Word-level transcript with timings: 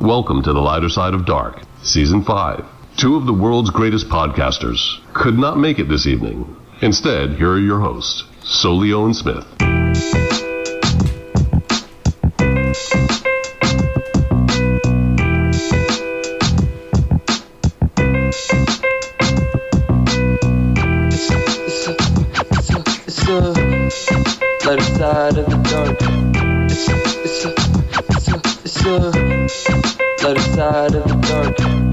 Welcome 0.00 0.44
to 0.44 0.52
the 0.52 0.60
lighter 0.60 0.88
side 0.88 1.12
of 1.12 1.26
dark, 1.26 1.60
season 1.82 2.22
5. 2.22 2.64
Two 2.96 3.16
of 3.16 3.26
the 3.26 3.32
world's 3.32 3.70
greatest 3.70 4.08
podcasters 4.08 4.78
could 5.12 5.36
not 5.36 5.58
make 5.58 5.80
it 5.80 5.88
this 5.88 6.06
evening. 6.06 6.56
Instead, 6.80 7.32
here 7.32 7.50
are 7.50 7.58
your 7.58 7.80
hosts, 7.80 8.22
Solio 8.44 9.06
and 9.06 9.16
Smith. 9.16 9.44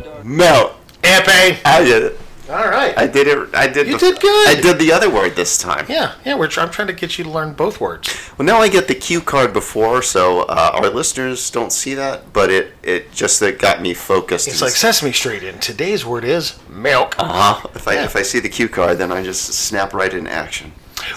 Dark. 0.06 0.24
No, 0.26 0.76
Epe. 1.04 1.58
I 1.66 1.84
did 1.84 2.04
it. 2.04 2.20
All 2.48 2.70
right. 2.70 2.96
I 2.96 3.08
did 3.08 3.28
it. 3.28 3.56
I 3.56 3.68
did. 3.68 3.88
You 3.88 3.94
the, 3.94 4.12
did 4.12 4.20
good. 4.22 4.48
I 4.48 4.62
did 4.62 4.78
the 4.78 4.92
other 4.92 5.10
word 5.10 5.36
this 5.36 5.58
time. 5.58 5.88
yeah, 5.90 6.14
yeah. 6.24 6.36
We're. 6.36 6.48
I'm 6.58 6.70
trying 6.70 6.88
to 6.90 6.94
get 6.94 7.18
you 7.18 7.24
to 7.24 7.30
learn 7.30 7.54
both 7.54 7.82
words. 7.82 8.16
Well, 8.38 8.46
now 8.46 8.60
I 8.60 8.70
get 8.70 8.88
the 8.88 8.94
cue 8.94 9.20
card 9.20 9.52
before, 9.52 10.04
so 10.04 10.42
uh, 10.44 10.72
our 10.76 10.90
listeners 10.92 11.50
don't 11.50 11.72
see 11.72 11.96
that, 11.96 12.32
but 12.34 12.52
it 12.52 12.74
it 12.84 13.12
just 13.12 13.42
it 13.42 13.58
got 13.58 13.82
me 13.82 13.96
focused. 13.96 14.48
It's 14.48 14.62
like 14.62 14.74
Sesame 14.74 15.12
Street, 15.12 15.42
and 15.44 15.60
today's 15.60 16.06
word 16.06 16.24
is 16.24 16.60
milk. 16.70 17.16
uh 17.18 17.26
huh. 17.56 17.68
If 17.74 17.88
I 17.88 17.96
Yeah. 17.96 18.06
if 18.06 18.16
I 18.16 18.22
see 18.22 18.40
the 18.40 18.50
cue 18.50 18.70
card, 18.70 19.00
then 19.00 19.12
I 19.12 19.24
just 19.24 19.52
snap 19.54 19.92
right 19.94 20.14
in 20.14 20.28
action. 20.28 20.72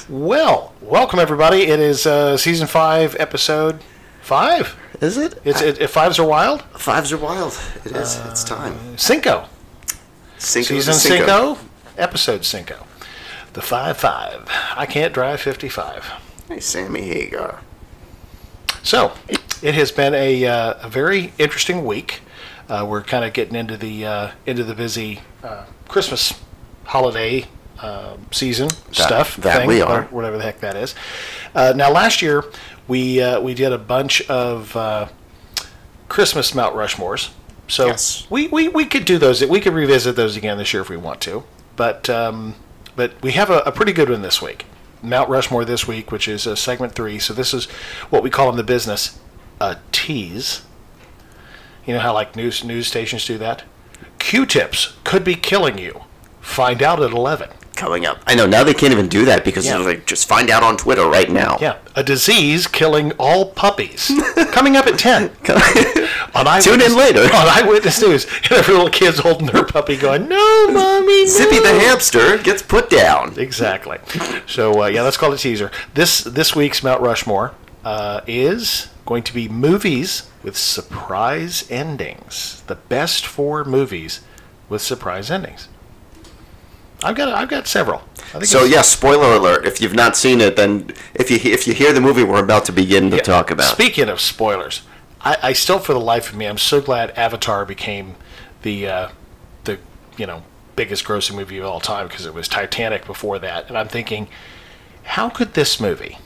Well, 0.09 0.73
welcome 0.80 1.18
everybody. 1.18 1.65
It 1.66 1.79
is 1.79 2.07
uh, 2.07 2.38
season 2.38 2.66
five, 2.66 3.15
episode 3.20 3.80
five. 4.23 4.77
Is 5.01 5.16
it? 5.16 5.41
It's 5.45 5.61
it, 5.61 5.80
it 5.80 5.91
fives 5.91 6.19
are 6.19 6.27
wild. 6.27 6.62
Fives 6.77 7.12
are 7.12 7.19
wild. 7.19 7.59
It 7.84 7.93
is. 7.93 8.16
it's 8.27 8.43
time. 8.43 8.98
Cinco. 8.98 9.47
Cinco 10.38 10.66
Season 10.66 10.95
Cinco. 10.95 11.54
cinco. 11.54 11.59
Episode 11.96 12.45
cinco. 12.45 12.87
The 13.52 13.63
five 13.63 13.96
five. 13.96 14.49
I 14.76 14.87
can't 14.87 15.15
drive 15.15 15.41
fifty 15.41 15.69
five. 15.69 16.04
Hey, 16.49 16.60
Sammy 16.60 17.02
Hagar. 17.02 17.60
So, 18.82 19.13
it 19.63 19.74
has 19.74 19.93
been 19.93 20.15
a, 20.15 20.46
uh, 20.46 20.74
a 20.82 20.88
very 20.88 21.32
interesting 21.38 21.85
week. 21.85 22.23
Uh, 22.69 22.87
we're 22.88 23.02
kind 23.02 23.24
of 23.24 23.32
getting 23.32 23.54
into 23.54 23.76
the 23.76 24.07
uh, 24.07 24.30
into 24.46 24.65
the 24.65 24.74
busy 24.74 25.21
uh, 25.43 25.65
Christmas 25.88 26.35
holiday 26.85 27.45
uh, 27.80 28.16
season 28.30 28.68
stuff. 28.93 29.37
that 29.38 29.59
thing, 29.59 29.68
we 29.68 29.80
are. 29.80 29.88
whatever- 29.88 30.15
whatever 30.15 30.37
the 30.37 30.43
heck 30.43 30.60
that 30.60 30.76
is. 30.76 30.95
Uh, 31.54 31.73
now, 31.76 31.90
last 31.90 32.23
year 32.23 32.45
we 32.87 33.20
uh, 33.23 33.40
we 33.40 33.54
did 33.54 33.73
a 33.73 33.79
bunch 33.79 34.20
of 34.29 34.74
uh, 34.76 35.09
Christmas 36.09 36.54
Mount 36.54 36.74
Rushmores. 36.74 37.30
So 37.70 37.87
Yes. 37.88 38.26
we, 38.30 38.48
we, 38.48 38.68
we 38.68 38.87
could 38.87 39.04
do 39.04 39.18
those. 39.18 39.45
We 39.45 39.60
could 39.60 39.74
revisit 39.74 40.16
those 40.16 40.37
again 40.38 40.57
this 40.57 40.73
year 40.73 40.80
if 40.82 40.88
we 40.88 40.96
want 40.96 41.20
to. 41.23 41.45
But 41.76 42.09
um, 42.09 42.54
but 42.96 43.12
we 43.23 43.32
have 43.32 43.51
a, 43.51 43.59
a 43.60 43.73
pretty 43.73 43.92
good 43.92 44.09
one 44.10 44.23
this 44.23 44.40
week. 44.42 44.65
Mount 45.02 45.29
Rushmore 45.29 45.65
this 45.65 45.87
week, 45.87 46.10
which 46.10 46.26
is 46.26 46.46
uh, 46.46 46.57
segment 46.57 46.95
three. 46.95 47.18
So 47.18 47.32
this 47.35 47.52
is 47.54 47.66
what 48.10 48.23
we 48.23 48.30
call 48.30 48.48
in 48.51 48.57
the 48.57 48.65
business 48.65 49.20
a 49.60 49.76
tease. 49.92 50.63
You 51.87 51.95
know 51.95 52.01
how 52.01 52.13
like 52.15 52.35
news 52.37 52.65
news 52.65 52.87
stations 52.88 53.24
do 53.26 53.38
that. 53.38 53.63
Q-tips 54.18 54.96
could 55.04 55.23
be 55.24 55.35
killing 55.35 55.79
you. 55.79 56.02
Find 56.40 56.82
out 56.82 57.01
at 57.02 57.13
eleven. 57.13 57.51
Coming 57.79 58.07
up. 58.07 58.21
I 58.26 58.34
know 58.34 58.45
now 58.45 58.65
they 58.65 58.74
can't 58.74 58.93
even 58.93 59.07
do 59.09 59.24
that 59.26 59.45
because 59.45 59.65
Yeah. 59.65 59.79
they're 59.79 59.87
like 59.87 60.04
just 60.04 60.26
find 60.29 60.51
out 60.51 60.62
on 60.65 60.76
Twitter 60.76 61.07
right 61.07 61.30
now. 61.30 61.59
Yeah, 61.60 61.76
a 61.95 62.02
disease 62.02 62.66
killing 62.66 63.12
all 63.12 63.52
puppies. 63.52 64.10
Coming 64.50 64.76
up 64.76 64.87
at 64.88 64.98
ten. 64.98 65.31
On 66.34 66.47
eyewitness, 66.47 66.65
Tune 66.65 66.81
in 66.82 66.97
later. 66.97 67.20
on 67.34 67.48
Eyewitness 67.48 68.03
News. 68.03 68.26
Every 68.50 68.75
little 68.75 68.91
kid's 68.91 69.19
holding 69.20 69.47
their 69.47 69.65
puppy, 69.65 69.97
going, 69.97 70.28
"No, 70.28 70.66
mommy, 70.72 71.22
no." 71.25 71.28
Zippy 71.28 71.59
the 71.60 71.69
hamster 71.81 72.37
gets 72.38 72.62
put 72.62 72.91
down. 72.91 73.38
Exactly. 73.38 73.98
So 74.47 74.82
uh, 74.82 74.86
yeah, 74.86 75.03
let's 75.03 75.16
call 75.16 75.32
it 75.32 75.36
a 75.38 75.42
teaser. 75.42 75.70
This 75.94 76.22
this 76.24 76.54
week's 76.56 76.82
Mount 76.82 77.00
Rushmore 77.00 77.54
uh, 77.84 78.20
is 78.26 78.88
going 79.06 79.22
to 79.22 79.32
be 79.32 79.48
movies 79.48 80.28
with 80.42 80.56
surprise 80.56 81.64
endings. 81.70 82.62
The 82.66 82.74
best 82.76 83.24
four 83.26 83.64
movies 83.64 84.20
with 84.69 84.82
surprise 84.82 85.30
endings. 85.30 85.69
I've 87.03 87.14
got 87.16 87.28
I've 87.28 87.48
got 87.48 87.66
several. 87.66 88.03
I 88.19 88.32
think 88.32 88.44
So 88.47 88.59
it's- 88.59 88.72
yeah, 88.72 88.82
spoiler 88.82 89.32
alert. 89.36 89.64
If 89.66 89.81
you've 89.81 89.94
not 89.94 90.16
seen 90.16 90.41
it, 90.41 90.56
then 90.56 90.91
if 91.14 91.31
you 91.31 91.36
if 91.38 91.66
you 91.66 91.72
hear 91.75 91.92
the 91.92 92.00
movie 92.00 92.25
we're 92.25 92.42
about 92.42 92.64
to 92.66 92.72
begin 92.72 93.10
to 93.10 93.16
Yeah, 93.16 93.22
talk 93.22 93.50
about, 93.50 93.72
Speaking 93.72 94.09
of 94.09 94.20
spoilers, 94.20 94.82
I, 95.22 95.36
I 95.42 95.53
still, 95.53 95.78
for 95.78 95.92
the 95.92 96.00
life 96.00 96.31
of 96.31 96.36
me, 96.36 96.47
I'm 96.47 96.59
so 96.59 96.81
glad 96.81 97.10
Avatar 97.12 97.64
became 97.64 98.14
the 98.62 98.86
uh, 98.88 99.09
the 99.64 99.78
you 100.16 100.26
know 100.26 100.42
biggest 100.76 101.04
grossing 101.04 101.34
movie 101.34 101.59
of 101.59 101.64
all 101.64 101.81
time 101.81 102.06
because 102.09 102.26
it 102.26 102.34
was 102.34 102.48
Titanic 102.48 103.06
before 103.06 103.38
that, 103.38 103.69
and 103.69 103.76
I'm 103.78 103.88
thinking, 103.88 104.28
how 105.04 105.28
could 105.28 105.54
this 105.54 105.80
movie 105.80 106.19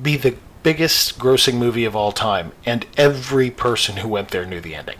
be 0.00 0.16
the 0.16 0.36
biggest 0.62 1.18
grossing 1.18 1.54
movie 1.54 1.84
of 1.84 1.96
all 1.96 2.12
time, 2.12 2.52
and 2.66 2.86
every 2.96 3.50
person 3.50 3.96
who 3.98 4.08
went 4.08 4.28
there 4.28 4.44
knew 4.44 4.60
the 4.60 4.74
ending? 4.74 4.98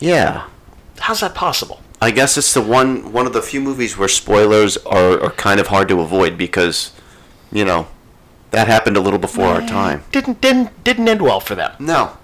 yeah, 0.00 0.44
How's 1.00 1.20
that 1.20 1.34
possible? 1.34 1.80
I 2.00 2.10
guess 2.10 2.36
it's 2.36 2.52
the 2.54 2.60
one 2.60 3.12
one 3.12 3.26
of 3.26 3.32
the 3.32 3.42
few 3.42 3.60
movies 3.60 3.96
where 3.96 4.08
spoilers 4.08 4.76
are, 4.78 5.20
are 5.22 5.30
kind 5.30 5.60
of 5.60 5.68
hard 5.68 5.88
to 5.88 6.00
avoid 6.00 6.36
because, 6.36 6.92
you 7.52 7.64
know, 7.64 7.86
that 8.50 8.66
happened 8.68 8.96
a 8.96 9.00
little 9.00 9.18
before 9.18 9.46
our 9.46 9.60
time. 9.66 10.04
Didn't 10.12 10.40
didn't 10.40 10.84
didn't 10.84 11.08
end 11.08 11.22
well 11.22 11.40
for 11.40 11.54
them. 11.54 11.72
No. 11.78 12.16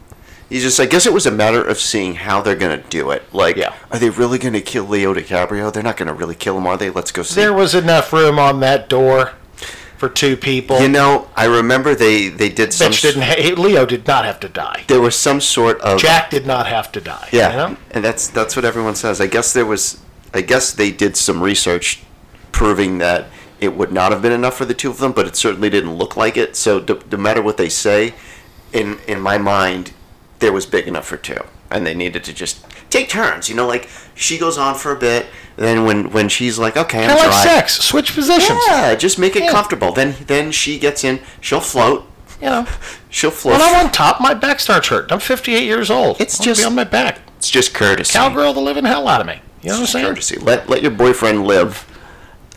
You 0.48 0.60
just, 0.60 0.80
I 0.80 0.86
guess 0.86 1.06
it 1.06 1.12
was 1.12 1.26
a 1.26 1.30
matter 1.30 1.62
of 1.62 1.78
seeing 1.78 2.16
how 2.16 2.40
they're 2.42 2.56
gonna 2.56 2.82
do 2.90 3.12
it. 3.12 3.22
Like, 3.32 3.54
Yeah. 3.54 3.72
are 3.92 4.00
they 4.00 4.10
really 4.10 4.36
gonna 4.36 4.60
kill 4.60 4.84
Leo 4.84 5.14
DiCaprio? 5.14 5.72
They're 5.72 5.82
not 5.82 5.96
gonna 5.96 6.12
really 6.12 6.34
kill 6.34 6.58
him, 6.58 6.66
are 6.66 6.76
they? 6.76 6.90
Let's 6.90 7.12
go 7.12 7.22
see. 7.22 7.40
There 7.40 7.52
was 7.52 7.72
enough 7.72 8.12
room 8.12 8.36
on 8.40 8.58
that 8.60 8.88
door 8.88 9.34
for 10.00 10.08
two 10.08 10.34
people. 10.36 10.80
you 10.80 10.88
know, 10.88 11.28
I 11.36 11.44
remember 11.44 11.94
they 11.94 12.28
they 12.28 12.48
did 12.48 12.72
some. 12.72 12.90
Bitch 12.90 13.02
didn't. 13.02 13.22
Ha- 13.22 13.54
Leo 13.62 13.84
did 13.84 14.06
not 14.06 14.24
have 14.24 14.40
to 14.40 14.48
die. 14.48 14.84
there 14.88 15.00
was 15.00 15.14
some 15.14 15.40
sort 15.40 15.78
of 15.82 16.00
Jack 16.00 16.30
did 16.30 16.46
not 16.46 16.66
have 16.66 16.90
to 16.92 17.00
die. 17.00 17.28
Yeah, 17.32 17.50
You 17.50 17.56
know? 17.56 17.76
and 17.92 18.02
that's 18.02 18.26
that's 18.28 18.56
what 18.56 18.64
everyone 18.64 18.94
says. 18.96 19.20
I 19.20 19.26
guess 19.26 19.52
there 19.52 19.66
was, 19.66 20.00
I 20.32 20.40
guess 20.40 20.72
they 20.72 20.90
did 20.90 21.16
some 21.16 21.42
research 21.42 22.02
proving 22.50 22.98
that 22.98 23.26
it 23.60 23.76
would 23.76 23.92
not 23.92 24.10
have 24.10 24.22
been 24.22 24.32
enough 24.32 24.56
for 24.56 24.64
the 24.64 24.74
two 24.74 24.90
of 24.90 24.98
them, 24.98 25.12
but 25.12 25.26
it 25.26 25.36
certainly 25.36 25.68
didn't 25.68 25.94
look 25.94 26.16
like 26.16 26.36
it. 26.38 26.56
So 26.56 26.80
d- 26.80 26.98
no 27.12 27.18
matter 27.18 27.42
what 27.42 27.58
they 27.58 27.68
say, 27.68 28.14
in 28.72 28.98
in 29.06 29.20
my 29.20 29.36
mind, 29.36 29.92
there 30.38 30.52
was 30.52 30.64
big 30.64 30.88
enough 30.88 31.06
for 31.06 31.18
two, 31.18 31.42
and 31.70 31.86
they 31.86 31.94
needed 31.94 32.24
to 32.24 32.32
just 32.32 32.64
take 32.90 33.08
turns. 33.08 33.48
You 33.48 33.54
know, 33.54 33.66
like 33.66 33.88
she 34.14 34.36
goes 34.38 34.58
on 34.58 34.74
for 34.74 34.92
a 34.92 34.96
bit, 34.98 35.26
then 35.56 35.84
when 35.84 36.10
when 36.10 36.28
she's 36.28 36.58
like, 36.58 36.76
okay, 36.76 37.04
I'm 37.04 37.08
Kind 37.10 37.18
of 37.20 37.24
dry. 37.26 37.34
like 37.34 37.42
sex. 37.48 37.78
Switch 37.78 38.14
positions. 38.14 38.60
Yeah, 38.68 38.94
just 38.94 39.18
make 39.18 39.36
it 39.36 39.44
Yeah. 39.44 39.50
comfortable. 39.52 39.92
Then 39.92 40.14
then 40.26 40.52
she 40.52 40.78
gets 40.78 41.04
in. 41.04 41.20
She'll 41.40 41.60
float. 41.60 42.06
You 42.40 42.46
know. 42.50 42.66
She'll 43.10 43.30
float. 43.30 43.58
When 43.58 43.62
I'm 43.68 43.86
on 43.86 43.92
top, 43.92 44.20
my 44.20 44.34
back 44.34 44.60
starts 44.60 44.88
hurting. 44.88 45.12
I'm 45.12 45.18
58 45.20 45.64
years 45.64 45.90
old. 45.90 46.20
It's 46.20 46.38
I 46.38 46.42
wanna 46.42 46.50
just- 46.50 46.60
be 46.60 46.64
on 46.66 46.74
my 46.74 46.84
back. 46.84 47.18
It's 47.38 47.50
just 47.50 47.72
courtesy. 47.74 48.12
Cowgirl 48.12 48.52
the 48.52 48.60
living 48.60 48.84
hell 48.84 49.08
out 49.08 49.20
of 49.20 49.26
me. 49.26 49.40
You 49.62 49.70
know 49.70 49.74
what 49.76 49.80
I'm 49.80 49.86
saying? 49.86 50.06
courtesy. 50.06 50.36
Let 50.38 50.68
let 50.68 50.82
your 50.82 50.90
boyfriend 50.90 51.46
live 51.46 51.86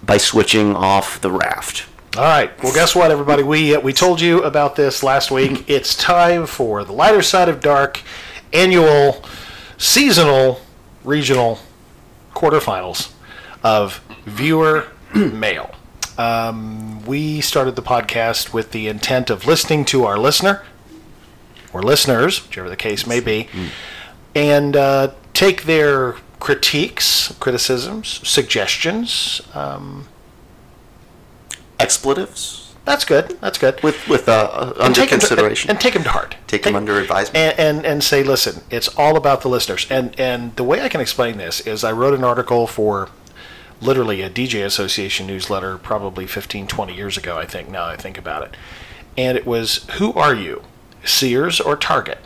by 0.04 0.18
switching 0.18 0.76
off 0.76 1.20
the 1.22 1.32
raft. 1.32 1.86
All 2.18 2.24
right. 2.24 2.52
Well, 2.64 2.74
guess 2.74 2.94
what, 2.96 3.10
everybody? 3.10 3.42
We 3.44 3.76
uh, 3.76 3.80
we 3.80 3.92
told 3.94 4.22
you 4.22 4.44
about 4.44 4.76
this 4.76 5.02
last 5.02 5.32
week. 5.32 5.64
It's 5.70 5.96
time 5.96 6.46
for 6.46 6.84
the 6.84 6.92
lighter 6.94 7.22
side 7.24 7.50
of 7.50 7.60
dark 7.62 8.02
annual, 8.52 9.24
seasonal, 9.84 10.62
regional 11.04 11.60
quarterfinals 12.34 13.12
of 13.62 13.98
viewer 14.26 14.88
mail. 15.14 15.76
Um, 16.18 17.04
we 17.06 17.42
started 17.42 17.76
the 17.76 17.82
podcast 17.82 18.54
with 18.54 18.72
the 18.72 18.88
intent 18.88 19.30
of 19.30 19.46
listening 19.46 19.84
to 19.86 20.06
our 20.06 20.18
listener 20.18 20.64
or 21.74 21.84
listeners, 21.84 22.48
whichever 22.48 22.70
the 22.70 22.78
case 22.78 23.06
may 23.06 23.20
be, 23.20 23.50
and 24.34 24.78
uh, 24.78 25.12
take 25.34 25.64
their 25.64 26.14
critiques, 26.40 27.34
criticisms, 27.42 28.22
suggestions. 28.28 29.42
Um, 29.54 30.08
Expletives 31.78 32.63
that's 32.86 33.06
good. 33.06 33.38
That's 33.42 33.58
good. 33.58 33.82
with 33.84 34.08
with 34.10 34.28
uh, 34.28 34.74
And 34.76 34.82
under 34.82 34.94
take 35.02 35.12
'em 35.14 35.20
to- 35.20 35.28
consideration. 35.28 35.70
and, 35.70 35.80
take 35.80 35.94
them 35.94 36.04
to 36.04 36.10
heart. 36.10 36.36
Take 36.48 36.66
'em 36.68 36.76
under 36.76 37.00
advisement. 37.00 37.38
And, 37.38 37.60
and 37.78 37.86
and 37.86 38.04
say, 38.04 38.24
listen, 38.24 38.64
it's 38.70 38.88
all 38.98 39.16
about 39.18 39.42
the 39.42 39.50
listeners. 39.50 39.88
And 39.90 40.18
and 40.20 40.56
the 40.56 40.64
way 40.64 40.82
I 40.82 40.90
can 40.90 41.00
explain 41.02 41.38
this 41.38 41.62
is, 41.62 41.84
I 41.84 41.92
wrote 41.92 42.14
an 42.14 42.24
article 42.24 42.68
for 42.68 43.10
literally 43.82 44.22
a 44.22 44.30
DJ 44.30 44.64
Association 44.66 45.28
newsletter, 45.28 45.78
probably 45.78 46.26
15, 46.28 46.68
20 46.68 46.94
years 46.96 47.18
ago. 47.18 47.38
I 47.38 47.46
think 47.46 47.70
now 47.70 47.86
I 47.86 47.96
think 47.98 48.18
about 48.18 48.44
it, 48.44 48.56
and 49.18 49.38
it 49.38 49.46
was, 49.46 49.86
who 49.98 50.14
are 50.14 50.34
you, 50.34 50.64
Sears 51.04 51.60
or 51.60 51.76
Target? 51.76 52.20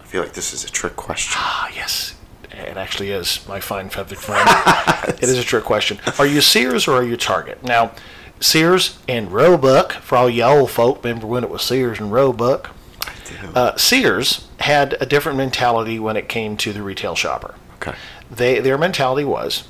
I 0.00 0.04
feel 0.04 0.22
like 0.22 0.32
this 0.34 0.52
is 0.52 0.64
a 0.64 0.70
trick 0.70 0.96
question. 0.96 1.34
Ah, 1.36 1.68
yes. 1.74 2.14
It 2.52 2.76
actually 2.76 3.10
is, 3.10 3.46
my 3.46 3.60
fine 3.60 3.88
feathered 3.90 4.18
friend. 4.18 4.48
it 5.20 5.22
is 5.24 5.38
a 5.38 5.42
trick 5.44 5.64
question. 5.64 5.98
Are 6.18 6.26
you 6.26 6.40
Sears 6.40 6.88
or 6.88 6.94
are 6.96 7.02
you 7.04 7.16
Target? 7.16 7.62
Now, 7.62 7.92
Sears 8.40 8.98
and 9.08 9.32
Roebuck, 9.32 9.92
for 9.92 10.16
all 10.16 10.30
you 10.30 10.42
old 10.42 10.70
folk, 10.70 11.02
remember 11.02 11.26
when 11.26 11.44
it 11.44 11.50
was 11.50 11.62
Sears 11.62 11.98
and 12.00 12.12
Roebuck? 12.12 12.74
Uh, 13.54 13.76
Sears 13.76 14.48
had 14.60 14.96
a 15.00 15.06
different 15.06 15.38
mentality 15.38 15.98
when 15.98 16.16
it 16.16 16.28
came 16.28 16.56
to 16.58 16.72
the 16.72 16.82
retail 16.82 17.14
shopper. 17.14 17.54
Okay. 17.76 17.94
They 18.30 18.60
their 18.60 18.78
mentality 18.78 19.24
was, 19.24 19.68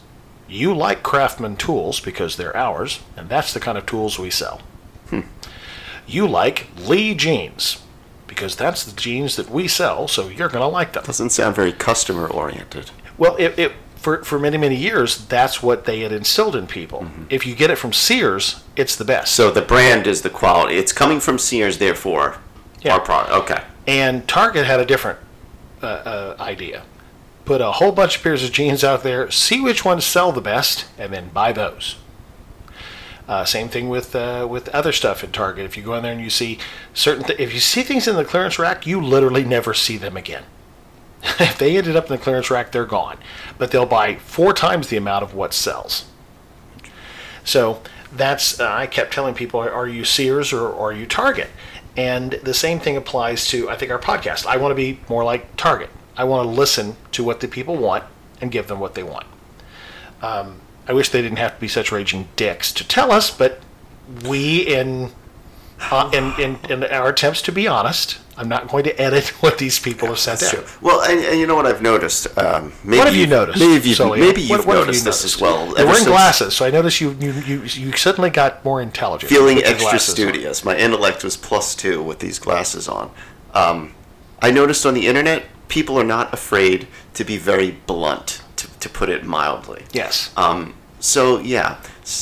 you 0.48 0.74
like 0.74 1.02
Craftsman 1.02 1.56
tools 1.56 2.00
because 2.00 2.36
they're 2.36 2.56
ours, 2.56 3.00
and 3.16 3.28
that's 3.28 3.52
the 3.52 3.60
kind 3.60 3.78
of 3.78 3.86
tools 3.86 4.18
we 4.18 4.30
sell. 4.30 4.60
You 6.06 6.28
like 6.28 6.68
Lee 6.76 7.14
jeans 7.14 7.82
because 8.26 8.54
that's 8.54 8.84
the 8.84 8.94
jeans 8.94 9.36
that 9.36 9.50
we 9.50 9.66
sell, 9.66 10.06
so 10.06 10.28
you're 10.28 10.48
going 10.48 10.62
to 10.62 10.68
like 10.68 10.92
them. 10.92 11.04
Doesn't 11.04 11.30
sound 11.30 11.56
very 11.56 11.72
customer 11.72 12.28
oriented. 12.28 12.90
Well, 13.18 13.34
it, 13.36 13.58
it 13.58 13.72
for 14.06 14.22
for 14.22 14.38
many 14.38 14.56
many 14.56 14.76
years, 14.76 15.26
that's 15.26 15.60
what 15.64 15.84
they 15.84 15.98
had 16.02 16.12
instilled 16.12 16.54
in 16.54 16.68
people. 16.68 17.08
If 17.28 17.44
you 17.44 17.56
get 17.56 17.70
it 17.70 17.76
from 17.76 17.92
Sears, 17.92 18.62
it's 18.76 18.94
the 18.94 19.04
best. 19.04 19.34
So 19.34 19.50
the 19.50 19.62
brand 19.62 20.06
is 20.06 20.22
the 20.22 20.30
quality. 20.30 20.76
It's 20.76 20.92
coming 20.92 21.18
from 21.18 21.38
Sears, 21.40 21.78
therefore 21.78 22.36
Yeah. 22.82 22.92
our 22.94 23.00
product. 23.00 23.32
Okay. 23.50 23.62
And 23.88 24.28
Target 24.28 24.64
had 24.64 24.78
a 24.78 24.84
different 24.86 25.18
uh, 25.82 25.86
uh, 25.86 26.36
idea. 26.38 26.82
Put 27.44 27.60
a 27.60 27.72
whole 27.72 27.90
bunch 27.90 28.16
of 28.16 28.22
pairs 28.22 28.44
of 28.44 28.52
jeans 28.52 28.84
out 28.84 29.02
there, 29.02 29.28
see 29.32 29.60
which 29.60 29.84
ones 29.84 30.04
sell 30.04 30.30
the 30.30 30.40
best, 30.40 30.84
and 30.96 31.12
then 31.12 31.30
buy 31.30 31.50
those. 31.52 31.96
Uh, 33.28 33.44
same 33.44 33.68
thing 33.68 33.88
with 33.88 34.14
uh, 34.14 34.46
with 34.48 34.68
other 34.68 34.92
stuff 34.92 35.24
in 35.24 35.32
Target. 35.32 35.64
If 35.64 35.76
you 35.76 35.82
go 35.82 35.94
in 35.94 36.04
there 36.04 36.12
and 36.12 36.20
you 36.20 36.30
see 36.30 36.58
certain, 36.94 37.24
th- 37.24 37.40
if 37.40 37.52
you 37.52 37.58
see 37.58 37.82
things 37.82 38.06
in 38.06 38.14
the 38.14 38.24
clearance 38.24 38.56
rack, 38.56 38.86
you 38.86 39.00
literally 39.00 39.42
never 39.44 39.74
see 39.74 39.96
them 39.98 40.16
again. 40.16 40.44
if 41.40 41.58
they 41.58 41.76
ended 41.76 41.96
up 41.96 42.06
in 42.06 42.12
the 42.12 42.18
clearance 42.18 42.50
rack, 42.50 42.72
they're 42.72 42.86
gone. 42.86 43.18
But 43.58 43.70
they'll 43.70 43.86
buy 43.86 44.16
four 44.16 44.52
times 44.52 44.88
the 44.88 44.96
amount 44.96 45.24
of 45.24 45.34
what 45.34 45.52
sells. 45.52 46.06
So 47.44 47.82
that's 48.12 48.60
uh, 48.60 48.70
I 48.70 48.86
kept 48.86 49.12
telling 49.12 49.34
people, 49.34 49.60
are 49.60 49.88
you 49.88 50.04
Sears 50.04 50.52
or, 50.52 50.68
or 50.68 50.90
are 50.90 50.92
you 50.92 51.06
Target? 51.06 51.48
And 51.96 52.32
the 52.42 52.54
same 52.54 52.78
thing 52.78 52.96
applies 52.96 53.48
to 53.48 53.70
I 53.70 53.76
think 53.76 53.90
our 53.90 53.98
podcast. 53.98 54.46
I 54.46 54.56
want 54.56 54.72
to 54.72 54.76
be 54.76 55.00
more 55.08 55.24
like 55.24 55.56
Target. 55.56 55.90
I 56.16 56.24
want 56.24 56.46
to 56.46 56.50
listen 56.50 56.96
to 57.12 57.24
what 57.24 57.40
the 57.40 57.48
people 57.48 57.76
want 57.76 58.04
and 58.40 58.50
give 58.50 58.68
them 58.68 58.80
what 58.80 58.94
they 58.94 59.02
want. 59.02 59.26
Um, 60.22 60.60
I 60.88 60.92
wish 60.92 61.08
they 61.08 61.22
didn't 61.22 61.38
have 61.38 61.54
to 61.54 61.60
be 61.60 61.68
such 61.68 61.92
raging 61.92 62.28
dicks 62.36 62.72
to 62.72 62.86
tell 62.86 63.12
us, 63.12 63.30
but 63.30 63.60
we 64.26 64.60
in 64.60 65.10
uh, 65.80 66.10
in, 66.12 66.32
in 66.40 66.58
in 66.70 66.84
our 66.84 67.08
attempts 67.10 67.42
to 67.42 67.52
be 67.52 67.66
honest, 67.68 68.18
I'm 68.36 68.48
not 68.48 68.68
going 68.68 68.84
to 68.84 69.00
edit 69.00 69.26
what 69.42 69.58
these 69.58 69.78
people 69.78 70.08
have 70.08 70.18
sent 70.18 70.40
That's 70.40 70.54
out. 70.54 70.66
true. 70.66 70.78
Well, 70.80 71.02
and, 71.02 71.20
and 71.20 71.38
you 71.40 71.46
know 71.46 71.54
what 71.54 71.66
I've 71.66 71.82
noticed? 71.82 72.26
Um, 72.38 72.72
maybe 72.84 72.98
What 72.98 73.06
have 73.08 73.16
you 73.16 73.26
noticed? 73.26 73.58
Maybe 73.60 73.88
you've, 73.88 73.96
Sully? 73.96 74.20
maybe 74.20 74.40
you've 74.42 74.50
What- 74.50 74.66
what 74.66 74.74
noticed 74.74 75.00
you 75.04 75.10
this 75.10 75.24
as 75.24 75.40
well. 75.40 75.66
You're 75.76 75.86
wearing 75.86 76.04
glasses, 76.04 76.54
so 76.54 76.64
I 76.66 76.70
noticed 76.70 77.00
you 77.00 77.10
you, 77.20 77.32
you 77.32 77.62
you 77.62 77.92
suddenly 77.92 78.30
got 78.30 78.64
more 78.64 78.80
intelligent. 78.80 79.30
Feeling 79.30 79.58
extra 79.58 79.78
glasses 79.78 80.08
on. 80.10 80.14
studious. 80.14 80.64
My 80.64 80.76
intellect 80.76 81.24
was 81.24 81.36
plus 81.36 81.74
two 81.74 82.02
with 82.02 82.18
these 82.20 82.38
glasses 82.38 82.88
on. 82.88 83.10
Um, 83.54 83.94
I 84.42 84.50
noticed 84.50 84.84
on 84.86 84.94
the 84.94 85.06
internet, 85.06 85.44
people 85.68 85.98
are 85.98 86.04
not 86.04 86.32
afraid 86.32 86.86
to 87.14 87.24
be 87.24 87.38
very 87.38 87.70
blunt, 87.86 88.42
to, 88.56 88.68
to 88.80 88.88
put 88.88 89.08
it 89.08 89.24
mildly. 89.24 89.84
Yes. 89.92 90.30
Um, 90.36 90.74
so 91.00 91.38
yeah, 91.38 91.78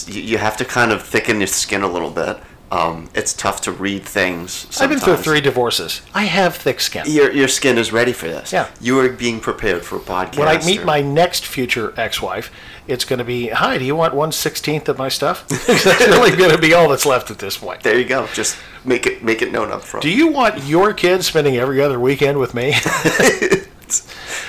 you, 0.06 0.22
you 0.22 0.38
have 0.38 0.56
to 0.58 0.64
kind 0.64 0.92
of 0.92 1.02
thicken 1.02 1.38
your 1.40 1.46
skin 1.48 1.82
a 1.82 1.88
little 1.88 2.10
bit. 2.10 2.38
Um, 2.74 3.08
it's 3.14 3.32
tough 3.32 3.60
to 3.62 3.72
read 3.72 4.02
things. 4.02 4.52
Sometimes. 4.52 4.80
I've 4.80 4.90
been 4.90 4.98
through 4.98 5.22
three 5.22 5.40
divorces. 5.40 6.02
I 6.12 6.24
have 6.24 6.56
thick 6.56 6.80
skin. 6.80 7.04
Your 7.06 7.30
your 7.30 7.46
skin 7.46 7.78
is 7.78 7.92
ready 7.92 8.12
for 8.12 8.26
this. 8.26 8.52
Yeah. 8.52 8.68
You 8.80 8.98
are 8.98 9.08
being 9.08 9.38
prepared 9.38 9.84
for 9.84 9.96
a 9.96 10.00
podcast. 10.00 10.38
When 10.38 10.48
I 10.48 10.64
meet 10.64 10.80
or- 10.80 10.84
my 10.84 11.00
next 11.00 11.46
future 11.46 11.94
ex-wife, 11.96 12.50
it's 12.88 13.04
going 13.04 13.20
to 13.20 13.24
be, 13.24 13.48
"Hi, 13.48 13.78
do 13.78 13.84
you 13.84 13.94
want 13.94 14.14
one 14.14 14.32
sixteenth 14.32 14.88
of 14.88 14.98
my 14.98 15.08
stuff?" 15.08 15.46
that's 15.66 15.84
really 16.08 16.36
going 16.36 16.50
to 16.50 16.58
be 16.58 16.74
all 16.74 16.88
that's 16.88 17.06
left 17.06 17.30
at 17.30 17.38
this 17.38 17.56
point. 17.56 17.82
there 17.82 17.98
you 17.98 18.04
go. 18.04 18.26
Just 18.34 18.56
make 18.84 19.06
it 19.06 19.22
make 19.22 19.40
it 19.40 19.52
known 19.52 19.70
up 19.70 19.82
front. 19.82 20.02
Do 20.02 20.10
you 20.10 20.28
want 20.28 20.64
your 20.64 20.92
kids 20.92 21.26
spending 21.26 21.56
every 21.56 21.80
other 21.80 22.00
weekend 22.00 22.38
with 22.38 22.54
me? 22.54 22.74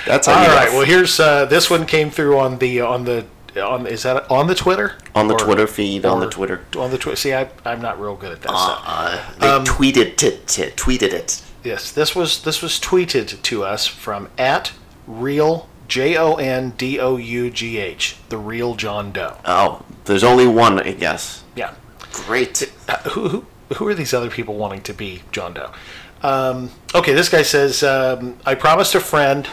That's 0.06 0.28
all 0.28 0.34
right. 0.34 0.68
know. 0.68 0.78
Well, 0.78 0.86
here's 0.86 1.18
uh, 1.18 1.46
this 1.46 1.68
one 1.68 1.84
came 1.84 2.10
through 2.10 2.38
on 2.38 2.58
the 2.58 2.80
on 2.80 3.04
the 3.04 3.26
on 3.58 3.86
is 3.86 4.02
that 4.04 4.30
on 4.30 4.46
the 4.46 4.54
Twitter? 4.54 4.94
on 5.14 5.28
the 5.28 5.34
Or- 5.34 5.38
Twitter 5.38 5.66
feed, 5.66 6.04
on 6.04 6.20
the 6.20 6.28
Twitter. 6.28 6.62
On 6.78 6.90
the 6.90 6.98
Twitter. 6.98 7.16
See, 7.16 7.32
I, 7.34 7.48
I'm 7.64 7.80
not 7.80 8.00
real 8.00 8.16
good 8.16 8.32
at 8.32 8.42
that 8.42 8.48
stuff. 8.50 8.82
Uh, 8.86 9.30
they 9.38 9.48
Um, 9.48 9.64
tweeted 9.64 10.22
it, 10.22 10.58
it. 10.58 10.76
Tweeted 10.76 11.12
it. 11.12 11.42
Yes, 11.64 11.90
this 11.90 12.14
was 12.14 12.42
this 12.42 12.62
was 12.62 12.78
tweeted 12.78 13.40
to 13.42 13.64
us 13.64 13.86
from 13.86 14.28
at 14.38 14.72
real 15.06 15.68
J 15.88 16.16
O 16.16 16.34
N 16.34 16.70
D 16.76 16.98
O 17.00 17.16
U 17.16 17.50
G 17.50 17.78
H, 17.78 18.16
the 18.28 18.38
real 18.38 18.74
John 18.74 19.12
Doe. 19.12 19.36
Oh, 19.44 19.82
there's 20.04 20.24
only 20.24 20.46
one, 20.46 20.80
I 20.80 20.92
guess. 20.92 21.42
Yeah. 21.56 21.74
Great. 22.12 22.72
Uh, 22.88 22.96
who, 23.10 23.28
who 23.28 23.46
who 23.74 23.88
are 23.88 23.94
these 23.94 24.14
other 24.14 24.30
people 24.30 24.54
wanting 24.54 24.80
to 24.82 24.94
be 24.94 25.22
John 25.32 25.54
Doe? 25.54 25.72
Um, 26.22 26.70
okay, 26.94 27.12
this 27.14 27.28
guy 27.28 27.42
says, 27.42 27.82
um, 27.82 28.38
I 28.46 28.54
promised 28.54 28.94
a 28.94 29.00
friend 29.00 29.48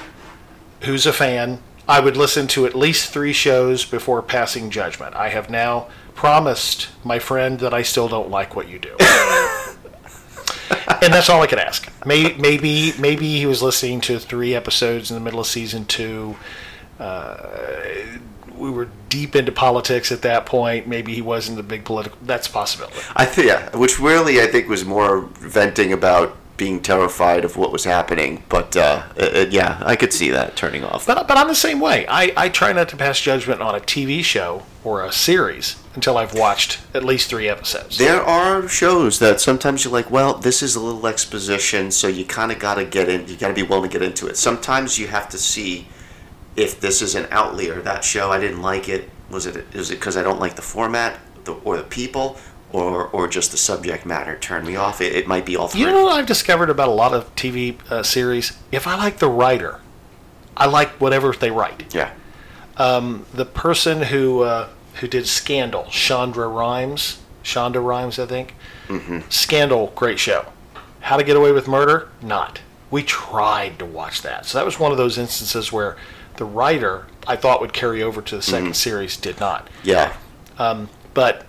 who's 0.82 1.06
a 1.06 1.14
fan 1.14 1.62
I 1.88 2.00
would 2.00 2.16
listen 2.16 2.48
to 2.50 2.66
at 2.66 2.76
least 2.76 3.12
three 3.12 3.34
shows 3.34 3.86
before 3.86 4.22
passing 4.22 4.70
judgment. 4.70 5.16
I 5.16 5.30
have 5.30 5.50
now 5.50 5.88
promised 6.16 6.90
my 7.04 7.20
friend 7.20 7.60
that 7.60 7.74
I 7.74 7.82
still 7.82 8.08
don't 8.08 8.30
like 8.30 8.56
what 8.56 8.70
you 8.70 8.80
do. 8.80 8.92
and 11.02 11.14
that's 11.14 11.30
all 11.30 11.42
I 11.42 11.48
could 11.48 11.60
ask. 11.60 11.92
Maybe, 12.06 12.40
maybe, 12.40 12.94
maybe 13.00 13.38
he 13.40 13.46
was 13.46 13.62
listening 13.62 14.00
to 14.02 14.20
three 14.20 14.56
episodes 14.56 15.12
in 15.12 15.16
the 15.16 15.22
middle 15.22 15.40
of 15.40 15.48
season 15.48 15.86
two. 15.86 16.36
Uh, 17.00 17.38
we 18.56 18.70
were 18.70 18.88
deep 19.10 19.36
into 19.36 19.52
politics 19.52 20.12
at 20.12 20.22
that 20.22 20.46
point. 20.46 20.88
Maybe 20.88 21.14
he 21.14 21.22
wasn't 21.22 21.60
a 21.60 21.64
big 21.64 21.84
political. 21.84 22.18
That's 22.22 22.48
a 22.48 22.52
possibility. 22.52 22.98
I 23.16 23.26
think, 23.26 23.48
yeah, 23.48 23.76
which 23.76 24.00
really 24.00 24.42
I 24.42 24.48
think 24.48 24.70
was 24.70 24.86
more 24.86 25.22
venting 25.22 25.92
about 25.92 26.38
being 26.64 26.80
terrified 26.82 27.44
of 27.44 27.58
what 27.58 27.74
was 27.74 27.84
happening. 27.84 28.42
But 28.48 28.78
uh, 28.78 29.04
it, 29.18 29.36
it- 29.36 29.52
yeah, 29.52 29.82
I 29.86 29.98
could 29.98 30.14
see 30.14 30.30
that 30.30 30.56
turning 30.56 30.86
off. 30.86 31.06
But, 31.06 31.28
but 31.28 31.38
I'm 31.38 31.50
the 31.50 31.56
same 31.56 31.82
way. 31.82 32.08
I, 32.08 32.32
I 32.38 32.48
try 32.48 32.72
not 32.72 32.88
to 32.90 32.96
pass 32.98 33.20
judgment 33.20 33.60
on 33.62 33.76
a 33.76 33.82
TV 33.82 34.24
show 34.24 34.64
or 34.86 35.04
a 35.04 35.12
series 35.12 35.76
until 35.94 36.18
I've 36.18 36.34
watched 36.34 36.80
at 36.94 37.04
least 37.04 37.30
three 37.30 37.50
episodes. 37.50 37.98
There 37.98 38.22
are 38.22 38.66
shows 38.70 39.20
that 39.20 39.42
sometimes 39.42 39.84
you're 39.84 39.92
like, 39.92 40.10
well, 40.10 40.36
this 40.36 40.64
is 40.64 40.76
a 40.78 40.80
little 40.80 41.06
exposition, 41.06 41.92
so 41.92 42.08
you 42.08 42.24
kind 42.24 42.50
of 42.54 42.60
got 42.60 42.76
to 42.76 42.86
get 42.86 43.10
in. 43.10 43.28
You 43.28 43.36
got 43.36 43.50
to 43.50 43.54
be 43.54 43.64
willing 43.64 43.90
to 43.90 44.00
get 44.00 44.02
into 44.08 44.28
it. 44.28 44.38
Sometimes 44.38 44.98
you 44.98 45.08
have 45.08 45.28
to 45.30 45.38
see 45.38 45.88
if 46.56 46.80
this 46.80 47.02
is 47.02 47.14
an 47.16 47.28
outlier. 47.30 47.82
That 47.82 48.06
show, 48.06 48.32
I 48.32 48.40
didn't 48.40 48.62
like 48.62 48.88
it. 48.88 49.10
Was 49.30 49.46
it? 49.48 49.58
Is 49.74 49.92
it 49.92 49.96
because 49.96 50.16
I 50.16 50.24
don't 50.24 50.40
like 50.40 50.56
the 50.56 50.62
format, 50.62 51.20
the, 51.44 51.54
or 51.66 51.76
the 51.76 51.84
people, 51.84 52.38
or 52.74 53.08
or 53.08 53.28
just 53.30 53.52
the 53.52 53.58
subject 53.58 54.06
matter 54.06 54.38
turn 54.38 54.66
me 54.66 54.76
off? 54.76 55.00
It, 55.00 55.14
it 55.16 55.28
might 55.28 55.46
be 55.46 55.56
all 55.56 55.70
three. 55.70 55.82
You 55.82 55.88
know 55.88 56.04
what 56.04 56.18
I've 56.18 56.26
discovered 56.26 56.70
about 56.70 56.90
a 56.90 56.92
lot 56.92 57.14
of 57.14 57.34
TV 57.36 57.80
uh, 57.90 58.04
series? 58.04 58.58
If 58.72 58.86
I 58.88 58.96
like 58.98 59.20
the 59.20 59.30
writer, 59.30 59.80
I 60.58 60.66
like 60.66 60.90
whatever 61.00 61.32
they 61.32 61.52
write. 61.52 61.94
yeah. 61.96 62.12
The 62.78 63.46
person 63.46 64.02
who 64.04 64.42
uh, 64.42 64.68
who 64.96 65.08
did 65.08 65.28
Scandal, 65.28 65.86
Chandra 65.90 66.48
Rhimes, 66.48 67.22
Shonda 67.44 67.84
Rhimes, 67.84 68.20
I 68.20 68.26
think. 68.26 68.56
Mm-hmm. 68.88 69.20
Scandal, 69.30 69.94
great 69.96 70.20
show. 70.20 70.48
How 71.02 71.18
to 71.18 71.24
Get 71.24 71.36
Away 71.38 71.52
with 71.52 71.68
Murder, 71.68 72.10
not. 72.22 72.62
We 72.92 73.04
tried 73.04 73.80
to 73.80 73.86
watch 73.86 74.22
that, 74.22 74.46
so 74.46 74.58
that 74.58 74.66
was 74.66 74.80
one 74.80 74.92
of 74.92 74.98
those 74.98 75.18
instances 75.18 75.72
where 75.72 75.98
the 76.38 76.46
writer 76.46 77.08
I 77.28 77.36
thought 77.36 77.60
would 77.62 77.74
carry 77.74 78.02
over 78.04 78.22
to 78.22 78.36
the 78.36 78.42
2nd 78.42 78.76
series 78.76 79.18
did 79.18 79.40
not. 79.40 79.68
Yeah. 79.84 80.16
But 81.14 81.46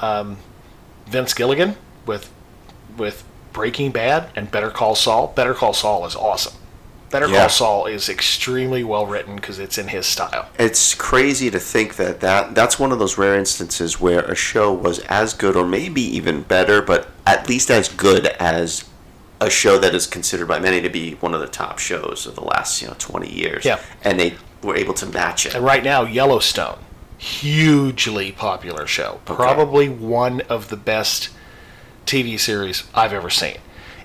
um, 0.00 0.38
Vince 1.06 1.34
Gilligan 1.34 1.76
with 2.04 2.30
with 2.96 3.24
Breaking 3.52 3.90
Bad 3.90 4.30
and 4.36 4.50
Better 4.50 4.70
Call 4.70 4.94
Saul. 4.94 5.32
Better 5.34 5.54
Call 5.54 5.72
Saul 5.72 6.06
is 6.06 6.14
awesome. 6.14 6.54
Better 7.10 7.28
Yeah. 7.28 7.40
Call 7.40 7.48
Saul 7.48 7.86
is 7.86 8.08
extremely 8.08 8.82
well 8.82 9.06
written 9.06 9.36
because 9.36 9.58
it's 9.58 9.78
in 9.78 9.88
his 9.88 10.06
style. 10.06 10.48
It's 10.58 10.94
crazy 10.94 11.50
to 11.50 11.58
think 11.58 11.96
that, 11.96 12.20
that 12.20 12.54
that's 12.54 12.78
one 12.78 12.92
of 12.92 12.98
those 12.98 13.16
rare 13.16 13.36
instances 13.36 14.00
where 14.00 14.20
a 14.20 14.34
show 14.34 14.72
was 14.72 14.98
as 15.00 15.32
good 15.32 15.56
or 15.56 15.66
maybe 15.66 16.02
even 16.02 16.42
better, 16.42 16.82
but 16.82 17.08
at 17.26 17.48
least 17.48 17.70
as 17.70 17.88
good 17.88 18.26
as 18.40 18.84
a 19.40 19.50
show 19.50 19.78
that 19.78 19.94
is 19.94 20.06
considered 20.06 20.48
by 20.48 20.58
many 20.58 20.80
to 20.80 20.88
be 20.88 21.12
one 21.14 21.34
of 21.34 21.40
the 21.40 21.46
top 21.46 21.78
shows 21.78 22.26
of 22.26 22.34
the 22.34 22.44
last, 22.44 22.82
you 22.82 22.88
know, 22.88 22.96
20 22.98 23.32
years. 23.32 23.64
Yeah. 23.64 23.78
And 24.02 24.18
they 24.18 24.34
were 24.62 24.76
able 24.76 24.94
to 24.94 25.06
match 25.06 25.46
it. 25.46 25.54
And 25.54 25.64
right 25.64 25.84
now, 25.84 26.02
Yellowstone, 26.02 26.78
hugely 27.18 28.32
popular 28.32 28.86
show. 28.86 29.20
Probably 29.24 29.88
one 29.88 30.42
of 30.42 30.68
the 30.68 30.76
best 30.76 31.30
TV 32.06 32.38
series 32.38 32.84
I've 32.94 33.12
ever 33.12 33.30
seen. 33.30 33.58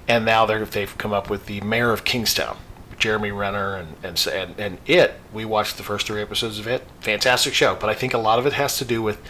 And 0.07 0.25
now 0.25 0.45
they're, 0.45 0.65
they've 0.65 0.97
come 0.97 1.13
up 1.13 1.29
with 1.29 1.45
the 1.45 1.61
Mayor 1.61 1.91
of 1.91 2.03
Kingstown, 2.03 2.57
Jeremy 2.97 3.31
Renner, 3.31 3.75
and, 3.75 3.95
and 4.03 4.27
and 4.27 4.59
and 4.59 4.77
it. 4.85 5.13
We 5.31 5.45
watched 5.45 5.77
the 5.77 5.83
first 5.83 6.07
three 6.07 6.21
episodes 6.21 6.59
of 6.59 6.67
it. 6.67 6.83
Fantastic 7.01 7.53
show, 7.53 7.75
but 7.75 7.89
I 7.89 7.93
think 7.93 8.13
a 8.13 8.17
lot 8.17 8.39
of 8.39 8.45
it 8.45 8.53
has 8.53 8.77
to 8.77 8.85
do 8.85 9.01
with 9.01 9.21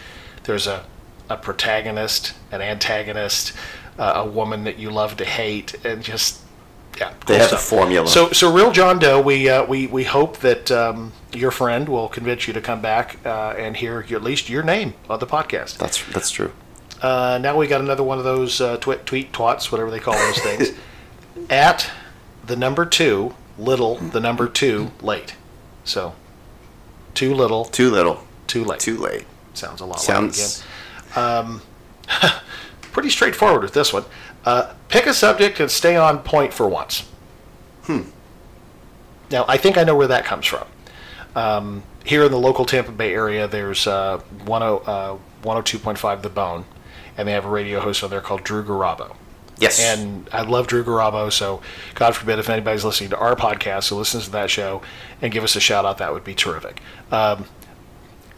there's 0.44 0.66
a 0.66 0.84
a 1.28 1.36
protagonist, 1.36 2.34
an 2.50 2.60
antagonist, 2.60 3.52
uh, 3.98 4.12
a 4.16 4.26
woman 4.26 4.64
that 4.64 4.78
you 4.78 4.90
love 4.90 5.16
to 5.18 5.24
hate, 5.24 5.74
and 5.84 6.02
just 6.02 6.40
yeah, 6.98 7.10
They 7.26 7.34
cool 7.34 7.36
have 7.38 7.52
a 7.52 7.56
formula. 7.56 8.06
So, 8.08 8.30
so 8.32 8.52
real 8.52 8.70
John 8.72 8.98
Doe, 8.98 9.20
we 9.20 9.48
uh, 9.48 9.64
we 9.64 9.86
we 9.86 10.04
hope 10.04 10.38
that 10.38 10.70
um, 10.70 11.12
your 11.32 11.50
friend 11.50 11.88
will 11.88 12.08
convince 12.08 12.46
you 12.46 12.52
to 12.54 12.60
come 12.60 12.80
back 12.82 13.18
uh, 13.24 13.54
and 13.56 13.76
hear 13.76 14.02
your, 14.02 14.18
at 14.18 14.24
least 14.24 14.48
your 14.48 14.62
name 14.62 14.94
on 15.08 15.18
the 15.18 15.26
podcast. 15.26 15.78
That's 15.78 16.04
that's 16.12 16.30
true. 16.30 16.52
Uh, 17.00 17.38
now 17.42 17.56
we 17.56 17.66
got 17.66 17.80
another 17.80 18.02
one 18.04 18.18
of 18.18 18.24
those 18.24 18.60
uh, 18.60 18.76
tweet, 18.76 19.04
tweet 19.06 19.32
twats, 19.32 19.72
whatever 19.72 19.90
they 19.90 19.98
call 19.98 20.14
those 20.14 20.38
things. 20.38 20.70
At 21.50 21.90
the 22.44 22.54
number 22.54 22.86
two, 22.86 23.34
little, 23.58 23.96
the 23.96 24.20
number 24.20 24.46
two, 24.48 24.92
late. 25.00 25.34
So, 25.82 26.14
too 27.14 27.34
little, 27.34 27.64
Too 27.64 27.90
little, 27.90 28.22
too 28.46 28.64
late. 28.64 28.78
too 28.78 28.96
late. 28.98 29.24
Sounds 29.54 29.80
a 29.80 29.86
lot 29.86 30.00
Sounds. 30.00 30.62
like 31.16 31.16
again. 31.16 31.60
Pretty 32.92 33.10
straightforward 33.10 33.62
with 33.62 33.72
this 33.72 33.92
one. 33.92 34.04
Uh, 34.44 34.74
pick 34.88 35.06
a 35.06 35.14
subject 35.14 35.60
and 35.60 35.70
stay 35.70 35.96
on 35.96 36.18
point 36.20 36.52
for 36.52 36.68
once. 36.68 37.08
Hmm. 37.84 38.02
Now, 39.30 39.44
I 39.48 39.56
think 39.56 39.78
I 39.78 39.84
know 39.84 39.96
where 39.96 40.08
that 40.08 40.24
comes 40.24 40.46
from. 40.46 40.66
Um, 41.34 41.82
here 42.04 42.24
in 42.24 42.30
the 42.30 42.38
local 42.38 42.64
Tampa 42.64 42.92
Bay 42.92 43.14
area, 43.14 43.48
there's 43.48 43.86
uh, 43.86 44.20
10, 44.38 44.52
uh, 44.52 45.16
102.5 45.42 46.22
The 46.22 46.28
Bone, 46.28 46.64
and 47.16 47.26
they 47.26 47.32
have 47.32 47.44
a 47.44 47.48
radio 47.48 47.80
host 47.80 48.02
on 48.04 48.10
there 48.10 48.20
called 48.20 48.44
Drew 48.44 48.62
Garabo. 48.64 49.16
Yes. 49.58 49.80
And 49.80 50.28
I 50.32 50.42
love 50.42 50.66
Drew 50.66 50.82
Garabo, 50.82 51.30
so 51.32 51.62
God 51.94 52.16
forbid 52.16 52.38
if 52.38 52.50
anybody's 52.50 52.84
listening 52.84 53.10
to 53.10 53.18
our 53.18 53.36
podcast 53.36 53.90
who 53.90 53.96
listens 53.96 54.24
to 54.24 54.30
that 54.32 54.50
show 54.50 54.82
and 55.20 55.32
give 55.32 55.44
us 55.44 55.54
a 55.54 55.60
shout 55.60 55.84
out, 55.84 55.98
that 55.98 56.12
would 56.12 56.24
be 56.24 56.34
terrific. 56.34 56.82
Um, 57.12 57.46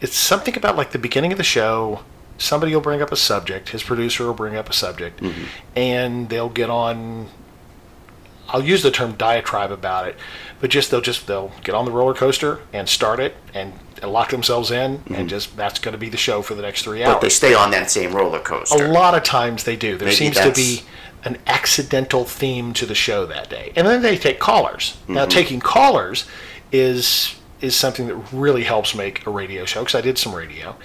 it's 0.01 0.15
something 0.15 0.55
about 0.55 0.75
like 0.75 0.91
the 0.91 0.99
beginning 0.99 1.31
of 1.31 1.37
the 1.37 1.43
show. 1.43 2.03
Somebody 2.37 2.73
will 2.73 2.81
bring 2.81 3.01
up 3.01 3.11
a 3.11 3.15
subject. 3.15 3.69
His 3.69 3.83
producer 3.83 4.25
will 4.25 4.33
bring 4.33 4.55
up 4.55 4.69
a 4.69 4.73
subject, 4.73 5.21
and 5.75 6.29
they'll 6.29 6.49
get 6.49 6.69
on. 6.69 7.29
I'll 8.49 8.63
use 8.63 8.83
the 8.83 8.91
term 8.91 9.13
diatribe 9.13 9.71
about 9.71 10.07
it, 10.07 10.17
but 10.59 10.69
just 10.69 10.91
they'll 10.91 11.01
just 11.01 11.27
they'll 11.27 11.51
get 11.63 11.73
on 11.73 11.85
the 11.85 11.91
roller 11.91 12.13
coaster 12.13 12.59
and 12.73 12.87
start 12.87 13.19
it 13.19 13.35
and 13.53 13.73
lock 14.03 14.29
themselves 14.29 14.69
in, 14.69 15.01
and 15.07 15.27
just 15.29 15.55
that's 15.57 15.79
going 15.79 15.93
to 15.93 15.97
be 15.97 16.09
the 16.09 16.17
show 16.17 16.41
for 16.41 16.53
the 16.55 16.61
next 16.61 16.83
three 16.83 17.03
hours. 17.03 17.15
but 17.15 17.21
they 17.21 17.29
stay 17.29 17.53
on 17.53 17.71
that 17.71 17.89
same 17.89 18.13
roller 18.13 18.39
coaster. 18.39 18.85
A 18.85 18.91
lot 18.91 19.15
of 19.15 19.23
times 19.23 19.63
they 19.63 19.75
do. 19.75 19.97
There 19.97 20.07
Maybe 20.07 20.15
seems 20.15 20.35
to 20.37 20.51
be 20.51 20.81
an 21.23 21.37
accidental 21.47 22.23
theme 22.23 22.71
to 22.73 22.85
the 22.85 22.93
show 22.93 23.25
that 23.25 23.49
day, 23.49 23.71
and 23.75 23.87
then 23.87 24.01
they 24.01 24.17
take 24.17 24.39
callers. 24.39 24.97
Mm-hmm. 25.03 25.13
Now, 25.15 25.25
taking 25.25 25.59
callers 25.59 26.27
is 26.71 27.35
is 27.61 27.75
something 27.75 28.07
that 28.07 28.15
really 28.31 28.63
helps 28.63 28.93
make 28.93 29.25
a 29.25 29.29
radio 29.29 29.65
show. 29.65 29.79
Because 29.79 29.95
I 29.95 30.01
did 30.01 30.17
some 30.17 30.35
radio, 30.35 30.75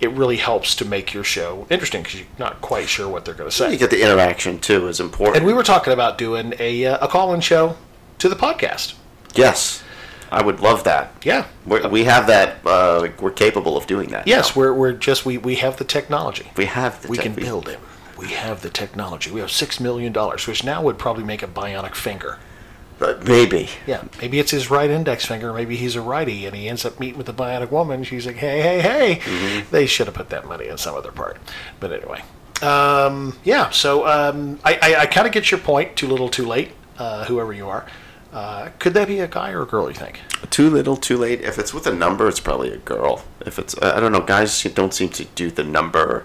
it 0.00 0.10
really 0.10 0.36
helps 0.36 0.74
to 0.76 0.84
make 0.84 1.14
your 1.14 1.24
show 1.24 1.66
interesting 1.70 2.02
because 2.02 2.20
you're 2.20 2.28
not 2.38 2.60
quite 2.60 2.88
sure 2.88 3.08
what 3.08 3.24
they're 3.24 3.34
going 3.34 3.48
to 3.50 3.54
say. 3.56 3.72
You 3.72 3.78
get 3.78 3.90
the 3.90 4.02
interaction 4.02 4.58
too 4.58 4.88
is 4.88 5.00
important. 5.00 5.36
And 5.38 5.46
we 5.46 5.52
were 5.52 5.62
talking 5.62 5.92
about 5.92 6.18
doing 6.18 6.54
a 6.58 6.84
uh, 6.86 7.04
a 7.04 7.08
call-in 7.08 7.40
show 7.40 7.76
to 8.18 8.28
the 8.28 8.36
podcast. 8.36 8.94
yes, 9.34 9.82
I 10.32 10.42
would 10.42 10.58
love 10.60 10.82
that. 10.84 11.12
Yeah. 11.24 11.46
We're, 11.64 11.86
we 11.88 12.04
have 12.04 12.26
that. 12.26 12.66
Uh, 12.66 13.08
we're 13.20 13.30
capable 13.30 13.76
of 13.76 13.86
doing 13.86 14.10
that. 14.10 14.26
Yes, 14.26 14.54
now. 14.56 14.60
we're, 14.60 14.74
we're 14.74 14.92
just 14.92 15.24
we, 15.24 15.38
we 15.38 15.54
have 15.56 15.76
the 15.76 15.84
technology. 15.84 16.50
we 16.56 16.64
have. 16.66 17.02
The 17.02 17.08
we 17.08 17.16
tech- 17.16 17.24
can 17.26 17.34
build 17.34 17.68
it. 17.68 17.78
We 18.18 18.28
have 18.28 18.62
the 18.62 18.70
technology. 18.70 19.30
We 19.30 19.40
have 19.40 19.50
six 19.50 19.78
million 19.80 20.12
dollars, 20.12 20.46
which 20.46 20.64
now 20.64 20.82
would 20.82 20.98
probably 20.98 21.24
make 21.24 21.42
a 21.42 21.46
bionic 21.48 21.94
finger. 21.94 22.38
But 22.98 23.26
maybe. 23.26 23.68
Yeah, 23.86 24.04
maybe 24.20 24.38
it's 24.38 24.52
his 24.52 24.70
right 24.70 24.88
index 24.88 25.26
finger. 25.26 25.52
Maybe 25.52 25.76
he's 25.76 25.96
a 25.96 26.00
righty, 26.00 26.46
and 26.46 26.54
he 26.54 26.68
ends 26.68 26.84
up 26.84 27.00
meeting 27.00 27.18
with 27.18 27.26
the 27.26 27.34
bionic 27.34 27.70
woman. 27.70 28.04
She's 28.04 28.26
like, 28.26 28.36
"Hey, 28.36 28.62
hey, 28.62 28.80
hey!" 28.80 29.16
Mm-hmm. 29.16 29.70
They 29.70 29.86
should 29.86 30.06
have 30.06 30.14
put 30.14 30.30
that 30.30 30.46
money 30.46 30.68
in 30.68 30.78
some 30.78 30.94
other 30.94 31.10
part. 31.10 31.38
But 31.80 31.92
anyway, 31.92 32.22
um, 32.62 33.36
yeah. 33.42 33.70
So 33.70 34.06
um, 34.06 34.60
I, 34.64 34.78
I, 34.80 34.96
I 35.00 35.06
kind 35.06 35.26
of 35.26 35.32
get 35.32 35.50
your 35.50 35.60
point. 35.60 35.96
Too 35.96 36.06
little, 36.06 36.28
too 36.28 36.46
late. 36.46 36.70
Uh, 36.96 37.24
whoever 37.24 37.52
you 37.52 37.68
are, 37.68 37.84
uh, 38.32 38.68
could 38.78 38.94
that 38.94 39.08
be 39.08 39.18
a 39.18 39.26
guy 39.26 39.50
or 39.50 39.62
a 39.62 39.66
girl? 39.66 39.88
You 39.88 39.94
think? 39.94 40.20
Too 40.50 40.70
little, 40.70 40.96
too 40.96 41.16
late. 41.16 41.40
If 41.40 41.58
it's 41.58 41.74
with 41.74 41.88
a 41.88 41.92
number, 41.92 42.28
it's 42.28 42.38
probably 42.38 42.72
a 42.72 42.78
girl. 42.78 43.24
If 43.44 43.58
it's, 43.58 43.74
I 43.82 43.98
don't 43.98 44.12
know, 44.12 44.20
guys 44.20 44.62
don't 44.62 44.94
seem 44.94 45.08
to 45.10 45.24
do 45.24 45.50
the 45.50 45.64
number 45.64 46.24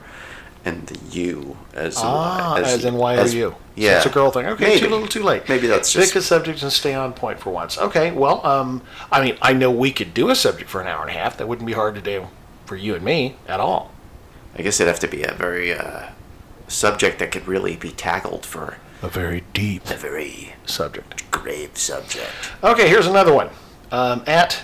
and 0.65 0.87
the 0.87 0.99
U 1.19 1.57
as 1.73 1.95
in 1.97 2.01
Ah, 2.05 2.53
why- 2.55 2.61
as, 2.61 2.85
in 2.85 2.95
why 2.95 3.15
as- 3.15 3.33
are 3.33 3.37
you? 3.37 3.55
Yeah, 3.75 3.91
so 3.91 3.97
it's 3.97 4.05
a 4.07 4.09
girl 4.09 4.29
thing. 4.31 4.45
Okay, 4.45 4.63
Maybe. 4.65 4.79
too 4.81 4.89
little, 4.89 5.07
too 5.07 5.23
late. 5.23 5.47
Maybe 5.47 5.67
that's 5.67 5.93
pick 5.93 6.01
just 6.03 6.15
a 6.17 6.21
subject 6.21 6.61
and 6.63 6.71
stay 6.73 6.93
on 6.93 7.13
point 7.13 7.39
for 7.39 7.49
once. 7.49 7.77
Okay, 7.77 8.11
well, 8.11 8.45
um, 8.45 8.81
I 9.09 9.23
mean, 9.23 9.37
I 9.41 9.53
know 9.53 9.71
we 9.71 9.91
could 9.91 10.13
do 10.13 10.29
a 10.29 10.35
subject 10.35 10.69
for 10.69 10.81
an 10.81 10.87
hour 10.87 11.01
and 11.01 11.09
a 11.09 11.13
half. 11.13 11.37
That 11.37 11.47
wouldn't 11.47 11.65
be 11.65 11.71
hard 11.71 11.95
to 11.95 12.01
do 12.01 12.27
for 12.65 12.75
you 12.75 12.93
and 12.95 13.05
me 13.05 13.37
at 13.47 13.61
all. 13.61 13.91
I 14.57 14.63
guess 14.63 14.81
it'd 14.81 14.91
have 14.91 14.99
to 14.99 15.07
be 15.07 15.23
a 15.23 15.31
very 15.31 15.71
uh, 15.73 16.07
subject 16.67 17.19
that 17.19 17.31
could 17.31 17.47
really 17.47 17.77
be 17.77 17.91
tackled 17.91 18.45
for 18.45 18.77
A 19.01 19.07
very 19.07 19.43
deep 19.53 19.89
a 19.89 19.93
very 19.95 20.55
subject. 20.65 21.31
grave 21.31 21.77
subject. 21.77 22.31
Okay, 22.61 22.89
here's 22.89 23.07
another 23.07 23.33
one. 23.33 23.49
Um, 23.93 24.23
at 24.27 24.59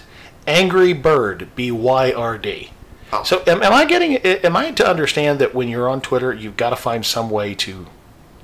Angry 0.45 0.91
Bird 0.91 1.47
B 1.55 1.71
Y 1.71 2.11
R 2.11 2.37
D. 2.37 2.71
Oh. 3.19 3.23
So 3.23 3.43
am, 3.47 3.63
am 3.63 3.73
I 3.73 3.85
getting? 3.85 4.17
Am 4.17 4.55
I 4.55 4.71
to 4.71 4.87
understand 4.87 5.39
that 5.39 5.53
when 5.53 5.69
you're 5.69 5.89
on 5.89 6.01
Twitter, 6.01 6.33
you've 6.33 6.57
got 6.57 6.71
to 6.71 6.75
find 6.75 7.05
some 7.05 7.29
way 7.29 7.53
to 7.55 7.87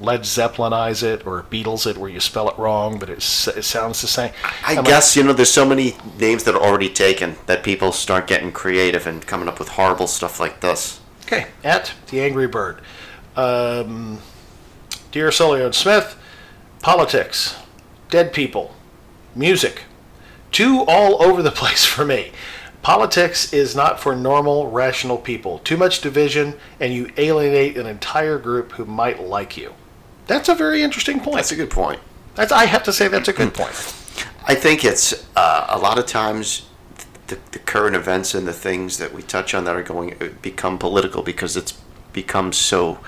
Led 0.01 0.21
Zeppelinize 0.21 1.03
it 1.03 1.25
or 1.25 1.43
Beatles 1.43 1.85
it, 1.85 1.97
where 1.97 2.09
you 2.09 2.19
spell 2.19 2.49
it 2.49 2.57
wrong, 2.57 2.97
but 2.97 3.09
it, 3.09 3.17
it 3.17 3.63
sounds 3.63 4.01
the 4.01 4.07
same? 4.07 4.31
I 4.65 4.73
Am 4.73 4.83
guess 4.83 5.15
you 5.15 5.23
know 5.23 5.33
there's 5.33 5.51
so 5.51 5.65
many 5.65 5.95
names 6.17 6.43
that 6.45 6.55
are 6.55 6.61
already 6.61 6.89
taken 6.89 7.35
that 7.45 7.63
people 7.63 7.91
start 7.91 8.27
getting 8.27 8.51
creative 8.51 9.05
and 9.05 9.25
coming 9.25 9.47
up 9.47 9.59
with 9.59 9.69
horrible 9.69 10.07
stuff 10.07 10.39
like 10.39 10.61
this. 10.61 10.99
Okay, 11.25 11.47
at 11.63 11.93
the 12.09 12.19
Angry 12.21 12.47
Bird. 12.47 12.81
Um, 13.35 14.19
Dear 15.11 15.29
Solio 15.29 15.65
and 15.65 15.75
Smith, 15.75 16.17
politics, 16.81 17.55
dead 18.09 18.33
people, 18.33 18.75
music, 19.35 19.83
two 20.51 20.83
all 20.87 21.21
over 21.21 21.41
the 21.41 21.51
place 21.61 21.85
for 21.85 22.03
me. 22.03 22.31
Politics 22.81 23.53
is 23.53 23.75
not 23.75 24.00
for 24.00 24.15
normal, 24.15 24.69
rational 24.71 25.17
people. 25.17 25.59
Too 25.59 25.77
much 25.77 26.01
division, 26.01 26.55
and 26.79 26.93
you 26.93 27.11
alienate 27.17 27.77
an 27.77 27.85
entire 27.85 28.39
group 28.39 28.71
who 28.73 28.85
might 28.85 29.21
like 29.21 29.55
you. 29.55 29.73
That's 30.25 30.50
a 30.50 30.55
very 30.55 30.81
interesting 30.81 31.19
point. 31.19 31.35
That's 31.35 31.51
a 31.51 31.55
good 31.55 31.69
point. 31.69 32.00
That's, 32.35 32.51
I 32.51 32.65
have 32.65 32.83
to 32.83 32.93
say 32.93 33.07
that's 33.07 33.27
a 33.27 33.33
good 33.33 33.53
point. 33.53 33.71
I 34.47 34.55
think 34.55 34.83
it's 34.83 35.27
uh, 35.35 35.67
a 35.69 35.77
lot 35.77 36.00
of 36.00 36.07
times 36.07 36.67
the, 37.27 37.38
the 37.51 37.59
current 37.59 37.95
events 37.95 38.33
and 38.33 38.47
the 38.47 38.53
things 38.53 38.97
that 38.97 39.13
we 39.13 39.21
touch 39.21 39.53
on 39.53 39.65
that 39.65 39.75
are 39.75 39.83
going 39.83 40.15
uh, 40.21 40.29
become 40.41 40.77
political 40.77 41.21
because 41.21 41.55
it's 41.55 41.73
become 42.13 42.51
so. 42.51 43.00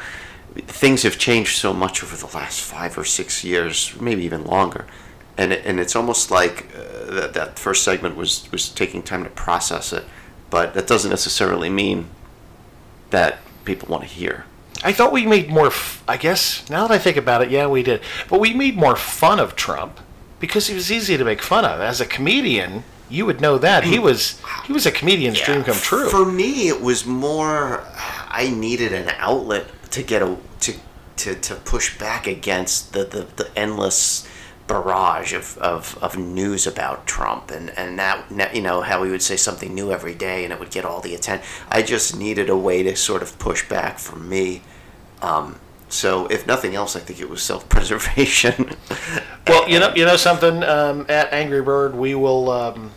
Things 0.55 1.01
have 1.01 1.17
changed 1.17 1.57
so 1.57 1.73
much 1.73 2.03
over 2.03 2.15
the 2.15 2.31
last 2.37 2.61
five 2.61 2.95
or 2.95 3.03
six 3.03 3.43
years, 3.43 3.99
maybe 3.99 4.23
even 4.23 4.45
longer, 4.45 4.85
and 5.37 5.53
it, 5.53 5.65
and 5.65 5.79
it's 5.79 5.95
almost 5.95 6.31
like 6.31 6.67
uh, 6.75 7.11
that 7.13 7.33
that 7.33 7.59
first 7.59 7.83
segment 7.83 8.15
was 8.15 8.49
was 8.51 8.69
taking 8.69 9.01
time 9.01 9.23
to 9.23 9.29
process 9.29 9.93
it, 9.93 10.03
but 10.49 10.73
that 10.73 10.87
doesn't 10.87 11.09
necessarily 11.09 11.69
mean 11.69 12.07
that 13.09 13.39
people 13.65 13.87
want 13.89 14.03
to 14.03 14.09
hear. 14.09 14.45
I 14.83 14.91
thought 14.91 15.11
we 15.11 15.25
made 15.25 15.49
more. 15.49 15.67
F- 15.67 16.03
I 16.07 16.17
guess 16.17 16.69
now 16.69 16.87
that 16.87 16.93
I 16.93 16.99
think 16.99 17.17
about 17.17 17.41
it, 17.41 17.49
yeah, 17.49 17.67
we 17.67 17.83
did. 17.83 18.01
But 18.29 18.39
we 18.39 18.53
made 18.53 18.75
more 18.75 18.95
fun 18.95 19.39
of 19.39 19.55
Trump 19.55 19.99
because 20.39 20.67
he 20.67 20.75
was 20.75 20.91
easy 20.91 21.17
to 21.17 21.23
make 21.23 21.41
fun 21.41 21.63
of. 21.63 21.79
As 21.79 22.01
a 22.01 22.05
comedian, 22.05 22.83
you 23.09 23.25
would 23.25 23.39
know 23.39 23.57
that 23.57 23.83
he 23.85 23.99
was 23.99 24.41
he 24.65 24.73
was 24.73 24.85
a 24.85 24.91
comedian's 24.91 25.39
dream 25.39 25.63
come 25.63 25.75
true. 25.75 26.09
For 26.09 26.25
me, 26.25 26.67
it 26.67 26.81
was 26.81 27.05
more. 27.05 27.83
I 28.29 28.49
needed 28.49 28.91
an 28.91 29.09
outlet 29.17 29.67
to 29.91 30.03
get 30.03 30.21
a 30.21 30.37
to 30.61 30.73
to, 31.17 31.35
to 31.35 31.55
push 31.55 31.97
back 31.97 32.27
against 32.27 32.93
the, 32.93 33.03
the, 33.05 33.27
the 33.35 33.51
endless 33.57 34.27
barrage 34.73 35.33
of, 35.33 35.55
of, 35.59 35.97
of 36.01 36.17
news 36.17 36.65
about 36.65 37.05
Trump 37.05 37.51
and 37.51 37.69
and 37.77 37.99
that 37.99 38.55
you 38.55 38.61
know 38.61 38.81
how 38.81 39.03
he 39.03 39.11
would 39.11 39.21
say 39.21 39.37
something 39.37 39.73
new 39.73 39.91
every 39.91 40.15
day 40.15 40.43
and 40.43 40.51
it 40.51 40.59
would 40.59 40.71
get 40.71 40.83
all 40.83 40.99
the 40.99 41.13
attention. 41.13 41.45
I 41.69 41.83
just 41.83 42.17
needed 42.17 42.49
a 42.49 42.57
way 42.57 42.81
to 42.81 42.95
sort 42.95 43.21
of 43.21 43.37
push 43.37 43.69
back 43.69 43.99
for 43.99 44.15
me. 44.15 44.63
Um, 45.21 45.59
so 45.89 46.25
if 46.25 46.47
nothing 46.47 46.73
else, 46.73 46.95
I 46.95 47.01
think 47.01 47.19
it 47.19 47.29
was 47.29 47.43
self 47.43 47.69
preservation. 47.69 48.75
well, 49.47 49.69
you 49.69 49.79
know, 49.79 49.93
you 49.95 50.05
know 50.05 50.17
something. 50.17 50.63
Um, 50.63 51.05
at 51.07 51.31
Angry 51.31 51.61
Bird, 51.61 51.93
we 51.93 52.15
will. 52.15 52.49
Um, 52.49 52.91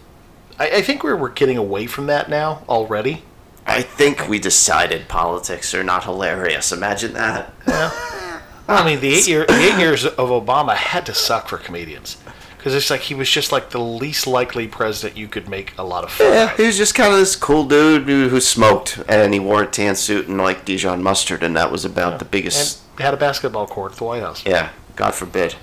I, 0.58 0.78
I 0.78 0.82
think 0.82 1.04
we're 1.04 1.16
we're 1.16 1.28
getting 1.28 1.58
away 1.58 1.86
from 1.86 2.06
that 2.06 2.30
now 2.30 2.64
already. 2.70 3.22
I 3.66 3.82
think 3.82 4.28
we 4.28 4.38
decided 4.38 5.08
politics 5.08 5.74
are 5.74 5.84
not 5.84 6.04
hilarious. 6.04 6.72
Imagine 6.72 7.12
that. 7.14 7.52
Well, 7.66 7.92
I 8.68 8.84
mean, 8.84 9.00
the 9.00 9.14
eight 9.14 9.28
year 9.28 9.46
the 9.46 9.54
eight 9.54 9.78
years 9.78 10.04
of 10.04 10.28
Obama 10.30 10.74
had 10.74 11.06
to 11.06 11.14
suck 11.14 11.48
for 11.48 11.56
comedians 11.58 12.16
because 12.56 12.74
it's 12.74 12.90
like 12.90 13.02
he 13.02 13.14
was 13.14 13.30
just 13.30 13.52
like 13.52 13.70
the 13.70 13.78
least 13.78 14.26
likely 14.26 14.66
president 14.66 15.16
you 15.16 15.28
could 15.28 15.48
make 15.48 15.72
a 15.78 15.84
lot 15.84 16.02
of 16.02 16.10
fun. 16.10 16.32
Yeah, 16.32 16.50
of. 16.50 16.56
he 16.56 16.66
was 16.66 16.76
just 16.76 16.96
kind 16.96 17.12
of 17.12 17.18
this 17.20 17.36
cool 17.36 17.64
dude 17.64 18.02
who, 18.08 18.28
who 18.28 18.40
smoked, 18.40 19.00
and 19.08 19.32
he 19.32 19.38
wore 19.38 19.62
a 19.62 19.66
tan 19.68 19.94
suit 19.94 20.26
and 20.26 20.36
like 20.38 20.64
Dijon 20.64 21.00
mustard, 21.00 21.44
and 21.44 21.56
that 21.56 21.70
was 21.70 21.84
about 21.84 22.18
the 22.18 22.24
biggest. 22.24 22.82
and 22.96 23.00
had 23.04 23.14
a 23.14 23.16
basketball 23.16 23.68
court 23.68 23.92
at 23.92 23.98
the 23.98 24.04
White 24.04 24.22
House. 24.22 24.44
yeah, 24.44 24.70
God 24.96 25.14
forbid. 25.14 25.54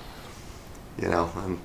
You 0.98 1.10
know, 1.10 1.30
um, 1.36 1.60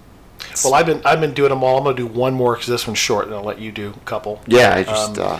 Well, 0.64 0.74
I've 0.74 0.86
been 0.86 1.02
I've 1.04 1.20
been 1.20 1.34
doing 1.34 1.50
them 1.50 1.62
all. 1.62 1.78
I'm 1.78 1.84
gonna 1.84 1.96
do 1.96 2.06
one 2.06 2.34
more 2.34 2.54
because 2.54 2.66
this 2.66 2.86
one's 2.86 2.98
short, 2.98 3.26
and 3.26 3.34
I'll 3.34 3.44
let 3.44 3.60
you 3.60 3.70
do 3.70 3.90
a 3.96 4.00
couple. 4.06 4.40
yeah, 4.48 4.74
I 4.74 4.82
just 4.82 5.18
Um, 5.18 5.24
uh, 5.24 5.38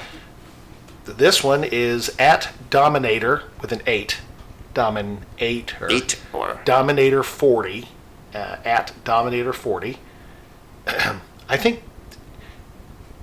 This 1.06 1.42
one 1.42 1.64
is 1.64 2.14
at 2.20 2.50
Dominator 2.70 3.44
with 3.60 3.72
an 3.72 3.82
eight, 3.86 4.18
Domin 4.78 5.18
eight 5.40 5.80
or 5.82 5.90
eight 5.90 6.20
or 6.32 6.60
Dominator 6.64 7.22
forty, 7.24 7.88
uh, 8.34 8.56
at 8.64 8.92
Dominator 9.04 9.52
forty. 9.52 9.98
I 11.48 11.56
think 11.56 11.82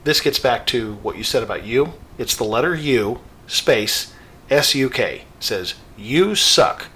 this 0.03 0.19
gets 0.19 0.37
back 0.39 0.65
to 0.67 0.95
what 0.95 1.17
you 1.17 1.23
said 1.23 1.43
about 1.43 1.63
you. 1.65 1.93
It's 2.17 2.35
the 2.35 2.43
letter 2.43 2.75
U 2.75 3.19
space 3.47 4.13
S 4.49 4.75
U 4.75 4.89
K 4.89 5.23
says, 5.39 5.75
You 5.97 6.35
suck. 6.35 6.87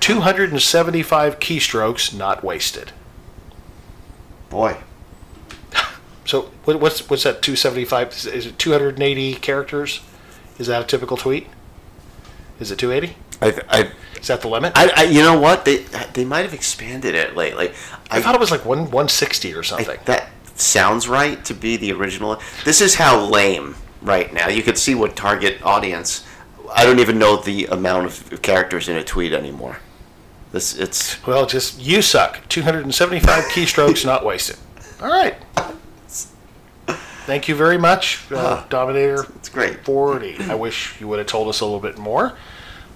275 0.00 1.38
keystrokes 1.40 2.14
not 2.16 2.42
wasted. 2.42 2.92
Boy, 4.48 4.78
So 6.24 6.50
what's 6.64 7.08
what's 7.08 7.22
that? 7.24 7.42
275? 7.42 8.08
Is- 8.12 8.26
Is 8.26 8.46
it 8.46 8.58
280 8.58 9.34
characters? 9.36 10.00
Is 10.58 10.66
that 10.66 10.82
a 10.82 10.86
typical 10.86 11.16
tweet? 11.16 11.46
Is 12.58 12.70
it 12.70 12.78
280? 12.78 13.16
I, 13.42 13.58
I, 13.68 13.90
Is 14.20 14.26
that 14.28 14.40
the 14.42 14.48
limit? 14.48 14.72
I, 14.76 14.92
I, 14.96 15.02
you 15.04 15.20
know 15.22 15.38
what? 15.38 15.64
They 15.64 15.78
they 16.14 16.24
might 16.24 16.42
have 16.42 16.54
expanded 16.54 17.14
it 17.14 17.36
lately. 17.36 17.72
I 18.10 18.20
thought 18.20 18.34
it 18.34 18.40
was 18.40 18.50
like 18.50 18.64
one 18.64 18.80
160 18.84 19.54
or 19.54 19.60
I- 19.60 19.62
something. 19.62 19.98
that 20.04 20.30
sounds 20.56 21.08
right 21.08 21.42
to 21.46 21.54
be 21.54 21.76
the 21.76 21.92
original. 21.92 22.40
This 22.64 22.80
is 22.80 22.96
how 22.96 23.24
lame 23.24 23.76
right 24.02 24.32
now. 24.32 24.48
You 24.48 24.62
could 24.62 24.76
see 24.78 24.94
what 24.94 25.16
target 25.16 25.62
audience. 25.62 26.26
I 26.72 26.84
don't 26.84 27.00
even 27.00 27.18
know 27.18 27.36
the 27.36 27.66
amount 27.66 28.06
of 28.06 28.42
characters 28.42 28.88
in 28.88 28.96
a 28.96 29.02
tweet 29.04 29.32
anymore. 29.32 29.78
This 30.52 30.76
it's 30.76 31.24
well, 31.26 31.46
just 31.46 31.80
you 31.80 32.02
suck. 32.02 32.40
275 32.48 33.44
keystrokes 33.44 34.04
not 34.04 34.24
wasted. 34.24 34.56
All 35.00 35.08
right. 35.08 35.36
Thank 37.26 37.46
you 37.48 37.54
very 37.54 37.78
much, 37.78 38.24
uh, 38.32 38.64
Dominator. 38.68 39.24
it's 39.36 39.48
great. 39.48 39.84
40. 39.84 40.38
I 40.48 40.54
wish 40.56 41.00
you 41.00 41.06
would 41.06 41.18
have 41.18 41.28
told 41.28 41.48
us 41.48 41.60
a 41.60 41.64
little 41.64 41.78
bit 41.78 41.96
more. 41.96 42.36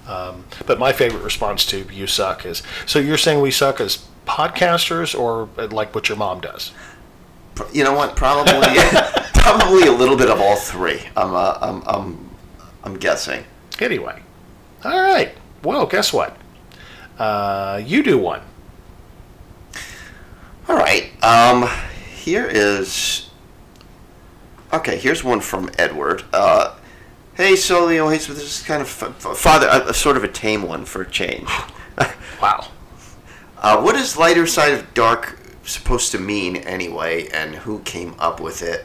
Um, 0.06 0.44
but 0.66 0.78
my 0.78 0.92
favorite 0.92 1.22
response 1.22 1.64
to 1.66 1.86
"you 1.92 2.06
suck" 2.06 2.44
is 2.44 2.62
so 2.86 2.98
you're 2.98 3.16
saying 3.18 3.40
we 3.40 3.50
suck 3.50 3.80
as 3.80 4.06
podcasters, 4.26 5.18
or 5.18 5.48
uh, 5.58 5.68
like 5.68 5.94
what 5.94 6.08
your 6.08 6.18
mom 6.18 6.40
does? 6.40 6.72
You 7.72 7.84
know 7.84 7.94
what? 7.94 8.16
Probably 8.16 8.52
probably 9.34 9.86
a 9.86 9.92
little 9.92 10.16
bit 10.16 10.30
of 10.30 10.40
all 10.40 10.56
three. 10.56 11.00
I'm 11.16 11.34
uh, 11.34 11.58
I'm, 11.60 11.82
I'm 11.86 12.30
I'm 12.82 12.94
guessing. 12.98 13.44
Anyway, 13.80 14.20
all 14.84 15.00
right. 15.00 15.32
Well, 15.62 15.86
guess 15.86 16.12
what? 16.12 16.36
Uh, 17.18 17.80
you 17.84 18.02
do 18.02 18.18
one. 18.18 18.42
All 20.68 20.76
right. 20.76 21.10
Um, 21.22 21.68
here 22.14 22.46
is. 22.46 23.30
Okay, 24.72 24.98
here's 24.98 25.22
one 25.22 25.40
from 25.40 25.70
Edward. 25.78 26.24
Uh, 26.32 26.74
hey, 27.36 27.52
Solio. 27.54 28.12
Hey, 28.12 28.18
so 28.18 28.32
this 28.32 28.60
is 28.60 28.66
kind 28.66 28.80
of 28.82 28.88
f- 28.88 29.26
f- 29.26 29.36
father, 29.36 29.66
a, 29.70 29.90
a 29.90 29.94
sort 29.94 30.16
of 30.16 30.24
a 30.24 30.28
tame 30.28 30.62
one 30.62 30.84
for 30.84 31.02
a 31.02 31.10
change. 31.10 31.48
Wow. 32.42 32.66
Uh, 33.56 33.80
what 33.80 33.94
is 33.94 34.18
lighter 34.18 34.46
side 34.46 34.72
of 34.74 34.92
dark 34.92 35.38
supposed 35.62 36.10
to 36.12 36.18
mean 36.18 36.56
anyway, 36.56 37.28
and 37.28 37.54
who 37.54 37.78
came 37.80 38.14
up 38.18 38.38
with 38.40 38.60
it? 38.62 38.84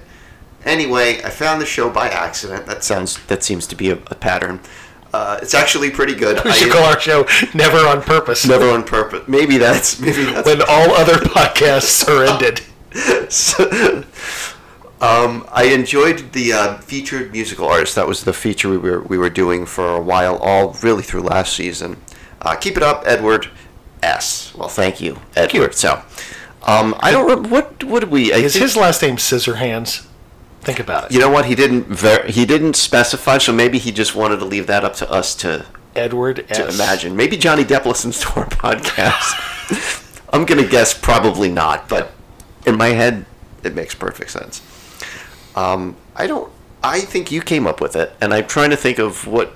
Anyway, 0.64 1.22
I 1.24 1.30
found 1.30 1.60
the 1.60 1.66
show 1.66 1.90
by 1.90 2.08
accident. 2.08 2.66
That 2.68 2.84
sounds 2.86 3.18
that 3.26 3.44
seems 3.44 3.68
to 3.68 3.76
be 3.76 3.90
a, 3.90 3.96
a 3.96 4.16
pattern. 4.16 4.62
Uh, 5.12 5.40
it's 5.42 5.54
actually 5.56 5.90
pretty 5.90 6.14
good. 6.16 6.42
We 6.46 6.54
should 6.54 6.70
I- 6.70 6.74
call 6.74 6.84
our 6.86 7.00
show 7.00 7.26
"Never 7.54 7.80
on 7.80 8.02
Purpose." 8.02 8.46
never 8.48 8.70
on 8.70 8.84
purpose. 8.84 9.28
Maybe 9.28 9.58
that's 9.58 10.00
maybe 10.00 10.24
that's 10.26 10.48
When 10.48 10.62
all 10.62 10.92
other 10.92 11.16
podcasts 11.16 12.08
are 12.08 12.24
ended. 12.24 12.62
So, 13.32 14.04
um, 15.02 15.46
I 15.52 15.66
enjoyed 15.66 16.34
the 16.34 16.54
uh, 16.54 16.78
featured 16.80 17.32
musical 17.32 17.68
artist. 17.68 17.96
That 17.96 18.08
was 18.08 18.24
the 18.24 18.34
feature 18.34 18.70
we 18.70 18.78
were 18.78 19.02
we 19.02 19.18
were 19.18 19.30
doing 19.30 19.66
for 19.66 19.96
a 19.96 20.02
while, 20.02 20.38
all 20.38 20.74
really 20.82 21.04
through 21.04 21.22
last 21.22 21.54
season. 21.56 21.98
Uh, 22.42 22.56
keep 22.56 22.76
it 22.78 22.84
up, 22.84 23.04
Edward 23.06 23.50
S. 24.04 24.54
Well, 24.56 24.70
thank 24.70 25.00
you, 25.02 25.20
Edward. 25.36 25.76
So, 25.76 26.02
um, 26.64 26.96
I 27.00 27.12
don't 27.12 27.26
remember 27.28 27.50
what 27.50 27.84
what 27.84 28.00
did 28.02 28.12
we? 28.12 28.34
I 28.34 28.38
Is 28.38 28.56
his 28.56 28.76
last 28.76 29.02
name 29.02 29.16
Scissorhands? 29.18 30.06
Think 30.62 30.80
about 30.82 31.06
it. 31.06 31.12
You 31.14 31.20
know 31.20 31.30
what? 31.30 31.46
He 31.46 31.56
didn't 31.56 31.86
ver- 31.86 32.28
he 32.28 32.46
didn't 32.46 32.76
specify, 32.76 33.38
so 33.38 33.54
maybe 33.54 33.78
he 33.78 33.92
just 33.94 34.14
wanted 34.16 34.40
to 34.40 34.46
leave 34.46 34.68
that 34.68 34.84
up 34.84 34.94
to 34.96 35.10
us 35.10 35.34
to 35.36 35.66
Edward 35.96 36.46
to 36.50 36.66
S. 36.68 36.76
imagine. 36.76 37.16
Maybe 37.16 37.38
Johnny 37.38 37.64
Depp 37.64 37.86
listens 37.86 38.20
to 38.20 38.28
our 38.40 38.46
podcast. 38.50 40.26
I'm 40.34 40.46
gonna 40.46 40.68
guess 40.68 40.94
probably 40.94 41.50
not, 41.50 41.88
but 41.88 42.12
in 42.66 42.78
my 42.78 42.90
head, 42.90 43.26
it 43.64 43.74
makes 43.74 43.96
perfect 43.96 44.32
sense. 44.32 44.62
Um, 45.60 45.96
I 46.16 46.28
don't. 46.28 46.52
I 46.84 47.02
think 47.02 47.32
you 47.32 47.42
came 47.42 47.68
up 47.68 47.82
with 47.82 47.96
it, 47.96 48.14
and 48.22 48.34
I'm 48.34 48.48
trying 48.48 48.70
to 48.70 48.78
think 48.78 49.00
of 49.00 49.28
what. 49.28 49.54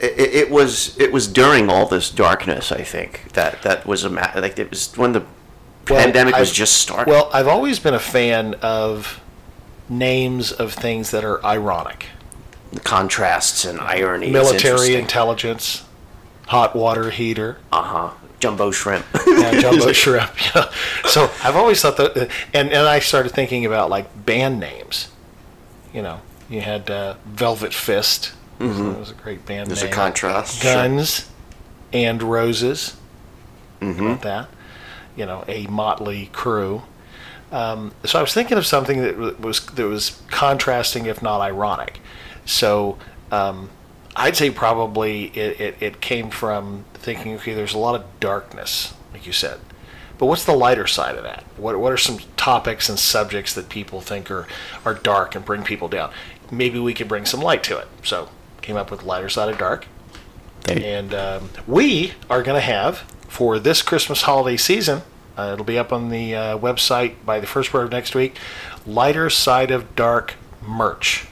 It, 0.00 0.18
it 0.34 0.50
was. 0.50 0.98
It 0.98 1.12
was 1.12 1.26
during 1.28 1.68
all 1.70 1.86
this 1.86 2.10
darkness. 2.10 2.70
I 2.72 2.82
think 2.82 3.32
that 3.32 3.62
that 3.62 3.86
was 3.86 4.04
a 4.04 4.10
ma- 4.10 4.30
like 4.34 4.58
it 4.58 4.70
was 4.70 4.96
when 4.96 5.12
the 5.12 5.20
Well, 5.88 6.02
pandemic 6.02 6.36
was 6.36 6.48
I've- 6.50 6.56
just 6.56 6.74
starting. 6.78 7.12
Well, 7.12 7.30
I've 7.32 7.48
always 7.48 7.78
been 7.78 7.94
a 7.94 7.98
fan 7.98 8.54
of 8.62 9.20
names 9.88 10.52
of 10.52 10.72
things 10.74 11.10
that 11.12 11.24
are 11.24 11.44
ironic. 11.44 12.06
the 12.72 12.80
contrasts 12.80 13.64
and 13.64 13.78
irony. 13.80 14.28
Military 14.30 14.94
intelligence, 14.96 15.84
hot 16.48 16.74
water 16.74 17.10
heater, 17.10 17.58
Uh 17.72 17.82
huh. 17.82 18.10
Jumbo 18.46 18.70
shrimp. 18.70 19.04
yeah, 19.26 19.60
jumbo 19.60 19.92
shrimp. 19.92 20.30
Yeah. 20.54 20.70
So 21.06 21.30
I've 21.42 21.56
always 21.56 21.80
thought 21.82 21.96
that, 21.96 22.30
and 22.52 22.70
and 22.70 22.86
I 22.88 23.00
started 23.00 23.32
thinking 23.32 23.66
about 23.66 23.90
like 23.90 24.24
band 24.24 24.60
names. 24.60 25.08
You 25.92 26.02
know, 26.02 26.20
you 26.48 26.60
had 26.60 26.90
uh, 26.90 27.14
Velvet 27.24 27.74
Fist. 27.74 28.32
Mm-hmm. 28.60 28.92
That 28.92 28.98
was 28.98 29.10
a 29.10 29.14
great 29.14 29.44
band 29.44 29.68
name. 29.68 29.68
There's 29.68 29.82
name. 29.82 29.92
a 29.92 29.94
contrast. 29.94 30.62
sure. 30.62 30.72
Guns 30.72 31.30
and 31.92 32.22
Roses. 32.22 32.96
Mm-hmm. 33.80 34.06
About 34.06 34.22
that. 34.22 34.48
You 35.16 35.26
know, 35.26 35.44
a 35.48 35.66
motley 35.66 36.26
crew. 36.32 36.82
Um, 37.52 37.92
so 38.04 38.18
I 38.18 38.22
was 38.22 38.32
thinking 38.32 38.58
of 38.58 38.66
something 38.66 39.00
that 39.02 39.40
was 39.40 39.64
that 39.66 39.86
was 39.86 40.22
contrasting, 40.28 41.06
if 41.06 41.22
not 41.22 41.40
ironic. 41.40 42.00
So 42.44 42.98
um, 43.30 43.70
I'd 44.14 44.36
say 44.36 44.50
probably 44.50 45.26
it, 45.26 45.60
it, 45.60 45.76
it 45.80 46.00
came 46.00 46.30
from 46.30 46.84
thinking, 47.06 47.34
okay, 47.36 47.54
there's 47.54 47.72
a 47.72 47.78
lot 47.78 47.94
of 47.94 48.04
darkness, 48.20 48.92
like 49.12 49.26
you 49.26 49.32
said. 49.32 49.60
But 50.18 50.26
what's 50.26 50.44
the 50.44 50.52
lighter 50.56 50.86
side 50.88 51.14
of 51.16 51.22
that? 51.22 51.44
What, 51.56 51.78
what 51.78 51.92
are 51.92 51.96
some 51.96 52.18
topics 52.36 52.88
and 52.88 52.98
subjects 52.98 53.54
that 53.54 53.68
people 53.68 54.00
think 54.00 54.28
are, 54.30 54.46
are 54.84 54.94
dark 54.94 55.34
and 55.36 55.44
bring 55.44 55.62
people 55.62 55.86
down? 55.88 56.10
Maybe 56.50 56.78
we 56.80 56.94
could 56.94 57.06
bring 57.06 57.24
some 57.24 57.40
light 57.40 57.62
to 57.64 57.78
it. 57.78 57.86
So 58.02 58.28
came 58.60 58.76
up 58.76 58.90
with 58.90 59.04
lighter 59.04 59.28
side 59.28 59.48
of 59.48 59.56
dark. 59.58 59.86
They- 60.64 60.84
And 60.96 61.14
um, 61.14 61.50
we 61.66 62.14
are 62.28 62.42
going 62.42 62.56
to 62.56 62.60
have 62.66 62.98
for 63.28 63.60
this 63.60 63.82
Christmas 63.82 64.22
holiday 64.22 64.56
season. 64.56 65.02
Uh, 65.38 65.50
it'll 65.52 65.64
be 65.66 65.78
up 65.78 65.92
on 65.92 66.08
the 66.08 66.34
uh, 66.34 66.58
website 66.58 67.14
by 67.24 67.38
the 67.38 67.46
first 67.46 67.70
part 67.70 67.84
of 67.84 67.92
next 67.92 68.14
week. 68.16 68.36
Lighter 68.84 69.30
side 69.30 69.70
of 69.70 69.94
dark 69.94 70.34
merch. 70.66 71.26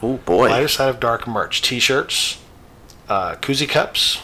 Oh 0.00 0.16
boy. 0.18 0.48
Lighter 0.48 0.68
side 0.68 0.88
of 0.88 1.00
dark 1.00 1.26
merch. 1.26 1.60
T-shirts, 1.60 2.40
uh, 3.08 3.34
koozie 3.36 3.68
cups, 3.68 4.22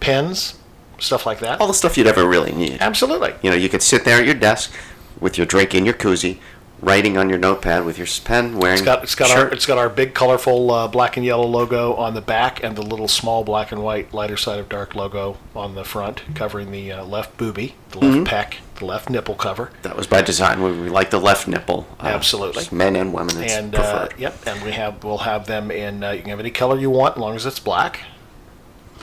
pens, 0.00 0.58
stuff 0.98 1.26
like 1.26 1.40
that. 1.40 1.60
All 1.60 1.66
the 1.68 1.74
stuff 1.74 1.96
you'd 1.96 2.06
ever 2.06 2.26
really 2.26 2.52
need. 2.52 2.78
Absolutely. 2.80 3.34
You 3.42 3.50
know, 3.50 3.56
you 3.56 3.68
could 3.68 3.82
sit 3.82 4.04
there 4.04 4.18
at 4.18 4.24
your 4.26 4.34
desk 4.34 4.72
with 5.20 5.36
your 5.38 5.46
drink 5.46 5.74
in 5.74 5.84
your 5.84 5.94
koozie, 5.94 6.38
writing 6.80 7.18
on 7.18 7.28
your 7.28 7.38
notepad 7.38 7.84
with 7.84 7.98
your 7.98 8.06
pen, 8.24 8.56
wearing 8.58 8.78
It's 8.78 8.84
got 8.84 9.02
it's 9.02 9.14
got 9.16 9.30
our 9.32 9.48
it's 9.48 9.66
got 9.66 9.78
our 9.78 9.88
big 9.88 10.14
colorful 10.14 10.70
uh, 10.70 10.86
black 10.88 11.16
and 11.16 11.26
yellow 11.26 11.46
logo 11.46 11.94
on 11.94 12.14
the 12.14 12.20
back 12.20 12.62
and 12.62 12.76
the 12.76 12.82
little 12.82 13.08
small 13.08 13.42
black 13.42 13.72
and 13.72 13.82
white 13.82 14.14
lighter 14.14 14.36
side 14.36 14.60
of 14.60 14.68
dark 14.68 14.94
logo 14.94 15.36
on 15.56 15.74
the 15.74 15.84
front, 15.84 16.22
covering 16.36 16.70
the 16.70 16.92
uh, 16.92 17.04
left 17.04 17.36
boobie, 17.36 17.72
the 17.90 17.98
left 17.98 18.14
Mm-hmm. 18.18 18.24
pec, 18.24 18.54
the 18.76 18.84
left 18.86 19.10
nipple 19.10 19.34
cover. 19.34 19.72
that 19.82 19.96
was 19.96 20.06
by 20.06 20.22
design. 20.22 20.62
We, 20.62 20.70
we 20.82 20.88
like 20.88 21.10
the 21.10 21.18
left 21.20 21.48
nipple. 21.48 21.88
Uh, 21.98 22.06
Absolutely. 22.06 22.64
Men 22.70 22.94
and 22.94 23.12
women. 23.12 23.36
And 23.42 23.74
uh, 23.74 24.08
yep, 24.16 24.36
and 24.46 24.62
we 24.62 24.70
have 24.70 25.02
we'll 25.02 25.18
have 25.18 25.46
them 25.46 25.72
in. 25.72 26.04
Uh, 26.04 26.12
you 26.12 26.20
can 26.20 26.30
have 26.30 26.38
any 26.40 26.52
color 26.52 26.78
you 26.78 26.90
want, 26.90 27.16
as 27.16 27.20
long 27.20 27.34
as 27.34 27.44
it's 27.44 27.58
black. 27.58 28.00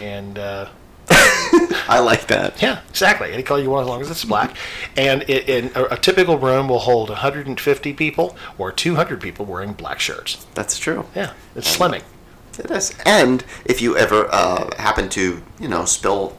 And 0.01 0.37
uh, 0.39 0.69
I 1.87 1.99
like 1.99 2.27
that. 2.27 2.61
yeah, 2.61 2.81
exactly, 2.89 3.31
any 3.31 3.43
color 3.43 3.61
you 3.61 3.69
want, 3.69 3.83
as 3.83 3.89
long 3.89 4.01
as 4.01 4.09
it's 4.09 4.25
black. 4.25 4.55
And 4.97 5.23
it, 5.29 5.47
in 5.47 5.71
a, 5.75 5.85
a 5.85 5.97
typical 5.97 6.37
room 6.37 6.67
will 6.67 6.79
hold 6.79 7.09
150 7.09 7.93
people 7.93 8.35
or 8.57 8.71
200 8.71 9.21
people 9.21 9.45
wearing 9.45 9.73
black 9.73 9.99
shirts. 9.99 10.45
That's 10.55 10.79
true. 10.79 11.05
Yeah, 11.15 11.33
it's 11.55 11.77
slimming. 11.77 12.03
It 12.57 12.71
is. 12.71 12.93
And 13.05 13.43
if 13.65 13.81
you 13.81 13.97
ever 13.97 14.27
uh, 14.31 14.75
happen 14.77 15.09
to, 15.09 15.43
you 15.59 15.67
know, 15.67 15.85
spill 15.85 16.37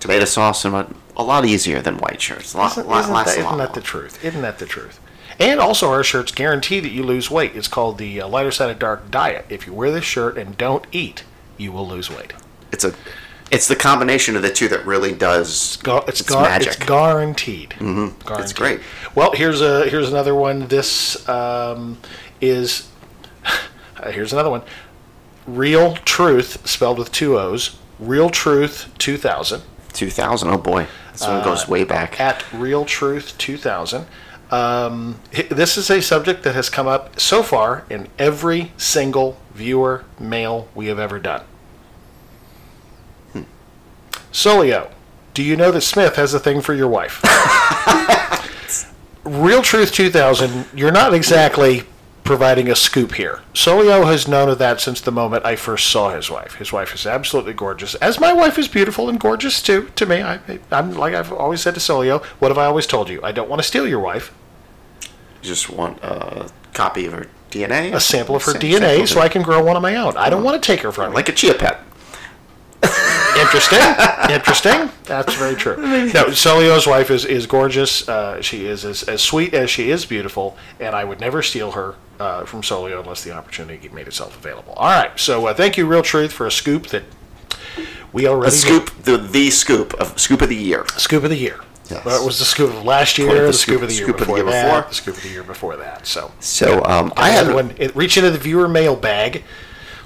tomato 0.00 0.24
sauce, 0.24 0.64
and 0.64 0.72
what, 0.74 0.90
a 1.16 1.22
lot 1.22 1.44
easier 1.44 1.80
than 1.80 1.98
white 1.98 2.20
shirts. 2.20 2.54
A 2.54 2.58
lot, 2.58 2.72
Isn't, 2.72 2.88
lot, 2.88 3.00
isn't 3.02 3.12
that, 3.14 3.38
isn't 3.38 3.58
that 3.58 3.74
the 3.74 3.80
truth? 3.80 4.24
Isn't 4.24 4.42
that 4.42 4.58
the 4.58 4.66
truth? 4.66 4.98
And 5.38 5.60
also, 5.60 5.90
our 5.90 6.04
shirts 6.04 6.32
guarantee 6.32 6.80
that 6.80 6.90
you 6.90 7.02
lose 7.02 7.30
weight. 7.30 7.52
It's 7.54 7.68
called 7.68 7.98
the 7.98 8.20
uh, 8.20 8.28
lighter 8.28 8.50
side 8.50 8.70
of 8.70 8.78
dark 8.78 9.10
diet. 9.10 9.46
If 9.48 9.66
you 9.66 9.72
wear 9.72 9.90
this 9.90 10.04
shirt 10.04 10.36
and 10.36 10.56
don't 10.56 10.86
eat, 10.92 11.24
you 11.56 11.72
will 11.72 11.88
lose 11.88 12.10
weight. 12.10 12.32
It's 12.72 12.84
a, 12.84 12.94
it's 13.50 13.66
the 13.68 13.76
combination 13.76 14.36
of 14.36 14.42
the 14.42 14.50
two 14.50 14.68
that 14.68 14.86
really 14.86 15.12
does. 15.12 15.76
Gu- 15.78 15.98
it's, 16.08 16.20
It's 16.20 16.22
gar- 16.22 16.42
magic. 16.42 16.68
It's 16.68 16.76
guaranteed. 16.76 17.70
Mm-hmm. 17.70 18.40
It's 18.40 18.52
great. 18.52 18.80
Well, 19.14 19.32
here's 19.32 19.60
a 19.60 19.88
here's 19.88 20.08
another 20.08 20.34
one. 20.34 20.68
This 20.68 21.28
um, 21.28 21.98
is 22.40 22.88
here's 24.10 24.32
another 24.32 24.50
one. 24.50 24.62
Real 25.46 25.94
Truth 25.96 26.66
spelled 26.68 26.98
with 26.98 27.10
two 27.12 27.38
O's. 27.38 27.76
Real 27.98 28.30
Truth 28.30 28.90
2000 28.98 29.62
2000. 29.92 30.48
Oh 30.48 30.56
boy, 30.56 30.86
this 31.12 31.22
one 31.26 31.42
goes 31.42 31.68
way 31.68 31.84
back. 31.84 32.20
at 32.20 32.44
Real 32.52 32.84
Truth 32.84 33.36
2000. 33.38 34.06
Um, 34.50 35.20
this 35.50 35.76
is 35.76 35.90
a 35.90 36.00
subject 36.02 36.42
that 36.42 36.54
has 36.54 36.68
come 36.68 36.86
up 36.88 37.20
so 37.20 37.42
far 37.42 37.84
in 37.88 38.08
every 38.18 38.72
single 38.76 39.36
viewer 39.54 40.04
mail 40.18 40.68
we 40.74 40.86
have 40.86 40.98
ever 40.98 41.18
done. 41.18 41.42
Solio, 44.32 44.90
do 45.34 45.42
you 45.42 45.56
know 45.56 45.70
that 45.70 45.82
Smith 45.82 46.16
has 46.16 46.34
a 46.34 46.40
thing 46.40 46.60
for 46.60 46.74
your 46.74 46.88
wife? 46.88 47.22
Real 49.24 49.62
Truth 49.62 49.92
2000, 49.92 50.66
you're 50.74 50.92
not 50.92 51.14
exactly 51.14 51.84
providing 52.24 52.70
a 52.70 52.76
scoop 52.76 53.14
here. 53.14 53.40
Solio 53.54 54.06
has 54.06 54.28
known 54.28 54.48
of 54.48 54.58
that 54.58 54.80
since 54.80 55.00
the 55.00 55.10
moment 55.10 55.44
I 55.44 55.56
first 55.56 55.90
saw 55.90 56.14
his 56.14 56.30
wife. 56.30 56.54
His 56.54 56.72
wife 56.72 56.94
is 56.94 57.06
absolutely 57.06 57.54
gorgeous, 57.54 57.94
as 57.96 58.20
my 58.20 58.32
wife 58.32 58.58
is 58.58 58.68
beautiful 58.68 59.08
and 59.08 59.18
gorgeous 59.18 59.60
too. 59.60 59.90
To 59.96 60.06
me, 60.06 60.22
I, 60.22 60.38
I'm 60.70 60.94
like 60.94 61.14
I've 61.14 61.32
always 61.32 61.60
said 61.60 61.74
to 61.74 61.80
Solio. 61.80 62.22
What 62.38 62.48
have 62.48 62.58
I 62.58 62.66
always 62.66 62.86
told 62.86 63.08
you? 63.08 63.20
I 63.22 63.32
don't 63.32 63.48
want 63.48 63.60
to 63.60 63.66
steal 63.66 63.86
your 63.86 64.00
wife. 64.00 64.32
You 65.02 65.48
just 65.48 65.70
want 65.70 65.98
a 66.02 66.50
copy 66.72 67.06
of 67.06 67.14
her 67.14 67.26
DNA? 67.50 67.94
A 67.94 68.00
sample 68.00 68.36
of 68.36 68.44
her 68.44 68.52
Sam- 68.52 68.60
DNA, 68.60 68.80
sample 68.80 69.06
so 69.06 69.20
I 69.20 69.28
can 69.28 69.42
grow 69.42 69.62
one 69.62 69.76
of 69.76 69.82
my 69.82 69.96
own. 69.96 70.16
I 70.16 70.30
don't 70.30 70.40
uh-huh. 70.40 70.52
want 70.52 70.62
to 70.62 70.66
take 70.66 70.80
her 70.80 70.92
from 70.92 71.04
her- 71.04 71.10
you. 71.10 71.16
Like 71.16 71.28
a 71.28 71.32
chia 71.32 71.54
pet. 71.54 71.80
Interesting. 73.38 73.78
Interesting. 74.34 74.90
That's 75.04 75.34
very 75.34 75.54
true. 75.54 75.76
No, 76.12 76.26
Solio's 76.26 76.86
wife 76.86 77.10
is, 77.10 77.24
is 77.24 77.46
gorgeous. 77.46 78.08
Uh, 78.08 78.40
she 78.42 78.66
is 78.66 78.84
as, 78.84 79.02
as 79.04 79.22
sweet 79.22 79.54
as 79.54 79.70
she 79.70 79.90
is 79.90 80.04
beautiful, 80.06 80.56
and 80.78 80.94
I 80.94 81.04
would 81.04 81.20
never 81.20 81.42
steal 81.42 81.72
her 81.72 81.94
uh, 82.18 82.44
from 82.44 82.62
Solio 82.62 83.00
unless 83.00 83.22
the 83.24 83.32
opportunity 83.32 83.88
made 83.90 84.06
itself 84.08 84.36
available. 84.36 84.72
All 84.74 84.88
right. 84.90 85.18
So 85.18 85.46
uh, 85.46 85.54
thank 85.54 85.76
you, 85.76 85.86
Real 85.86 86.02
Truth, 86.02 86.32
for 86.32 86.46
a 86.46 86.50
scoop 86.50 86.88
that 86.88 87.04
we 88.12 88.26
already 88.26 88.48
A 88.48 88.50
scoop, 88.52 88.90
the, 89.04 89.16
the 89.16 89.50
scoop 89.50 89.94
of 89.94 90.18
scoop 90.20 90.42
of 90.42 90.48
the 90.48 90.56
year. 90.56 90.84
scoop 90.96 91.22
of 91.22 91.30
the 91.30 91.36
year. 91.36 91.60
Yes. 91.88 92.04
Well, 92.04 92.22
it 92.22 92.24
was 92.26 92.38
the 92.38 92.44
scoop 92.44 92.70
of 92.70 92.84
last 92.84 93.18
year, 93.18 93.34
the 93.34 93.46
the, 93.48 93.52
scoop, 93.52 93.78
scoop- 93.78 93.82
of 93.82 93.88
the 93.88 93.94
year 93.94 94.04
scoop 94.04 94.14
of 94.14 94.20
the 94.20 94.24
before 94.26 94.36
year 94.38 94.46
that, 94.46 94.64
before. 94.76 94.88
the 94.88 94.94
scoop 94.94 95.16
of 95.16 95.22
the 95.22 95.28
year 95.28 95.42
before 95.42 95.76
that. 95.76 96.06
So 96.06 96.30
So 96.40 96.84
um, 96.84 97.12
I 97.16 97.28
I 97.28 97.30
had 97.30 97.46
had 97.46 97.54
one. 97.54 97.74
It, 97.78 97.94
reach 97.96 98.16
into 98.16 98.30
the 98.30 98.38
viewer 98.38 98.68
mail 98.68 98.94
bag. 98.96 99.42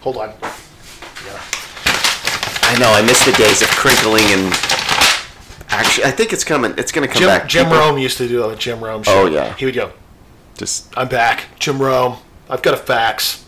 Hold 0.01 0.17
on. 0.19 0.33
I 2.75 2.79
know 2.81 2.91
I 2.91 3.03
miss 3.03 3.25
the 3.25 3.31
days 3.33 3.63
of 3.63 3.69
crinkling 3.69 4.25
and 4.31 4.53
actually 5.69 6.05
I 6.07 6.11
think 6.11 6.33
it's 6.33 6.43
coming. 6.43 6.75
It's 6.77 6.91
going 6.91 7.07
to 7.07 7.13
come 7.13 7.21
Jim, 7.21 7.29
back. 7.29 7.49
Jim 7.49 7.67
People- 7.67 7.79
Rome 7.79 7.99
used 7.99 8.19
to 8.19 8.27
do 8.27 8.49
a 8.49 8.57
Jim 8.57 8.83
Rome 8.83 9.05
show. 9.05 9.23
Oh, 9.23 9.27
yeah. 9.27 9.55
He 9.55 9.65
would 9.65 9.75
go, 9.77 9.93
Just 10.57 10.93
I'm 10.99 11.07
back. 11.09 11.45
Jim 11.61 11.81
Rome. 11.81 12.17
I've 12.51 12.63
got 12.63 12.75
a 12.75 12.79
fax. 12.79 13.45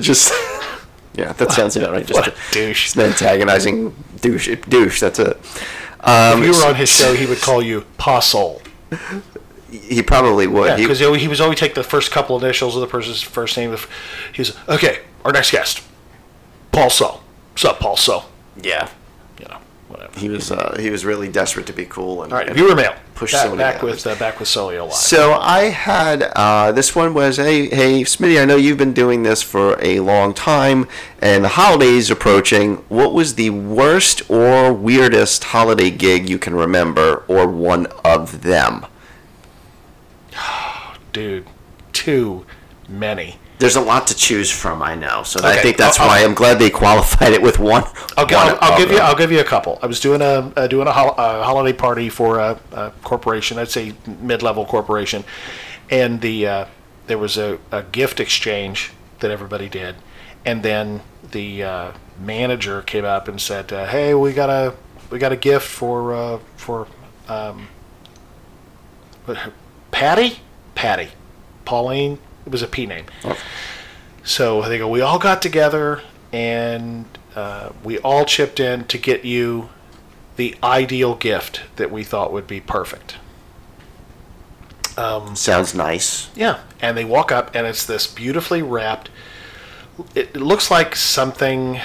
just 0.00 0.32
yeah, 1.14 1.32
that 1.32 1.52
sounds 1.52 1.76
about 1.76 1.92
right. 1.92 2.04
Just 2.04 2.18
What 2.18 2.28
a 2.28 2.34
douche. 2.52 2.82
Just 2.84 2.96
an 2.96 3.02
antagonizing 3.02 3.94
douche. 4.20 4.48
Douche. 4.68 5.00
That's 5.00 5.20
it. 5.20 5.36
If 5.36 6.08
Um, 6.08 6.42
you 6.42 6.50
were 6.50 6.66
on 6.66 6.74
his 6.74 6.90
show, 6.90 7.14
he 7.14 7.24
would 7.24 7.40
call 7.40 7.62
you 7.62 7.86
Posol. 7.98 8.60
he 9.70 10.02
probably 10.02 10.48
would. 10.48 10.66
Yeah, 10.66 10.76
He- 10.76 10.82
because 10.82 10.98
he, 10.98 11.18
he 11.18 11.28
was 11.28 11.40
always 11.40 11.58
take 11.60 11.74
the 11.76 11.84
first 11.84 12.10
couple 12.10 12.36
initials 12.36 12.74
of 12.74 12.80
the 12.80 12.88
person's 12.88 13.22
first 13.22 13.56
name. 13.56 13.72
If 13.72 13.88
he's 14.32 14.56
okay, 14.68 15.02
our 15.24 15.30
next 15.30 15.52
guest, 15.52 15.82
Paul 16.72 16.90
So. 16.90 17.20
What's 17.54 17.64
up, 17.64 17.78
Paul 17.80 17.96
So? 17.96 18.24
yeah. 18.60 18.88
You 19.38 19.46
know, 19.48 19.58
whatever. 19.88 20.18
He 20.18 20.28
was 20.28 20.50
uh, 20.52 20.76
he 20.78 20.90
was 20.90 21.04
really 21.04 21.28
desperate 21.28 21.66
to 21.66 21.72
be 21.72 21.84
cool 21.86 22.22
and, 22.24 22.32
All 22.32 22.38
right, 22.38 22.46
and 22.48 22.56
viewer 22.56 22.74
mail. 22.74 22.94
push 23.14 23.32
back, 23.32 23.46
Sony 23.48 23.58
back 23.58 23.76
down. 23.80 23.90
with 23.90 24.06
uh, 24.06 24.14
back 24.16 24.38
with 24.38 24.48
Solio 24.48 24.84
live. 24.84 24.94
So 24.94 25.32
I 25.34 25.64
had 25.70 26.22
uh, 26.36 26.70
this 26.72 26.94
one 26.94 27.14
was 27.14 27.36
hey 27.36 27.68
hey 27.68 28.02
Smitty 28.02 28.40
I 28.40 28.44
know 28.44 28.54
you've 28.56 28.78
been 28.78 28.92
doing 28.92 29.22
this 29.24 29.42
for 29.42 29.76
a 29.82 30.00
long 30.00 30.34
time 30.34 30.86
and 31.20 31.44
the 31.44 31.48
holidays 31.48 32.10
approaching. 32.10 32.76
What 32.88 33.12
was 33.12 33.34
the 33.36 33.50
worst 33.50 34.28
or 34.30 34.72
weirdest 34.72 35.44
holiday 35.44 35.90
gig 35.90 36.28
you 36.28 36.38
can 36.38 36.54
remember 36.54 37.24
or 37.28 37.46
one 37.48 37.86
of 38.04 38.42
them? 38.42 38.86
Dude, 41.12 41.46
too 41.92 42.46
many. 42.88 43.38
There's 43.58 43.76
a 43.76 43.80
lot 43.80 44.08
to 44.08 44.16
choose 44.16 44.50
from 44.50 44.82
I 44.82 44.96
know, 44.96 45.22
so 45.22 45.40
I 45.44 45.56
think 45.56 45.76
that's 45.76 46.00
I'll- 46.00 46.08
why 46.08 46.24
I'm 46.24 46.34
glad 46.34 46.58
they 46.58 46.70
qualified 46.70 47.32
it 47.32 47.40
with 47.40 47.58
one. 47.58 47.84
I'll, 48.16 48.24
one 48.26 48.34
I'll, 48.34 48.58
I'll 48.60 48.78
give 48.78 48.90
you. 48.90 48.98
I'll 48.98 49.14
give 49.16 49.30
you 49.30 49.40
a 49.40 49.44
couple. 49.44 49.78
I 49.80 49.86
was 49.86 50.00
doing 50.00 50.20
a 50.22 50.52
uh, 50.56 50.66
doing 50.66 50.88
a, 50.88 50.92
hol- 50.92 51.14
a 51.16 51.42
holiday 51.44 51.76
party 51.76 52.08
for 52.08 52.38
a, 52.38 52.58
a 52.72 52.90
corporation. 53.02 53.58
I'd 53.58 53.70
say 53.70 53.92
mid-level 54.20 54.66
corporation, 54.66 55.24
and 55.88 56.20
the 56.20 56.46
uh, 56.46 56.64
there 57.06 57.18
was 57.18 57.36
a, 57.38 57.58
a 57.70 57.84
gift 57.84 58.18
exchange 58.18 58.90
that 59.20 59.30
everybody 59.30 59.68
did, 59.68 59.94
and 60.44 60.62
then 60.62 61.02
the 61.30 61.62
uh, 61.62 61.92
manager 62.18 62.82
came 62.82 63.04
up 63.04 63.28
and 63.28 63.40
said, 63.40 63.72
uh, 63.72 63.86
"Hey, 63.86 64.14
we 64.14 64.32
got 64.32 64.50
a 64.50 64.74
we 65.10 65.18
got 65.20 65.30
a 65.30 65.36
gift 65.36 65.68
for 65.68 66.12
uh, 66.12 66.38
for 66.56 66.88
um, 67.28 67.68
Patty, 69.92 70.38
Patty, 70.74 71.10
Pauline. 71.64 72.18
It 72.46 72.52
was 72.52 72.62
a 72.62 72.68
P 72.68 72.86
name." 72.86 73.06
So 74.24 74.62
they 74.62 74.78
go, 74.78 74.88
we 74.88 75.02
all 75.02 75.18
got 75.18 75.42
together 75.42 76.00
and 76.32 77.04
uh, 77.36 77.70
we 77.84 77.98
all 77.98 78.24
chipped 78.24 78.58
in 78.58 78.86
to 78.86 78.96
get 78.96 79.24
you 79.24 79.68
the 80.36 80.56
ideal 80.62 81.14
gift 81.14 81.60
that 81.76 81.90
we 81.90 82.02
thought 82.04 82.32
would 82.32 82.46
be 82.46 82.58
perfect. 82.58 83.16
Sounds 85.36 85.74
nice. 85.74 86.30
Yeah. 86.34 86.60
And 86.80 86.96
they 86.96 87.04
walk 87.04 87.30
up 87.30 87.54
and 87.54 87.66
it's 87.66 87.84
this 87.84 88.06
beautifully 88.06 88.62
wrapped. 88.62 89.10
It, 90.14 90.30
it 90.34 90.40
looks 90.40 90.70
like 90.70 90.96
something. 90.96 91.80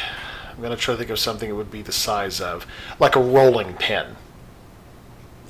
I'm 0.51 0.57
going 0.57 0.71
to 0.71 0.77
try 0.77 0.93
to 0.93 0.97
think 0.97 1.09
of 1.09 1.19
something 1.19 1.49
it 1.49 1.53
would 1.53 1.71
be 1.71 1.81
the 1.81 1.91
size 1.91 2.39
of, 2.39 2.65
like 2.99 3.15
a 3.15 3.21
rolling 3.21 3.73
pin. 3.73 4.15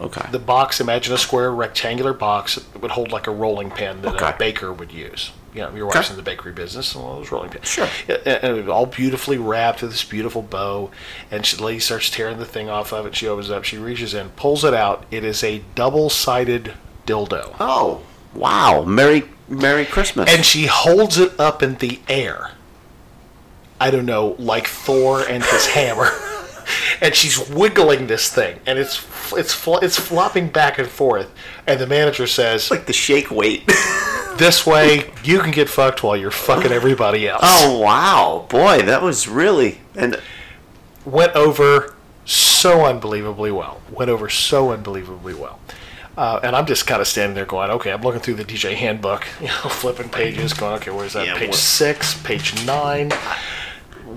Okay. 0.02 0.26
The 0.32 0.40
box, 0.40 0.80
imagine 0.80 1.14
a 1.14 1.18
square 1.18 1.52
rectangular 1.52 2.14
box 2.14 2.56
that 2.56 2.82
would 2.82 2.92
hold 2.92 3.12
like 3.12 3.28
a 3.28 3.32
rolling 3.32 3.70
pin 3.72 4.02
that 4.04 4.16
Okay. 4.16 4.30
a 4.30 4.36
baker 4.38 4.72
would 4.72 4.92
use. 4.94 5.32
You 5.54 5.62
know, 5.64 5.72
your 5.76 5.88
Okay. 5.88 6.00
wife's 6.00 6.10
in 6.12 6.16
the 6.16 6.22
bakery 6.22 6.52
business, 6.54 6.94
and 6.96 7.04
of 7.04 7.18
those 7.18 7.32
rolling 7.32 7.50
pins. 7.50 7.68
Sure. 7.68 7.88
And 8.08 8.20
and 8.26 8.58
it 8.58 8.62
was 8.66 8.70
all 8.70 8.86
beautifully 8.86 9.38
wrapped 9.38 9.82
with 9.82 9.92
this 9.92 10.04
beautiful 10.04 10.42
bow. 10.42 10.90
And 11.32 11.46
she, 11.46 11.58
the 11.58 11.64
lady 11.64 11.80
starts 11.80 12.10
tearing 12.10 12.38
the 12.38 12.46
thing 12.46 12.70
off 12.70 12.94
of 12.94 13.06
it. 13.06 13.16
She 13.16 13.28
opens 13.28 13.50
it 13.50 13.54
up. 13.56 13.64
She 13.66 13.78
reaches 13.78 14.14
in, 14.14 14.30
pulls 14.32 14.64
it 14.64 14.74
out. 14.74 15.06
It 15.12 15.24
is 15.24 15.44
a 15.44 15.64
double-sided 15.76 16.74
dildo. 17.08 17.56
oh 17.60 18.02
wow! 18.34 18.84
Merry 18.84 19.24
Merry 19.50 19.86
Christmas. 19.86 20.32
And 20.34 20.46
she 20.46 20.68
holds 20.68 21.18
it 21.18 21.38
up 21.40 21.62
in 21.64 21.76
the 21.78 22.00
air. 22.08 22.52
I 23.82 23.90
don't 23.92 24.06
know, 24.06 24.36
like 24.38 24.68
Thor 24.68 25.22
and 25.28 25.44
his 25.44 25.68
hammer. 25.68 26.10
and 27.02 27.16
she's 27.16 27.50
wiggling 27.50 28.08
this 28.08 28.34
thing, 28.34 28.60
and 28.66 28.78
it's 28.80 29.06
it's 29.34 29.54
fl- 29.54 29.78
it's 29.78 29.98
flopping 29.98 30.50
back 30.50 30.80
and 30.80 30.88
forth. 30.88 31.32
And 31.68 31.80
the 31.80 31.88
manager 31.88 32.28
says, 32.28 32.72
like 32.72 32.86
the 32.86 32.94
shake 32.94 33.32
weight. 33.32 33.66
"This 34.38 34.66
way, 34.66 35.12
you 35.24 35.40
can 35.40 35.52
get 35.52 35.70
fucked 35.70 36.04
while 36.04 36.16
you're 36.18 36.32
fucking 36.32 36.72
everybody 36.72 37.28
else." 37.28 37.42
oh 37.44 37.80
wow, 37.80 38.46
boy, 38.50 38.82
that 38.84 39.02
was 39.02 39.28
really 39.28 39.80
and 39.96 40.20
Went 41.06 41.34
over 41.36 41.96
so 42.26 42.86
unbelievably 42.86 43.52
well. 43.52 43.82
Went 43.90 44.12
over 44.12 44.30
so 44.30 44.72
unbelievably 44.72 45.34
well. 45.34 45.60
Uh, 46.18 46.40
and 46.44 46.56
I'm 46.56 46.66
just 46.66 46.86
kind 46.86 47.02
of 47.02 47.08
standing 47.08 47.34
there 47.34 47.46
going, 47.46 47.72
okay, 47.72 47.92
I'm 47.92 48.02
looking 48.02 48.20
through 48.20 48.36
the 48.36 48.44
DJ 48.44 48.76
handbook, 48.76 49.26
you 49.42 49.48
know, 49.48 49.54
flipping 49.54 50.10
pages, 50.10 50.54
going, 50.54 50.76
okay, 50.76 50.92
where's 50.92 51.14
that? 51.14 51.26
Yeah, 51.26 51.38
page 51.38 51.50
what- 51.50 51.58
six, 51.58 52.22
page 52.22 52.66
nine. 52.66 53.12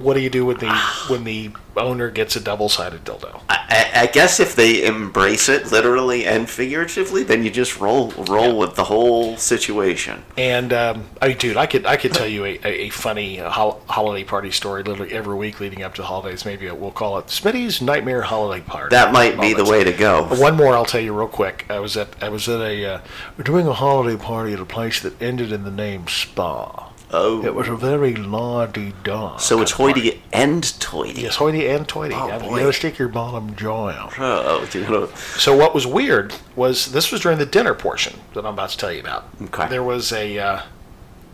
What 0.01 0.15
do 0.15 0.21
you 0.21 0.31
do 0.31 0.47
when 0.47 0.59
the 0.59 0.73
when 1.09 1.25
the 1.25 1.51
owner 1.77 2.11
gets 2.11 2.37
a 2.37 2.41
double 2.41 2.69
sided 2.69 3.05
dildo? 3.05 3.41
I, 3.49 3.91
I 3.95 4.07
guess 4.07 4.41
if 4.41 4.55
they 4.57 4.85
embrace 4.85 5.49
it 5.49 5.71
literally 5.73 6.27
and 6.27 6.49
figuratively, 6.49 7.23
then 7.23 7.43
you 7.45 7.51
just 7.51 7.81
roll 7.81 8.11
roll 8.29 8.59
with 8.59 8.75
the 8.75 8.85
whole 8.85 9.37
situation. 9.37 10.25
And 10.37 10.73
um, 10.73 11.05
I 11.21 11.29
mean, 11.29 11.39
dude, 11.39 11.57
I 11.57 11.67
could 11.67 11.87
I 11.87 11.97
could 11.97 12.13
tell 12.13 12.27
you 12.27 12.45
a, 12.45 12.59
a, 12.65 12.89
funny 12.91 13.37
hol- 13.37 13.83
holiday 13.89 14.25
party 14.25 14.51
story 14.51 14.83
literally 14.83 15.13
every 15.13 15.37
week 15.37 15.61
leading 15.61 15.83
up 15.83 15.95
to 15.95 16.03
the 16.03 16.07
holidays. 16.07 16.45
Maybe 16.45 16.71
we'll 16.71 16.91
call 16.91 17.19
it 17.19 17.27
Smitty's 17.27 17.81
Nightmare 17.81 18.23
Holiday 18.23 18.63
Party. 18.63 18.95
That 18.95 19.13
might 19.13 19.41
be 19.41 19.55
the 19.55 19.65
way 19.65 19.85
to 19.85 19.93
go. 19.93 20.25
One 20.25 20.57
more, 20.57 20.75
I'll 20.75 20.85
tell 20.85 21.01
you 21.01 21.17
real 21.17 21.29
quick. 21.29 21.67
I 21.71 21.79
was 21.79 21.97
at 21.97 22.23
I 22.23 22.29
was 22.29 22.49
at 22.49 22.61
a 22.61 22.85
uh, 22.85 23.01
we're 23.37 23.45
doing 23.45 23.67
a 23.67 23.73
holiday 23.73 24.23
party 24.23 24.53
at 24.53 24.61
a 24.61 24.67
place 24.67 25.01
that 25.01 25.21
ended 25.23 25.53
in 25.53 25.65
the 25.65 25.71
name 25.71 26.09
Spa. 26.09 26.92
Oh, 27.15 27.45
It 27.45 27.55
was 27.55 27.69
a 27.69 27.77
very 27.77 28.15
lardy 28.17 28.95
da. 29.05 29.37
so 29.37 29.61
it's 29.61 29.73
hoity 29.73 30.23
and 30.33 30.63
toity. 30.81 31.21
Yes, 31.23 31.37
hoity 31.37 31.67
and 31.69 31.87
toity. 31.87 32.15
Oh, 32.17 32.27
you 32.27 32.59
gotta 32.61 32.73
stick 32.73 32.99
your 32.99 33.09
bottom 33.09 33.55
jaw 33.55 33.91
out. 33.91 34.15
Oh, 34.19 34.67
do 34.71 34.81
you 34.81 34.89
know- 34.89 35.09
So 35.37 35.55
what 35.55 35.75
was 35.75 35.87
weird 35.87 36.33
was 36.57 36.87
this 36.93 37.13
was 37.13 37.21
during 37.21 37.39
the 37.39 37.47
dinner 37.47 37.75
portion 37.75 38.21
that 38.35 38.41
I'm 38.47 38.55
about 38.55 38.71
to 38.71 38.79
tell 38.79 38.91
you 38.93 39.01
about. 39.01 39.25
Okay. 39.43 39.69
There 39.69 39.83
was 39.83 40.13
a. 40.13 40.39
Uh, 40.39 40.61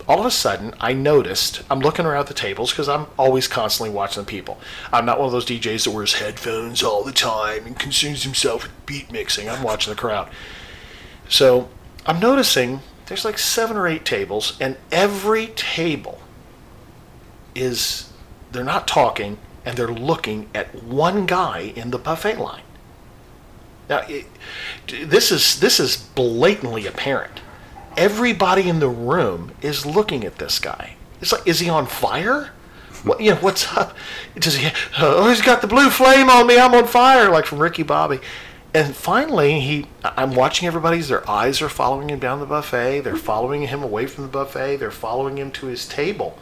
all 0.08 0.20
of 0.20 0.24
a 0.26 0.30
sudden, 0.30 0.72
I 0.80 0.94
noticed. 0.94 1.60
I'm 1.70 1.80
looking 1.80 2.06
around 2.06 2.28
the 2.28 2.34
tables 2.34 2.70
because 2.70 2.88
I'm 2.88 3.06
always 3.18 3.46
constantly 3.46 3.94
watching 3.94 4.22
the 4.22 4.26
people. 4.26 4.58
I'm 4.90 5.04
not 5.04 5.18
one 5.18 5.26
of 5.26 5.32
those 5.32 5.44
DJs 5.44 5.84
that 5.84 5.90
wears 5.90 6.14
headphones 6.14 6.82
all 6.82 7.04
the 7.04 7.12
time 7.12 7.66
and 7.66 7.78
consumes 7.78 8.22
himself 8.24 8.62
with 8.62 8.86
beat 8.86 9.12
mixing. 9.12 9.50
I'm 9.50 9.62
watching 9.62 9.92
the 9.92 10.00
crowd. 10.00 10.30
So 11.28 11.68
I'm 12.06 12.18
noticing 12.20 12.80
there's 13.08 13.24
like 13.24 13.38
seven 13.38 13.76
or 13.76 13.86
eight 13.86 14.04
tables, 14.04 14.56
and 14.60 14.76
every 14.92 15.48
table 15.48 16.20
is 17.54 18.12
they're 18.52 18.64
not 18.64 18.86
talking 18.86 19.38
and 19.64 19.76
they're 19.76 19.88
looking 19.88 20.48
at 20.54 20.82
one 20.82 21.26
guy 21.26 21.72
in 21.74 21.90
the 21.90 21.98
buffet 21.98 22.38
line. 22.38 22.62
Now, 23.88 23.98
it, 24.08 24.26
this 24.86 25.32
is 25.32 25.60
this 25.60 25.80
is 25.80 25.96
blatantly 25.96 26.86
apparent. 26.86 27.40
Everybody 27.96 28.68
in 28.68 28.78
the 28.78 28.88
room 28.88 29.52
is 29.62 29.84
looking 29.84 30.24
at 30.24 30.36
this 30.36 30.58
guy. 30.58 30.94
It's 31.20 31.32
like, 31.32 31.46
is 31.46 31.58
he 31.60 31.68
on 31.68 31.86
fire? 31.86 32.52
what, 33.04 33.20
you 33.20 33.30
know, 33.30 33.36
what's 33.36 33.76
up? 33.76 33.96
Just, 34.38 34.60
yeah, 34.60 34.74
oh, 34.98 35.28
he's 35.28 35.42
got 35.42 35.60
the 35.60 35.66
blue 35.66 35.90
flame 35.90 36.28
on 36.28 36.46
me. 36.46 36.58
I'm 36.58 36.74
on 36.74 36.86
fire, 36.86 37.30
like 37.30 37.46
from 37.46 37.58
Ricky 37.58 37.82
Bobby. 37.82 38.20
And 38.74 38.94
finally, 38.94 39.60
he, 39.60 39.86
I'm 40.04 40.34
watching 40.34 40.68
everybody's, 40.68 41.08
their 41.08 41.28
eyes 41.28 41.62
are 41.62 41.68
following 41.68 42.10
him 42.10 42.18
down 42.18 42.40
the 42.40 42.46
buffet. 42.46 43.00
They're 43.00 43.16
following 43.16 43.62
him 43.62 43.82
away 43.82 44.06
from 44.06 44.24
the 44.24 44.30
buffet. 44.30 44.76
They're 44.76 44.90
following 44.90 45.38
him 45.38 45.50
to 45.52 45.66
his 45.66 45.88
table. 45.88 46.38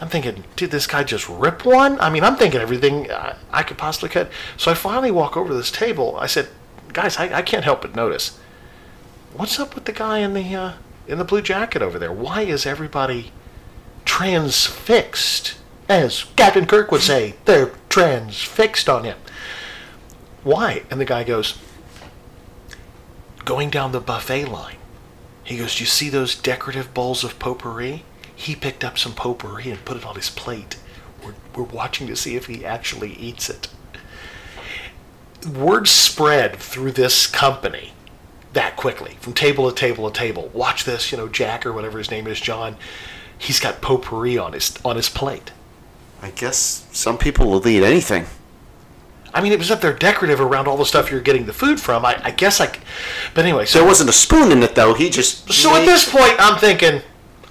I'm 0.00 0.08
thinking, 0.08 0.44
did 0.56 0.70
this 0.70 0.86
guy 0.86 1.04
just 1.04 1.28
rip 1.28 1.64
one? 1.64 2.00
I 2.00 2.10
mean, 2.10 2.24
I'm 2.24 2.36
thinking 2.36 2.60
everything 2.60 3.10
I, 3.10 3.36
I 3.52 3.62
could 3.62 3.78
possibly 3.78 4.08
could. 4.08 4.28
So 4.56 4.70
I 4.70 4.74
finally 4.74 5.10
walk 5.10 5.36
over 5.36 5.50
to 5.50 5.54
this 5.54 5.70
table. 5.70 6.16
I 6.18 6.26
said, 6.26 6.48
guys, 6.92 7.16
I, 7.18 7.32
I 7.32 7.42
can't 7.42 7.64
help 7.64 7.82
but 7.82 7.94
notice. 7.94 8.38
What's 9.34 9.60
up 9.60 9.74
with 9.74 9.84
the 9.84 9.92
guy 9.92 10.18
in 10.18 10.34
the 10.34 10.54
uh, 10.54 10.72
in 11.06 11.18
the 11.18 11.24
blue 11.24 11.42
jacket 11.42 11.82
over 11.82 11.98
there? 11.98 12.12
Why 12.12 12.42
is 12.42 12.66
everybody 12.66 13.32
transfixed? 14.04 15.56
As 15.88 16.24
Captain 16.36 16.66
Kirk 16.66 16.90
would 16.90 17.02
say, 17.02 17.34
they're 17.44 17.72
transfixed 17.88 18.88
on 18.88 19.04
him. 19.04 19.18
Why? 20.44 20.84
And 20.90 21.00
the 21.00 21.04
guy 21.04 21.24
goes, 21.24 21.58
going 23.44 23.70
down 23.70 23.92
the 23.92 24.00
buffet 24.00 24.44
line. 24.44 24.76
He 25.42 25.58
goes, 25.58 25.76
Do 25.76 25.82
you 25.82 25.88
see 25.88 26.08
those 26.08 26.34
decorative 26.34 26.94
bowls 26.94 27.24
of 27.24 27.38
potpourri? 27.38 28.04
He 28.34 28.54
picked 28.54 28.84
up 28.84 28.98
some 28.98 29.14
potpourri 29.14 29.70
and 29.70 29.84
put 29.84 29.96
it 29.96 30.06
on 30.06 30.16
his 30.16 30.30
plate. 30.30 30.76
We're, 31.24 31.34
we're 31.54 31.64
watching 31.64 32.06
to 32.06 32.16
see 32.16 32.36
if 32.36 32.46
he 32.46 32.64
actually 32.64 33.14
eats 33.14 33.48
it. 33.48 33.68
Word 35.46 35.88
spread 35.88 36.56
through 36.56 36.92
this 36.92 37.26
company 37.26 37.92
that 38.54 38.76
quickly, 38.76 39.16
from 39.20 39.34
table 39.34 39.68
to 39.68 39.74
table 39.74 40.10
to 40.10 40.18
table. 40.18 40.50
Watch 40.54 40.84
this, 40.84 41.12
you 41.12 41.18
know, 41.18 41.28
Jack 41.28 41.66
or 41.66 41.72
whatever 41.72 41.98
his 41.98 42.10
name 42.10 42.26
is, 42.26 42.40
John. 42.40 42.76
He's 43.36 43.60
got 43.60 43.80
potpourri 43.80 44.38
on 44.38 44.52
his 44.52 44.74
on 44.84 44.96
his 44.96 45.08
plate. 45.08 45.50
I 46.22 46.30
guess 46.30 46.86
some 46.92 47.18
people 47.18 47.50
will 47.50 47.66
eat 47.66 47.82
anything. 47.82 48.26
I 49.34 49.40
mean, 49.40 49.52
it 49.52 49.58
was 49.58 49.70
up 49.72 49.80
there 49.80 49.92
decorative 49.92 50.40
around 50.40 50.68
all 50.68 50.76
the 50.76 50.86
stuff 50.86 51.10
you're 51.10 51.20
getting 51.20 51.46
the 51.46 51.52
food 51.52 51.80
from. 51.80 52.04
I, 52.04 52.20
I 52.22 52.30
guess 52.30 52.60
I, 52.60 52.68
but 53.34 53.44
anyway. 53.44 53.66
So 53.66 53.80
There 53.80 53.88
wasn't 53.88 54.08
a 54.08 54.14
spoon 54.14 54.52
in 54.52 54.62
it 54.62 54.76
though. 54.76 54.94
He 54.94 55.10
just 55.10 55.52
So 55.52 55.74
at 55.74 55.84
this 55.84 56.08
point, 56.08 56.34
I'm 56.38 56.58
thinking, 56.58 57.02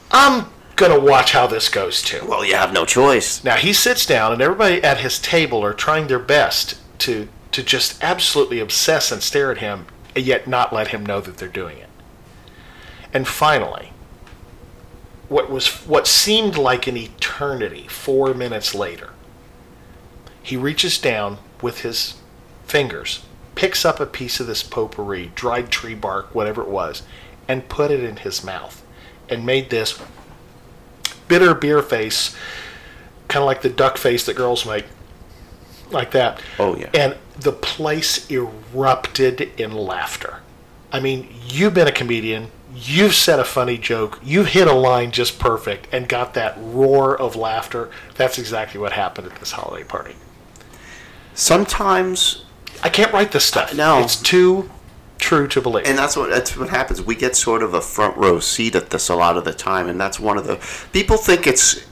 I'm 0.10 0.48
gonna 0.78 1.00
watch 1.00 1.34
how 1.34 1.46
this 1.46 1.68
goes 1.68 2.02
too. 2.02 2.26
Well, 2.26 2.46
you 2.46 2.56
have 2.56 2.72
no 2.72 2.86
choice. 2.86 3.44
Now 3.44 3.58
he 3.58 3.74
sits 3.74 4.06
down, 4.06 4.32
and 4.32 4.42
everybody 4.42 4.82
at 4.82 5.02
his 5.02 5.20
table 5.20 5.64
are 5.64 5.74
trying 5.74 6.08
their 6.08 6.20
best 6.20 6.80
to 7.00 7.28
to 7.52 7.62
just 7.62 8.02
absolutely 8.02 8.60
obsess 8.60 9.12
and 9.12 9.22
stare 9.22 9.52
at 9.52 9.58
him, 9.58 9.86
and 10.16 10.26
yet 10.26 10.48
not 10.48 10.72
let 10.72 10.88
him 10.88 11.06
know 11.06 11.20
that 11.20 11.38
they're 11.38 11.50
doing 11.50 11.78
it. 11.78 11.90
And 13.14 13.28
finally, 13.28 13.92
what 15.28 15.50
was 15.50 15.68
what 15.86 16.08
seemed 16.08 16.58
like 16.58 16.88
an 16.88 16.96
eternity, 16.96 17.88
four 17.90 18.34
minutes 18.34 18.74
later, 18.74 19.10
he 20.42 20.56
reaches 20.56 20.98
down 20.98 21.40
with 21.64 21.82
his 21.82 22.16
fingers, 22.66 23.26
picks 23.56 23.86
up 23.86 24.00
a 24.00 24.06
piece 24.06 24.40
of 24.40 24.46
this 24.46 24.62
potpourri, 24.62 25.32
dried 25.34 25.72
tree 25.72 25.96
bark, 25.96 26.36
whatever 26.36 26.62
it 26.62 26.68
was, 26.68 27.02
and 27.48 27.70
put 27.70 27.90
it 27.90 28.04
in 28.04 28.18
his 28.18 28.44
mouth, 28.44 28.86
and 29.30 29.46
made 29.46 29.70
this 29.70 30.00
bitter 31.28 31.56
beer 31.56 31.82
face, 31.82 32.36
kind 33.28 33.42
of 33.42 33.48
like 33.48 33.62
the 33.62 33.70
duck 33.70 33.98
face 33.98 34.26
that 34.26 34.36
girls 34.36 34.66
make, 34.66 34.86
like 35.90 36.12
that. 36.12 36.42
Oh, 36.60 36.76
yeah. 36.76 36.90
And 36.94 37.18
the 37.40 37.52
place 37.52 38.30
erupted 38.30 39.42
in 39.60 39.72
laughter. 39.72 40.42
I 40.92 41.00
mean, 41.00 41.34
you've 41.48 41.74
been 41.74 41.88
a 41.88 41.92
comedian. 41.92 42.52
You've 42.76 43.16
said 43.16 43.40
a 43.40 43.46
funny 43.46 43.78
joke. 43.78 44.20
You've 44.24 44.48
hit 44.48 44.68
a 44.68 44.74
line 44.74 45.12
just 45.12 45.40
perfect 45.40 45.88
and 45.92 46.10
got 46.10 46.34
that 46.34 46.56
roar 46.58 47.20
of 47.20 47.36
laughter. 47.36 47.90
That's 48.16 48.38
exactly 48.38 48.80
what 48.80 48.94
happened 48.94 49.28
at 49.28 49.40
this 49.40 49.52
holiday 49.52 49.84
party. 49.84 50.16
Sometimes, 51.36 52.46
I 52.84 52.90
can't 52.90 53.12
write 53.12 53.32
this 53.32 53.46
stuff. 53.46 53.76
No. 53.76 54.00
It's 54.00 54.22
too 54.22 54.70
true 55.18 55.48
to 55.48 55.62
believe. 55.62 55.86
and 55.86 55.98
that's 55.98 56.18
what 56.18 56.30
that's 56.30 56.58
what 56.58 56.70
happens. 56.70 57.02
We 57.02 57.16
get 57.16 57.36
sort 57.36 57.64
of 57.64 57.74
a 57.74 57.82
front 57.82 58.18
row 58.18 58.40
seat 58.40 58.76
at 58.76 58.90
this 58.90 59.10
a 59.10 59.16
lot 59.16 59.38
of 59.38 59.46
the 59.46 59.54
time, 59.54 59.88
and 59.88 60.00
that's 60.00 60.20
one 60.20 60.38
of 60.38 60.46
the 60.46 60.58
people 60.92 61.18
think 61.18 61.48
it's. 61.48 61.86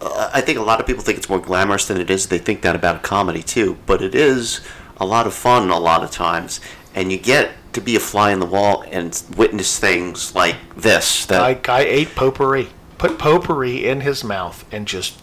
Uh, 0.00 0.30
I 0.32 0.42
think 0.42 0.58
a 0.58 0.62
lot 0.62 0.78
of 0.78 0.86
people 0.86 1.02
think 1.02 1.16
it's 1.16 1.28
more 1.28 1.38
glamorous 1.40 1.88
than 1.88 1.98
it 1.98 2.10
is. 2.10 2.26
They 2.26 2.38
think 2.38 2.60
that 2.62 2.76
about 2.76 3.02
comedy 3.02 3.42
too, 3.42 3.78
but 3.86 4.02
it 4.02 4.14
is 4.14 4.60
a 4.98 5.06
lot 5.06 5.26
of 5.26 5.34
fun 5.34 5.70
a 5.70 5.78
lot 5.78 6.02
of 6.02 6.10
times, 6.10 6.60
and 6.94 7.10
you 7.10 7.18
get 7.18 7.52
to 7.76 7.80
be 7.80 7.94
a 7.94 8.00
fly 8.00 8.32
in 8.32 8.40
the 8.40 8.46
wall 8.46 8.84
and 8.90 9.22
witness 9.36 9.78
things 9.78 10.34
like 10.34 10.56
this. 10.76 11.26
That 11.26 11.42
I, 11.42 11.54
guy 11.54 11.80
ate 11.80 12.14
potpourri. 12.14 12.68
Put 12.98 13.18
potpourri 13.18 13.86
in 13.86 14.00
his 14.00 14.24
mouth 14.24 14.64
and 14.72 14.88
just, 14.88 15.20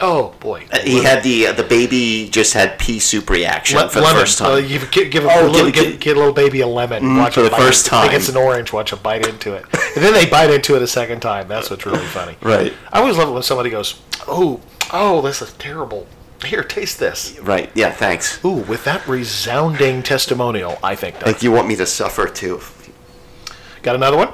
oh 0.00 0.34
boy. 0.40 0.66
Uh, 0.72 0.78
he 0.80 1.02
had 1.02 1.22
the 1.22 1.48
uh, 1.48 1.52
the 1.52 1.62
baby 1.62 2.28
just 2.30 2.52
had 2.54 2.78
pea 2.78 2.98
soup 2.98 3.30
reaction 3.30 3.78
Le- 3.78 3.88
for 3.88 4.00
lemon. 4.00 4.14
the 4.14 4.20
first 4.20 4.38
time. 4.38 4.52
Uh, 4.52 4.56
you 4.56 4.78
give, 4.90 5.10
give, 5.10 5.24
a 5.24 5.28
Oh, 5.30 5.46
little, 5.46 5.70
give- 5.70 5.74
give, 5.92 6.00
give- 6.00 6.16
a 6.16 6.20
little 6.20 6.34
baby 6.34 6.60
a 6.60 6.66
lemon. 6.66 7.02
Mm, 7.02 7.18
watch 7.18 7.34
for 7.34 7.42
the 7.42 7.50
first. 7.50 7.88
Think 7.88 8.06
time. 8.10 8.14
it's 8.16 8.28
an 8.28 8.36
orange. 8.36 8.72
Watch 8.72 8.92
a 8.92 8.96
bite 8.96 9.26
into 9.26 9.54
it, 9.54 9.64
and 9.94 10.04
then 10.04 10.12
they 10.12 10.26
bite 10.26 10.50
into 10.50 10.76
it 10.76 10.82
a 10.82 10.86
second 10.86 11.20
time. 11.20 11.48
That's 11.48 11.70
what's 11.70 11.86
really 11.86 12.04
funny. 12.06 12.36
Right. 12.42 12.72
I 12.92 13.00
always 13.00 13.16
love 13.16 13.28
it 13.28 13.32
when 13.32 13.42
somebody 13.42 13.70
goes, 13.70 14.00
"Oh, 14.26 14.60
oh, 14.92 15.20
this 15.22 15.40
is 15.42 15.52
terrible." 15.54 16.06
Here, 16.44 16.62
taste 16.62 16.98
this. 16.98 17.38
right? 17.40 17.70
Yeah. 17.74 17.90
Thanks. 17.90 18.44
Ooh, 18.44 18.52
with 18.52 18.84
that 18.84 19.06
resounding 19.08 20.02
testimonial, 20.02 20.78
I 20.82 20.94
think. 20.94 21.24
Like 21.24 21.42
you 21.42 21.50
want 21.52 21.68
me 21.68 21.76
to 21.76 21.86
suffer 21.86 22.26
too. 22.26 22.60
Got 23.82 23.94
another 23.94 24.16
one? 24.18 24.32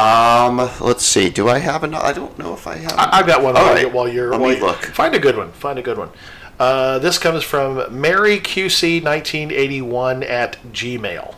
Um, 0.00 0.70
let's 0.80 1.04
see. 1.04 1.28
Do 1.30 1.48
I 1.48 1.58
have 1.58 1.84
another? 1.84 2.04
I 2.04 2.12
don't 2.12 2.38
know 2.38 2.54
if 2.54 2.66
I 2.66 2.76
have. 2.76 2.92
I, 2.94 3.08
I've 3.18 3.26
got 3.26 3.42
one 3.42 3.56
All 3.56 3.62
while, 3.64 3.74
right. 3.74 3.82
you- 3.82 3.88
while 3.90 4.08
you're. 4.08 4.30
Let 4.30 4.40
while 4.40 4.50
me 4.50 4.56
you- 4.56 4.64
look. 4.64 4.78
Find 4.84 5.14
a 5.14 5.18
good 5.18 5.36
one. 5.36 5.52
Find 5.52 5.78
a 5.78 5.82
good 5.82 5.98
one. 5.98 6.10
Uh, 6.58 6.98
this 6.98 7.18
comes 7.18 7.42
from 7.42 8.00
Mary 8.00 8.38
QC 8.38 9.02
1981 9.02 10.22
at 10.22 10.62
Gmail. 10.72 11.34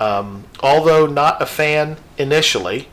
Um, 0.00 0.44
although 0.60 1.06
not 1.06 1.40
a 1.42 1.46
fan 1.46 1.96
initially, 2.18 2.88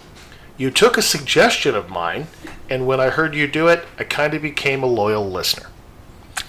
you 0.57 0.69
took 0.71 0.97
a 0.97 1.01
suggestion 1.01 1.75
of 1.75 1.89
mine, 1.89 2.27
and 2.69 2.85
when 2.87 2.99
I 2.99 3.09
heard 3.09 3.35
you 3.35 3.47
do 3.47 3.67
it, 3.67 3.85
I 3.99 4.03
kind 4.03 4.33
of 4.33 4.41
became 4.41 4.83
a 4.83 4.87
loyal 4.87 5.29
listener. 5.29 5.67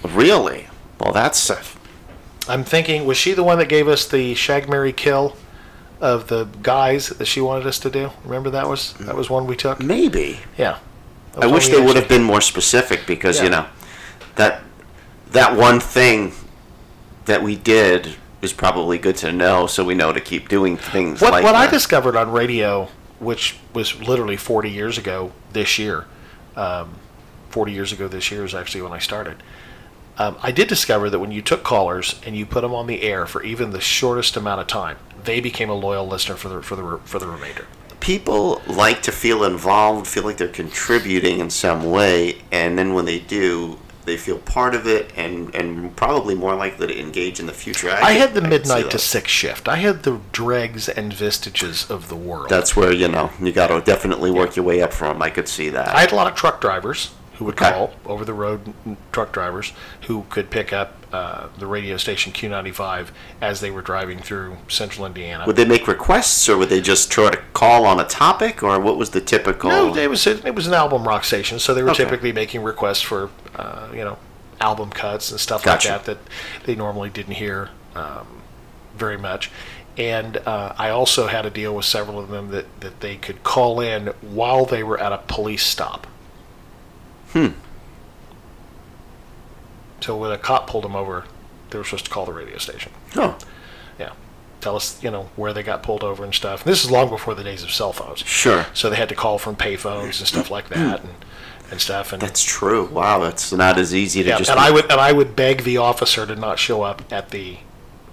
Really? 0.02 0.68
Well, 0.98 1.12
that's 1.12 1.50
I'm 2.48 2.64
thinking, 2.64 3.06
was 3.06 3.16
she 3.16 3.32
the 3.32 3.42
one 3.44 3.58
that 3.58 3.68
gave 3.68 3.88
us 3.88 4.06
the 4.06 4.34
Shag 4.34 4.68
Mary 4.68 4.92
Kill 4.92 5.36
of 6.02 6.26
the 6.28 6.44
guys 6.62 7.08
that 7.08 7.24
she 7.26 7.40
wanted 7.40 7.66
us 7.66 7.78
to 7.78 7.88
do? 7.90 8.10
Remember 8.24 8.50
that 8.50 8.68
was 8.68 8.92
that 8.94 9.16
was 9.16 9.30
one 9.30 9.46
we 9.46 9.56
took. 9.56 9.80
maybe. 9.82 10.40
Yeah. 10.58 10.78
I 11.40 11.46
wish 11.46 11.68
they 11.68 11.80
would 11.80 11.96
have 11.96 12.08
been 12.08 12.22
more 12.24 12.42
specific 12.42 13.06
because 13.06 13.38
Yeah. 13.38 13.44
you 13.44 13.50
know 13.50 13.66
that 14.34 14.60
that 15.30 15.56
one 15.56 15.80
thing 15.80 16.32
that 17.24 17.42
we 17.42 17.56
did 17.56 18.16
is 18.42 18.52
probably 18.52 18.98
good 18.98 19.16
to 19.18 19.30
know, 19.32 19.66
so 19.66 19.84
we 19.84 19.94
know 19.94 20.12
to 20.12 20.20
keep 20.20 20.48
doing 20.48 20.76
things 20.76 21.20
What, 21.22 21.32
like 21.32 21.44
what 21.44 21.54
I 21.54 21.66
that. 21.66 21.70
discovered 21.72 22.16
on 22.16 22.32
radio, 22.32 22.88
which 23.20 23.56
was 23.72 23.98
literally 24.02 24.36
40 24.36 24.68
years 24.68 24.98
ago 24.98 25.30
this 25.52 25.78
year, 25.78 26.06
um, 26.56 26.90
40 27.50 27.72
years 27.72 27.92
ago 27.92 28.08
this 28.08 28.30
year 28.32 28.44
is 28.44 28.54
actually 28.54 28.82
when 28.82 28.92
I 28.92 28.98
started. 28.98 29.34
Um, 29.34 29.42
Um, 30.18 30.36
I 30.42 30.52
did 30.52 30.68
discover 30.68 31.08
that 31.10 31.18
when 31.18 31.32
you 31.32 31.42
took 31.42 31.64
callers 31.64 32.20
and 32.26 32.36
you 32.36 32.44
put 32.44 32.60
them 32.60 32.74
on 32.74 32.86
the 32.86 33.02
air 33.02 33.26
for 33.26 33.42
even 33.42 33.70
the 33.70 33.80
shortest 33.80 34.36
amount 34.36 34.60
of 34.60 34.66
time, 34.66 34.98
they 35.24 35.40
became 35.40 35.70
a 35.70 35.74
loyal 35.74 36.06
listener 36.06 36.36
for 36.36 36.48
the 36.48 36.62
for 36.62 36.76
the 36.76 36.98
for 37.04 37.18
the 37.18 37.26
remainder. 37.26 37.66
People 38.00 38.60
like 38.66 39.02
to 39.02 39.12
feel 39.12 39.44
involved, 39.44 40.06
feel 40.06 40.24
like 40.24 40.36
they're 40.36 40.48
contributing 40.48 41.38
in 41.38 41.50
some 41.50 41.90
way, 41.90 42.42
and 42.50 42.76
then 42.76 42.94
when 42.94 43.04
they 43.04 43.20
do, 43.20 43.78
they 44.04 44.16
feel 44.16 44.38
part 44.38 44.74
of 44.74 44.86
it 44.86 45.12
and 45.16 45.54
and 45.54 45.94
probably 45.96 46.34
more 46.34 46.54
likely 46.54 46.88
to 46.88 47.00
engage 47.00 47.40
in 47.40 47.46
the 47.46 47.52
future. 47.52 47.88
I 47.88 48.12
had 48.12 48.34
the 48.34 48.42
see 48.42 48.48
midnight 48.48 48.90
to 48.90 48.98
six 48.98 49.30
shift. 49.30 49.66
I 49.68 49.76
had 49.76 50.02
the 50.02 50.20
dregs 50.32 50.88
and 50.88 51.12
vestiges 51.12 51.90
of 51.90 52.08
the 52.08 52.16
world. 52.16 52.50
That's 52.50 52.76
where 52.76 52.92
you 52.92 53.08
know 53.08 53.30
you 53.40 53.52
got 53.52 53.68
to 53.68 53.80
definitely 53.80 54.30
work 54.30 54.56
your 54.56 54.64
way 54.66 54.82
up 54.82 54.92
from. 54.92 55.22
I 55.22 55.30
could 55.30 55.48
see 55.48 55.70
that. 55.70 55.88
I 55.88 56.00
had 56.00 56.12
a 56.12 56.16
lot 56.16 56.26
of 56.26 56.34
truck 56.34 56.60
drivers 56.60 57.12
who 57.38 57.44
would 57.46 57.54
Okay. 57.60 57.70
call 57.70 57.92
over 58.06 58.24
the 58.24 58.32
road 58.34 58.72
truck 59.12 59.32
drivers 59.32 59.72
who 60.06 60.24
could 60.28 60.50
pick 60.50 60.72
up 60.72 60.94
uh, 61.12 61.48
the 61.58 61.66
radio 61.66 61.96
station 61.96 62.32
Q95 62.32 63.08
as 63.40 63.60
they 63.60 63.70
were 63.70 63.82
driving 63.82 64.18
through 64.18 64.56
central 64.68 65.04
Indiana. 65.06 65.44
would 65.46 65.56
they 65.56 65.64
make 65.66 65.86
requests, 65.86 66.48
or 66.48 66.56
would 66.56 66.68
they 66.70 66.80
just 66.80 67.10
try 67.10 67.30
to 67.30 67.38
call 67.52 67.84
on 67.84 68.00
a 68.00 68.04
topic, 68.04 68.62
or 68.62 68.78
what 68.80 68.96
was 68.96 69.10
the 69.10 69.20
typical? 69.20 69.68
no, 69.70 69.94
it 69.96 70.08
was 70.08 70.26
it 70.26 70.54
was 70.54 70.66
an 70.66 70.74
album 70.74 71.06
rock 71.06 71.24
station, 71.24 71.58
so 71.58 71.74
they 71.74 71.82
were 71.82 71.90
Okay. 71.90 72.04
typically 72.04 72.32
making 72.32 72.62
requests 72.62 73.02
for 73.02 73.28
uh, 73.56 73.88
you 73.92 74.04
know 74.04 74.16
album 74.60 74.90
cuts 74.90 75.30
and 75.30 75.40
stuff 75.40 75.62
Gotcha. 75.64 75.90
like 75.90 76.04
that 76.04 76.18
that 76.18 76.32
they 76.64 76.74
normally 76.74 77.10
didn't 77.10 77.34
hear 77.34 77.68
um, 77.94 78.26
very 78.96 79.18
much. 79.18 79.50
And 79.98 80.38
uh, 80.38 80.72
I 80.78 80.88
also 80.88 81.26
had 81.26 81.44
a 81.44 81.50
deal 81.50 81.74
with 81.76 81.84
several 81.84 82.18
of 82.18 82.30
them 82.30 82.50
that, 82.52 82.64
that 82.80 83.00
they 83.00 83.16
could 83.16 83.42
call 83.44 83.78
in 83.80 84.06
while 84.22 84.64
they 84.64 84.82
were 84.82 84.98
at 84.98 85.12
a 85.12 85.18
police 85.18 85.66
stop. 85.66 86.06
Hmm. 87.32 87.48
So 90.00 90.16
when 90.16 90.32
a 90.32 90.38
cop 90.38 90.66
pulled 90.66 90.84
them 90.84 90.96
over, 90.96 91.24
they 91.70 91.78
were 91.78 91.84
supposed 91.84 92.06
to 92.06 92.10
call 92.10 92.26
the 92.26 92.32
radio 92.32 92.58
station. 92.58 92.92
Oh, 93.16 93.38
Yeah. 93.98 94.12
Tell 94.60 94.76
us, 94.76 95.02
you 95.02 95.10
know, 95.10 95.28
where 95.36 95.52
they 95.52 95.62
got 95.62 95.82
pulled 95.82 96.04
over 96.04 96.22
and 96.24 96.34
stuff. 96.34 96.62
And 96.64 96.70
this 96.72 96.84
is 96.84 96.90
long 96.90 97.08
before 97.08 97.34
the 97.34 97.42
days 97.44 97.62
of 97.62 97.70
cell 97.72 97.92
phones. 97.92 98.20
sure. 98.20 98.66
So 98.74 98.90
they 98.90 98.96
had 98.96 99.08
to 99.08 99.14
call 99.14 99.38
from 99.38 99.56
payphones 99.56 100.18
and 100.18 100.28
stuff 100.28 100.50
like 100.50 100.68
that. 100.68 101.00
And 101.00 101.14
and 101.72 101.80
stuff. 101.80 102.12
And 102.12 102.22
That's 102.22 102.44
true. 102.44 102.84
Wow, 102.86 103.20
that's 103.20 103.50
not 103.50 103.78
as 103.78 103.92
easy 103.94 104.22
to 104.22 104.28
yeah, 104.28 104.38
just. 104.38 104.50
and 104.50 104.60
I 104.60 104.70
would 104.70 104.84
and 104.92 105.00
I 105.00 105.10
would 105.10 105.34
beg 105.34 105.62
the 105.64 105.78
officer 105.78 106.24
to 106.26 106.36
not 106.36 106.58
show 106.58 106.82
up 106.82 107.02
at 107.10 107.30
the 107.30 107.56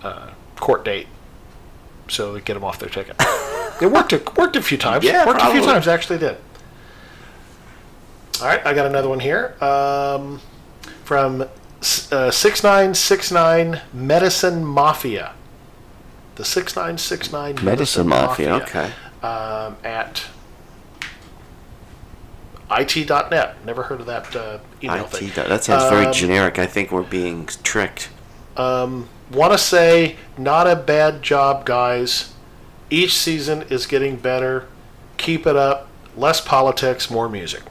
uh, 0.01 0.29
court 0.55 0.86
date, 0.86 1.08
so 2.08 2.34
they 2.34 2.41
get 2.41 2.53
them 2.55 2.63
off 2.63 2.79
their 2.79 2.89
ticket. 2.89 3.15
it 3.82 3.91
worked 3.91 4.13
a, 4.13 4.23
worked 4.38 4.55
a 4.55 4.62
few 4.62 4.77
times. 4.77 5.03
Yeah, 5.03 5.27
worked 5.27 5.41
a 5.41 5.51
few 5.51 5.62
times. 5.62 5.88
Actually, 5.88 6.19
did. 6.19 6.38
All 8.41 8.47
right, 8.47 8.65
I 8.65 8.73
got 8.73 8.86
another 8.86 9.10
one 9.10 9.19
here 9.19 9.56
um, 9.62 10.39
from 11.04 11.41
uh, 12.12 12.32
six 12.32 12.63
nine 12.63 12.93
six 12.93 13.32
nine 13.32 13.82
Medicine 13.93 14.63
Mafia. 14.63 15.34
The 16.36 16.45
six 16.45 16.75
nine 16.75 16.97
six 16.97 17.32
nine 17.32 17.56
Medicine 17.63 18.08
Mafia. 18.08 18.56
Okay. 18.56 18.91
um, 19.21 19.75
at 19.84 20.23
it.net. 22.71 23.65
Never 23.65 23.84
heard 23.84 23.99
of 23.99 24.06
that 24.06 24.36
uh, 24.36 24.60
email 24.84 25.06
IT, 25.06 25.10
thing. 25.10 25.32
that 25.49 25.63
sounds 25.63 25.89
very 25.89 26.06
Um, 26.06 26.13
generic. 26.13 26.60
I 26.60 26.65
think 26.65 26.91
we're 26.91 27.02
being 27.04 27.47
tricked. 27.63 28.10
Want 29.32 29.52
to 29.52 29.58
say, 29.60 30.15
not 30.38 30.65
a 30.65 30.75
bad 30.75 31.21
job, 31.21 31.65
guys. 31.65 32.34
Each 32.89 33.15
season 33.15 33.63
is 33.69 33.86
getting 33.86 34.15
better. 34.15 34.67
Keep 35.17 35.45
it 35.45 35.56
up. 35.56 35.88
Less 36.17 36.41
politics, 36.41 37.12
more 37.12 37.30
music. 37.30 37.62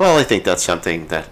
Well, 0.00 0.18
I 0.18 0.24
think 0.24 0.44
that's 0.44 0.62
something 0.62 1.08
that 1.08 1.28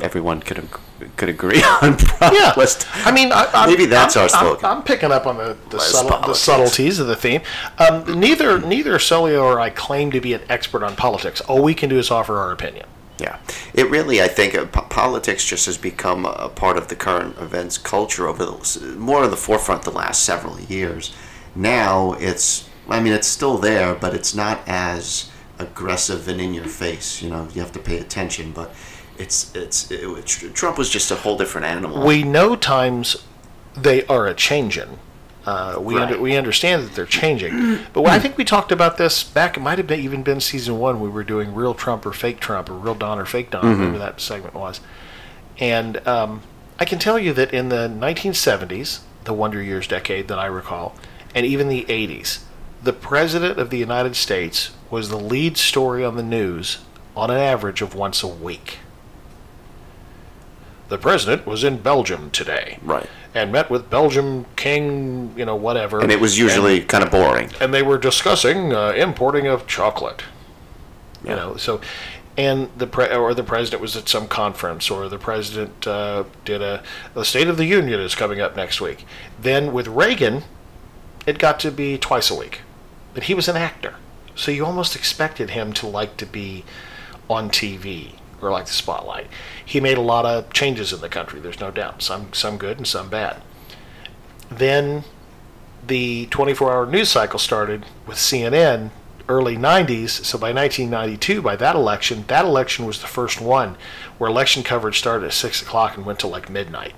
everyone 0.00 0.40
could 0.40 0.58
ag- 0.58 1.16
could 1.16 1.30
agree 1.30 1.62
on. 1.82 1.96
Yeah, 2.20 2.52
List. 2.54 2.86
I 3.06 3.10
mean, 3.10 3.30
I, 3.32 3.66
Maybe 3.66 3.86
that's 3.86 4.14
I'm, 4.14 4.28
our 4.46 4.56
I'm- 4.56 4.64
I'm, 4.78 4.82
picking 4.82 5.10
up 5.10 5.26
on 5.26 5.38
the 5.38 5.56
the, 5.70 5.78
subtle, 5.80 6.20
the 6.20 6.34
subtleties 6.34 6.98
of 6.98 7.06
the 7.06 7.16
theme. 7.16 7.40
Um, 7.78 8.20
neither 8.20 8.60
neither 8.60 8.98
Solio 8.98 9.42
or 9.42 9.58
I 9.58 9.70
claim 9.70 10.10
to 10.10 10.20
be 10.20 10.34
an 10.34 10.42
expert 10.50 10.82
on 10.84 10.96
politics. 10.96 11.40
All 11.40 11.62
we 11.62 11.72
can 11.74 11.88
do 11.88 11.98
is 11.98 12.10
offer 12.10 12.36
our 12.36 12.52
opinion. 12.52 12.86
Yeah, 13.18 13.38
it 13.72 13.88
really, 13.88 14.20
I 14.20 14.28
think, 14.28 14.54
uh, 14.54 14.66
po- 14.66 14.82
politics 14.82 15.42
just 15.46 15.64
has 15.64 15.78
become 15.78 16.26
a 16.26 16.50
part 16.50 16.76
of 16.76 16.88
the 16.88 16.96
current 16.96 17.38
events 17.38 17.78
culture 17.78 18.28
over 18.28 18.44
the 18.44 18.96
more 18.98 19.24
in 19.24 19.30
the 19.30 19.38
forefront 19.38 19.84
the 19.84 19.90
last 19.90 20.22
several 20.22 20.60
years. 20.60 21.14
Now 21.54 22.12
it's, 22.20 22.68
I 22.90 23.00
mean, 23.00 23.14
it's 23.14 23.26
still 23.26 23.56
there, 23.56 23.94
but 23.94 24.12
it's 24.14 24.34
not 24.34 24.60
as 24.66 25.30
aggressive 25.58 26.28
and 26.28 26.40
in 26.40 26.54
your 26.54 26.64
face. 26.64 27.22
You 27.22 27.30
know, 27.30 27.48
you 27.54 27.60
have 27.60 27.72
to 27.72 27.78
pay 27.78 27.98
attention, 27.98 28.52
but 28.52 28.74
it's 29.18 29.54
it's 29.54 29.90
it, 29.90 30.06
was- 30.08 30.24
Trump 30.54 30.78
was 30.78 30.90
just 30.90 31.10
a 31.10 31.16
whole 31.16 31.36
different 31.36 31.66
animal. 31.66 32.06
We 32.06 32.22
know 32.22 32.56
times 32.56 33.16
they 33.76 34.04
are 34.06 34.26
a 34.26 34.34
changing. 34.34 34.98
Uh, 35.44 35.78
we 35.80 35.94
Right. 35.94 36.02
under, 36.08 36.18
we 36.20 36.36
understand 36.36 36.82
that 36.82 36.94
they're 36.96 37.06
changing, 37.06 37.78
but 37.92 38.04
I 38.06 38.18
think 38.18 38.36
we 38.36 38.44
talked 38.44 38.72
about 38.72 38.96
this 38.98 39.22
back. 39.22 39.56
It 39.56 39.60
might 39.60 39.78
have 39.78 39.86
been, 39.86 40.00
even 40.00 40.24
been 40.24 40.40
season 40.40 40.80
one. 40.80 40.98
We 41.00 41.08
were 41.08 41.22
doing 41.22 41.54
real 41.54 41.72
Trump 41.72 42.04
or 42.04 42.12
fake 42.12 42.40
Trump 42.40 42.68
or 42.68 42.72
real 42.74 42.96
Don 42.96 43.20
or 43.20 43.24
fake 43.24 43.52
Don, 43.52 43.78
whatever 43.78 43.96
that 43.98 44.20
segment 44.20 44.54
was. 44.54 44.80
And 45.60 46.04
um, 46.06 46.42
I 46.80 46.84
can 46.84 46.98
tell 46.98 47.16
you 47.16 47.32
that 47.34 47.54
in 47.54 47.68
the 47.68 47.86
1970s, 47.88 49.00
the 49.22 49.32
Wonder 49.32 49.62
Years 49.62 49.86
decade 49.86 50.26
that 50.28 50.38
I 50.38 50.46
recall, 50.46 50.96
and 51.32 51.46
even 51.46 51.68
the 51.68 51.84
80s, 51.84 52.40
the 52.86 52.92
President 52.92 53.58
of 53.58 53.70
the 53.70 53.78
United 53.78 54.14
States 54.14 54.70
was 54.90 55.08
the 55.08 55.18
lead 55.18 55.56
story 55.56 56.04
on 56.04 56.16
the 56.16 56.22
news 56.22 56.78
on 57.16 57.32
an 57.32 57.36
average 57.36 57.82
of 57.82 57.96
once 57.96 58.22
a 58.22 58.28
week. 58.28 58.78
The 60.88 60.96
President 60.96 61.48
was 61.48 61.64
in 61.64 61.78
Belgium 61.78 62.30
today 62.30 62.78
right, 62.84 63.08
and 63.34 63.50
met 63.50 63.70
with 63.70 63.90
Belgium 63.90 64.46
King, 64.54 65.34
you 65.36 65.44
know, 65.44 65.56
whatever. 65.56 65.98
and 65.98 66.12
it 66.12 66.20
was 66.20 66.38
usually 66.38 66.80
kind 66.80 67.02
of 67.02 67.10
boring. 67.10 67.46
and, 67.46 67.62
and 67.62 67.74
they 67.74 67.82
were 67.82 67.98
discussing 67.98 68.72
uh, 68.72 68.90
importing 68.90 69.48
of 69.48 69.66
chocolate. 69.66 70.22
You 71.24 71.30
know, 71.30 71.56
so 71.56 71.80
and 72.36 72.68
the 72.76 72.86
pre- 72.86 73.12
or 73.12 73.34
the 73.34 73.42
president 73.42 73.82
was 73.82 73.96
at 73.96 74.08
some 74.08 74.28
conference, 74.28 74.88
or 74.92 75.08
the 75.08 75.18
president 75.18 75.88
uh, 75.88 76.22
did 76.44 76.62
a 76.62 76.84
the 77.14 77.24
State 77.24 77.48
of 77.48 77.56
the 77.56 77.64
Union 77.64 77.98
is 77.98 78.14
coming 78.14 78.40
up 78.40 78.54
next 78.54 78.80
week. 78.80 79.04
Then 79.40 79.72
with 79.72 79.88
Reagan, 79.88 80.44
it 81.26 81.40
got 81.40 81.58
to 81.60 81.72
be 81.72 81.98
twice 81.98 82.30
a 82.30 82.36
week, 82.36 82.60
but 83.16 83.24
he 83.24 83.34
was 83.34 83.48
an 83.48 83.56
actor, 83.56 83.94
so 84.34 84.50
you 84.50 84.66
almost 84.66 84.94
expected 84.94 85.48
him 85.48 85.72
to 85.72 85.86
like 85.86 86.18
to 86.18 86.26
be 86.26 86.66
on 87.30 87.48
TV 87.48 88.12
or 88.42 88.50
like 88.50 88.66
the 88.66 88.74
spotlight. 88.74 89.26
He 89.64 89.80
made 89.80 89.96
a 89.96 90.02
lot 90.02 90.26
of 90.26 90.52
changes 90.52 90.92
in 90.92 91.00
the 91.00 91.08
country. 91.08 91.40
There's 91.40 91.58
no 91.58 91.70
doubt. 91.70 92.02
Some 92.02 92.34
some 92.34 92.58
good 92.58 92.76
and 92.76 92.86
some 92.86 93.08
bad. 93.08 93.40
Then 94.50 95.04
the 95.86 96.26
24-hour 96.26 96.84
news 96.84 97.08
cycle 97.08 97.38
started 97.38 97.86
with 98.06 98.18
CNN 98.18 98.90
early 99.30 99.56
90s 99.56 100.10
so 100.10 100.36
by 100.36 100.52
1992 100.52 101.40
by 101.40 101.56
that 101.56 101.74
election 101.74 102.24
that 102.28 102.44
election 102.44 102.84
was 102.84 103.00
the 103.00 103.06
first 103.08 103.40
one 103.40 103.76
where 104.18 104.30
election 104.30 104.62
coverage 104.62 104.98
started 104.98 105.26
at 105.26 105.32
6 105.32 105.62
o'clock 105.62 105.96
and 105.96 106.06
went 106.06 106.20
to 106.20 106.28
like 106.28 106.48
midnight 106.48 106.94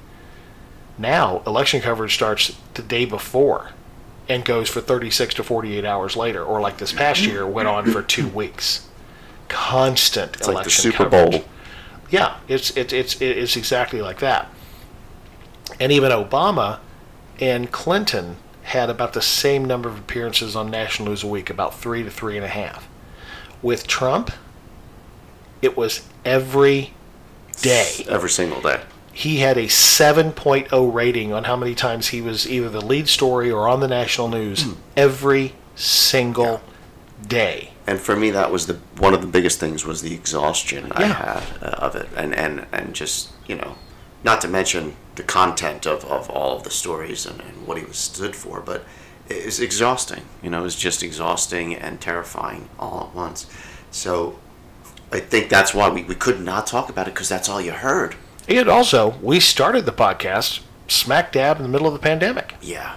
now 0.99 1.43
election 1.47 1.81
coverage 1.81 2.13
starts 2.13 2.55
the 2.75 2.83
day 2.83 3.07
before 3.07 3.71
and 4.29 4.45
goes 4.45 4.69
for 4.69 4.81
36 4.81 5.35
to 5.35 5.43
48 5.43 5.85
hours 5.85 6.17
later 6.17 6.45
or 6.45 6.61
like 6.61 6.79
this 6.79 6.93
past 6.93 7.25
year 7.25 7.47
went 7.47 7.69
on 7.69 7.91
for 7.91 8.03
two 8.03 8.29
weeks 8.29 8.89
constant 9.49 10.37
It's 10.37 10.47
like 10.49 10.65
the 10.65 10.71
Super 10.71 11.05
coverage. 11.05 11.33
Bowl. 11.33 11.45
Yeah, 12.11 12.37
it's 12.49 12.75
it's 12.77 12.93
it's 12.93 13.21
it's 13.21 13.57
exactly 13.57 14.01
like 14.01 14.19
that. 14.21 14.49
And 15.81 15.93
even 15.93 16.11
Obama 16.11 16.79
and 17.41 17.71
Clinton 17.71 18.37
had 18.63 18.91
about 18.91 19.13
the 19.13 19.23
same 19.23 19.65
number 19.65 19.89
of 19.89 19.99
appearances 19.99 20.55
on 20.55 20.71
national 20.71 21.09
news 21.09 21.23
a 21.23 21.27
week, 21.27 21.51
about 21.51 21.79
three 21.79 22.03
to 22.03 22.11
three 22.11 22.37
and 22.37 22.45
a 22.45 22.49
half. 22.49 22.89
With 23.63 23.87
Trump, 23.87 24.31
it 25.63 25.77
was 25.77 26.07
every 26.25 26.93
day. 27.61 28.05
every 28.09 28.31
single 28.31 28.61
day. 28.61 28.81
He 29.19 29.39
had 29.39 29.59
a 29.59 29.65
7.0 29.65 30.95
rating 30.95 31.33
on 31.33 31.43
how 31.43 31.57
many 31.57 31.75
times 31.75 32.07
he 32.07 32.21
was 32.21 32.49
either 32.49 32.69
the 32.69 32.81
lead 32.81 33.09
story 33.09 33.51
or 33.51 33.67
on 33.67 33.81
the 33.81 33.89
national 33.89 34.29
news 34.29 34.65
every 34.97 35.55
single 35.75 36.61
day. 37.27 37.73
And 37.89 37.99
for 37.99 38.15
me, 38.15 38.31
that 38.31 38.53
was 38.53 38.69
the 38.69 38.75
one 38.99 39.15
of 39.15 39.21
the 39.21 39.27
biggest 39.27 39.59
things 39.59 39.85
was 39.85 40.03
the 40.03 40.15
exhaustion 40.15 40.93
I 40.93 41.07
had 41.07 41.43
uh, 41.61 41.71
of 41.79 41.97
it, 41.97 42.09
and 42.17 42.33
and 42.33 42.67
and 42.71 42.95
just 42.95 43.33
you 43.49 43.57
know, 43.57 43.75
not 44.23 44.41
to 44.43 44.47
mention 44.47 44.95
the 45.17 45.25
content 45.25 45.85
of, 45.85 46.05
of 46.05 46.31
all 46.31 46.57
of 46.57 46.63
the 46.63 46.71
stories 46.71 47.27
and, 47.27 47.41
and 47.41 47.67
what 47.67 47.77
he 47.77 47.85
was 47.85 47.97
stood 47.97 48.37
for, 48.37 48.61
but 48.61 48.85
it 49.29 49.45
was 49.45 49.59
exhausting. 49.59 50.23
You 50.45 50.51
know, 50.51 50.61
it 50.61 50.63
was 50.63 50.77
just 50.77 51.03
exhausting 51.03 51.75
and 51.75 52.01
terrifying 52.01 52.69
all 52.79 53.09
at 53.09 53.17
once. 53.17 53.47
So 53.91 54.39
I 55.11 55.19
think 55.19 55.49
that's 55.49 55.75
why 55.75 55.89
we, 55.89 56.05
we 56.05 56.15
could 56.15 56.41
not 56.41 56.69
talk 56.69 56.89
about 56.89 57.09
it 57.09 57.15
because 57.15 57.29
that's 57.29 57.49
all 57.49 57.61
you 57.61 57.73
heard. 57.73 58.15
And 58.49 58.69
also, 58.69 59.11
we 59.23 59.41
started 59.41 59.85
the 59.87 59.93
podcast 59.93 60.61
smack 60.89 61.33
dab 61.33 61.59
in 61.59 61.63
the 61.63 61.69
middle 61.69 61.87
of 61.87 61.93
the 61.93 61.99
pandemic. 61.99 62.55
Yeah. 62.63 62.97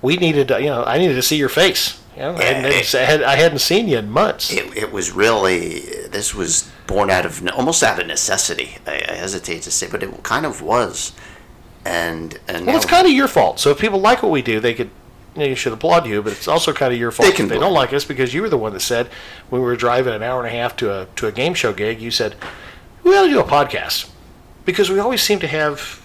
we 0.00 0.16
needed, 0.16 0.50
you 0.50 0.66
know, 0.66 0.84
I 0.84 0.98
needed 0.98 1.14
to 1.14 1.22
see 1.22 1.36
your 1.36 1.48
face. 1.48 2.00
You 2.16 2.22
know, 2.22 2.36
I, 2.36 2.42
hadn't, 2.42 2.64
it- 2.72 2.94
I, 2.94 3.04
had, 3.04 3.22
I 3.22 3.36
hadn't 3.36 3.60
seen 3.60 3.88
you 3.88 3.98
in 3.98 4.10
months. 4.10 4.52
It, 4.52 4.76
it 4.76 4.92
was 4.92 5.12
really 5.12 5.80
this 6.10 6.34
was 6.34 6.70
born 6.86 7.08
out 7.08 7.24
of 7.24 7.46
almost 7.56 7.82
out 7.82 7.98
of 8.00 8.06
necessity. 8.06 8.76
I, 8.86 9.02
I 9.08 9.12
hesitate 9.14 9.62
to 9.62 9.70
say, 9.70 9.86
but 9.90 10.02
it 10.02 10.22
kind 10.22 10.44
of 10.44 10.60
was. 10.60 11.12
And 11.86 12.38
and 12.48 12.66
well, 12.66 12.76
it's 12.76 12.84
kind 12.84 13.06
of 13.06 13.12
your 13.12 13.28
fault. 13.28 13.60
So 13.60 13.70
if 13.70 13.78
people 13.78 13.98
like 13.98 14.22
what 14.22 14.30
we 14.30 14.42
do, 14.42 14.60
they 14.60 14.74
could, 14.74 14.90
you 15.34 15.40
know, 15.40 15.46
you 15.46 15.54
should 15.54 15.72
applaud 15.72 16.06
you. 16.06 16.20
But 16.22 16.32
it's 16.34 16.46
also 16.48 16.72
kind 16.74 16.92
of 16.92 16.98
your 17.00 17.10
fault 17.12 17.34
They 17.34 17.42
if 17.44 17.48
they 17.48 17.58
don't 17.58 17.72
like 17.72 17.94
us 17.94 18.04
because 18.04 18.34
you 18.34 18.42
were 18.42 18.50
the 18.50 18.58
one 18.58 18.74
that 18.74 18.80
said 18.80 19.08
when 19.48 19.62
we 19.62 19.66
were 19.66 19.74
driving 19.76 20.12
an 20.12 20.22
hour 20.22 20.44
and 20.44 20.48
a 20.54 20.56
half 20.56 20.76
to 20.78 20.92
a 20.92 21.06
to 21.16 21.28
a 21.28 21.32
game 21.32 21.54
show 21.54 21.72
gig, 21.72 21.98
you 22.00 22.10
said 22.10 22.34
we 23.04 23.16
ought 23.16 23.22
to 23.24 23.30
do 23.30 23.40
a 23.40 23.44
podcast 23.44 24.10
because 24.64 24.90
we 24.90 24.98
always 24.98 25.22
seem 25.22 25.38
to 25.40 25.48
have. 25.48 26.00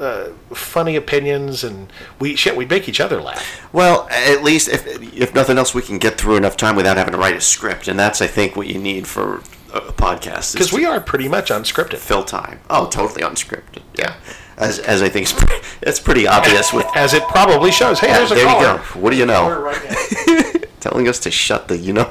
Uh, 0.00 0.30
funny 0.52 0.96
opinions 0.96 1.62
and 1.62 1.92
we 2.18 2.34
shit 2.34 2.56
we 2.56 2.64
make 2.64 2.88
each 2.88 2.98
other 2.98 3.20
laugh 3.22 3.60
Well, 3.72 4.08
at 4.10 4.42
least 4.42 4.68
if 4.68 4.84
if 5.14 5.32
nothing 5.34 5.58
else, 5.58 5.74
we 5.74 5.82
can 5.82 5.98
get 5.98 6.18
through 6.18 6.36
enough 6.36 6.56
time 6.56 6.74
without 6.74 6.96
having 6.96 7.12
to 7.12 7.18
write 7.18 7.36
a 7.36 7.40
script, 7.40 7.86
and 7.86 7.96
that's 8.00 8.20
I 8.20 8.26
think 8.26 8.56
what 8.56 8.66
you 8.66 8.78
need 8.80 9.06
for 9.06 9.42
a, 9.72 9.80
podcast. 9.92 10.54
because 10.54 10.72
we 10.72 10.84
are 10.86 10.98
pretty 11.00 11.28
much 11.28 11.50
unscripted 11.50 11.98
fill 11.98 12.24
time. 12.24 12.58
Oh, 12.68 12.88
totally 12.88 13.22
unscripted. 13.22 13.82
Yeah, 13.96 14.14
as 14.56 14.80
as 14.80 15.02
I 15.02 15.08
think 15.08 15.24
it's 15.24 15.34
pretty, 15.34 15.64
it's 15.82 16.00
pretty 16.00 16.26
obvious 16.26 16.72
with. 16.72 16.86
as 16.96 17.12
it 17.14 17.22
probably 17.28 17.70
shows 17.70 18.00
hey 18.00 18.08
Yeah, 18.08 18.18
there's 18.18 18.32
a 18.32 18.34
there 18.34 18.48
you 18.48 18.60
go. 18.60 18.78
What 18.98 19.10
do 19.10 19.16
you 19.16 19.26
know? 19.26 19.50
right. 19.60 20.66
Telling 20.80 21.06
us 21.06 21.20
to 21.20 21.30
shut 21.30 21.68
the 21.68 21.76
you 21.76 21.92
know. 21.92 22.10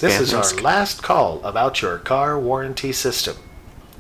This 0.01 0.19
is 0.19 0.33
our 0.33 0.61
last 0.61 1.03
call 1.03 1.43
about 1.43 1.81
your 1.81 1.97
car 1.99 2.39
warranty 2.39 2.91
system. 2.91 3.37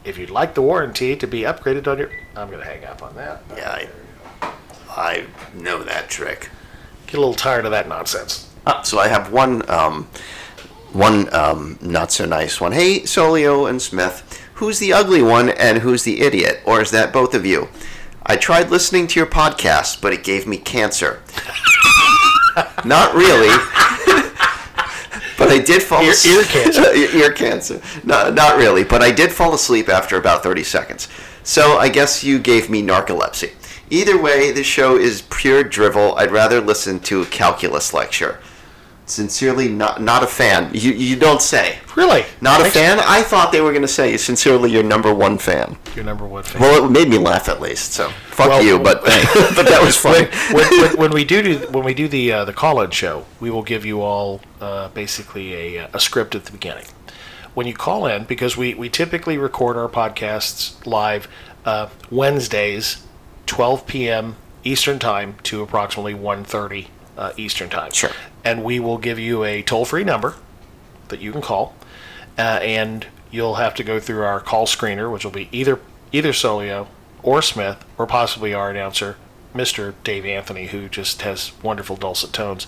If 0.03 0.17
you'd 0.17 0.29
like 0.29 0.53
the 0.53 0.61
warranty 0.61 1.15
to 1.15 1.25
be 1.25 1.41
upgraded 1.41 1.87
on 1.87 1.97
your, 1.97 2.11
I'm 2.35 2.49
going 2.49 2.59
to 2.59 2.65
hang 2.65 2.83
up 2.85 3.01
on 3.01 3.15
that. 3.15 3.43
Yeah, 3.55 3.87
I, 4.41 4.53
I 4.89 5.25
know 5.53 5.83
that 5.83 6.09
trick. 6.09 6.49
Get 7.07 7.15
a 7.15 7.19
little 7.19 7.33
tired 7.33 7.65
of 7.65 7.71
that 7.71 7.87
nonsense. 7.87 8.51
Uh, 8.65 8.81
so 8.83 8.99
I 8.99 9.07
have 9.07 9.31
one, 9.31 9.67
um, 9.69 10.07
one 10.91 11.33
um, 11.33 11.79
not 11.81 12.11
so 12.11 12.25
nice 12.25 12.59
one. 12.59 12.71
Hey, 12.71 13.01
Solio 13.01 13.69
and 13.69 13.81
Smith, 13.81 14.43
who's 14.55 14.79
the 14.79 14.93
ugly 14.93 15.21
one 15.21 15.49
and 15.49 15.79
who's 15.79 16.03
the 16.03 16.21
idiot, 16.21 16.61
or 16.65 16.81
is 16.81 16.91
that 16.91 17.13
both 17.13 17.33
of 17.33 17.45
you? 17.45 17.69
I 18.25 18.35
tried 18.35 18.69
listening 18.69 19.07
to 19.07 19.19
your 19.19 19.27
podcast, 19.27 20.01
but 20.01 20.11
it 20.13 20.23
gave 20.23 20.45
me 20.45 20.57
cancer. 20.57 21.21
not 22.85 23.13
really. 23.15 23.55
I 25.49 25.59
did 25.59 25.81
fall 25.83 26.03
Ear- 26.03 26.11
asleep. 26.11 26.35
ear 26.35 26.43
cancer. 26.43 26.93
ear 27.17 27.31
cancer. 27.31 27.81
No, 28.03 28.29
not 28.31 28.57
really, 28.57 28.83
but 28.83 29.01
I 29.01 29.11
did 29.11 29.31
fall 29.31 29.53
asleep 29.53 29.89
after 29.89 30.17
about 30.17 30.43
30 30.43 30.63
seconds. 30.63 31.07
So 31.43 31.77
I 31.77 31.89
guess 31.89 32.23
you 32.23 32.39
gave 32.39 32.69
me 32.69 32.81
narcolepsy. 32.81 33.53
Either 33.89 34.19
way, 34.19 34.51
this 34.51 34.65
show 34.65 34.97
is 34.97 35.21
pure 35.29 35.63
drivel. 35.63 36.15
I'd 36.17 36.31
rather 36.31 36.59
listen 36.59 36.99
to 37.01 37.21
a 37.21 37.25
calculus 37.25 37.93
lecture. 37.93 38.39
Sincerely, 39.07 39.67
not 39.69 40.01
not 40.01 40.23
a 40.23 40.27
fan. 40.27 40.71
You 40.73 40.91
you 40.91 41.15
don't 41.15 41.41
say. 41.41 41.77
Really? 41.95 42.25
Not 42.41 42.59
a 42.59 42.63
Thanks. 42.63 42.75
fan? 42.77 42.99
I 42.99 43.21
thought 43.21 43.51
they 43.51 43.61
were 43.61 43.69
going 43.71 43.83
to 43.83 43.87
say 43.87 44.17
sincerely 44.17 44.71
your 44.71 44.81
number 44.83 45.13
one 45.13 45.37
fan. 45.37 45.77
Your 45.95 46.03
number 46.05 46.25
one 46.25 46.41
fan. 46.43 46.59
Well, 46.61 46.85
it 46.85 46.89
made 46.89 47.07
me 47.09 47.19
laugh 47.19 47.47
at 47.47 47.61
least. 47.61 47.93
So 47.93 48.09
fuck 48.31 48.49
Well, 48.49 48.63
you, 48.63 48.79
but 48.79 49.03
but 49.03 49.67
that 49.67 49.79
was 49.83 50.03
when, 50.03 50.25
fun. 50.27 50.55
when, 50.55 50.69
when, 50.81 50.97
when 50.97 51.11
we 51.11 51.23
do, 51.23 51.43
do 51.43 51.67
when 51.69 51.83
we 51.85 51.93
do 51.93 52.07
the 52.07 52.31
uh, 52.31 52.45
the 52.45 52.53
call-in 52.53 52.89
show, 52.89 53.25
we 53.39 53.51
will 53.51 53.61
give 53.63 53.85
you 53.85 54.01
all 54.01 54.41
uh, 54.59 54.89
basically 54.89 55.77
a, 55.77 55.87
a 55.93 55.99
script 55.99 56.33
at 56.33 56.45
the 56.45 56.51
beginning. 56.51 56.85
When 57.53 57.67
you 57.67 57.73
call 57.75 58.07
in, 58.07 58.23
because 58.25 58.57
we, 58.57 58.73
we 58.73 58.89
typically 58.89 59.37
record 59.37 59.77
our 59.77 59.87
podcasts 59.87 60.83
live 60.85 61.27
uh, 61.63 61.89
Wednesdays, 62.11 63.05
12 63.45 63.85
p.m. 63.87 64.35
Eastern 64.63 64.97
time 64.99 65.35
to 65.43 65.61
approximately 65.61 66.15
1:30 66.15 66.87
uh, 67.17 67.31
Eastern 67.37 67.69
time. 67.69 67.91
Sure. 67.91 68.11
And 68.43 68.63
we 68.63 68.79
will 68.79 68.97
give 68.97 69.17
you 69.19 69.43
a 69.43 69.61
toll-free 69.61 70.03
number 70.03 70.35
that 71.09 71.21
you 71.21 71.31
can 71.31 71.41
call, 71.41 71.75
uh, 72.37 72.41
and 72.61 73.07
you'll 73.31 73.55
have 73.55 73.73
to 73.75 73.83
go 73.83 73.99
through 73.99 74.23
our 74.23 74.39
call 74.39 74.65
screener, 74.65 75.11
which 75.11 75.23
will 75.23 75.31
be 75.31 75.49
either 75.51 75.79
either 76.11 76.31
Solio 76.31 76.87
or 77.23 77.41
Smith, 77.41 77.83
or 77.97 78.05
possibly 78.05 78.53
our 78.53 78.69
announcer, 78.69 79.17
Mr. 79.53 79.93
Dave 80.03 80.25
Anthony, 80.25 80.67
who 80.67 80.87
just 80.87 81.21
has 81.23 81.51
wonderful 81.63 81.95
dulcet 81.95 82.31
tones. 82.33 82.67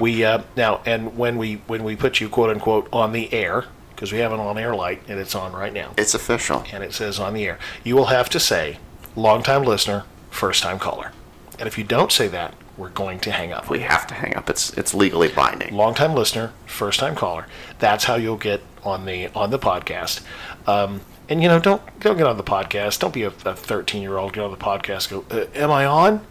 We 0.00 0.24
uh, 0.24 0.42
now 0.56 0.80
and 0.84 1.16
when 1.16 1.36
we 1.38 1.54
when 1.68 1.84
we 1.84 1.94
put 1.94 2.20
you 2.20 2.28
quote 2.28 2.50
unquote 2.50 2.88
on 2.92 3.12
the 3.12 3.32
air 3.32 3.66
because 3.94 4.12
we 4.12 4.18
have 4.18 4.32
an 4.32 4.40
on 4.40 4.58
air 4.58 4.74
light 4.74 5.02
and 5.06 5.20
it's 5.20 5.36
on 5.36 5.52
right 5.52 5.72
now 5.72 5.92
It's 5.96 6.14
official. 6.14 6.64
and 6.72 6.82
it 6.82 6.92
says 6.92 7.20
on 7.20 7.32
the 7.34 7.46
air, 7.46 7.58
you 7.84 7.94
will 7.94 8.06
have 8.06 8.28
to 8.30 8.40
say 8.40 8.78
long-time 9.14 9.62
listener, 9.62 10.02
first-time 10.30 10.80
caller. 10.80 11.12
And 11.60 11.68
if 11.68 11.78
you 11.78 11.84
don't 11.84 12.10
say 12.10 12.26
that, 12.26 12.54
we're 12.76 12.90
going 12.90 13.20
to 13.20 13.30
hang 13.30 13.52
up. 13.52 13.70
We 13.70 13.80
have 13.80 14.06
to 14.08 14.14
hang 14.14 14.36
up. 14.36 14.50
It's 14.50 14.72
it's 14.76 14.94
legally 14.94 15.28
binding. 15.28 15.74
Long-time 15.74 16.14
listener, 16.14 16.52
first-time 16.66 17.14
caller. 17.14 17.46
That's 17.78 18.04
how 18.04 18.16
you'll 18.16 18.36
get 18.36 18.62
on 18.82 19.04
the 19.06 19.28
on 19.28 19.50
the 19.50 19.58
podcast. 19.58 20.22
Um, 20.66 21.00
and 21.28 21.42
you 21.42 21.48
know, 21.48 21.58
don't 21.58 21.82
don't 22.00 22.16
get 22.16 22.26
on 22.26 22.36
the 22.36 22.42
podcast. 22.42 23.00
Don't 23.00 23.14
be 23.14 23.22
a 23.22 23.30
13-year-old. 23.30 24.32
Get 24.32 24.44
on 24.44 24.50
the 24.50 24.56
podcast. 24.56 25.10
Go, 25.10 25.24
uh, 25.30 25.46
am 25.54 25.70
I 25.70 25.86
on? 25.86 26.26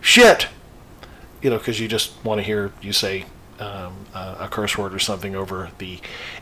Shit. 0.00 0.48
You 1.42 1.50
know, 1.50 1.58
because 1.58 1.78
you 1.78 1.86
just 1.86 2.12
want 2.24 2.40
to 2.40 2.42
hear 2.42 2.72
you 2.80 2.92
say 2.92 3.26
um, 3.60 4.06
uh, 4.14 4.36
a 4.40 4.48
curse 4.48 4.76
word 4.76 4.94
or 4.94 4.98
something 4.98 5.34
over 5.34 5.70
the 5.78 5.98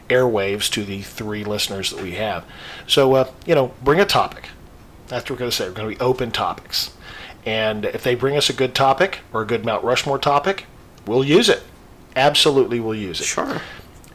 airwaves 0.09 0.71
to 0.73 0.85
the 0.85 1.03
three 1.03 1.45
listeners 1.45 1.91
that 1.91 2.03
we 2.03 2.13
have. 2.13 2.45
So, 2.87 3.15
uh, 3.15 3.31
you 3.47 3.55
know, 3.55 3.73
bring 3.83 4.01
a 4.01 4.05
topic. 4.05 4.49
That's 5.09 5.25
what 5.25 5.31
we're 5.31 5.39
going 5.39 5.51
to 5.51 5.57
say. 5.57 5.69
We're 5.69 5.75
going 5.75 5.91
to 5.93 5.99
be 5.99 6.05
open 6.05 6.31
topics. 6.31 6.96
And 7.47 7.85
if 7.85 8.03
they 8.03 8.17
bring 8.17 8.37
us 8.37 8.51
a 8.51 8.53
good 8.53 8.75
topic 8.75 9.21
or 9.33 9.41
a 9.41 9.47
good 9.47 9.65
Mount 9.65 9.85
Rushmore 9.85 10.19
topic, 10.19 10.67
we'll 11.07 11.25
use 11.25 11.49
it. 11.49 11.63
Absolutely, 12.17 12.81
we'll 12.81 12.97
use 12.97 13.21
it. 13.21 13.25
Sure. 13.25 13.63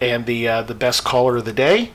And 0.01 0.25
the 0.25 0.47
uh, 0.47 0.61
the 0.63 0.75
best 0.75 1.03
caller 1.05 1.37
of 1.37 1.45
the 1.45 1.53
day, 1.53 1.91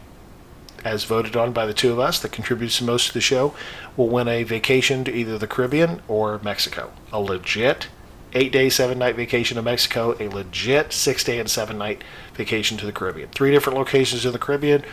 as 0.82 1.05
voted 1.05 1.37
on 1.37 1.53
by 1.53 1.66
the 1.66 1.74
two 1.74 1.93
of 1.93 1.99
us, 1.99 2.18
that 2.20 2.32
contributes 2.32 2.78
the 2.78 2.87
most 2.87 3.09
to 3.09 3.12
the 3.12 3.20
show, 3.20 3.55
will 3.97 4.09
win 4.09 4.28
a 4.28 4.45
vacation 4.45 5.05
to 5.05 5.14
either 5.14 5.37
the 5.37 5.47
Caribbean 5.47 6.01
or 6.09 6.41
Mexico. 6.43 6.93
A 7.12 7.20
legit 7.20 7.89
eight 8.32 8.53
day, 8.53 8.70
seven 8.70 8.99
night 8.99 9.16
vacation 9.16 9.57
to 9.57 9.62
Mexico. 9.62 10.16
A 10.18 10.28
legit 10.28 10.93
six 10.93 11.22
day 11.22 11.39
and 11.39 11.51
seven 11.51 11.76
night 11.76 12.03
vacation 12.34 12.78
to 12.78 12.87
the 12.87 12.93
Caribbean. 12.93 13.28
Three 13.30 13.51
different 13.51 13.78
locations 13.78 14.24
in 14.24 14.32
the 14.32 14.39
Caribbean. 14.39 14.84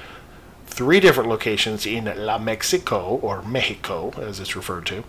Three 0.65 0.99
different 0.99 1.29
locations 1.29 1.85
in 1.85 2.05
La 2.17 2.37
Mexico 2.37 3.19
or 3.21 3.43
Mexico, 3.43 4.11
as 4.19 4.39
it's 4.39 4.55
referred 4.55 4.87
to. 4.87 5.03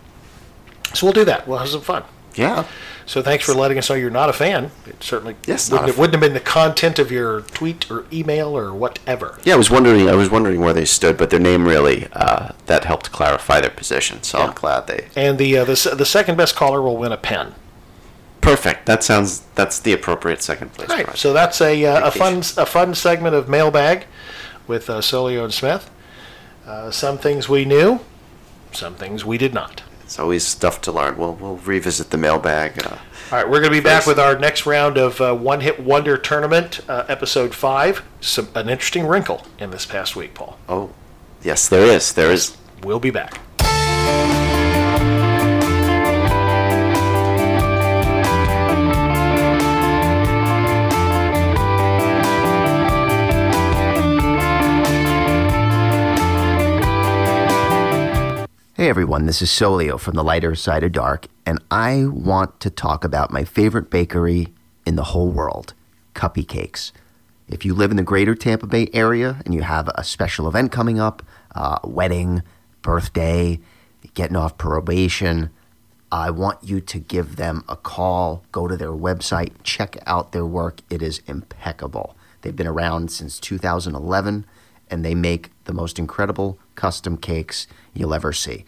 So 0.92 1.06
we'll 1.06 1.12
do 1.12 1.24
that. 1.24 1.48
We'll 1.48 1.58
have 1.58 1.68
some 1.68 1.80
fun. 1.80 2.04
Yeah. 2.34 2.66
So 3.06 3.22
thanks 3.22 3.44
for 3.44 3.52
letting 3.52 3.76
us 3.76 3.90
know 3.90 3.96
you're 3.96 4.10
not 4.10 4.30
a 4.30 4.32
fan. 4.32 4.70
It 4.86 5.02
certainly 5.02 5.36
Yes, 5.46 5.70
wouldn't, 5.70 5.90
it 5.90 5.98
wouldn't 5.98 6.14
have 6.14 6.20
been 6.22 6.32
the 6.32 6.40
content 6.40 6.98
of 6.98 7.12
your 7.12 7.42
tweet 7.42 7.90
or 7.90 8.06
email 8.12 8.56
or 8.56 8.72
whatever. 8.72 9.38
Yeah, 9.44 9.54
I 9.54 9.56
was 9.56 9.70
wondering. 9.70 10.08
I 10.08 10.14
was 10.14 10.30
wondering 10.30 10.60
where 10.60 10.72
they 10.72 10.86
stood, 10.86 11.18
but 11.18 11.30
their 11.30 11.40
name 11.40 11.66
really 11.66 12.08
uh, 12.12 12.52
that 12.66 12.84
helped 12.84 13.12
clarify 13.12 13.60
their 13.60 13.70
position. 13.70 14.22
So 14.22 14.38
I'm 14.38 14.54
glad 14.54 14.86
they. 14.86 15.08
And 15.14 15.36
the 15.38 15.58
uh, 15.58 15.64
the, 15.64 15.94
the 15.96 16.06
second 16.06 16.36
best 16.36 16.56
caller 16.56 16.80
will 16.80 16.96
win 16.96 17.12
a 17.12 17.18
pen. 17.18 17.54
Perfect. 18.40 18.86
That 18.86 19.04
sounds. 19.04 19.40
That's 19.54 19.78
the 19.78 19.92
appropriate 19.92 20.42
second 20.42 20.72
place. 20.72 20.88
Right. 20.88 21.04
prize. 21.04 21.20
So 21.20 21.32
that's 21.32 21.60
a 21.60 21.84
uh, 21.84 22.08
a 22.08 22.10
fun 22.10 22.38
a 22.56 22.66
fun 22.66 22.94
segment 22.94 23.34
of 23.34 23.48
mailbag 23.48 24.06
with 24.66 24.88
uh, 24.88 25.00
Solio 25.00 25.44
and 25.44 25.52
Smith. 25.52 25.90
Uh, 26.66 26.90
some 26.90 27.18
things 27.18 27.48
we 27.50 27.66
knew, 27.66 28.00
some 28.72 28.94
things 28.94 29.24
we 29.26 29.36
did 29.36 29.52
not. 29.52 29.82
It's 30.04 30.18
always 30.18 30.46
stuff 30.46 30.80
to 30.82 30.92
learn. 30.92 31.16
We'll 31.16 31.34
we'll 31.34 31.56
revisit 31.56 32.10
the 32.10 32.18
mailbag. 32.18 32.84
Uh, 32.84 32.90
All 33.32 33.38
right, 33.38 33.44
we're 33.48 33.60
going 33.60 33.72
to 33.72 33.78
be 33.78 33.80
back 33.80 34.06
with 34.06 34.18
our 34.18 34.38
next 34.38 34.66
round 34.66 34.98
of 34.98 35.20
uh, 35.20 35.34
One 35.34 35.60
Hit 35.60 35.80
Wonder 35.80 36.16
Tournament, 36.18 36.80
uh, 36.88 37.04
episode 37.08 37.54
five. 37.54 38.02
Some, 38.20 38.48
an 38.54 38.68
interesting 38.68 39.06
wrinkle 39.06 39.42
in 39.58 39.70
this 39.70 39.86
past 39.86 40.14
week, 40.14 40.34
Paul. 40.34 40.58
oh, 40.68 40.90
yes, 41.42 41.68
there 41.68 41.86
is. 41.86 42.12
There 42.12 42.30
is. 42.30 42.56
We'll 42.82 43.00
be 43.00 43.10
back. 43.10 43.40
Hey 58.76 58.88
everyone, 58.88 59.26
this 59.26 59.40
is 59.40 59.50
Solio 59.50 60.00
from 60.00 60.14
the 60.14 60.24
lighter 60.24 60.56
side 60.56 60.82
of 60.82 60.90
dark, 60.90 61.28
and 61.46 61.62
I 61.70 62.06
want 62.06 62.58
to 62.58 62.70
talk 62.70 63.04
about 63.04 63.30
my 63.30 63.44
favorite 63.44 63.88
bakery 63.88 64.48
in 64.84 64.96
the 64.96 65.04
whole 65.04 65.30
world, 65.30 65.74
Cuppy 66.12 66.42
Cakes. 66.42 66.92
If 67.48 67.64
you 67.64 67.72
live 67.72 67.92
in 67.92 67.96
the 67.96 68.02
greater 68.02 68.34
Tampa 68.34 68.66
Bay 68.66 68.88
area 68.92 69.40
and 69.44 69.54
you 69.54 69.62
have 69.62 69.88
a 69.94 70.02
special 70.02 70.48
event 70.48 70.72
coming 70.72 70.98
up, 70.98 71.22
uh, 71.54 71.78
a 71.84 71.88
wedding, 71.88 72.42
birthday, 72.82 73.60
getting 74.14 74.34
off 74.34 74.58
probation, 74.58 75.50
I 76.10 76.30
want 76.30 76.64
you 76.64 76.80
to 76.80 76.98
give 76.98 77.36
them 77.36 77.62
a 77.68 77.76
call, 77.76 78.42
go 78.50 78.66
to 78.66 78.76
their 78.76 78.90
website, 78.90 79.52
check 79.62 79.98
out 80.04 80.32
their 80.32 80.44
work. 80.44 80.80
It 80.90 81.00
is 81.00 81.22
impeccable. 81.28 82.16
They've 82.40 82.56
been 82.56 82.66
around 82.66 83.12
since 83.12 83.38
2011 83.38 84.44
and 84.90 85.04
they 85.04 85.14
make 85.14 85.52
the 85.64 85.72
most 85.72 86.00
incredible 86.00 86.58
custom 86.74 87.16
cakes 87.16 87.68
you'll 87.94 88.14
ever 88.14 88.32
see. 88.32 88.64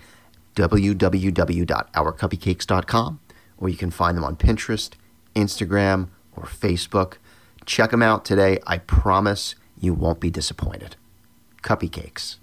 www.ourcuppycakes.com 0.54 3.20
or 3.58 3.68
you 3.68 3.76
can 3.76 3.90
find 3.90 4.16
them 4.16 4.24
on 4.24 4.36
Pinterest, 4.36 4.92
Instagram, 5.34 6.08
or 6.36 6.44
Facebook. 6.44 7.14
Check 7.64 7.90
them 7.90 8.02
out 8.02 8.24
today. 8.24 8.58
I 8.66 8.78
promise 8.78 9.54
you 9.78 9.94
won't 9.94 10.20
be 10.20 10.30
disappointed. 10.30 10.96
Cuppy 11.62 11.90
Cakes, 11.90 12.38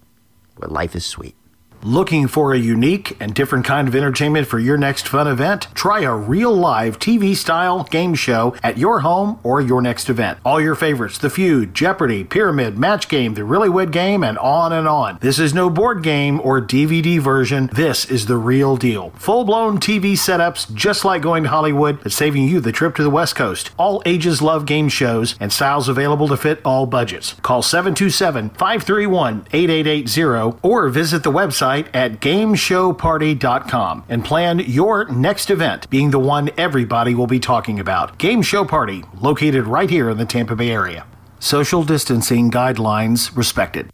where 0.58 0.70
life 0.70 0.96
is 0.96 1.06
sweet. 1.06 1.36
Looking 1.86 2.30
for 2.30 2.54
a 2.54 2.58
unique 2.58 3.18
and 3.20 3.36
different 3.36 3.66
kind 3.66 3.90
of 3.90 3.96
entertainment 3.96 4.48
for 4.48 4.58
your 4.58 4.78
next 4.78 5.06
fun 5.06 5.28
event? 5.28 5.68
Try 5.74 6.04
a 6.04 6.16
real 6.16 6.56
live 6.56 6.98
TV 6.98 7.36
style 7.36 7.84
game 7.84 8.16
show 8.16 8.56
at 8.64 8.78
your 8.78 9.02
home 9.02 9.38
or 9.44 9.60
your 9.60 9.82
next 9.82 10.10
event. 10.10 10.40
All 10.46 10.62
your 10.62 10.76
favorites 10.76 11.18
The 11.18 11.30
Feud, 11.30 11.74
Jeopardy, 11.74 12.24
Pyramid, 12.24 12.78
Match 12.78 13.10
Game, 13.10 13.34
The 13.34 13.42
Reallywood 13.42 13.92
Game, 13.92 14.24
and 14.24 14.38
on 14.38 14.72
and 14.72 14.88
on. 14.88 15.18
This 15.20 15.40
is 15.40 15.54
no 15.54 15.70
board 15.70 16.04
game 16.04 16.40
or 16.40 16.62
DVD 16.62 17.20
version. 17.20 17.70
This 17.74 18.06
is 18.06 18.28
the 18.28 18.38
real 18.38 18.78
deal. 18.78 19.10
Full 19.18 19.44
blown 19.44 19.78
TV 19.78 20.14
setups, 20.14 20.74
just 20.74 21.04
like 21.04 21.22
going 21.22 21.44
to 21.44 21.50
Hollywood, 21.50 22.02
but 22.02 22.14
saving 22.14 22.48
you 22.48 22.62
the 22.62 22.72
trip 22.72 22.96
to 22.96 23.04
the 23.04 23.10
West 23.10 23.36
Coast. 23.36 23.72
All 23.76 24.02
ages 24.06 24.42
love 24.42 24.66
game 24.66 24.88
shows 24.88 25.36
and 25.38 25.52
styles 25.52 25.90
available 25.90 26.30
to 26.30 26.38
fit 26.38 26.62
all 26.64 26.86
budgets. 26.86 27.34
Call 27.42 27.62
727 27.62 28.52
531 28.52 29.48
8880 29.52 30.60
or 30.62 30.88
visit 30.88 31.24
the 31.24 31.32
website 31.32 31.73
at 31.80 32.20
gameshowparty.com 32.20 34.04
and 34.10 34.26
plan 34.26 34.60
your 34.60 35.06
next 35.10 35.50
event, 35.50 35.90
being 35.90 36.12
the 36.12 36.20
one 36.20 36.50
everybody 36.58 37.16
will 37.16 37.28
be 37.28 37.40
talking 37.40 37.80
about. 37.80 38.18
Game 38.18 38.42
Show 38.42 38.66
Party, 38.66 39.04
located 39.20 39.68
right 39.68 39.90
here 39.90 40.10
in 40.10 40.18
the 40.18 40.26
Tampa 40.26 40.56
Bay 40.56 40.72
area. 40.72 41.06
Social 41.40 41.84
distancing 41.84 42.50
guidelines 42.50 43.36
respected. 43.36 43.93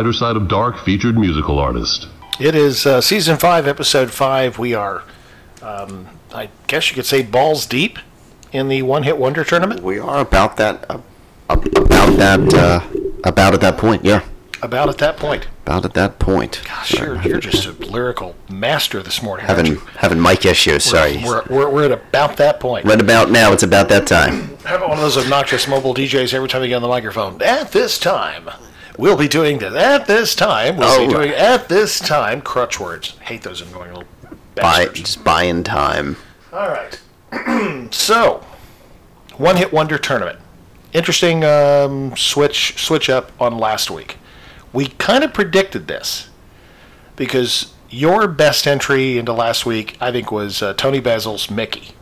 Lighter 0.00 0.12
Side 0.14 0.36
of 0.36 0.48
Dark 0.48 0.78
featured 0.78 1.18
musical 1.18 1.58
artist. 1.58 2.08
It 2.40 2.54
is 2.54 2.86
uh, 2.86 3.02
season 3.02 3.36
five, 3.36 3.68
episode 3.68 4.10
five. 4.10 4.58
We 4.58 4.72
are 4.72 5.02
Um, 5.60 6.08
I 6.32 6.48
guess 6.68 6.88
you 6.88 6.94
could 6.94 7.04
say 7.04 7.22
balls 7.22 7.66
deep 7.66 7.98
in 8.50 8.68
the 8.68 8.80
one 8.80 9.02
hit 9.02 9.18
wonder 9.18 9.44
tournament. 9.44 9.82
We 9.82 9.98
are 9.98 10.20
about 10.22 10.56
that, 10.56 10.86
uh, 10.90 11.00
about 11.50 12.16
that, 12.16 12.54
uh, 12.54 12.80
about 13.24 13.52
at 13.52 13.60
that 13.60 13.76
point. 13.76 14.02
Yeah, 14.02 14.22
About 14.62 14.88
at 14.88 14.96
that 14.98 15.18
point. 15.18 15.48
about 15.66 15.84
at 15.84 15.92
that 15.92 16.18
point. 16.18 16.62
Gosh, 16.64 16.94
you're, 16.94 17.20
you're 17.20 17.38
just 17.38 17.66
a 17.66 17.72
lyrical 17.72 18.36
master 18.48 19.02
this 19.02 19.22
morning. 19.22 19.44
aren't 19.44 19.58
having 19.58 19.72
you? 19.74 19.82
having 19.98 20.22
mic 20.22 20.46
issues. 20.46 20.82
Sorry. 20.84 21.22
We're, 21.22 21.44
we're, 21.50 21.68
we're 21.68 21.84
at 21.84 21.92
about 21.92 22.38
that 22.38 22.58
point. 22.58 22.86
Right 22.86 22.98
about 23.02 23.30
now, 23.30 23.52
it's 23.52 23.64
about 23.64 23.90
that 23.90 24.06
time. 24.06 24.56
How 24.64 24.76
about 24.76 24.88
one 24.88 24.96
of 24.98 25.02
those 25.04 25.18
obnoxious 25.18 25.68
mobile 25.68 25.92
DJs 25.92 26.32
every 26.32 26.48
time 26.48 26.62
you 26.62 26.68
get 26.68 26.76
on 26.76 26.82
the 26.82 26.88
microphone? 26.88 27.42
At 27.42 27.72
this 27.72 27.98
time, 27.98 28.48
we'll 29.00 29.16
be 29.16 29.28
doing 29.28 29.58
this. 29.58 29.74
At 29.74 30.06
this 30.06 30.34
time, 30.34 30.76
we'll 30.76 30.98
be 31.00 31.06
Oh. 31.06 31.18
doing 31.18 31.30
at 31.32 31.68
this 31.68 31.98
time. 31.98 32.40
Crutch 32.42 32.78
words. 32.78 33.14
Hate 33.22 33.42
those 33.42 33.60
annoying 33.60 33.94
little 33.94 34.04
Buy, 34.54 34.86
just 34.86 35.24
buying 35.24 35.64
time. 35.64 36.16
All 36.52 36.68
right. 36.68 37.00
so, 37.94 38.44
one 39.36 39.56
hit 39.56 39.72
wonder 39.72 39.96
tournament. 39.96 40.38
Interesting 40.92 41.44
um, 41.44 42.14
switch 42.16 42.74
switch 42.84 43.08
up 43.08 43.32
on 43.40 43.56
last 43.58 43.90
week. 43.90 44.18
We 44.72 44.88
kind 44.88 45.24
of 45.24 45.32
predicted 45.32 45.86
this 45.88 46.28
because 47.16 47.72
your 47.88 48.28
best 48.28 48.66
entry 48.66 49.18
into 49.18 49.32
last 49.32 49.64
week, 49.64 49.96
I 50.00 50.12
think, 50.12 50.30
was 50.30 50.62
uh, 50.62 50.74
Toni 50.74 51.00
Basil's 51.00 51.50
Mickey. 51.50 51.92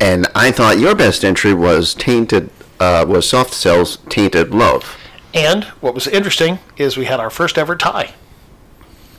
And 0.00 0.26
I 0.34 0.50
thought 0.50 0.78
your 0.78 0.94
best 0.94 1.24
entry 1.24 1.54
was 1.54 1.94
tainted, 1.94 2.50
uh, 2.78 3.04
was 3.08 3.28
Soft 3.28 3.54
Cell's 3.54 3.98
Tainted 4.08 4.50
Love. 4.52 4.96
And 5.34 5.64
what 5.80 5.94
was 5.94 6.06
interesting 6.06 6.60
is 6.76 6.96
we 6.96 7.06
had 7.06 7.18
our 7.18 7.28
first 7.28 7.58
ever 7.58 7.76
tie. 7.76 8.14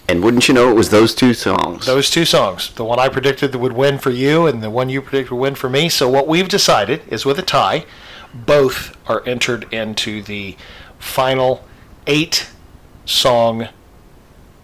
And 0.08 0.24
wouldn't 0.24 0.48
you 0.48 0.54
know, 0.54 0.70
it 0.70 0.76
was 0.76 0.90
those 0.90 1.14
two 1.14 1.34
songs. 1.34 1.86
Those 1.86 2.10
two 2.10 2.26
songs, 2.26 2.74
the 2.74 2.86
one 2.86 3.00
I 3.00 3.10
predicted 3.10 3.52
that 3.52 3.60
would 3.60 3.74
win 3.74 3.98
for 3.98 4.12
you, 4.12 4.48
and 4.48 4.64
the 4.64 4.70
one 4.70 4.88
you 4.88 5.02
predicted 5.02 5.32
would 5.32 5.42
win 5.42 5.56
for 5.56 5.70
me. 5.70 5.90
So 5.90 6.08
what 6.08 6.28
we've 6.28 6.48
decided 6.48 7.02
is, 7.08 7.26
with 7.26 7.38
a 7.38 7.42
tie, 7.42 7.86
both 8.34 8.96
are 9.10 9.26
entered 9.26 9.72
into 9.74 10.22
the 10.22 10.56
final 11.00 11.66
eight-song 12.08 13.68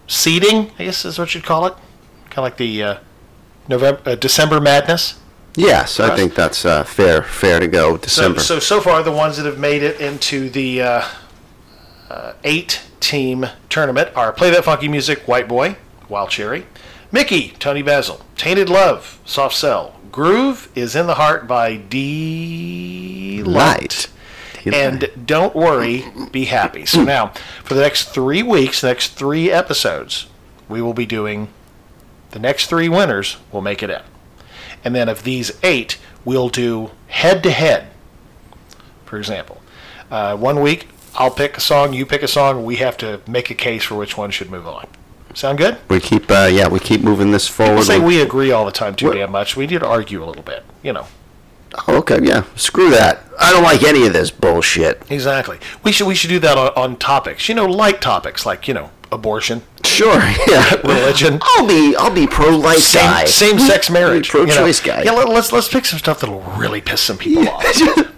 seeding. 0.06 0.70
I 0.78 0.84
guess 0.84 1.04
is 1.04 1.18
what 1.18 1.34
you'd 1.34 1.44
call 1.44 1.66
it, 1.66 1.74
kind 2.26 2.38
of 2.38 2.44
like 2.44 2.56
the 2.56 2.82
uh, 2.82 2.98
November, 3.68 4.00
uh, 4.06 4.14
December 4.14 4.60
Madness. 4.60 5.18
yes, 5.56 5.98
I 5.98 6.14
think 6.14 6.34
that's 6.34 6.64
uh, 6.64 6.84
fair, 6.84 7.22
fair 7.22 7.58
to 7.58 7.66
go. 7.66 7.96
So, 7.96 7.98
December. 7.98 8.40
so 8.40 8.58
so 8.60 8.80
far, 8.80 9.02
the 9.02 9.12
ones 9.12 9.36
that 9.38 9.46
have 9.46 9.58
made 9.58 9.82
it 9.82 10.00
into 10.00 10.48
the 10.50 10.82
uh, 12.12 12.22
uh, 12.22 12.34
eight-team 12.44 13.46
tournament 13.68 14.10
are 14.14 14.32
Play 14.32 14.50
That 14.50 14.64
Funky 14.64 14.86
Music, 14.86 15.26
White 15.26 15.48
Boy, 15.48 15.76
Wild 16.08 16.30
Cherry, 16.30 16.66
Mickey, 17.10 17.54
Toni 17.58 17.82
Basil, 17.82 18.20
Tainted 18.36 18.68
Love, 18.68 19.18
Soft 19.24 19.54
Cell, 19.54 19.98
Groove 20.10 20.70
is 20.74 20.94
in 20.94 21.06
the 21.06 21.14
Heart 21.14 21.48
by 21.48 21.76
Deee-Lite. 21.76 24.08
and 24.66 25.10
don't 25.24 25.54
worry, 25.54 26.04
be 26.30 26.44
happy. 26.44 26.84
So 26.84 27.02
now, 27.04 27.28
for 27.64 27.74
the 27.74 27.80
next 27.80 28.10
three 28.10 28.42
weeks, 28.42 28.82
next 28.82 29.14
three 29.14 29.50
episodes, 29.50 30.26
we 30.68 30.82
will 30.82 30.94
be 30.94 31.06
doing 31.06 31.48
the 32.32 32.38
next 32.38 32.66
three 32.66 32.88
winners 32.88 33.38
will 33.50 33.62
make 33.62 33.82
it 33.82 33.90
in. 33.90 34.02
And 34.84 34.94
then 34.94 35.08
of 35.08 35.24
these 35.24 35.52
eight, 35.62 35.98
we'll 36.24 36.50
do 36.50 36.90
head 37.08 37.42
to 37.42 37.50
head. 37.50 37.88
For 39.06 39.18
example, 39.18 39.62
uh, 40.10 40.36
one 40.36 40.60
week 40.60 40.88
I'll 41.14 41.30
pick 41.30 41.56
a 41.56 41.60
song, 41.60 41.92
you 41.92 42.06
pick 42.06 42.22
a 42.22 42.28
song, 42.28 42.64
we 42.64 42.76
have 42.76 42.96
to 42.98 43.20
make 43.26 43.50
a 43.50 43.54
case 43.54 43.84
for 43.84 43.94
which 43.96 44.16
one 44.16 44.30
should 44.30 44.50
move 44.50 44.66
on. 44.66 44.86
Sound 45.34 45.58
good? 45.58 45.78
we 45.88 45.98
keep, 46.00 46.30
uh, 46.30 46.48
yeah, 46.52 46.68
we 46.68 46.78
keep 46.78 47.00
moving 47.02 47.30
this 47.32 47.48
forward. 47.48 47.72
People 47.72 47.84
say 47.84 47.98
we 47.98 48.20
agree 48.20 48.50
all 48.52 48.66
the 48.66 48.72
time 48.72 48.94
too 48.94 49.06
What- 49.08 49.14
damn 49.14 49.30
much. 49.32 49.56
We 49.56 49.66
need 49.66 49.80
to 49.80 49.86
argue 49.86 50.22
a 50.22 50.26
little 50.26 50.42
bit, 50.42 50.64
you 50.82 50.92
know. 50.92 51.06
Oh, 51.88 51.96
okay, 51.98 52.18
yeah. 52.22 52.44
Screw 52.54 52.90
that. 52.90 53.20
I 53.38 53.50
don't 53.50 53.62
like 53.62 53.82
any 53.82 54.06
of 54.06 54.12
this 54.12 54.30
bullshit. 54.30 55.00
Exactly. 55.08 55.58
We 55.82 55.90
should 55.90 56.06
we 56.06 56.14
should 56.14 56.28
do 56.28 56.38
that 56.40 56.58
on, 56.58 56.68
on 56.76 56.96
topics. 56.96 57.48
You 57.48 57.54
know, 57.54 57.64
light 57.64 58.02
topics 58.02 58.44
like 58.44 58.68
you 58.68 58.74
know 58.74 58.90
abortion, 59.10 59.62
Sure, 59.82 60.20
yeah. 60.48 60.74
religion, 60.84 61.38
I'll 61.42 61.66
be, 61.66 61.94
I'll 61.96 62.14
be 62.14 62.26
pro-life 62.26 62.92
guy. 62.92 63.24
same 63.24 63.56
same 63.56 63.66
sex 63.66 63.88
marriage, 63.88 64.32
you 64.34 64.40
know. 64.40 64.46
Pro-choice 64.46 64.80
guy. 64.80 65.02
Yeah, 65.04 65.12
let, 65.12 65.30
let's 65.30 65.50
let's 65.50 65.68
pick 65.68 65.86
some 65.86 65.98
stuff 65.98 66.20
that'll 66.20 66.40
really 66.58 66.82
piss 66.82 67.00
some 67.00 67.16
people 67.16 67.48
off. 67.48 67.64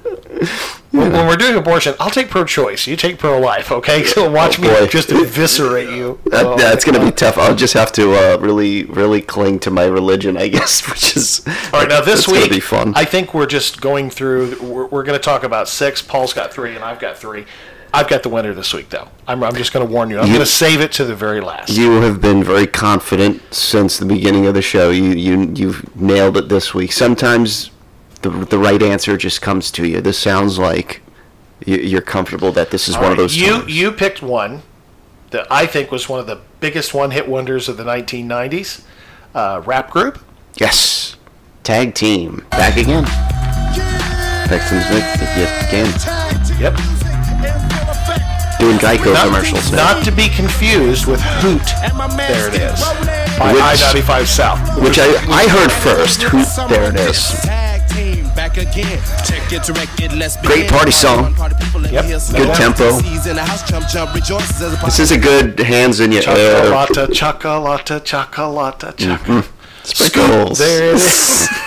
when, 0.90 1.12
when 1.12 1.26
we're 1.26 1.36
doing 1.36 1.57
abortion, 1.57 1.95
I'll 1.99 2.11
take 2.11 2.28
pro-choice. 2.30 2.86
You 2.86 2.97
take 2.97 3.18
pro-life, 3.18 3.72
okay? 3.72 4.05
So 4.14 4.30
watch 4.30 4.59
Oh, 4.61 4.62
me 4.82 4.88
just 4.88 5.11
eviscerate 5.11 5.88
you. 5.90 6.18
That, 6.30 6.47
Oh, 6.47 6.57
that's 6.57 6.84
going 6.84 6.99
to 6.99 7.05
be 7.05 7.12
tough. 7.12 7.36
I'll 7.38 7.55
just 7.57 7.74
have 7.74 7.90
to 7.92 8.12
uh, 8.14 8.38
really, 8.38 8.84
really 8.84 9.20
cling 9.20 9.59
to 9.61 9.70
my 9.70 9.84
religion, 9.84 10.36
I 10.36 10.49
guess, 10.57 10.88
which 10.88 11.16
is 11.16 11.42
All 11.72 11.80
right, 11.80 11.88
now 11.88 12.01
this 12.01 12.28
week, 12.28 12.51
be 12.51 12.61
fun. 12.61 12.92
I 12.97 13.05
think 13.05 13.34
we're 13.34 13.47
just 13.47 13.80
going 13.80 14.11
through. 14.11 14.57
We're, 14.62 14.86
we're 14.86 15.03
going 15.05 15.18
to 15.18 15.22
talk 15.24 15.42
about 15.42 15.68
six. 15.68 16.01
Paul's 16.03 16.32
got 16.32 16.53
three, 16.53 16.74
and 16.74 16.84
I've 16.84 16.99
got 17.01 17.18
three. 17.18 17.47
I've 17.92 18.09
got 18.09 18.24
the 18.24 18.28
winner 18.28 18.53
this 18.55 18.74
week, 18.74 18.88
though. 18.90 19.09
I'm, 19.28 19.45
I'm 19.45 19.55
just 19.55 19.72
going 19.72 19.86
to 19.86 19.92
warn 19.92 20.11
you. 20.11 20.18
I'm 20.18 20.26
going 20.26 20.40
to 20.40 20.47
save 20.47 20.80
it 20.80 20.90
to 20.92 21.05
the 21.05 21.14
very 21.14 21.40
last. 21.40 21.68
you 21.70 22.01
have 22.01 22.20
been 22.20 22.42
very 22.42 22.66
confident 22.66 23.40
since 23.55 23.99
the 23.99 24.05
beginning 24.05 24.47
of 24.47 24.55
the 24.55 24.62
show. 24.62 24.90
You 24.90 25.05
you 25.12 25.53
you've 25.55 25.95
nailed 25.97 26.36
it 26.36 26.49
this 26.49 26.74
week. 26.74 26.90
Sometimes 26.90 27.70
the 28.24 28.44
the 28.46 28.58
right 28.58 28.82
answer 28.82 29.16
just 29.16 29.40
comes 29.42 29.70
to 29.72 29.86
you. 29.86 30.00
This 30.00 30.18
sounds 30.18 30.58
like 30.58 31.02
you- 31.64 31.76
you're 31.78 32.00
comfortable 32.02 32.50
that 32.52 32.70
this 32.70 32.88
is 32.88 32.96
All 32.96 33.02
one 33.02 33.12
of 33.12 33.18
those 33.18 33.36
You 33.36 33.58
times. 33.60 33.72
you 33.72 33.92
picked 33.92 34.22
one 34.22 34.62
that 35.30 35.46
I 35.50 35.66
think 35.66 35.90
was 35.92 36.08
one 36.08 36.20
of 36.20 36.26
the 36.26 36.38
biggest 36.60 36.94
one-hit 36.94 37.28
wonders 37.28 37.68
of 37.68 37.76
the 37.76 37.84
1990s. 37.84 38.82
Uh, 39.34 39.60
rap 39.64 39.90
group. 39.90 40.18
yes, 40.56 41.16
tag 41.64 41.94
team 41.94 42.44
back 42.50 42.76
again. 42.76 43.04
Back 44.48 44.68
to 44.68 44.74
music 44.74 45.04
yet 45.36 45.68
again. 45.68 45.90
Yep. 46.60 46.76
Doing 48.60 48.78
Geico 48.78 49.12
Not, 49.12 49.26
commercials 49.26 49.72
now. 49.72 49.92
not 49.94 50.04
to 50.04 50.12
be 50.12 50.28
confused 50.28 51.06
with 51.06 51.20
Hoot. 51.20 51.62
There 52.16 52.48
it 52.48 52.54
is. 52.54 52.80
By 53.38 53.50
I-95 53.50 54.26
South. 54.26 54.80
which 54.82 54.98
I 54.98 55.08
I 55.28 55.48
heard 55.48 55.72
first. 55.72 56.22
Hoot. 56.22 56.46
there 56.70 56.88
it 56.90 56.96
is. 57.00 57.34
Great 60.43 60.68
party 60.70 60.91
song. 60.91 61.35
Yep. 61.91 62.05
Good 62.32 62.55
tempo. 62.55 62.91
This 62.91 63.03
This 64.85 64.99
is 64.99 65.11
a 65.12 65.18
good 65.18 65.59
hands 65.61 66.01
in 66.01 66.12
your 66.12 66.22
air. 66.28 66.64
Chocolata, 66.64 67.07
chocolata, 67.09 68.01
chocolata, 68.01 68.93
chocolata. 68.97 69.45
Sprinkles. 69.85 70.59
There 70.59 70.91
it 70.91 70.95
is. 70.97 71.49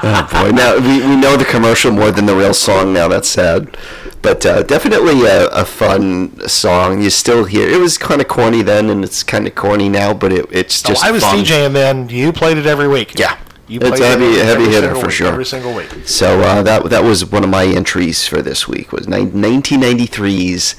Oh 0.00 0.28
boy, 0.30 0.50
now 0.52 0.76
we, 0.76 1.00
we 1.04 1.16
know 1.16 1.36
the 1.36 1.44
commercial 1.44 1.90
more 1.90 2.10
than 2.12 2.26
the 2.26 2.34
real 2.36 2.54
song. 2.54 2.92
Now 2.92 3.08
that's 3.08 3.28
sad, 3.28 3.76
but 4.22 4.44
uh, 4.46 4.62
definitely 4.62 5.24
a, 5.24 5.48
a 5.48 5.64
fun 5.64 6.46
song. 6.48 7.00
You 7.02 7.10
still 7.10 7.44
hear 7.44 7.68
it 7.68 7.80
was 7.80 7.98
kind 7.98 8.20
of 8.20 8.28
corny 8.28 8.62
then, 8.62 8.90
and 8.90 9.02
it's 9.02 9.22
kind 9.24 9.46
of 9.46 9.54
corny 9.54 9.88
now, 9.88 10.12
but 10.14 10.32
it, 10.32 10.46
it's 10.52 10.84
Oh, 10.84 10.88
just. 10.90 11.04
I 11.04 11.10
was 11.10 11.22
fun. 11.24 11.38
DJing 11.42 11.72
then. 11.72 12.08
You 12.10 12.32
played 12.32 12.58
it 12.58 12.66
every 12.66 12.86
week. 12.86 13.18
Yeah, 13.18 13.38
You 13.68 13.80
it's 13.82 14.00
a 14.00 14.06
heavy, 14.06 14.24
every- 14.24 14.38
heavy 14.38 14.62
every 14.64 14.68
hitter 14.72 14.94
for 14.94 15.02
week, 15.06 15.10
sure. 15.10 15.26
Every 15.28 15.44
single 15.44 15.74
week. 15.74 15.90
So 16.06 16.40
uh, 16.40 16.62
that 16.62 16.84
that 16.90 17.04
was 17.04 17.24
one 17.26 17.44
of 17.44 17.50
my 17.50 17.64
entries 17.66 18.26
for 18.26 18.40
this 18.40 18.66
week 18.66 18.92
was 18.92 19.06
ni- 19.06 19.26
1993's 19.26 20.74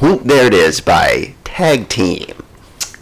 "Whoomp, 0.00 0.24
There 0.24 0.46
It 0.46 0.54
Is" 0.54 0.80
by 0.80 1.34
Tag 1.44 1.88
Team. 1.88 2.34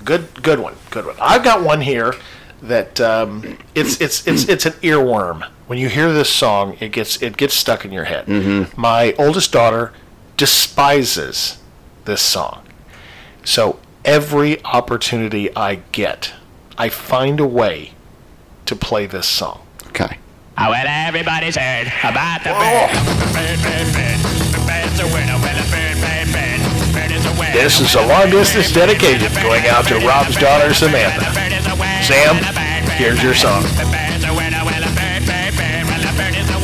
Good, 0.05 0.43
good 0.43 0.59
one, 0.59 0.75
good 0.91 1.07
one. 1.07 1.15
I've 1.21 1.45
got 1.45 1.63
one 1.63 1.81
here 1.83 2.15
that 2.63 3.01
um, 3.01 3.59
it's 3.75 4.01
it's 4.01 4.27
it's 4.27 4.49
it's 4.49 4.67
an 4.67 4.73
earworm. 4.83 5.49
When 5.69 5.79
you 5.79 5.89
hear 5.89 6.13
this 6.13 6.31
song, 6.31 6.77
it 6.81 6.91
gets 6.93 7.23
it 7.23 7.37
gets 7.37 7.55
stuck 7.55 7.85
in 7.85 7.93
your 7.93 8.05
head. 8.05 8.27
Mm-hmm. 8.27 8.81
My 8.81 9.13
oldest 9.19 9.53
daughter 9.53 9.93
despises 10.37 11.59
this 12.07 12.23
song, 12.23 12.67
so 13.45 13.79
every 14.05 14.65
opportunity 14.65 15.55
I 15.55 15.77
get, 15.93 16.33
I 16.77 16.89
find 16.89 17.39
a 17.39 17.47
way 17.47 17.93
to 18.69 18.77
play 18.77 19.07
this 19.07 19.27
song. 19.27 19.67
Okay. 19.89 20.19
Oh, 20.59 20.71
well, 20.71 20.87
everybody's 20.87 21.57
heard 21.57 21.87
about 22.05 22.45
the 22.45 22.53
bird. 22.53 22.93
Bird, 23.33 23.59
bird, 23.65 23.89
bird. 23.97 24.19
The 24.53 24.61
bird's 24.69 25.01
a 25.01 25.07
winner. 25.09 25.41
Well, 25.41 25.57
a 25.57 25.65
bird, 25.73 25.97
bird, 26.05 26.29
bird. 26.37 26.61
Bird 26.93 27.11
is 27.13 27.25
a 27.25 27.33
winner. 27.41 27.53
This 27.53 27.81
is 27.81 27.95
a 27.95 28.07
long 28.07 28.29
distance 28.29 28.71
dedication 28.73 29.33
going 29.43 29.65
out 29.67 29.87
to 29.89 29.99
Rob's 30.07 30.37
daughter 30.37 30.75
Samantha. 30.75 31.25
Sam, 32.05 32.37
here's 32.97 33.23
your 33.23 33.35
song. 33.35 33.63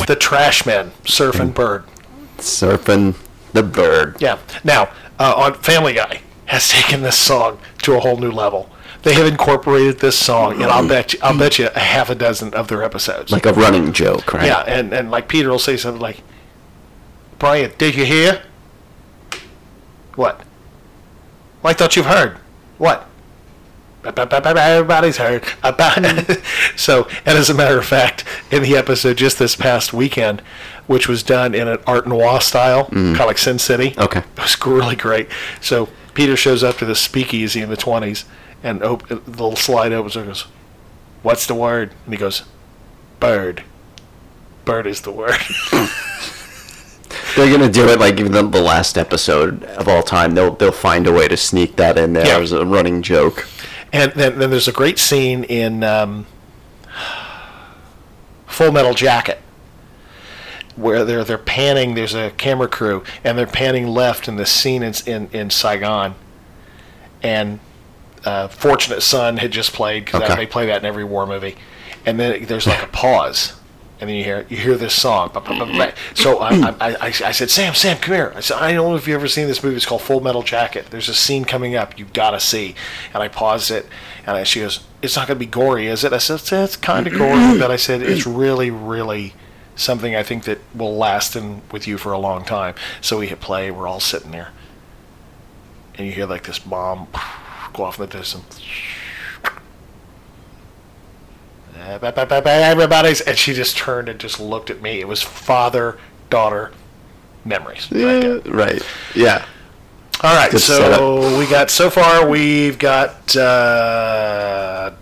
The 0.05 0.15
Trashmen, 0.15 0.91
Surfing 1.03 1.55
Bird. 1.55 1.85
Surfing 2.37 3.15
the 3.53 3.63
bird. 3.63 4.17
Yeah. 4.19 4.37
Now, 4.63 4.89
uh, 5.17 5.33
on 5.35 5.55
Family 5.55 5.93
Guy 5.93 6.21
has 6.45 6.69
taken 6.69 7.01
this 7.01 7.17
song 7.17 7.57
to 7.81 7.95
a 7.95 7.99
whole 7.99 8.17
new 8.17 8.29
level. 8.31 8.69
They 9.05 9.13
have 9.13 9.27
incorporated 9.27 9.99
this 9.99 10.17
song, 10.17 10.53
and 10.53 10.63
I'll 10.63 10.79
mm-hmm. 10.79 10.87
bet 10.87 11.13
you, 11.13 11.19
I'll 11.21 11.37
bet 11.37 11.59
you 11.59 11.67
a 11.67 11.79
half 11.79 12.09
a 12.09 12.15
dozen 12.15 12.55
of 12.55 12.69
their 12.69 12.81
episodes. 12.81 13.31
Like 13.31 13.45
a 13.45 13.53
running 13.53 13.93
joke, 13.93 14.33
right? 14.33 14.47
yeah, 14.47 14.61
and, 14.61 14.91
and 14.95 15.11
like 15.11 15.27
Peter 15.27 15.51
will 15.51 15.59
say 15.59 15.77
something 15.77 16.01
like, 16.01 16.23
"Brian, 17.37 17.71
did 17.77 17.93
you 17.93 18.03
hear? 18.03 18.41
What? 20.15 20.39
Well, 21.61 21.69
I 21.69 21.73
thought 21.73 21.95
you've 21.95 22.07
heard. 22.07 22.37
What? 22.79 23.07
Everybody's 24.03 25.17
hurt. 25.17 25.43
About 25.61 25.97
so, 26.75 27.07
and 27.27 27.37
as 27.37 27.51
a 27.51 27.53
matter 27.53 27.77
of 27.77 27.85
fact, 27.85 28.23
in 28.49 28.63
the 28.63 28.75
episode 28.75 29.17
just 29.17 29.37
this 29.37 29.55
past 29.55 29.93
weekend, 29.93 30.41
which 30.87 31.07
was 31.07 31.21
done 31.21 31.53
in 31.53 31.67
an 31.67 31.77
art 31.85 32.07
noir 32.07 32.41
style, 32.41 32.85
mm. 32.85 32.91
kind 32.91 33.21
of 33.21 33.27
like 33.27 33.37
Sin 33.37 33.59
City. 33.59 33.93
Okay. 33.99 34.21
It 34.21 34.41
was 34.41 34.57
really 34.65 34.95
great. 34.95 35.27
So 35.61 35.89
Peter 36.15 36.35
shows 36.35 36.63
up 36.63 36.77
to 36.77 36.85
the 36.85 36.95
speakeasy 36.95 37.61
in 37.61 37.69
the 37.69 37.77
20s, 37.77 38.25
and 38.65 38.83
op- 38.83 39.07
the 39.07 39.15
little 39.15 39.55
slide 39.55 39.93
opens 39.93 40.15
and 40.17 40.25
goes, 40.27 40.47
What's 41.23 41.47
the 41.47 41.55
word? 41.55 41.93
And 42.05 42.13
he 42.13 42.19
goes, 42.19 42.43
Bird. 43.19 43.63
Bird 44.65 44.87
is 44.87 45.01
the 45.01 45.11
word. 45.11 45.37
They're 47.35 47.51
gonna 47.51 47.71
do 47.71 47.87
it 47.89 47.99
like 47.99 48.19
even 48.19 48.31
the, 48.31 48.43
the 48.47 48.61
last 48.61 48.97
episode 48.97 49.63
of 49.63 49.87
all 49.87 50.01
time. 50.03 50.35
They'll 50.35 50.55
they'll 50.55 50.71
find 50.71 51.05
a 51.05 51.11
way 51.11 51.27
to 51.27 51.35
sneak 51.37 51.75
that 51.75 51.97
in 51.97 52.13
there 52.13 52.25
Yeah. 52.25 52.39
as 52.39 52.51
a 52.51 52.65
running 52.65 53.01
joke. 53.01 53.47
And 53.93 54.11
then, 54.13 54.39
then 54.39 54.49
there's 54.49 54.67
a 54.67 54.71
great 54.73 54.99
scene 54.99 55.43
in 55.45 55.83
um, 55.83 56.25
Full 58.47 58.71
Metal 58.71 58.93
Jacket 58.93 59.39
where 60.75 61.03
they're 61.05 61.23
they're 61.23 61.37
panning. 61.37 61.93
There's 61.95 62.13
a 62.15 62.31
camera 62.31 62.67
crew, 62.67 63.03
and 63.23 63.37
they're 63.37 63.45
panning 63.47 63.87
left 63.87 64.27
in 64.27 64.35
the 64.37 64.45
scene 64.45 64.81
in 64.83 64.93
in, 65.05 65.29
in 65.31 65.49
Saigon, 65.49 66.15
and 67.21 67.59
uh, 68.25 68.47
Fortunate 68.47 69.01
Son 69.01 69.37
had 69.37 69.51
just 69.51 69.73
played 69.73 70.05
because 70.05 70.23
Okay. 70.23 70.35
they 70.35 70.45
play 70.47 70.65
that 70.65 70.79
in 70.79 70.85
every 70.85 71.03
war 71.03 71.25
movie, 71.25 71.55
and 72.05 72.19
then 72.19 72.45
there's 72.45 72.67
like 72.67 72.83
a 72.83 72.87
pause. 72.87 73.53
And 74.01 74.09
then 74.09 74.17
you 74.17 74.25
hear 74.25 74.45
you 74.49 74.57
hear 74.57 74.75
this 74.75 74.93
song. 74.93 75.31
So 76.15 76.39
I, 76.39 76.49
I, 76.81 76.95
I, 76.95 77.07
I 77.07 77.11
said, 77.31 77.49
Sam, 77.49 77.73
Sam, 77.73 77.97
come 77.97 78.13
here. 78.13 78.33
I 78.35 78.41
said, 78.41 78.57
I 78.57 78.73
don't 78.73 78.89
know 78.89 78.95
if 78.97 79.07
you've 79.07 79.15
ever 79.15 79.29
seen 79.29 79.47
this 79.47 79.63
movie. 79.63 79.77
It's 79.77 79.85
called 79.85 80.01
Full 80.01 80.19
Metal 80.19 80.43
Jacket. 80.43 80.87
There's 80.89 81.07
a 81.07 81.13
scene 81.13 81.45
coming 81.45 81.75
up 81.77 81.97
you 81.97 82.05
gotta 82.13 82.41
see. 82.41 82.75
And 83.13 83.23
I 83.23 83.29
paused 83.29 83.71
it, 83.71 83.85
and 84.27 84.35
I, 84.35 84.43
she 84.43 84.59
goes, 84.59 84.83
It's 85.01 85.15
not 85.15 85.29
gonna 85.29 85.39
be 85.39 85.45
gory, 85.45 85.87
is 85.87 86.03
it? 86.03 86.11
I 86.11 86.17
said, 86.17 86.35
It's, 86.41 86.51
it's 86.51 86.75
kind 86.75 87.07
of 87.07 87.13
gory, 87.13 87.57
but 87.59 87.71
I 87.71 87.77
said 87.77 88.01
it's 88.01 88.27
really, 88.27 88.69
really 88.69 89.33
something 89.77 90.13
I 90.13 90.23
think 90.23 90.43
that 90.43 90.59
will 90.73 90.97
last 90.97 91.35
in 91.37 91.61
with 91.71 91.87
you 91.87 91.97
for 91.97 92.11
a 92.11 92.19
long 92.19 92.43
time. 92.43 92.75
So 92.99 93.19
we 93.19 93.27
hit 93.27 93.39
play. 93.39 93.71
We're 93.71 93.87
all 93.87 94.01
sitting 94.01 94.31
there, 94.31 94.49
and 95.95 96.05
you 96.05 96.11
hear 96.11 96.25
like 96.25 96.43
this 96.43 96.59
bomb 96.59 97.07
go 97.75 97.83
off 97.83 97.99
in 97.99 98.07
the 98.09 98.17
distance. 98.17 98.59
Everybody's, 101.77 103.21
and 103.21 103.37
she 103.37 103.53
just 103.53 103.77
turned 103.77 104.09
and 104.09 104.19
just 104.19 104.39
looked 104.39 104.69
at 104.69 104.81
me. 104.81 104.99
It 105.01 105.07
was 105.07 105.21
father 105.21 105.97
daughter 106.29 106.71
memories. 107.43 107.91
right 107.91 108.45
right. 108.47 108.81
Yeah. 109.15 109.45
All 110.23 110.33
right, 110.35 110.49
Good 110.49 110.61
so 110.61 111.37
we 111.37 111.45
got 111.47 111.69
so 111.69 111.89
far 111.89 112.27
we've 112.27 112.79
got 112.79 113.35
uh, 113.35 114.93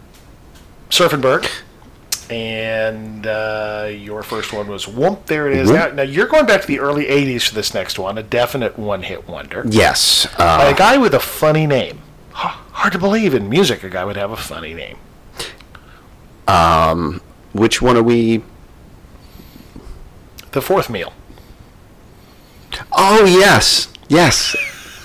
Surfin 0.89 1.21
Bird, 1.21 1.47
and 2.31 3.25
uh, 3.27 3.89
your 3.95 4.23
first 4.23 4.51
one 4.51 4.67
was 4.67 4.85
Whoomp. 4.87 5.27
There 5.27 5.49
it 5.49 5.57
is. 5.57 5.69
Now, 5.69 5.87
now 5.89 6.01
you're 6.01 6.25
going 6.27 6.47
back 6.47 6.61
to 6.61 6.67
the 6.67 6.79
early 6.79 7.05
'80s 7.05 7.47
for 7.47 7.53
this 7.55 7.75
next 7.75 7.99
one, 7.99 8.17
a 8.17 8.23
definite 8.23 8.77
one-hit 8.77 9.27
wonder 9.27 9.63
Yes. 9.69 10.25
by 10.35 10.65
a 10.65 10.71
Uh, 10.71 10.73
guy 10.73 10.97
with 10.97 11.13
a 11.13 11.19
funny 11.19 11.67
name. 11.67 12.01
Hard 12.33 12.93
to 12.93 12.99
believe 12.99 13.33
in 13.33 13.49
music 13.49 13.83
a 13.83 13.89
guy 13.89 14.03
would 14.03 14.17
have 14.17 14.31
a 14.31 14.37
funny 14.37 14.73
name. 14.73 14.97
which 17.53 17.81
one 17.81 17.95
are 17.97 18.03
we? 18.03 18.43
The 20.51 20.61
fourth 20.61 20.89
meal. 20.89 21.13
Oh 22.91 23.25
yes, 23.25 23.87
yes. 24.07 24.55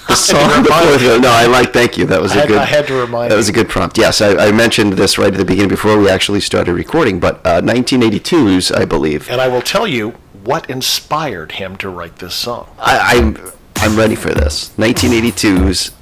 The 0.09 0.15
song. 0.17 0.63
before- 0.63 1.19
no, 1.21 1.31
I 1.31 1.47
like. 1.47 1.73
Thank 1.73 1.99
you. 1.99 2.07
That 2.07 2.21
was 2.21 2.33
I 2.33 2.37
a 2.37 2.39
had- 2.41 2.49
good. 2.49 2.59
I 2.59 2.65
had 2.65 2.87
to 2.89 2.95
remind 2.95 3.31
That 3.31 3.37
was 3.37 3.49
a 3.49 3.53
good 3.53 3.69
prompt. 3.69 3.99
Yes, 3.99 4.21
I, 4.21 4.49
I 4.49 4.53
mentioned 4.53 4.95
this 4.95 5.19
right 5.19 5.33
at 5.33 5.39
the 5.39 5.45
beginning 5.45 5.69
before 5.69 5.99
we 5.99 6.09
actually 6.09 6.41
started 6.41 6.73
recording. 6.75 7.21
But 7.21 7.47
uh, 7.47 7.61
1982's, 7.61 8.73
I 8.73 8.85
believe. 8.87 9.31
And 9.31 9.41
I 9.41 9.49
will 9.49 9.63
tell 9.63 9.87
you 9.87 10.11
what 10.45 10.69
inspired 10.71 11.53
him 11.53 11.77
to 11.77 11.89
write 11.91 12.17
this 12.17 12.35
song. 12.35 12.69
I, 12.79 13.17
I'm 13.19 13.39
I'm 13.77 13.97
ready 13.97 14.15
for 14.17 14.31
this. 14.35 14.71
1982's 14.79 15.93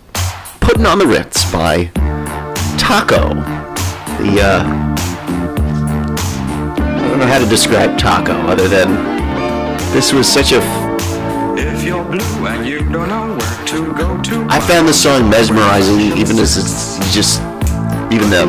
"Putting 0.67 0.87
on 0.87 0.99
the 0.99 1.07
Ritz" 1.07 1.51
by 1.53 1.85
Taco. 2.77 3.35
The 4.23 4.41
uh, 4.43 4.63
I 6.89 7.09
don't 7.09 7.19
know 7.21 7.27
how 7.27 7.39
to 7.39 7.47
describe 7.47 7.97
Taco 7.99 8.33
other 8.33 8.67
than 8.69 8.89
this 9.93 10.13
was 10.13 10.27
such 10.27 10.53
a. 10.53 10.57
f- 10.57 11.59
If 11.59 11.85
you're 11.85 12.05
blue 12.05 12.47
and 12.47 12.67
you 12.67 12.81
don't 12.81 13.09
know 13.09 13.37
where 13.37 13.67
to 13.67 13.93
go 13.95 14.21
to, 14.23 14.47
I 14.51 14.61
found 14.61 14.89
the 14.89 14.93
song 14.93 15.31
mesmerizing, 15.31 16.01
even 16.19 16.39
as 16.39 16.57
it's 16.57 16.99
just 17.15 17.41
even 18.13 18.29
though 18.31 18.49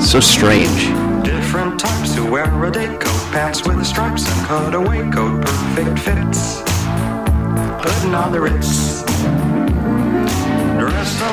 so 0.00 0.20
strange. 0.20 0.80
Different 1.24 1.80
types 1.80 2.14
who 2.14 2.30
wear 2.30 2.44
a 2.64 2.70
day 2.70 2.86
coat, 2.98 3.32
pants 3.32 3.66
with 3.66 3.84
stripes 3.86 4.24
and 4.30 4.46
cutaway 4.46 5.10
coat, 5.10 5.42
perfect 5.44 5.98
fits. 6.00 6.62
Putting 7.82 8.14
on 8.14 8.32
the 8.32 8.40
Ritz. 8.40 9.02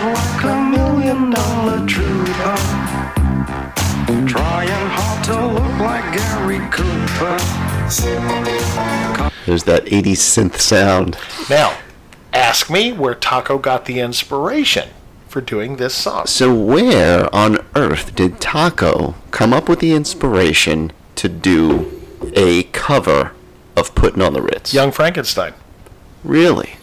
Dressed 0.06 0.36
up 0.36 0.44
like 0.44 0.54
a 0.54 0.62
million 0.70 1.32
dollar 1.32 1.88
trooper. 1.88 2.56
Trying 4.28 4.70
hard 4.70 5.24
to 5.26 5.48
look 5.48 5.80
like 5.80 6.14
Gary 6.14 6.60
Cooper. 6.70 7.38
There's 9.48 9.64
that 9.64 9.86
80s 9.86 10.18
synth 10.18 10.60
sound. 10.60 11.18
Now, 11.50 11.76
ask 12.32 12.70
me 12.70 12.92
where 12.92 13.16
Taco 13.16 13.58
got 13.58 13.86
the 13.86 14.00
inspiration 14.00 14.90
for 15.28 15.42
doing 15.42 15.78
this 15.78 15.96
song. 15.96 16.28
So 16.28 16.54
where 16.54 17.34
on 17.34 17.66
earth 17.76 18.14
did 18.16 18.40
Taco 18.40 19.16
come 19.32 19.54
up 19.54 19.68
with 19.68 19.80
the 19.80 19.94
inspiration 19.94 20.92
to 21.16 21.28
do 21.28 22.00
a 22.36 22.64
cover 22.74 23.32
of 23.76 23.96
Putting 23.96 24.22
on 24.22 24.34
the 24.34 24.42
Ritz? 24.44 24.72
Young 24.72 24.92
Frankenstein. 24.92 25.56
Really? 26.24 26.76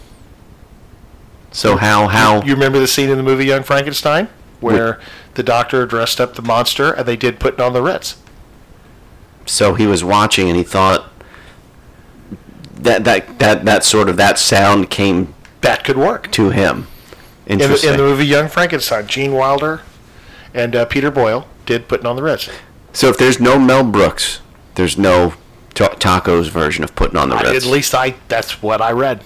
So 1.52 1.76
how 1.76 2.08
how 2.08 2.42
You 2.42 2.54
remember 2.54 2.78
the 2.78 2.86
scene 2.86 3.10
in 3.10 3.16
the 3.16 3.22
movie 3.22 3.44
Young 3.44 3.62
Frankenstein 3.62 4.28
where 4.60 5.00
the 5.34 5.42
doctor 5.42 5.84
dressed 5.86 6.20
up 6.20 6.34
the 6.34 6.42
monster 6.42 6.92
and 6.92 7.06
they 7.06 7.16
did 7.16 7.38
putting 7.40 7.60
on 7.60 7.72
the 7.72 7.82
Ritz. 7.82 8.16
so 9.46 9.74
he 9.74 9.86
was 9.86 10.02
watching 10.04 10.48
and 10.48 10.56
he 10.56 10.62
thought 10.62 11.10
that 12.74 13.04
that 13.04 13.38
that 13.38 13.64
that 13.64 13.84
sort 13.84 14.08
of 14.08 14.16
that 14.16 14.38
sound 14.38 14.90
came 14.90 15.34
That 15.60 15.84
could 15.84 15.96
work. 15.96 16.30
to 16.32 16.50
him. 16.50 16.86
In 17.46 17.58
the, 17.58 17.64
Interesting. 17.64 17.90
in 17.90 17.96
the 17.96 18.02
movie 18.04 18.26
Young 18.26 18.48
Frankenstein, 18.48 19.06
Gene 19.06 19.32
Wilder 19.32 19.82
and 20.54 20.74
uh, 20.76 20.84
Peter 20.86 21.10
Boyle 21.10 21.46
did 21.66 21.88
putting 21.88 22.06
on 22.06 22.16
the 22.16 22.22
Ritz. 22.22 22.48
so 22.92 23.08
if 23.08 23.18
there's 23.18 23.40
no 23.40 23.58
Mel 23.58 23.84
Brooks, 23.84 24.40
there's 24.76 24.96
no 24.96 25.34
ta- 25.74 25.88
Taco's 25.98 26.48
version 26.48 26.84
of 26.84 26.94
Putting 26.94 27.16
on 27.16 27.28
the 27.30 27.36
I, 27.36 27.42
Ritz. 27.42 27.64
at 27.66 27.70
least 27.70 27.94
I 27.94 28.14
that's 28.28 28.62
what 28.62 28.80
I 28.80 28.92
read. 28.92 29.22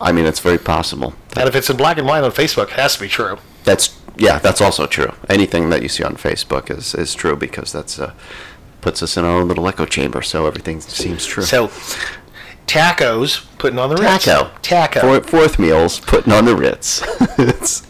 I 0.00 0.12
mean, 0.12 0.26
it's 0.26 0.40
very 0.40 0.58
possible. 0.58 1.14
And 1.36 1.48
if 1.48 1.54
it's 1.54 1.70
in 1.70 1.76
black 1.76 1.98
and 1.98 2.06
white 2.06 2.24
on 2.24 2.30
Facebook, 2.30 2.64
it 2.64 2.70
has 2.70 2.94
to 2.94 3.00
be 3.00 3.08
true. 3.08 3.38
That's 3.64 3.98
yeah, 4.16 4.38
that's 4.38 4.60
also 4.60 4.86
true. 4.86 5.12
Anything 5.28 5.70
that 5.70 5.82
you 5.82 5.88
see 5.88 6.02
on 6.02 6.16
Facebook 6.16 6.70
is, 6.70 6.94
is 6.94 7.14
true 7.14 7.36
because 7.36 7.72
that's 7.72 7.98
uh, 7.98 8.14
puts 8.80 9.02
us 9.02 9.16
in 9.16 9.24
our 9.24 9.38
own 9.40 9.48
little 9.48 9.66
echo 9.68 9.84
chamber, 9.84 10.22
so 10.22 10.46
everything 10.46 10.80
seems 10.80 11.26
true. 11.26 11.42
So, 11.42 11.68
tacos 12.66 13.44
putting 13.58 13.78
on 13.78 13.90
the 13.90 13.96
Ritz. 13.96 14.24
Taco, 14.24 14.50
Taco. 14.62 15.00
Four, 15.00 15.20
fourth 15.22 15.58
meals 15.58 16.00
putting 16.00 16.32
on 16.32 16.44
the 16.44 16.56
Ritz. 16.56 17.02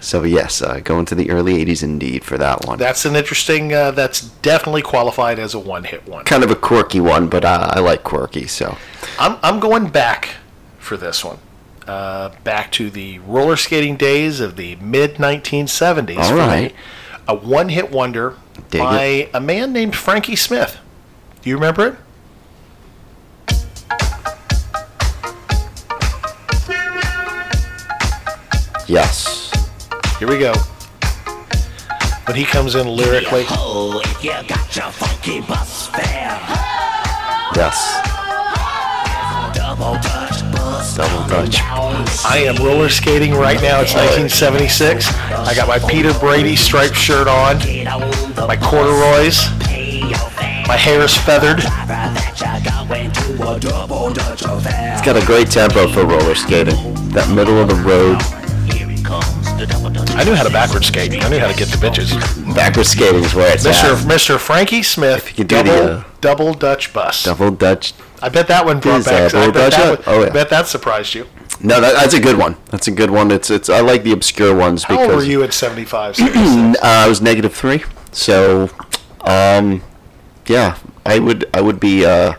So 0.00 0.22
yes, 0.22 0.60
uh, 0.60 0.80
going 0.80 1.06
to 1.06 1.14
the 1.14 1.30
early 1.30 1.64
'80s 1.64 1.82
indeed 1.82 2.24
for 2.24 2.36
that 2.36 2.66
one. 2.66 2.78
That's 2.78 3.06
an 3.06 3.16
interesting. 3.16 3.72
Uh, 3.72 3.90
that's 3.90 4.20
definitely 4.20 4.82
qualified 4.82 5.38
as 5.38 5.54
a 5.54 5.58
one-hit 5.58 6.06
one. 6.06 6.26
kind 6.26 6.44
of 6.44 6.50
a 6.50 6.54
quirky 6.54 7.00
one, 7.00 7.28
but 7.28 7.42
uh, 7.42 7.70
I 7.72 7.80
like 7.80 8.04
quirky. 8.04 8.46
So 8.46 8.76
I'm 9.18 9.38
I'm 9.42 9.60
going 9.60 9.88
back 9.88 10.34
for 10.78 10.98
this 10.98 11.24
one. 11.24 11.38
Uh, 11.86 12.30
back 12.44 12.72
to 12.72 12.88
the 12.90 13.18
roller 13.20 13.56
skating 13.56 13.96
days 13.96 14.40
of 14.40 14.56
the 14.56 14.76
mid 14.76 15.16
1970s. 15.16 16.16
All 16.16 16.28
for 16.30 16.56
me. 16.62 16.72
A 17.28 17.34
one-hit 17.34 17.90
wonder 17.90 18.36
Dig 18.70 18.80
by 18.80 19.04
it. 19.04 19.30
a 19.34 19.40
man 19.40 19.72
named 19.72 19.94
Frankie 19.94 20.36
Smith. 20.36 20.78
Do 21.42 21.50
you 21.50 21.56
remember 21.56 21.86
it? 21.88 21.94
yes, 28.86 29.50
Here 30.18 30.28
we 30.28 30.38
go. 30.38 30.52
When 32.26 32.36
he 32.36 32.44
comes 32.44 32.74
in 32.74 32.88
lyrically, 32.88 33.44
Oh, 33.50 34.00
you 34.22 34.30
got 34.48 34.74
your 34.76 34.90
funky 34.90 35.40
bus 35.42 35.88
fare, 35.88 36.40
yes, 37.54 38.00
double 40.96 41.28
dutch 41.28 41.58
double 41.58 41.92
dutch. 42.04 42.24
I 42.24 42.38
am 42.46 42.56
roller 42.64 42.88
skating 42.88 43.32
right 43.34 43.60
now. 43.60 43.80
It's 43.80 43.94
1976. 43.94 45.08
I 45.32 45.54
got 45.54 45.68
my 45.68 45.78
Peter 45.90 46.12
Brady 46.14 46.56
striped 46.56 46.96
shirt 46.96 47.28
on, 47.28 47.58
Get 47.58 47.86
on 47.88 48.00
the 48.34 48.46
my 48.46 48.56
corduroys, 48.56 49.38
pay 49.60 50.00
your 50.00 50.16
fare. 50.16 50.64
my 50.66 50.76
hair 50.76 51.00
is 51.00 51.16
feathered. 51.16 51.58
Driver 51.58 51.86
that 51.86 52.38
you're 52.40 52.88
going 52.88 53.10
to 53.12 53.52
a 53.52 53.60
double 53.60 54.12
dutch 54.12 54.42
affair. 54.42 54.92
It's 54.94 55.02
got 55.04 55.16
a 55.16 55.26
great 55.26 55.50
tempo 55.50 55.88
for 55.88 56.04
roller 56.04 56.34
skating. 56.34 56.76
That 57.10 57.28
middle 57.34 57.60
of 57.60 57.68
the 57.68 57.76
road. 57.76 58.20
Here 58.72 58.88
he 58.88 59.02
comes 59.02 59.44
I 60.16 60.24
knew 60.24 60.34
how 60.34 60.44
to 60.44 60.50
backward 60.50 60.84
skate. 60.84 61.12
I 61.24 61.28
knew 61.28 61.38
how 61.38 61.48
to 61.48 61.56
get 61.56 61.68
the 61.68 61.76
bitches. 61.76 62.54
Backward 62.54 62.86
skating 62.86 63.24
is 63.24 63.34
where 63.34 63.52
it's 63.52 63.66
Mr. 63.66 63.92
at. 63.92 64.06
Mr. 64.06 64.38
Frankie 64.38 64.82
Smith, 64.82 65.34
double, 65.36 65.64
the, 65.72 65.92
uh, 65.92 66.04
double 66.20 66.54
Dutch 66.54 66.92
bus. 66.92 67.24
Double 67.24 67.50
Dutch. 67.50 67.92
I 68.22 68.28
bet 68.28 68.48
that 68.48 68.64
one 68.64 68.80
brought 68.80 69.04
back. 69.04 69.34
I 69.34 69.50
bet 69.50 69.72
that, 69.72 69.98
one- 69.98 70.04
Oh, 70.06 70.20
yeah. 70.22 70.26
I 70.26 70.30
bet 70.30 70.50
that 70.50 70.66
surprised 70.66 71.14
you. 71.14 71.26
No, 71.60 71.80
that, 71.80 71.94
that's 71.94 72.14
a 72.14 72.20
good 72.20 72.36
one. 72.36 72.56
That's 72.70 72.88
a 72.88 72.90
good 72.90 73.10
one. 73.10 73.30
It's 73.30 73.48
it's. 73.50 73.68
I 73.68 73.80
like 73.80 74.02
the 74.02 74.12
obscure 74.12 74.54
ones 74.54 74.84
How 74.84 74.94
because 74.96 75.08
old 75.10 75.16
were 75.18 75.24
you 75.24 75.42
at 75.42 75.52
75? 75.52 76.16
76? 76.16 76.78
Uh, 76.82 76.86
I 76.86 77.08
was 77.08 77.20
negative 77.20 77.54
three, 77.54 77.84
so 78.12 78.68
um, 79.22 79.82
yeah, 80.46 80.76
I 81.06 81.18
would 81.18 81.48
I 81.54 81.60
would 81.60 81.78
be 81.80 82.04
uh, 82.04 82.34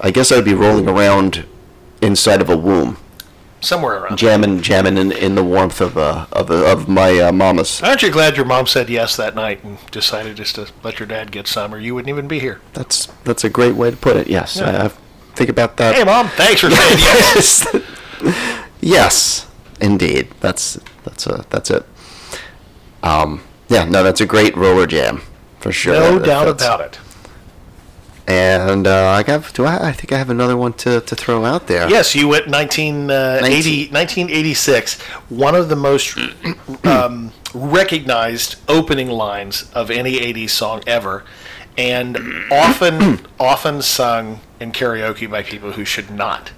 I 0.00 0.10
guess 0.10 0.30
I 0.30 0.36
would 0.36 0.44
be 0.44 0.54
rolling 0.54 0.88
around 0.88 1.46
inside 2.02 2.40
of 2.42 2.50
a 2.50 2.56
womb, 2.56 2.98
Somewhere 3.64 3.98
around. 4.02 4.18
jamming 4.18 4.60
jamming 4.60 4.96
in, 4.98 5.10
in 5.12 5.34
the 5.34 5.42
warmth 5.44 5.80
of 5.80 5.96
uh, 5.96 6.26
of 6.32 6.50
of 6.50 6.88
my 6.88 7.18
uh, 7.18 7.32
mama's. 7.32 7.80
Aren't 7.82 8.02
you 8.02 8.10
glad 8.10 8.36
your 8.36 8.46
mom 8.46 8.66
said 8.66 8.90
yes 8.90 9.16
that 9.16 9.34
night 9.34 9.64
and 9.64 9.78
decided 9.90 10.36
just 10.36 10.54
to 10.56 10.68
let 10.82 10.98
your 11.00 11.06
dad 11.08 11.32
get 11.32 11.46
some, 11.46 11.74
or 11.74 11.78
you 11.78 11.94
wouldn't 11.94 12.10
even 12.10 12.28
be 12.28 12.38
here? 12.40 12.60
That's 12.74 13.06
that's 13.24 13.42
a 13.44 13.48
great 13.48 13.74
way 13.74 13.90
to 13.90 13.96
put 13.96 14.16
it. 14.16 14.26
Yes, 14.28 14.56
Yeah. 14.56 14.82
I, 14.82 14.84
I 14.84 14.88
think 15.34 15.48
about 15.50 15.76
that. 15.78 15.94
Hey, 15.94 16.04
mom, 16.04 16.28
thanks 16.28 16.60
for 16.60 16.70
saying 16.70 16.98
yes. 16.98 17.66
yes, 18.80 19.46
indeed. 19.80 20.28
That's 20.40 20.78
that's 21.04 21.26
a 21.26 21.44
that's 21.50 21.70
it. 21.70 21.84
Um, 23.02 23.42
yeah, 23.68 23.84
no, 23.84 24.02
that's 24.02 24.20
a 24.20 24.26
great 24.26 24.56
roller 24.56 24.86
jam 24.86 25.22
for 25.60 25.72
sure. 25.72 25.94
No 25.94 26.18
That- 26.18 26.26
doubt 26.26 26.48
about 26.48 26.80
it. 26.80 26.98
And 28.26 28.86
uh, 28.86 29.08
I 29.08 29.22
got 29.22 29.52
do 29.52 29.64
I? 29.64 29.88
I 29.88 29.92
think 29.92 30.12
I 30.12 30.18
have 30.18 30.30
another 30.30 30.56
one 30.56 30.72
to, 30.74 31.00
to 31.02 31.14
throw 31.14 31.44
out 31.44 31.66
there. 31.66 31.88
Yes, 31.90 32.14
you 32.14 32.28
went 32.28 32.48
1980, 32.48 33.92
1986. 33.92 35.00
One 35.28 35.54
of 35.54 35.68
the 35.68 35.76
most 35.76 36.18
um, 36.84 37.32
recognized 37.52 38.56
opening 38.68 39.08
lines 39.08 39.70
of 39.72 39.90
any 39.90 40.18
80s 40.18 40.50
song 40.50 40.82
ever, 40.86 41.24
and 41.76 42.16
often 42.50 43.26
often 43.38 43.82
sung 43.82 44.40
in 44.58 44.72
karaoke 44.72 45.30
by 45.30 45.42
people 45.42 45.72
who 45.72 45.84
should 45.84 46.10
not 46.10 46.52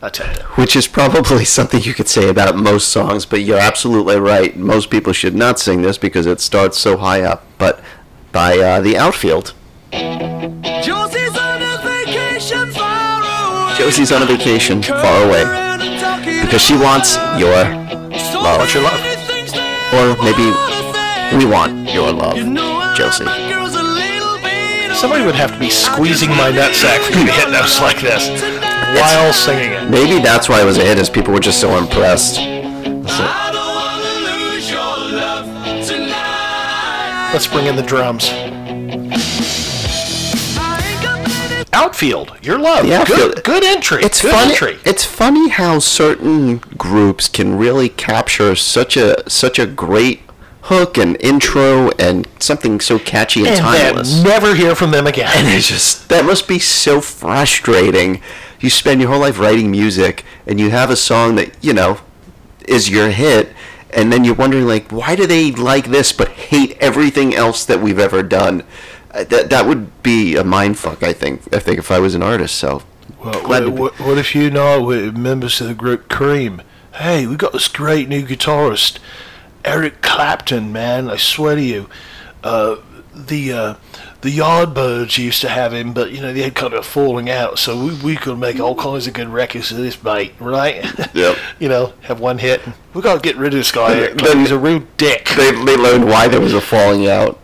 attempt 0.00 0.38
it. 0.38 0.42
Which 0.56 0.74
is 0.74 0.88
probably 0.88 1.44
something 1.58 1.82
you 1.82 1.92
could 1.92 2.08
say 2.08 2.30
about 2.30 2.56
most 2.56 2.88
songs, 2.88 3.26
but 3.26 3.42
you're 3.42 3.58
absolutely 3.58 4.18
right. 4.18 4.56
Most 4.56 4.88
people 4.88 5.12
should 5.12 5.34
not 5.34 5.58
sing 5.58 5.82
this 5.82 5.98
because 5.98 6.24
it 6.24 6.40
starts 6.40 6.78
so 6.78 6.96
high 6.96 7.22
up. 7.22 7.44
But 7.58 7.82
by 8.32 8.58
uh, 8.58 8.80
the 8.80 8.96
outfield, 8.96 9.52
Josie's 10.82 11.36
on 11.38 11.62
a 11.62 11.78
vacation 11.82 12.70
far 12.72 13.20
away. 13.20 13.74
Josie's 13.78 14.12
on 14.12 14.22
a 14.22 14.26
vacation 14.26 14.82
far 14.82 15.24
away 15.26 15.44
because 16.42 16.62
she 16.62 16.76
wants 16.76 17.16
your 17.38 17.54
love. 17.54 18.58
What's 18.58 18.74
your 18.74 18.82
love? 18.82 19.00
Or 19.94 20.16
maybe 20.24 20.50
we 21.38 21.44
want 21.50 21.88
your 21.90 22.12
love, 22.12 22.36
Josie. 22.96 23.24
Somebody 24.94 25.24
would 25.24 25.34
have 25.34 25.52
to 25.52 25.58
be 25.58 25.70
squeezing 25.70 26.30
my 26.30 26.50
nutsack 26.50 27.00
for 27.00 27.16
me 27.16 27.26
to 27.26 27.32
hit 27.32 27.50
notes 27.50 27.80
like 27.80 28.00
this 28.00 28.28
while 28.98 29.32
singing 29.32 29.72
it. 29.72 29.90
Maybe 29.90 30.20
that's 30.22 30.48
why 30.48 30.60
it 30.62 30.64
was 30.64 30.78
a 30.78 30.84
hit, 30.84 30.98
is 30.98 31.08
people 31.10 31.32
were 31.32 31.40
just 31.40 31.60
so 31.60 31.76
impressed. 31.76 32.36
That's. 32.36 33.20
Let's 37.32 37.46
bring 37.48 37.66
in 37.66 37.76
the 37.76 37.82
drums. 37.82 38.30
Outfield, 41.74 42.36
your 42.42 42.58
love. 42.58 42.86
The 42.86 42.94
outfield. 42.94 43.34
Good, 43.36 43.44
good 43.44 43.64
entry. 43.64 44.02
It's 44.02 44.22
good 44.22 44.32
funny. 44.32 44.52
entry. 44.52 44.78
It's 44.84 45.04
funny 45.04 45.48
how 45.48 45.78
certain 45.80 46.58
groups 46.58 47.28
can 47.28 47.56
really 47.58 47.88
capture 47.88 48.54
such 48.54 48.96
a 48.96 49.28
such 49.28 49.58
a 49.58 49.66
great 49.66 50.22
hook 50.62 50.96
and 50.96 51.16
intro 51.20 51.90
and 51.98 52.26
something 52.38 52.80
so 52.80 52.98
catchy 52.98 53.40
and, 53.40 53.50
and 53.50 53.58
timeless. 53.58 54.22
never 54.22 54.54
hear 54.54 54.74
from 54.74 54.92
them 54.92 55.06
again. 55.06 55.30
and 55.34 55.46
it's 55.48 55.68
just 55.68 56.08
that 56.08 56.24
must 56.24 56.48
be 56.48 56.58
so 56.58 57.00
frustrating. 57.00 58.22
You 58.60 58.70
spend 58.70 59.00
your 59.00 59.10
whole 59.10 59.20
life 59.20 59.38
writing 59.38 59.70
music, 59.70 60.24
and 60.46 60.58
you 60.58 60.70
have 60.70 60.88
a 60.90 60.96
song 60.96 61.34
that 61.36 61.62
you 61.62 61.74
know 61.74 61.98
is 62.66 62.88
your 62.88 63.10
hit, 63.10 63.52
and 63.90 64.10
then 64.12 64.24
you're 64.24 64.34
wondering 64.34 64.66
like, 64.66 64.90
why 64.90 65.16
do 65.16 65.26
they 65.26 65.52
like 65.52 65.86
this 65.86 66.12
but 66.12 66.28
hate 66.28 66.76
everything 66.80 67.34
else 67.34 67.64
that 67.66 67.80
we've 67.80 67.98
ever 67.98 68.22
done? 68.22 68.64
Uh, 69.14 69.24
that 69.24 69.50
that 69.50 69.66
would 69.66 70.02
be 70.02 70.36
a 70.36 70.44
mind 70.44 70.78
fuck. 70.78 71.02
I 71.02 71.12
think. 71.12 71.42
I 71.54 71.58
think 71.58 71.78
if 71.78 71.90
I 71.90 71.98
was 72.00 72.14
an 72.14 72.22
artist, 72.22 72.56
so. 72.56 72.82
to 73.22 73.70
be- 73.70 73.70
what, 73.70 73.98
what 74.00 74.18
if 74.18 74.34
you 74.34 74.50
know 74.50 74.82
with 74.82 75.16
members 75.16 75.60
of 75.60 75.68
the 75.68 75.74
group 75.74 76.08
Cream? 76.08 76.62
Hey, 76.94 77.26
we 77.26 77.36
got 77.36 77.52
this 77.52 77.68
great 77.68 78.08
new 78.08 78.24
guitarist, 78.26 78.98
Eric 79.64 80.00
Clapton. 80.02 80.72
Man, 80.72 81.08
I 81.10 81.16
swear 81.16 81.56
to 81.56 81.62
you, 81.62 81.88
uh, 82.42 82.76
the 83.14 83.52
uh, 83.52 83.74
the 84.20 84.36
Yardbirds 84.36 85.16
used 85.18 85.40
to 85.42 85.48
have 85.48 85.72
him, 85.72 85.92
but 85.92 86.10
you 86.10 86.20
know 86.20 86.32
they 86.32 86.42
had 86.42 86.54
kind 86.54 86.72
of 86.72 86.80
a 86.80 86.82
falling 86.82 87.30
out. 87.30 87.58
So 87.58 87.84
we, 87.84 87.94
we 88.02 88.16
could 88.16 88.38
make 88.38 88.58
all 88.58 88.74
kinds 88.74 89.06
of 89.06 89.14
good 89.14 89.28
records 89.28 89.70
of 89.70 89.78
this 89.78 90.02
mate, 90.02 90.34
right? 90.40 90.84
Yep. 91.14 91.38
you 91.60 91.68
know, 91.68 91.92
have 92.02 92.18
one 92.18 92.38
hit. 92.38 92.60
We 92.92 93.00
got 93.00 93.14
to 93.14 93.20
get 93.20 93.36
rid 93.36 93.54
of 93.54 93.60
this 93.60 93.70
guy. 93.70 93.94
Eric 93.94 94.18
Clapton. 94.18 94.40
He's 94.40 94.50
a 94.50 94.58
real 94.58 94.82
dick. 94.96 95.28
they, 95.36 95.52
they 95.64 95.76
learned 95.76 96.06
why 96.06 96.26
there 96.26 96.40
was 96.40 96.54
a 96.54 96.60
falling 96.60 97.06
out 97.06 97.38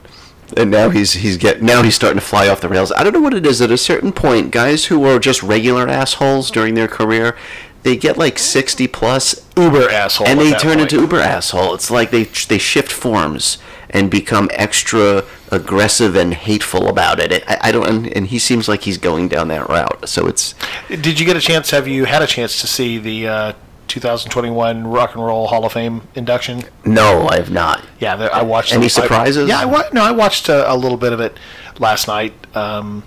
and 0.57 0.71
now 0.71 0.91
he's 0.91 1.15
he's 1.15 1.37
get 1.37 1.63
now 1.63 1.83
he's 1.83 1.95
starting 1.95 2.19
to 2.19 2.25
fly 2.25 2.49
off 2.49 2.61
the 2.61 2.69
rails 2.69 2.93
i 2.93 3.03
don't 3.03 3.13
know 3.13 3.21
what 3.21 3.35
it 3.35 3.47
is 3.47 3.61
at 3.61 3.71
a 3.71 3.79
certain 3.79 4.13
point 4.13 4.51
guys 4.51 4.87
who 4.87 4.99
were 4.99 5.19
just 5.19 5.43
regular 5.43 5.89
assholes 5.89 6.51
during 6.51 6.75
their 6.75 6.89
career 6.89 7.37
they 7.83 7.97
get 7.97 8.19
like 8.19 8.39
60 8.39 8.87
plus 8.89 9.47
Uber 9.57 9.89
asshole. 9.89 10.27
and 10.27 10.39
they 10.39 10.53
turn 10.53 10.79
point. 10.79 10.93
into 10.93 11.01
uber 11.01 11.21
asshole 11.21 11.75
it's 11.75 11.91
like 11.91 12.11
they 12.11 12.25
they 12.25 12.59
shift 12.59 12.93
forms 12.93 13.59
and 13.89 14.11
become 14.11 14.49
extra 14.53 15.25
aggressive 15.51 16.15
and 16.15 16.35
hateful 16.35 16.89
about 16.89 17.19
it 17.21 17.43
i, 17.49 17.59
I 17.63 17.73
don't 17.73 17.89
and, 17.89 18.07
and 18.17 18.27
he 18.27 18.39
seems 18.39 18.69
like 18.69 18.83
he's 18.83 18.99
going 18.99 19.29
down 19.29 19.49
that 19.49 19.69
route 19.69 20.09
so 20.09 20.27
it's 20.27 20.55
Did 20.89 21.19
you 21.21 21.27
get 21.27 21.37
a 21.37 21.41
chance? 21.41 21.71
Have 21.71 21.87
you 21.89 22.05
had 22.05 22.23
a 22.23 22.27
chance 22.27 22.61
to 22.61 22.67
see 22.67 22.99
the 22.99 23.29
uh, 23.29 23.53
2021 23.91 24.87
Rock 24.87 25.15
and 25.15 25.25
Roll 25.25 25.49
Hall 25.49 25.65
of 25.65 25.73
Fame 25.73 26.03
induction? 26.15 26.63
no 26.85 27.27
i 27.29 27.37
have 27.37 27.51
not 27.51 27.85
Yeah, 27.99 28.17
there, 28.17 28.33
I 28.35 28.43
watched. 28.43 28.73
Any 28.73 28.85
I- 28.85 28.89
surprises? 28.89 29.49
yeah, 29.49 29.59
I 29.61 29.65
wa- 29.65 29.89
no, 29.93 30.03
I 30.03 30.13
watched 30.13 30.49
a, 30.49 30.73
a 30.73 30.77
little 30.77 30.97
bit 30.97 31.13
of 31.13 31.21
it 31.21 31.37
last 31.79 32.07
night. 32.09 32.33
Um, 32.57 33.03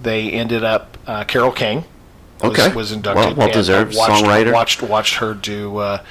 they 0.00 0.30
ended 0.30 0.62
up 0.62 0.98
uh, 1.06 1.24
Carole 1.24 1.52
King. 1.52 1.84
Was, 2.42 2.50
Okay. 2.58 2.74
was 2.74 2.92
inducted. 2.92 3.24
Well- 3.24 3.46
well-deserved 3.46 3.96
watched, 3.96 4.24
songwriter. 4.24 4.52
Watched 4.52 4.82
watched 4.82 5.14
her 5.16 5.32
do. 5.34 5.78
Uh, 5.78 6.02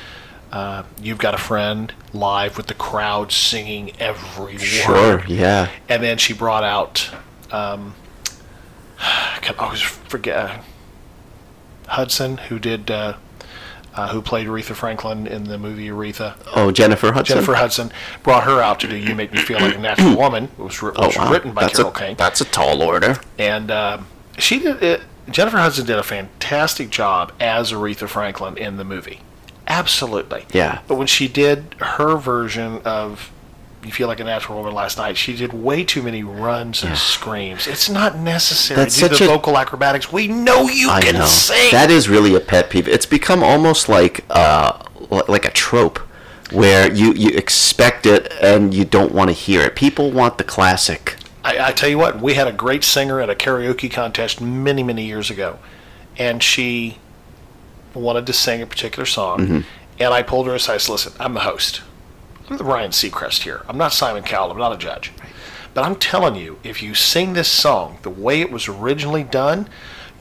uh, 0.52 0.84
You've 1.02 1.18
got 1.20 1.34
a 1.36 1.38
friend 1.38 1.94
live 2.14 2.58
with 2.58 2.68
the 2.68 2.74
crowd 2.74 3.32
singing 3.32 3.92
every 4.00 4.58
sure 4.58 5.18
word. 5.18 5.30
yeah 5.30 5.70
And 5.90 6.02
then 6.04 6.18
she 6.18 6.34
brought 6.34 6.64
out. 6.64 7.10
Um, 7.52 7.94
I 9.00 9.38
can 9.42 9.56
always 9.58 9.82
forget 9.82 10.36
uh, 10.38 10.58
Hudson, 11.90 12.38
who 12.38 12.58
did. 12.60 12.90
Uh, 12.90 13.18
uh, 13.96 14.10
who 14.10 14.22
played 14.22 14.48
Aretha 14.48 14.76
Franklin 14.76 15.28
in 15.28 15.46
the 15.46 15.58
movie 15.58 15.88
Aretha? 15.88 16.36
oh 16.56 16.72
jennifer 16.72 17.12
hudson 17.12 17.36
Jennifer 17.36 17.56
Hudson 17.56 17.92
brought 18.24 18.44
her 18.44 18.62
out 18.62 18.80
to 18.82 18.88
do 18.88 18.96
"You 18.96 19.16
Make 19.16 19.32
Me 19.34 19.40
Feel 19.40 19.60
Like 19.60 19.76
a 19.76 19.80
Natural 19.80 20.16
Woman." 20.18 20.46
It 20.46 20.60
was, 20.60 20.82
oh, 20.82 21.12
wow. 21.16 21.32
written 21.32 21.54
by 21.54 21.62
that's 21.62 21.78
Carol 21.78 21.92
a, 21.92 21.94
Kane, 21.94 22.16
that's 22.16 22.42
a 22.42 22.46
tall 22.46 22.82
order 22.82 23.18
and 23.38 23.72
um, 23.72 24.08
she 24.38 24.60
did. 24.60 24.82
It, 24.82 25.02
Jennifer 25.30 25.58
Hudson 25.58 25.86
did 25.86 25.98
a 25.98 26.04
fantastic 26.04 26.90
job 26.90 27.32
as 27.40 27.72
Aretha 27.72 28.10
Franklin 28.10 28.58
in 28.58 28.78
the 28.78 28.84
movie. 28.84 29.22
Absolutely. 29.68 30.46
Yeah. 30.52 30.82
But 30.88 30.96
when 30.96 31.08
she 31.08 31.28
did 31.28 31.76
her 31.80 32.18
version 32.18 32.82
of 32.84 33.32
"You 33.86 33.92
Feel 33.92 34.08
Like 34.08 34.20
a 34.20 34.24
Natural 34.24 34.58
Woman" 34.58 34.74
last 34.74 34.98
night, 34.98 35.18
she 35.18 35.36
did 35.36 35.54
way 35.54 35.84
too 35.84 36.02
many 36.04 36.24
runs 36.24 36.84
and 36.84 36.98
screams. 36.98 37.68
It's 37.68 37.90
not 37.90 38.18
necessary 38.18 38.78
That's 38.78 38.96
to 38.96 39.02
do 39.02 39.08
such 39.10 39.20
the 39.20 39.26
a- 39.26 39.28
vocal 39.36 39.58
acrobatics. 39.58 40.12
We 40.12 40.28
know 40.28 40.68
you 40.70 40.90
I 40.90 41.02
can 41.02 41.16
know. 41.16 41.26
sing. 41.26 41.72
That 41.72 41.90
is 41.92 42.08
really 42.10 42.36
a 42.36 42.40
pet 42.40 42.70
peeve. 42.70 42.88
It's 42.88 43.06
become 43.06 43.44
almost 43.44 43.90
like 43.90 44.24
uh, 44.30 44.78
like 45.28 45.46
a 45.46 45.52
trope 45.52 46.00
where 46.52 46.92
you, 46.94 47.14
you 47.14 47.30
expect 47.30 48.06
it 48.06 48.32
and 48.42 48.74
you 48.74 48.86
don't 48.86 49.12
want 49.12 49.30
to 49.30 49.34
hear 49.34 49.62
it. 49.62 49.76
People 49.76 50.12
want 50.12 50.38
the 50.38 50.44
classic. 50.44 51.16
I, 51.44 51.70
I 51.70 51.72
tell 51.72 51.90
you 51.90 51.98
what, 51.98 52.22
we 52.22 52.36
had 52.36 52.48
a 52.48 52.52
great 52.54 52.84
singer 52.84 53.20
at 53.20 53.30
a 53.30 53.36
karaoke 53.36 53.92
contest 53.92 54.40
many, 54.40 54.84
many 54.84 55.04
years 55.06 55.30
ago, 55.32 55.58
and 56.18 56.42
she 56.44 57.00
wanted 57.94 58.26
to 58.28 58.34
sing 58.34 58.62
a 58.62 58.66
particular 58.68 59.06
song, 59.06 59.40
Mm-hmm. 59.40 59.60
and 60.00 60.14
I 60.14 60.22
pulled 60.24 60.48
her 60.48 60.56
aside. 60.56 60.76
I 60.76 60.78
said, 60.78 60.92
"Listen, 60.92 61.14
I'm 61.20 61.34
the 61.34 61.42
host. 61.42 61.82
I'm 62.50 62.58
the 62.58 62.64
Ryan 62.64 62.92
Seacrest 62.92 63.44
here. 63.44 63.62
I'm 63.68 63.78
not 63.78 63.94
Simon 63.94 64.24
Cowell. 64.24 64.52
I'm 64.52 64.58
not 64.58 64.74
a 64.74 64.78
judge, 64.78 65.12
but 65.74 65.84
I'm 65.86 65.96
telling 65.96 66.36
you, 66.36 66.60
if 66.64 66.84
you 66.84 66.94
sing 66.94 67.34
this 67.34 67.48
song 67.48 68.00
the 68.02 68.10
way 68.10 68.42
it 68.42 68.52
was 68.52 68.68
originally 68.68 69.24
done." 69.24 69.68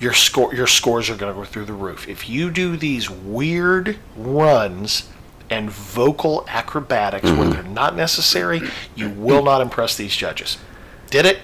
Your 0.00 0.14
score, 0.14 0.52
your 0.52 0.66
scores 0.66 1.08
are 1.10 1.14
going 1.14 1.32
to 1.32 1.38
go 1.38 1.44
through 1.44 1.66
the 1.66 1.72
roof. 1.72 2.08
If 2.08 2.28
you 2.28 2.50
do 2.50 2.76
these 2.76 3.08
weird 3.08 3.98
runs 4.16 5.08
and 5.48 5.70
vocal 5.70 6.44
acrobatics 6.48 7.22
where 7.30 7.34
Mm-hmm. 7.34 7.50
they're 7.52 7.62
not 7.62 7.94
necessary, 7.94 8.62
you 8.96 9.10
will 9.10 9.44
not 9.44 9.60
impress 9.60 9.96
these 9.96 10.16
judges 10.16 10.58
did 11.08 11.24
it, 11.24 11.38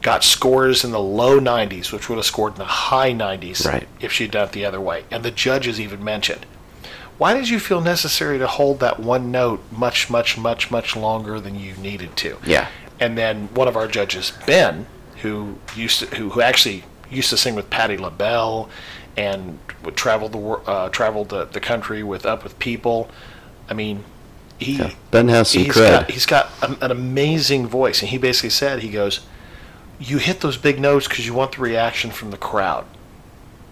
got 0.00 0.24
scores 0.24 0.84
in 0.84 0.90
the 0.92 1.00
low 1.00 1.38
90s, 1.38 1.92
which 1.92 2.08
would 2.08 2.16
have 2.16 2.24
scored 2.24 2.52
in 2.54 2.58
the 2.58 2.64
high 2.64 3.12
90s 3.12 3.66
Right. 3.66 3.86
if 4.00 4.10
she'd 4.10 4.30
done 4.30 4.44
it 4.46 4.52
the 4.52 4.64
other 4.64 4.80
way. 4.80 5.04
And 5.10 5.22
the 5.22 5.30
judges 5.32 5.78
even 5.78 6.02
mentioned, 6.02 6.46
why 7.20 7.34
did 7.34 7.50
you 7.50 7.60
feel 7.60 7.82
necessary 7.82 8.38
to 8.38 8.46
hold 8.46 8.80
that 8.80 8.98
one 8.98 9.30
note 9.30 9.62
much, 9.70 10.08
much, 10.08 10.38
much, 10.38 10.70
much 10.70 10.96
longer 10.96 11.38
than 11.38 11.54
you 11.54 11.74
needed 11.74 12.16
to? 12.16 12.38
Yeah. 12.46 12.68
And 12.98 13.18
then 13.18 13.48
one 13.52 13.68
of 13.68 13.76
our 13.76 13.86
judges, 13.86 14.32
Ben, 14.46 14.86
who 15.20 15.58
used 15.76 15.98
to, 16.00 16.06
who, 16.16 16.30
who 16.30 16.40
actually 16.40 16.84
used 17.10 17.28
to 17.28 17.36
sing 17.36 17.54
with 17.54 17.68
Patti 17.68 17.98
LaBelle 17.98 18.70
and 19.18 19.58
would 19.84 19.96
travel 19.96 20.30
the 20.30 20.38
uh, 20.38 20.88
traveled 20.88 21.28
the, 21.28 21.44
the 21.44 21.60
country 21.60 22.02
with 22.02 22.24
Up 22.24 22.42
with 22.42 22.58
People. 22.58 23.10
I 23.68 23.74
mean, 23.74 24.04
he 24.58 24.78
Yeah, 24.78 24.94
Ben 25.10 25.28
has 25.28 25.50
some 25.50 25.64
he's 25.64 25.74
cred. 25.74 25.90
got 25.90 26.10
he's 26.10 26.24
got 26.24 26.50
an, 26.62 26.78
an 26.80 26.90
amazing 26.90 27.66
voice, 27.66 28.00
and 28.00 28.08
he 28.10 28.16
basically 28.16 28.48
said 28.48 28.78
he 28.78 28.88
goes, 28.88 29.20
"You 29.98 30.16
hit 30.16 30.40
those 30.40 30.56
big 30.56 30.80
notes 30.80 31.06
because 31.06 31.26
you 31.26 31.34
want 31.34 31.52
the 31.56 31.60
reaction 31.60 32.12
from 32.12 32.30
the 32.30 32.38
crowd. 32.38 32.86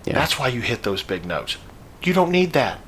Yeah. 0.04 0.12
That's 0.12 0.38
why 0.38 0.48
you 0.48 0.60
hit 0.60 0.82
those 0.82 1.02
big 1.02 1.24
notes. 1.24 1.56
You 2.02 2.12
don't 2.12 2.30
need 2.30 2.52
that." 2.52 2.80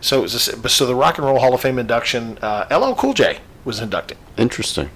So, 0.00 0.18
it 0.18 0.22
was 0.22 0.32
this, 0.32 0.72
so 0.72 0.86
the 0.86 0.94
Rock 0.94 1.18
and 1.18 1.26
Roll 1.26 1.38
Hall 1.38 1.54
of 1.54 1.60
Fame 1.60 1.78
induction, 1.78 2.38
uh, 2.38 2.66
LL 2.70 2.94
Cool 2.94 3.14
J 3.14 3.38
was 3.64 3.80
inducted. 3.80 4.16
Interesting. 4.36 4.90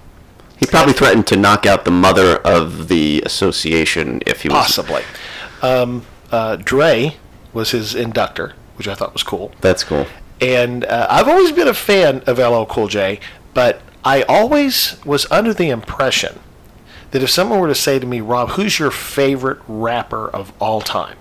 He 0.57 0.65
probably 0.65 0.93
threatened 0.93 1.27
to 1.27 1.35
knock 1.35 1.65
out 1.65 1.83
the 1.83 1.91
mother 1.91 2.37
of 2.37 2.87
the 2.87 3.21
association 3.25 4.21
if 4.25 4.43
he 4.43 4.49
was 4.49 4.57
Possibly. 4.57 5.03
Um, 5.61 6.05
uh, 6.31 6.55
Dre 6.55 7.17
was 7.53 7.71
his 7.71 7.95
inductor, 7.95 8.53
which 8.75 8.87
I 8.87 8.95
thought 8.95 9.13
was 9.13 9.23
cool. 9.23 9.51
That's 9.61 9.83
cool. 9.83 10.07
And 10.39 10.85
uh, 10.85 11.07
I've 11.09 11.27
always 11.27 11.51
been 11.51 11.67
a 11.67 11.73
fan 11.73 12.21
of 12.27 12.37
LL 12.37 12.65
Cool 12.65 12.87
J, 12.87 13.19
but 13.53 13.81
I 14.03 14.23
always 14.23 14.97
was 15.05 15.29
under 15.31 15.53
the 15.53 15.69
impression 15.69 16.39
that 17.11 17.21
if 17.21 17.29
someone 17.29 17.59
were 17.59 17.67
to 17.67 17.75
say 17.75 17.99
to 17.99 18.07
me, 18.07 18.21
Rob, 18.21 18.51
who's 18.51 18.79
your 18.79 18.91
favorite 18.91 19.59
rapper 19.67 20.29
of 20.29 20.51
all 20.59 20.81
time? 20.81 21.17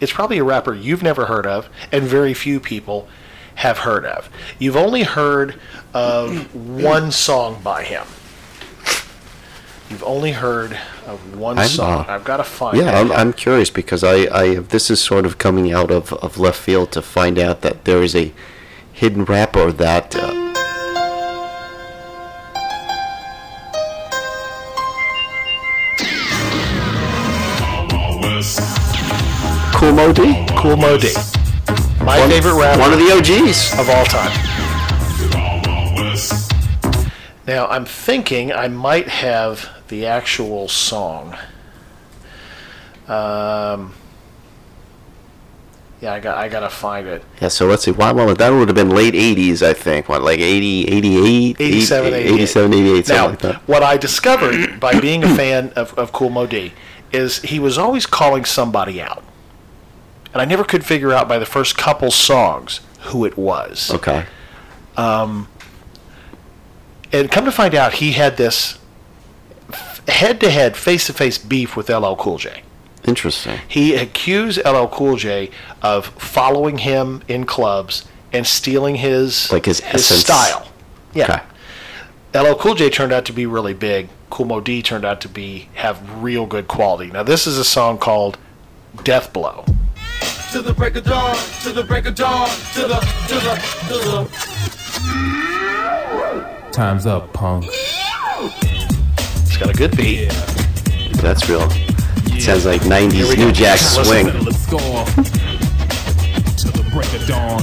It's 0.00 0.12
probably 0.12 0.38
a 0.38 0.44
rapper 0.44 0.74
you've 0.74 1.02
never 1.02 1.26
heard 1.26 1.46
of, 1.46 1.68
and 1.92 2.04
very 2.04 2.34
few 2.34 2.60
people 2.60 3.08
have 3.56 3.78
heard 3.78 4.04
of. 4.04 4.28
You've 4.58 4.76
only 4.76 5.02
heard 5.02 5.58
of 5.94 6.54
one 6.54 7.10
song 7.10 7.60
by 7.62 7.84
him. 7.84 8.06
You've 9.88 10.02
only 10.04 10.32
heard 10.32 10.76
of 11.06 11.38
one 11.38 11.58
I'm, 11.58 11.68
song. 11.68 12.04
uh, 12.08 12.12
I've 12.12 12.24
got 12.24 12.38
to 12.38 12.44
find 12.44 12.76
Yeah. 12.76 12.98
I'm, 12.98 13.12
I'm 13.12 13.32
curious 13.32 13.70
because 13.70 14.02
I, 14.02 14.26
I 14.36 14.54
this 14.56 14.90
is 14.90 15.00
sort 15.00 15.24
of 15.24 15.38
coming 15.38 15.72
out 15.72 15.90
of, 15.92 16.12
of 16.14 16.38
left 16.38 16.58
field 16.58 16.90
to 16.92 17.02
find 17.02 17.38
out 17.38 17.60
that 17.62 17.84
there 17.84 18.02
is 18.02 18.16
a 18.16 18.32
hidden 18.92 19.24
rapper 19.24 19.70
that 19.70 20.16
uh, 20.16 20.45
Kool 30.66 30.76
Moe 30.76 30.98
Dee. 30.98 31.14
My 32.04 32.18
One- 32.18 32.28
favorite 32.28 32.54
rapper 32.54 32.80
one 32.80 32.92
of 32.92 32.98
the 32.98 33.12
OGs. 33.12 33.78
of 33.78 33.88
all 33.88 34.04
time. 34.06 34.32
Now 37.46 37.68
I'm 37.68 37.84
thinking 37.84 38.52
I 38.52 38.66
might 38.66 39.06
have 39.06 39.68
the 39.86 40.06
actual 40.06 40.66
song. 40.66 41.36
Um, 43.06 43.94
yeah, 46.00 46.14
I 46.14 46.18
got 46.18 46.36
I 46.36 46.48
gotta 46.48 46.68
find 46.68 47.06
it. 47.06 47.22
Yeah, 47.40 47.46
so 47.46 47.66
let's 47.68 47.84
see. 47.84 47.92
Why, 47.92 48.10
well, 48.10 48.34
that 48.34 48.50
would 48.50 48.66
have 48.66 48.74
been 48.74 48.90
late 48.90 49.14
80s, 49.14 49.62
I 49.62 49.72
think. 49.72 50.08
What, 50.08 50.22
like 50.22 50.40
80, 50.40 50.88
88? 50.88 51.60
87, 51.60 52.12
88. 52.14 52.32
87, 52.34 52.74
88, 52.74 53.06
something 53.06 53.16
Now, 53.16 53.28
like 53.28 53.38
that. 53.38 53.68
what 53.68 53.84
I 53.84 53.96
discovered 53.96 54.80
by 54.80 54.98
being 54.98 55.22
a 55.22 55.32
fan 55.36 55.68
of, 55.76 55.96
of 55.96 56.10
Kool 56.10 56.30
Moe 56.30 56.48
Dee 56.48 56.72
is 57.12 57.38
he 57.42 57.60
was 57.60 57.78
always 57.78 58.04
calling 58.06 58.44
somebody 58.44 59.00
out. 59.00 59.22
And 60.36 60.42
I 60.42 60.44
never 60.44 60.64
could 60.64 60.84
figure 60.84 61.14
out 61.14 61.28
by 61.28 61.38
the 61.38 61.46
first 61.46 61.78
couple 61.78 62.10
songs 62.10 62.80
who 63.04 63.24
it 63.24 63.38
was. 63.38 63.90
Okay. 63.90 64.26
Um, 64.94 65.48
and 67.10 67.30
come 67.30 67.46
to 67.46 67.50
find 67.52 67.74
out, 67.74 67.94
he 67.94 68.12
had 68.12 68.36
this 68.36 68.78
head 70.08 70.38
to 70.40 70.50
head, 70.50 70.76
face 70.76 71.06
to 71.06 71.14
face 71.14 71.38
beef 71.38 71.74
with 71.74 71.88
LL 71.88 72.16
Cool 72.16 72.36
J. 72.36 72.62
Interesting. 73.06 73.60
He 73.66 73.94
accused 73.94 74.58
LL 74.66 74.88
Cool 74.88 75.16
J 75.16 75.50
of 75.80 76.06
following 76.06 76.78
him 76.78 77.22
in 77.28 77.46
clubs 77.46 78.04
and 78.30 78.46
stealing 78.46 78.96
his 78.96 79.50
Like 79.50 79.64
his 79.64 79.80
essence. 79.80 80.20
style. 80.20 80.68
Yeah. 81.14 81.40
Okay. 82.34 82.48
LL 82.50 82.56
Cool 82.56 82.74
J 82.74 82.90
turned 82.90 83.12
out 83.12 83.24
to 83.24 83.32
be 83.32 83.46
really 83.46 83.72
big. 83.72 84.10
Kool 84.28 84.44
Moe 84.44 84.60
Dee 84.60 84.82
turned 84.82 85.06
out 85.06 85.22
to 85.22 85.30
be 85.30 85.70
have 85.76 86.22
real 86.22 86.44
good 86.44 86.68
quality. 86.68 87.10
Now 87.10 87.22
this 87.22 87.46
is 87.46 87.56
a 87.56 87.64
song 87.64 87.96
called 87.96 88.36
Death 89.02 89.32
Blow. 89.32 89.64
To 90.56 90.62
the 90.62 90.72
break 90.72 90.96
of 90.96 91.04
dawn, 91.04 91.36
to 91.64 91.70
the 91.70 91.84
break 91.84 92.06
of 92.06 92.14
dawn, 92.14 92.48
to 92.48 92.88
the, 92.88 92.98
to 93.28 93.34
the, 93.34 93.60
to 93.88 93.98
the. 96.62 96.70
Time's 96.72 97.04
up, 97.04 97.30
punk. 97.34 97.66
It's 99.42 99.58
got 99.58 99.68
a 99.68 99.74
good 99.74 99.94
beat. 99.98 100.30
That's 101.20 101.46
real. 101.50 101.68
Sounds 102.40 102.64
like 102.64 102.80
90s 102.80 103.36
New 103.36 103.52
Jack 103.52 103.78
Swing. 103.78 104.28
Let's 104.44 104.64
go. 104.64 104.78
to 104.78 105.04
the 106.72 106.82
break 106.90 107.12
of 107.12 107.26
dawn. 107.26 107.62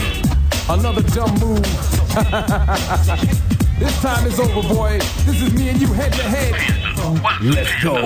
Another 0.70 1.02
dumb 1.02 1.34
move. 1.40 1.64
this 3.80 4.02
time 4.04 4.28
is 4.28 4.40
over, 4.40 4.62
boy. 4.72 5.00
This 5.26 5.42
is 5.42 5.52
me 5.56 5.70
and 5.70 5.82
you 5.82 5.88
head 5.88 6.14
to 6.14 6.22
head. 6.22 6.54
Let's 7.42 7.74
go. 7.84 8.06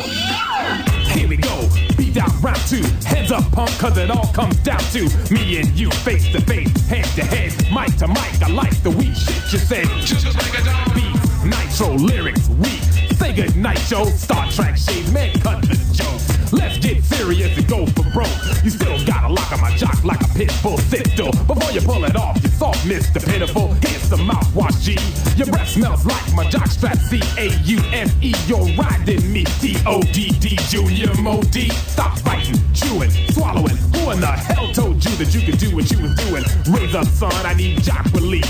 Here 1.12 1.28
we 1.28 1.36
go. 1.36 1.68
Beat 1.98 2.14
down 2.14 2.30
round 2.42 2.60
two. 2.68 2.84
Heads 3.06 3.32
up, 3.32 3.52
punk, 3.52 3.72
cause 3.80 3.98
it 3.98 4.12
all 4.12 4.28
comes 4.28 4.56
down 4.58 4.80
to 4.92 5.10
me 5.34 5.58
and 5.58 5.68
you 5.70 5.90
face 5.90 6.32
to 6.32 6.42
face, 6.42 6.72
head 6.88 7.06
to 7.16 7.24
head, 7.24 7.52
mic 7.74 7.98
to 7.98 8.08
mic. 8.08 8.42
I 8.42 8.50
like 8.50 8.84
the 8.84 8.92
weak 8.92 9.16
shit 9.16 9.52
you 9.52 9.60
said. 9.60 9.88
Just 10.06 10.26
like 10.26 10.60
a 10.60 10.64
got 10.64 10.94
beat, 10.94 11.50
nitro 11.50 11.94
lyrics, 11.96 12.48
weak. 12.50 12.97
Say 13.28 13.34
good 13.34 13.58
night, 13.58 13.78
show. 13.80 14.06
Star 14.06 14.50
Trek 14.50 14.78
shades, 14.78 15.12
man, 15.12 15.38
cut 15.42 15.62
the 15.62 15.76
joke. 15.92 16.54
Let's 16.54 16.78
get 16.78 17.04
serious 17.04 17.58
and 17.58 17.68
go 17.68 17.86
for 17.88 18.04
broke. 18.12 18.32
You 18.64 18.70
still 18.70 18.98
got 19.06 19.26
a 19.26 19.34
lock 19.34 19.52
on 19.52 19.60
my 19.60 19.76
jock 19.76 20.02
like 20.06 20.22
a 20.22 20.28
pit 20.30 20.50
bull. 20.64 20.78
Sit 20.78 21.14
before 21.18 21.72
you 21.72 21.82
pull 21.82 22.06
it 22.06 22.16
off. 22.16 22.42
You 22.42 22.48
soft, 22.50 22.88
Mr. 22.88 23.20
Pitiful. 23.26 23.74
Here's 23.84 24.10
the 24.10 24.16
mouthwash, 24.16 24.80
G. 24.82 24.96
Your 25.36 25.48
breath 25.48 25.68
smells 25.68 26.06
like 26.06 26.34
my 26.36 26.50
jock 26.50 26.68
strap. 26.68 26.96
C 26.96 27.20
A 27.38 27.50
U 27.66 27.80
M 27.92 28.08
E. 28.22 28.34
You're 28.48 28.66
riding 28.80 29.34
me. 29.34 29.44
D 29.60 29.76
O 29.86 30.02
D 30.02 30.30
D. 30.40 30.56
Junior 30.70 31.14
Mo 31.22 31.42
D. 31.52 31.68
Stop 31.70 32.18
fighting, 32.20 32.56
chewing, 32.74 33.12
swallowing. 33.32 33.76
Who 33.76 34.12
in 34.12 34.22
the 34.22 34.28
hell 34.28 34.72
told 34.72 35.04
you 35.04 35.12
that 35.18 35.36
you 35.36 35.42
could 35.42 35.60
do 35.60 35.76
what 35.76 35.92
you 35.92 36.02
was 36.02 36.16
doing? 36.16 36.44
Raise 36.72 36.94
Razor, 36.94 37.04
son, 37.04 37.46
I 37.46 37.54
need 37.56 37.84
jock 37.84 38.06
relief. 38.14 38.48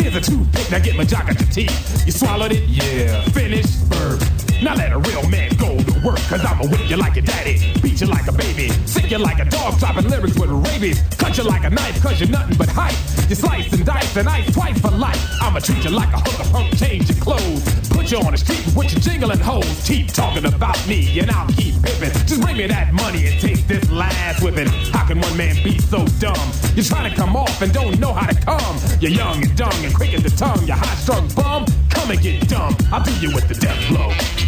Here's 0.00 0.14
a 0.14 0.20
toothpick, 0.20 0.70
now 0.70 0.78
get 0.78 0.96
my 0.96 1.04
jock 1.04 1.28
at 1.28 1.40
your 1.40 1.50
teeth. 1.50 2.06
You 2.06 2.12
swallowed 2.12 2.52
it? 2.52 2.68
Yeah. 2.68 3.20
Finish? 3.30 3.66
Burp. 3.90 4.20
Now 4.60 4.74
let 4.74 4.90
a 4.90 4.98
real 4.98 5.22
man 5.28 5.50
go 5.56 5.78
to 5.78 6.00
work, 6.04 6.18
cause 6.26 6.44
I'ma 6.44 6.66
whip 6.66 6.90
you 6.90 6.96
like 6.96 7.16
a 7.16 7.22
daddy, 7.22 7.72
beat 7.80 8.00
you 8.00 8.08
like 8.08 8.26
a 8.26 8.32
baby, 8.32 8.70
sick 8.86 9.08
you 9.10 9.18
like 9.18 9.38
a 9.38 9.44
dog, 9.44 9.78
dropping 9.78 10.08
lyrics 10.10 10.36
with 10.36 10.50
rabies, 10.50 11.00
cut 11.16 11.38
you 11.38 11.44
like 11.44 11.64
a 11.64 11.70
knife, 11.70 12.02
cause 12.02 12.18
you're 12.18 12.28
nothing 12.28 12.56
but 12.56 12.68
hype. 12.68 12.96
You 13.28 13.36
slice 13.36 13.72
and 13.72 13.86
dice 13.86 14.16
and 14.16 14.28
ice 14.28 14.52
twice 14.52 14.80
for 14.80 14.90
life. 14.90 15.20
I'ma 15.40 15.60
treat 15.60 15.84
you 15.84 15.90
like 15.90 16.12
a 16.12 16.18
hooker 16.18 16.50
punk, 16.50 16.76
change 16.76 17.08
your 17.08 17.18
clothes, 17.18 17.88
put 17.88 18.10
you 18.10 18.18
on 18.18 18.32
the 18.32 18.38
street 18.38 18.64
with 18.74 18.90
your 18.90 19.00
jingling 19.00 19.38
hoes. 19.38 19.86
Keep 19.86 20.08
talking 20.08 20.44
about 20.44 20.78
me 20.88 21.20
and 21.20 21.30
I'll 21.30 21.46
keep 21.48 21.74
pimping. 21.82 22.10
Just 22.26 22.40
bring 22.40 22.56
me 22.56 22.66
that 22.66 22.92
money 22.94 23.26
and 23.26 23.40
take 23.40 23.66
this 23.68 23.88
last 23.90 24.42
whipping. 24.42 24.68
How 24.92 25.06
can 25.06 25.20
one 25.20 25.36
man 25.36 25.54
be 25.62 25.78
so 25.78 26.04
dumb? 26.18 26.50
You're 26.74 26.84
trying 26.84 27.10
to 27.10 27.16
come 27.16 27.36
off 27.36 27.62
and 27.62 27.72
don't 27.72 28.00
know 28.00 28.12
how 28.12 28.26
to 28.26 28.34
come. 28.34 28.76
You're 29.00 29.12
young 29.12 29.42
and 29.42 29.56
dumb 29.56 29.84
and 29.84 29.94
quick 29.94 30.14
as 30.14 30.22
the 30.22 30.30
tongue. 30.30 30.66
You're 30.66 30.76
high 30.76 30.96
strung 30.96 31.28
bum. 31.34 31.66
Come 31.90 32.10
and 32.10 32.20
get 32.20 32.48
dumb. 32.48 32.76
I'll 32.90 33.04
do 33.04 33.12
you 33.20 33.32
with 33.34 33.46
the 33.46 33.54
death 33.54 33.88
blow. 33.88 34.47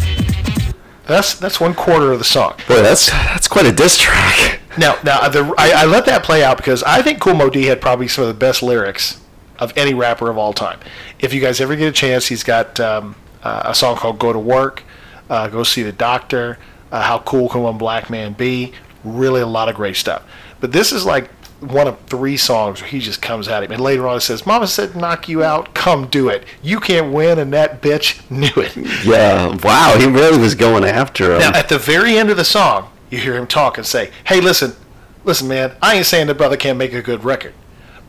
That's 1.11 1.35
that's 1.35 1.59
one 1.59 1.73
quarter 1.73 2.11
of 2.11 2.19
the 2.19 2.25
song. 2.25 2.53
Boy, 2.67 2.81
that's 2.81 3.09
that's 3.09 3.47
quite 3.47 3.65
a 3.65 3.71
diss 3.71 3.97
track. 3.97 4.61
Now, 4.77 4.97
now 5.03 5.27
the, 5.27 5.53
I, 5.57 5.83
I 5.83 5.85
let 5.85 6.05
that 6.05 6.23
play 6.23 6.43
out 6.43 6.55
because 6.57 6.81
I 6.83 7.01
think 7.01 7.19
Kool 7.19 7.33
Moe 7.33 7.49
Dee 7.49 7.65
had 7.65 7.81
probably 7.81 8.07
some 8.07 8.23
of 8.23 8.29
the 8.29 8.33
best 8.33 8.63
lyrics 8.63 9.19
of 9.59 9.77
any 9.77 9.93
rapper 9.93 10.29
of 10.29 10.37
all 10.37 10.53
time. 10.53 10.79
If 11.19 11.33
you 11.33 11.41
guys 11.41 11.59
ever 11.59 11.75
get 11.75 11.89
a 11.89 11.91
chance, 11.91 12.27
he's 12.27 12.43
got 12.43 12.79
um, 12.79 13.15
uh, 13.43 13.63
a 13.65 13.75
song 13.75 13.97
called 13.97 14.19
"Go 14.19 14.31
to 14.31 14.39
Work," 14.39 14.83
uh, 15.29 15.49
"Go 15.49 15.63
See 15.63 15.83
the 15.83 15.91
Doctor," 15.91 16.57
uh, 16.91 17.01
"How 17.01 17.19
Cool 17.19 17.49
Can 17.49 17.63
One 17.63 17.77
Black 17.77 18.09
Man 18.09 18.31
Be." 18.31 18.71
Really, 19.03 19.41
a 19.41 19.47
lot 19.47 19.67
of 19.67 19.75
great 19.75 19.97
stuff. 19.97 20.23
But 20.61 20.71
this 20.71 20.93
is 20.93 21.05
like 21.05 21.29
one 21.61 21.87
of 21.87 21.99
three 22.07 22.37
songs 22.37 22.81
where 22.81 22.89
he 22.89 22.99
just 22.99 23.21
comes 23.21 23.47
at 23.47 23.63
him, 23.63 23.71
and 23.71 23.81
later 23.81 24.07
on 24.07 24.17
it 24.17 24.21
says, 24.21 24.45
"Mama 24.45 24.67
said 24.67 24.95
knock 24.95 25.29
you 25.29 25.43
out, 25.43 25.73
come 25.73 26.07
do 26.07 26.27
it. 26.27 26.43
You 26.61 26.79
can't 26.79 27.13
win," 27.13 27.39
and 27.39 27.53
that 27.53 27.81
bitch 27.81 28.19
knew 28.29 28.61
it. 28.61 28.75
Yeah, 29.05 29.55
wow, 29.63 29.95
he 29.97 30.07
really 30.07 30.39
was 30.39 30.55
going 30.55 30.83
after 30.83 31.33
him. 31.33 31.39
Now, 31.39 31.53
at 31.53 31.69
the 31.69 31.77
very 31.77 32.17
end 32.17 32.29
of 32.29 32.37
the 32.37 32.43
song, 32.43 32.89
you 33.09 33.19
hear 33.19 33.35
him 33.35 33.47
talk 33.47 33.77
and 33.77 33.85
say, 33.85 34.09
"Hey, 34.25 34.41
listen, 34.41 34.75
listen, 35.23 35.47
man. 35.47 35.73
I 35.81 35.95
ain't 35.95 36.05
saying 36.05 36.27
the 36.27 36.33
brother 36.33 36.57
can't 36.57 36.77
make 36.77 36.93
a 36.93 37.01
good 37.01 37.23
record, 37.23 37.53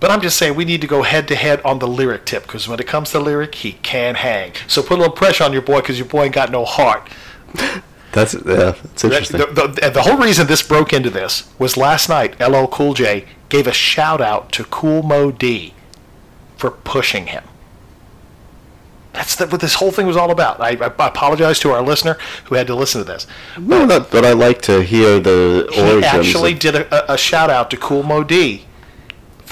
but 0.01 0.11
I'm 0.11 0.23
just 0.23 0.39
saying 0.39 0.55
we 0.55 0.65
need 0.65 0.81
to 0.81 0.87
go 0.87 1.03
head 1.03 1.29
to 1.29 1.37
head 1.37 1.61
on 1.63 1.79
the 1.79 1.89
lyric 1.89 2.25
tip 2.25 2.45
because 2.45 2.67
when 2.69 2.81
it 2.81 2.87
comes 2.87 3.11
to 3.11 3.21
lyric, 3.21 3.55
he 3.57 3.73
can 3.73 4.15
hang. 4.15 4.53
So 4.67 4.83
put 4.83 4.95
a 4.95 5.01
little 5.01 5.15
pressure 5.15 5.45
on 5.45 5.53
your 5.53 5.63
boy 5.63 5.81
because 5.81 5.99
your 5.99 6.09
boy 6.09 6.25
ain't 6.25 6.35
got 6.35 6.51
no 6.51 6.65
heart." 6.65 7.09
That's 8.13 8.35
yeah, 8.35 8.41
that's 8.73 9.05
interesting. 9.05 9.39
The, 9.39 9.47
the, 9.81 9.91
the 9.91 10.03
whole 10.03 10.19
reason 10.19 10.47
this 10.47 10.63
broke 10.63 10.93
into 10.93 11.11
this 11.11 11.49
was 11.59 11.77
last 11.77 12.09
night. 12.09 12.39
LL 12.41 12.67
Cool 12.67 12.95
J 12.95 13.25
gave 13.49 13.67
a 13.67 13.73
shout 13.73 14.21
out 14.21 14.53
to 14.53 14.65
Kool 14.65 15.03
Moe 15.03 15.31
Dee 15.31 15.75
for 16.57 16.71
pushing 16.71 17.29
him. 17.29 17.45
That's 19.13 19.37
the, 19.37 19.47
what 19.47 19.61
this 19.61 19.75
whole 19.75 19.91
thing 19.91 20.07
was 20.07 20.17
all 20.17 20.31
about. 20.31 20.61
I, 20.61 20.71
I 20.71 20.87
apologize 21.09 21.59
to 21.61 21.71
our 21.71 21.83
listener 21.83 22.17
who 22.45 22.55
had 22.55 22.67
to 22.69 22.75
listen 22.75 23.01
to 23.03 23.05
this. 23.07 23.27
no, 23.59 23.85
not, 23.85 24.11
but 24.11 24.25
I 24.25 24.33
like 24.33 24.63
to 24.63 24.83
hear 24.83 25.21
the 25.21 25.67
origins. 25.77 26.05
He 26.13 26.19
actually 26.19 26.53
of- 26.55 26.59
did 26.59 26.75
a, 26.77 27.13
a, 27.13 27.15
a 27.15 27.19
shout 27.19 27.51
out 27.51 27.71
to 27.71 27.77
Kool 27.77 28.03
Moe 28.03 28.25
Dee 28.25 28.65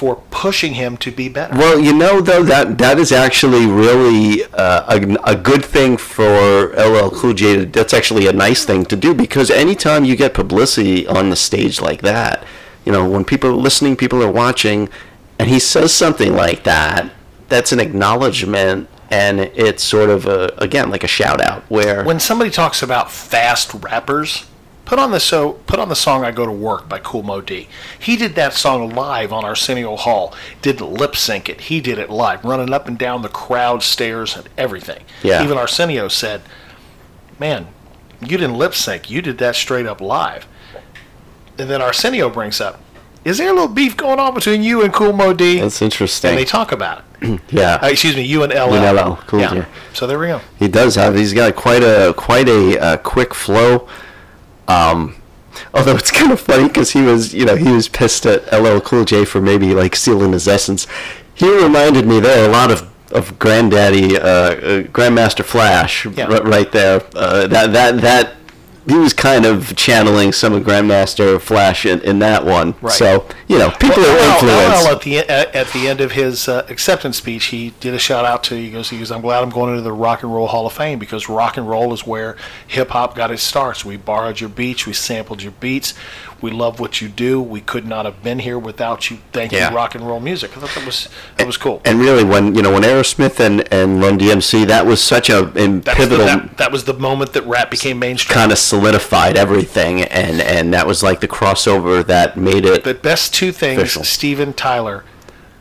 for 0.01 0.17
pushing 0.31 0.73
him 0.73 0.97
to 0.97 1.11
be 1.11 1.29
better. 1.29 1.55
Well, 1.55 1.79
you 1.79 1.93
know, 1.93 2.23
though 2.23 2.43
that 2.45 2.79
that 2.79 2.99
is 2.99 3.13
actually 3.13 3.67
really 3.67 4.45
uh, 4.55 4.99
a, 4.99 5.33
a 5.33 5.37
good 5.37 5.63
thing 5.63 5.99
for 5.99 6.73
LL 6.73 7.11
Cool 7.11 7.35
J. 7.35 7.67
That's 7.67 7.93
actually 7.93 8.27
a 8.27 8.33
nice 8.33 8.65
thing 8.65 8.87
to 8.87 8.97
do 8.97 9.13
because 9.13 9.51
anytime 9.51 10.07
you 10.07 10.17
get 10.17 10.33
publicity 10.33 11.07
on 11.07 11.29
the 11.29 11.37
stage 11.37 11.83
like 11.83 12.01
that, 12.01 12.47
you 12.87 12.93
know, 12.93 13.07
when 13.07 13.27
people 13.27 13.51
are 13.51 13.63
listening, 13.69 13.95
people 13.95 14.23
are 14.23 14.33
watching, 14.33 14.89
and 15.39 15.51
he 15.51 15.59
says 15.59 15.93
something 15.93 16.33
like 16.33 16.65
that, 16.65 17.13
that's 17.51 17.71
an 17.71 17.79
acknowledgement, 17.79 18.89
and 19.11 19.39
it's 19.39 19.85
sort 19.85 20.09
of 20.09 20.25
a 20.25 20.55
again 20.57 20.89
like 20.89 21.05
a 21.05 21.09
shout 21.09 21.43
out 21.43 21.63
where 21.65 22.05
when 22.05 22.21
somebody 22.21 22.51
talks 22.51 22.83
about 22.83 23.13
fast 23.13 23.75
rappers, 23.75 24.47
put 24.91 24.99
on 24.99 25.13
the 25.13 25.21
so 25.21 25.53
put 25.69 25.79
on 25.79 25.89
the 25.89 25.95
song 25.95 26.25
"I 26.25 26.33
Go 26.33 26.45
to 26.45 26.51
Work" 26.51 26.89
by 26.89 26.99
Kool 26.99 27.23
Moe 27.23 27.41
Dee. 27.41 27.69
He 27.97 28.17
did 28.17 28.35
that 28.35 28.53
song 28.55 28.91
live 28.91 29.33
on 29.33 29.45
Arsenio 29.45 29.95
Hall. 29.95 30.35
Didn't 30.63 30.93
lip 30.93 31.15
sync 31.15 31.49
it. 31.49 31.61
He 31.61 31.81
did 31.81 31.97
it 31.97 32.11
live, 32.11 32.45
running 32.45 32.73
up 32.75 32.89
and 32.89 32.99
down 32.99 33.23
the 33.23 33.29
crowd 33.29 33.85
stairs 33.85 34.37
and 34.37 34.49
everything. 34.59 35.05
Yeah. 35.23 35.45
Even 35.45 35.57
Arsenio 35.57 36.09
said, 36.09 36.43
"Man, 37.39 37.69
you 38.21 38.37
didn't 38.37 38.59
lip 38.59 38.75
sync. 38.75 39.09
You 39.09 39.23
did 39.23 39.39
that 39.39 39.55
straight 39.55 39.87
up 39.87 40.01
live." 40.01 40.49
And 41.57 41.71
then 41.71 41.81
Arsenio 41.81 42.29
brings 42.29 42.61
up, 42.61 42.81
"Is 43.25 43.39
there 43.39 43.51
a 43.51 43.53
little 43.53 43.69
beef 43.69 43.97
going 43.97 44.19
on 44.19 44.35
between 44.35 44.65
you 44.65 44.83
and 44.83 44.93
Kool 44.93 45.13
Moe 45.13 45.33
Dee?" 45.33 45.61
that's 45.61 45.81
interesting. 45.81 46.31
and 46.31 46.39
they 46.39 46.45
talk 46.45 46.73
about 46.73 47.05
it. 47.23 47.41
yeah, 47.51 47.79
Uh, 47.81 47.87
excuse 47.87 48.17
me, 48.17 48.23
you 48.23 48.43
and 48.43 48.53
LL. 48.53 48.75
And 48.75 48.97
LL, 48.99 49.15
Cool 49.29 49.39
yeah. 49.39 49.55
J. 49.55 49.65
So 49.93 50.09
there 50.09 50.19
we 50.19 50.27
go. 50.27 50.41
He 50.59 50.67
does 50.67 50.97
have. 50.97 51.15
He's 51.15 51.33
got 51.33 51.55
quite 51.55 51.85
a 51.85 52.13
quite 52.17 52.49
a 52.49 52.77
uh, 52.81 52.97
quick 52.97 53.35
flow. 53.35 53.87
Um, 54.71 55.17
although 55.75 55.97
it's 55.97 56.11
kind 56.11 56.33
of 56.33 56.41
funny 56.41 56.69
because 56.69 56.91
he 56.93 57.03
was, 57.03 57.35
you 57.35 57.45
know, 57.45 57.57
he 57.57 57.71
was 57.73 57.89
pissed 57.89 58.25
at 58.27 58.41
LL 58.53 58.81
Cool 58.81 59.05
J 59.05 59.25
for 59.25 59.41
maybe 59.41 59.75
like 59.75 59.97
stealing 59.97 60.33
his 60.33 60.47
essence. 60.49 60.87
He 61.35 61.49
reminded 61.63 62.07
me 62.07 62.21
there 62.21 62.49
a 62.49 62.53
lot 62.53 62.71
of 62.71 62.89
of 63.13 63.37
Granddaddy, 63.41 64.17
uh, 64.17 64.21
uh, 64.23 64.83
Grandmaster 64.97 65.45
Flash, 65.45 66.07
Yeah. 66.07 66.27
r- 66.27 66.43
right 66.45 66.71
there. 66.71 67.03
Uh, 67.17 67.49
that 67.49 67.73
that 67.73 68.01
that 68.03 68.40
he 68.91 68.99
was 68.99 69.13
kind 69.13 69.47
of 69.47 69.77
channeling 69.77 70.33
some 70.33 70.53
of 70.53 70.63
Grandmaster 70.65 71.41
Flash 71.41 71.87
in, 71.87 72.01
in 72.01 72.19
that 72.19 72.45
one. 72.45 72.75
Right. 72.81 72.93
So 72.93 73.27
you 73.49 73.59
know, 73.59 73.71
people 73.71 74.03
Well, 74.03 74.41
are 74.43 74.73
influenced. 74.75 74.89
at 74.89 75.03
the 75.03 75.19
at, 75.19 75.55
at 75.55 75.67
the 75.69 75.89
end 75.89 76.01
of 76.01 76.13
his 76.13 76.49
uh, 76.49 76.67
acceptance 76.69 77.17
speech, 77.19 77.47
he 77.47 77.71
did 77.81 77.95
a 77.95 77.99
shout 77.99 78.25
out 78.25 78.43
to 78.45 78.55
he 78.57 78.71
goes 78.71 78.91
he 78.91 78.99
goes 78.99 79.11
I'm 79.11 79.21
glad 79.21 79.43
I'm 79.43 79.51
going 79.51 79.71
into 79.71 79.83
the 79.83 79.93
Rock 79.93 80.23
and 80.23 80.35
Roll 80.35 80.49
Hall 80.49 80.67
of 80.67 80.73
Fame 80.73 80.99
because 80.99 81.29
rock 81.29 81.57
and 81.57 81.69
roll 81.69 81.93
is 81.93 82.07
where 82.07 82.37
hip 82.67 82.89
hop 82.91 83.15
got 83.15 83.31
its 83.31 83.43
starts. 83.43 83.85
We 83.85 83.97
borrowed 83.97 84.41
your 84.41 84.51
beats, 84.51 84.87
we 84.87 84.93
sampled 84.93 85.43
your 85.43 85.53
beats, 85.53 85.95
we 86.43 86.51
love 86.51 86.81
what 86.81 87.01
you 87.01 87.09
do. 87.09 87.41
We 87.41 87.61
could 87.61 87.87
not 87.87 88.05
have 88.05 88.23
been 88.23 88.39
here 88.41 88.59
without 88.59 89.11
you. 89.11 89.19
Thank 89.33 89.53
Yeah. 89.53 89.71
you, 89.71 89.77
rock 89.77 89.95
and 89.95 90.07
roll 90.07 90.21
music. 90.21 90.57
I 90.57 90.61
thought 90.61 90.75
that 90.75 90.87
was 90.87 91.09
that 91.37 91.47
was 91.47 91.57
cool. 91.57 91.81
and 91.85 92.01
really, 92.01 92.25
when 92.25 92.55
you 92.55 92.63
know 92.63 92.73
when 92.73 92.83
Aerosmith 92.83 93.41
and 93.41 93.67
and 93.73 94.01
Run 94.03 94.19
DMC, 94.19 94.67
that 94.67 94.87
was 94.87 95.03
such 95.03 95.29
a 95.31 95.43
That 95.43 95.55
was, 95.55 95.85
the, 95.85 95.93
pivotal 95.95 96.27
that, 96.27 96.57
that 96.59 96.73
was 96.73 96.85
the 96.85 96.95
moment 96.95 97.33
that 97.35 97.47
rap 97.47 97.71
became 97.71 97.99
mainstream. 97.99 98.35
kind 98.35 98.53
of 98.53 98.59
solidified 98.59 99.37
everything, 99.37 100.03
and 100.03 100.41
and 100.41 100.73
that 100.75 100.87
was 100.87 101.03
like 101.03 101.21
the 101.21 101.29
crossover 101.29 102.05
that 102.07 102.37
made 102.37 102.65
it. 102.65 102.85
the 102.85 102.95
best 102.95 103.35
two 103.35 103.53
things 103.53 103.79
Official. 103.81 104.05
Steven 104.05 104.53
Tyler 104.53 105.05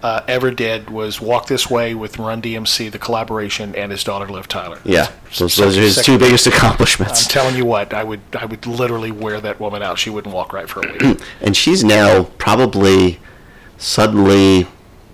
uh, 0.02 0.22
ever 0.28 0.52
did 0.52 0.90
was 0.90 1.20
Walk 1.20 1.48
This 1.48 1.70
Way 1.70 1.94
with 1.94 2.18
Run 2.18 2.42
DMC, 2.42 2.90
the 2.92 3.00
collaboration, 3.00 3.76
and 3.76 3.92
his 3.92 4.04
daughter 4.04 4.28
Liv 4.28 4.48
Tyler. 4.48 4.80
yeah, 4.86 5.12
those, 5.38 5.54
So- 5.54 5.66
those 5.66 5.78
are 5.78 5.82
his 5.82 5.96
second- 5.96 6.14
two 6.14 6.20
biggest 6.26 6.48
accomplishments. 6.48 7.24
I'm 7.26 7.30
telling 7.30 7.56
you 7.56 7.66
what, 7.66 7.94
I 7.94 8.04
would 8.04 8.22
I 8.38 8.46
would 8.46 8.66
literally 8.66 9.12
wear 9.12 9.42
that 9.42 9.60
woman 9.60 9.82
out. 9.84 10.00
She 10.00 10.10
wouldn't 10.10 10.34
walk 10.34 10.54
right 10.54 10.70
for 10.70 10.82
a 10.88 10.92
week. 10.92 11.22
and 11.42 11.56
she's 11.58 11.84
now 11.84 12.24
probably 12.38 13.20
suddenly 13.78 14.68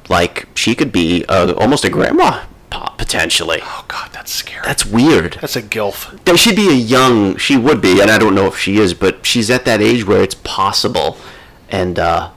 like 0.10 0.48
she 0.56 0.76
could 0.76 0.92
be 0.92 1.26
uh, 1.26 1.54
almost 1.54 1.84
a 1.86 1.90
grandma 1.90 2.44
po- 2.70 2.94
potentially. 2.98 3.60
oh 3.64 3.86
God, 3.88 4.10
that's 4.14 4.32
scary. 4.32 4.62
That's 4.66 4.86
weird. 4.86 5.38
That's 5.42 5.56
a 5.56 5.62
gilf. 5.62 6.38
She'd 6.38 6.56
be 6.56 6.70
a 6.70 6.74
young. 6.74 7.38
She 7.38 7.58
would 7.58 7.82
be, 7.82 8.02
and 8.02 8.12
I 8.12 8.18
don't 8.18 8.36
know 8.36 8.46
if 8.48 8.58
she 8.58 8.78
is, 8.78 8.94
but 8.94 9.26
she's 9.26 9.50
at 9.50 9.66
that 9.66 9.82
age 9.82 10.06
where 10.06 10.22
it's 10.22 10.36
possible. 10.36 11.18
And 11.70 11.98
uh, 11.98 12.30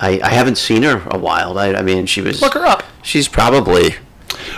I, 0.00 0.20
I 0.22 0.28
haven't 0.28 0.58
seen 0.58 0.84
her 0.84 1.02
a 1.10 1.18
while. 1.18 1.58
I, 1.58 1.72
I 1.74 1.82
mean, 1.82 2.06
she 2.06 2.20
was. 2.20 2.40
Look 2.40 2.54
her 2.54 2.64
up. 2.64 2.84
She's 3.02 3.28
probably. 3.28 3.96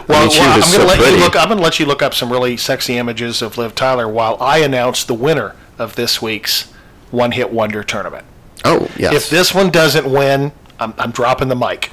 Well, 0.07 0.18
I 0.18 0.22
mean, 0.22 0.30
she 0.30 0.41
well, 0.41 0.57
was 0.57 0.66
I'm 0.66 0.78
gonna 0.78 0.88
let 0.88 0.99
pretty. 0.99 1.16
you 1.16 1.22
look. 1.22 1.36
I'm 1.36 1.49
gonna 1.49 1.62
let 1.62 1.80
you 1.80 1.86
look 1.86 2.03
up 2.03 2.14
some 2.14 2.30
really 2.30 2.57
sexy 2.57 2.99
images 2.99 3.41
of 3.41 3.57
Liv 3.57 3.74
Tyler 3.74 4.09
while 4.09 4.36
I 4.41 4.59
announce 4.59 5.05
the 5.05 5.14
winner 5.14 5.57
of 5.78 5.97
this 5.97 6.20
week's 6.20 6.70
One 7.11 7.32
Hit 7.32 7.53
Wonder 7.53 7.82
tournament. 7.82 8.26
Oh 8.64 8.88
yes. 8.99 9.14
If 9.14 9.30
this 9.30 9.55
one 9.55 9.70
doesn't 9.70 10.11
win, 10.11 10.53
I'm, 10.78 10.93
I'm 10.99 11.11
dropping 11.11 11.49
the 11.49 11.57
mic. 11.57 11.91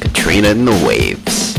Katrina 0.00 0.48
and 0.48 0.68
the 0.68 0.84
Waves. 0.86 1.56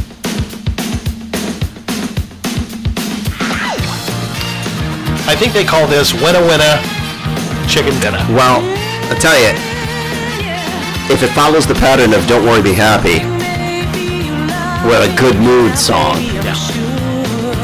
I 5.28 5.36
think 5.36 5.54
they 5.54 5.64
call 5.64 5.88
this 5.88 6.14
winner 6.14 6.42
winner 6.42 6.99
chicken 7.70 7.94
dinner. 8.02 8.18
Well, 8.34 8.66
I 9.12 9.16
tell 9.22 9.38
you, 9.38 9.54
if 11.14 11.22
it 11.22 11.30
follows 11.38 11.68
the 11.68 11.76
pattern 11.76 12.14
of 12.14 12.26
"Don't 12.28 12.44
Worry, 12.44 12.64
Be 12.64 12.74
Happy," 12.74 13.20
what 14.90 15.08
a 15.08 15.16
good 15.16 15.38
mood 15.38 15.78
song. 15.78 16.18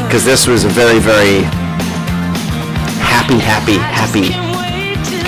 Because 0.06 0.24
this 0.24 0.46
was 0.46 0.64
a 0.64 0.70
very, 0.70 1.00
very 1.00 1.42
happy, 3.02 3.40
happy, 3.40 3.78
happy. 3.78 4.45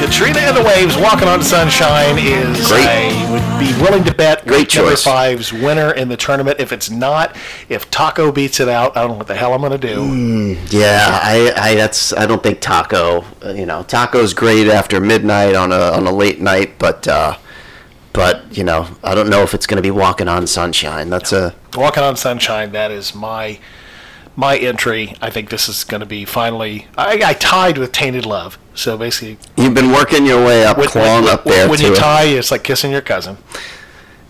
Katrina 0.07 0.39
and 0.39 0.55
the 0.57 0.63
Waves, 0.63 0.95
Walking 0.97 1.27
on 1.27 1.43
Sunshine 1.43 2.17
is 2.17 2.65
Great. 2.67 2.85
I 2.87 3.29
would 3.31 3.59
be 3.59 3.73
willing 3.81 4.05
to 4.05 4.13
bet 4.13 4.45
Great 4.47 4.73
number 4.73 4.91
choice. 4.91 5.03
five's 5.03 5.51
winner 5.51 5.91
in 5.91 6.07
the 6.07 6.15
tournament. 6.15 6.59
If 6.61 6.71
it's 6.71 6.89
not, 6.89 7.35
if 7.67 7.91
Taco 7.91 8.31
beats 8.31 8.59
it 8.61 8.69
out, 8.69 8.95
I 8.95 9.01
don't 9.01 9.11
know 9.11 9.17
what 9.17 9.27
the 9.27 9.35
hell 9.35 9.53
I'm 9.53 9.59
going 9.59 9.77
to 9.79 9.87
do. 9.95 10.57
Yeah, 10.75 11.07
I, 11.21 11.51
I 11.57 11.75
that's 11.75 12.13
I 12.13 12.25
don't 12.25 12.41
think 12.41 12.61
Taco. 12.61 13.25
uh, 13.45 13.49
You 13.51 13.65
know, 13.65 13.83
Taco's 13.83 14.33
great 14.33 14.67
after 14.67 15.01
midnight 15.01 15.55
on 15.55 15.71
a 15.73 15.91
on 15.91 16.07
a 16.07 16.11
late 16.11 16.39
night, 16.39 16.79
but 16.79 17.05
uh, 17.07 17.37
but 18.13 18.57
you 18.57 18.63
know, 18.63 18.87
I 19.03 19.13
don't 19.13 19.29
know 19.29 19.43
if 19.43 19.53
it's 19.53 19.67
going 19.67 19.75
to 19.77 19.83
be 19.83 19.91
Walking 19.91 20.29
on 20.29 20.47
Sunshine. 20.47 21.09
That's 21.09 21.33
a 21.33 21.53
Walking 21.75 22.03
on 22.03 22.15
Sunshine, 22.15 22.71
that 22.71 22.91
is 22.91 23.13
my 23.13 23.59
my 24.37 24.55
entry. 24.55 25.15
I 25.21 25.29
think 25.29 25.49
this 25.49 25.67
is 25.67 25.83
going 25.83 25.99
to 25.99 26.05
be 26.05 26.23
finally. 26.23 26.87
I, 26.97 27.19
I 27.25 27.33
tied 27.33 27.77
with 27.77 27.91
Tainted 27.91 28.25
Love, 28.25 28.57
so 28.73 28.97
basically, 28.97 29.37
you've 29.57 29.73
been 29.73 29.91
working 29.91 30.25
your 30.25 30.45
way 30.45 30.63
up, 30.63 30.77
with, 30.77 30.91
clawing 30.91 31.25
with- 31.25 31.33
up 31.33 31.43
there 31.43 31.67
when 31.69 31.81
you 31.81 31.91
it. 31.91 31.97
tie, 31.97 32.23
it's 32.23 32.51
like 32.51 32.63
kissing 32.63 32.91
your 32.91 33.01
cousin. 33.01 33.37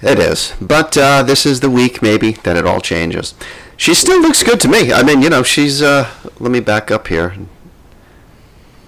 It 0.01 0.17
is, 0.17 0.53
but 0.61 0.97
uh, 0.97 1.23
this 1.23 1.45
is 1.45 1.59
the 1.59 1.69
week 1.69 2.01
maybe 2.01 2.31
that 2.31 2.55
it 2.55 2.65
all 2.65 2.79
changes. 2.79 3.35
She 3.75 3.93
still 3.93 4.21
looks 4.21 4.41
good 4.41 4.59
to 4.61 4.67
me. 4.67 4.91
I 4.93 5.03
mean, 5.03 5.21
you 5.21 5.29
know, 5.29 5.43
she's. 5.43 5.81
Uh, 5.81 6.09
let 6.39 6.51
me 6.51 6.59
back 6.59 6.89
up 6.89 7.07
here. 7.07 7.35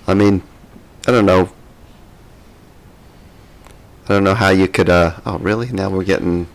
I 0.08 0.14
mean, 0.14 0.42
I 1.08 1.12
don't 1.12 1.26
know. 1.26 1.52
I 4.06 4.14
don't 4.14 4.24
know 4.24 4.34
how 4.36 4.50
you 4.50 4.68
could. 4.68 4.90
Uh, 4.90 5.20
oh, 5.26 5.38
really? 5.40 5.72
Now 5.72 5.90
we're 5.90 6.04
getting 6.04 6.48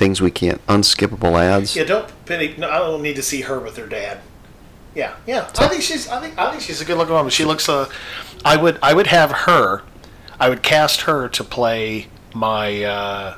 things 0.00 0.22
we 0.22 0.30
can't. 0.30 0.66
Unskippable 0.66 1.38
ads. 1.38 1.76
Yeah, 1.76 1.84
don't 1.84 2.10
Penny. 2.24 2.54
No, 2.56 2.68
I 2.68 2.78
don't 2.78 3.02
need 3.02 3.16
to 3.16 3.22
see 3.22 3.42
her 3.42 3.60
with 3.60 3.76
her 3.76 3.86
dad. 3.86 4.20
Yeah, 4.94 5.14
yeah. 5.26 5.48
I 5.58 5.68
think 5.68 5.82
she's. 5.82 6.08
I 6.08 6.20
think. 6.20 6.36
I 6.38 6.50
think 6.50 6.62
she's 6.62 6.80
a 6.80 6.84
good 6.84 6.96
looking 6.96 7.14
woman. 7.14 7.30
She 7.30 7.44
looks. 7.44 7.68
Uh, 7.68 7.88
I 8.44 8.56
would. 8.56 8.78
I 8.82 8.94
would 8.94 9.06
have 9.08 9.30
her. 9.30 9.82
I 10.40 10.48
would 10.48 10.62
cast 10.62 11.02
her 11.02 11.28
to 11.28 11.44
play 11.44 12.08
my 12.34 12.82
uh, 12.82 13.36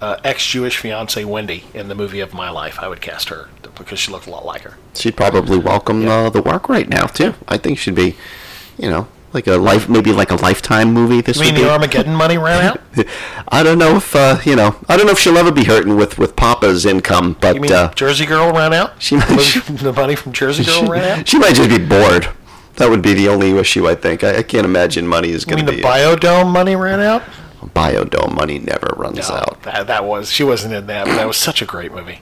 uh, 0.00 0.16
ex-Jewish 0.24 0.76
fiance 0.76 1.24
Wendy 1.24 1.62
in 1.72 1.86
the 1.86 1.94
movie 1.94 2.18
of 2.18 2.34
my 2.34 2.50
life. 2.50 2.80
I 2.80 2.88
would 2.88 3.00
cast 3.00 3.28
her 3.28 3.48
because 3.78 4.00
she 4.00 4.10
looked 4.10 4.26
a 4.26 4.30
lot 4.30 4.44
like 4.44 4.62
her. 4.62 4.76
She'd 4.94 5.16
probably 5.16 5.56
welcome 5.56 6.06
uh, 6.08 6.30
the 6.30 6.42
work 6.42 6.68
right 6.68 6.88
now 6.88 7.06
too. 7.06 7.34
I 7.46 7.58
think 7.58 7.78
she'd 7.78 7.94
be, 7.94 8.16
you 8.76 8.90
know, 8.90 9.06
like 9.32 9.46
a 9.46 9.56
life, 9.56 9.88
maybe 9.88 10.12
like 10.12 10.30
a 10.30 10.36
lifetime 10.36 10.92
movie. 10.92 11.20
This 11.20 11.40
I 11.40 11.44
mean, 11.44 11.54
the 11.54 11.70
Armageddon 11.70 12.14
money 12.14 12.38
ran 12.38 12.64
out. 12.64 12.80
I 13.48 13.62
don't 13.62 13.78
know 13.78 13.96
if 13.96 14.14
uh, 14.14 14.38
you 14.44 14.56
know. 14.56 14.76
I 14.88 14.96
don't 14.96 15.06
know 15.06 15.12
if 15.12 15.18
she'll 15.18 15.38
ever 15.38 15.50
be 15.52 15.64
hurting 15.64 15.96
with 15.96 16.18
with 16.18 16.36
Papa's 16.36 16.84
income, 16.86 17.36
but 17.40 17.54
You 17.56 17.60
mean 17.62 17.72
uh, 17.72 17.92
Jersey 17.94 18.26
Girl 18.26 18.52
ran 18.52 18.72
out? 18.72 18.92
she 19.00 19.16
might- 19.16 19.28
the 19.28 19.92
money 19.96 20.14
from 20.16 20.32
Jersey 20.32 20.64
Girl 20.64 20.86
ran 20.86 21.20
out. 21.20 21.28
she 21.28 21.38
might 21.38 21.54
just 21.54 21.70
be 21.70 21.78
bored. 21.78 22.28
That 22.76 22.88
would 22.88 23.02
be 23.02 23.12
the 23.12 23.28
only 23.28 23.50
issue 23.58 23.86
I 23.86 23.94
think. 23.94 24.24
I, 24.24 24.38
I 24.38 24.42
can't 24.42 24.64
imagine 24.64 25.06
money 25.06 25.28
is 25.30 25.42
You 25.46 25.50
going 25.54 25.66
mean 25.66 25.66
to 25.66 25.72
the 25.72 25.82
be 25.82 25.82
Biodome 25.88 26.50
money 26.50 26.74
ran 26.74 27.00
out? 27.00 27.22
Biodome 27.74 28.34
money 28.34 28.58
never 28.58 28.94
runs 28.96 29.28
No, 29.28 29.34
out. 29.36 29.62
that, 29.62 29.86
that 29.86 30.04
was 30.04 30.30
she 30.30 30.44
wasn't 30.44 30.74
in 30.74 30.86
that. 30.86 31.06
But 31.06 31.16
that 31.16 31.26
was 31.26 31.36
such 31.36 31.62
a 31.62 31.64
great 31.64 31.92
movie. 31.92 32.20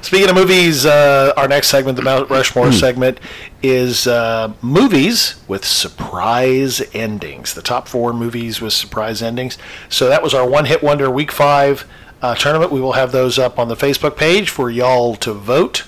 Speaking 0.00 0.28
of 0.28 0.34
movies, 0.36 0.86
uh, 0.86 1.32
our 1.36 1.48
next 1.48 1.68
segment, 1.68 1.96
the 1.96 2.02
Mount 2.02 2.30
Rushmore 2.30 2.70
segment, 2.72 3.18
is 3.62 4.06
uh, 4.06 4.52
movies 4.62 5.42
with 5.48 5.64
surprise 5.64 6.82
endings. 6.94 7.54
The 7.54 7.62
top 7.62 7.88
four 7.88 8.12
movies 8.12 8.60
with 8.60 8.72
surprise 8.72 9.22
endings. 9.22 9.58
So 9.88 10.08
that 10.08 10.22
was 10.22 10.34
our 10.34 10.48
one 10.48 10.66
hit 10.66 10.82
wonder 10.82 11.10
week 11.10 11.32
five 11.32 11.84
uh, 12.22 12.34
tournament. 12.36 12.70
We 12.70 12.80
will 12.80 12.92
have 12.92 13.10
those 13.12 13.38
up 13.38 13.58
on 13.58 13.68
the 13.68 13.76
Facebook 13.76 14.16
page 14.16 14.50
for 14.50 14.70
y'all 14.70 15.16
to 15.16 15.32
vote. 15.32 15.84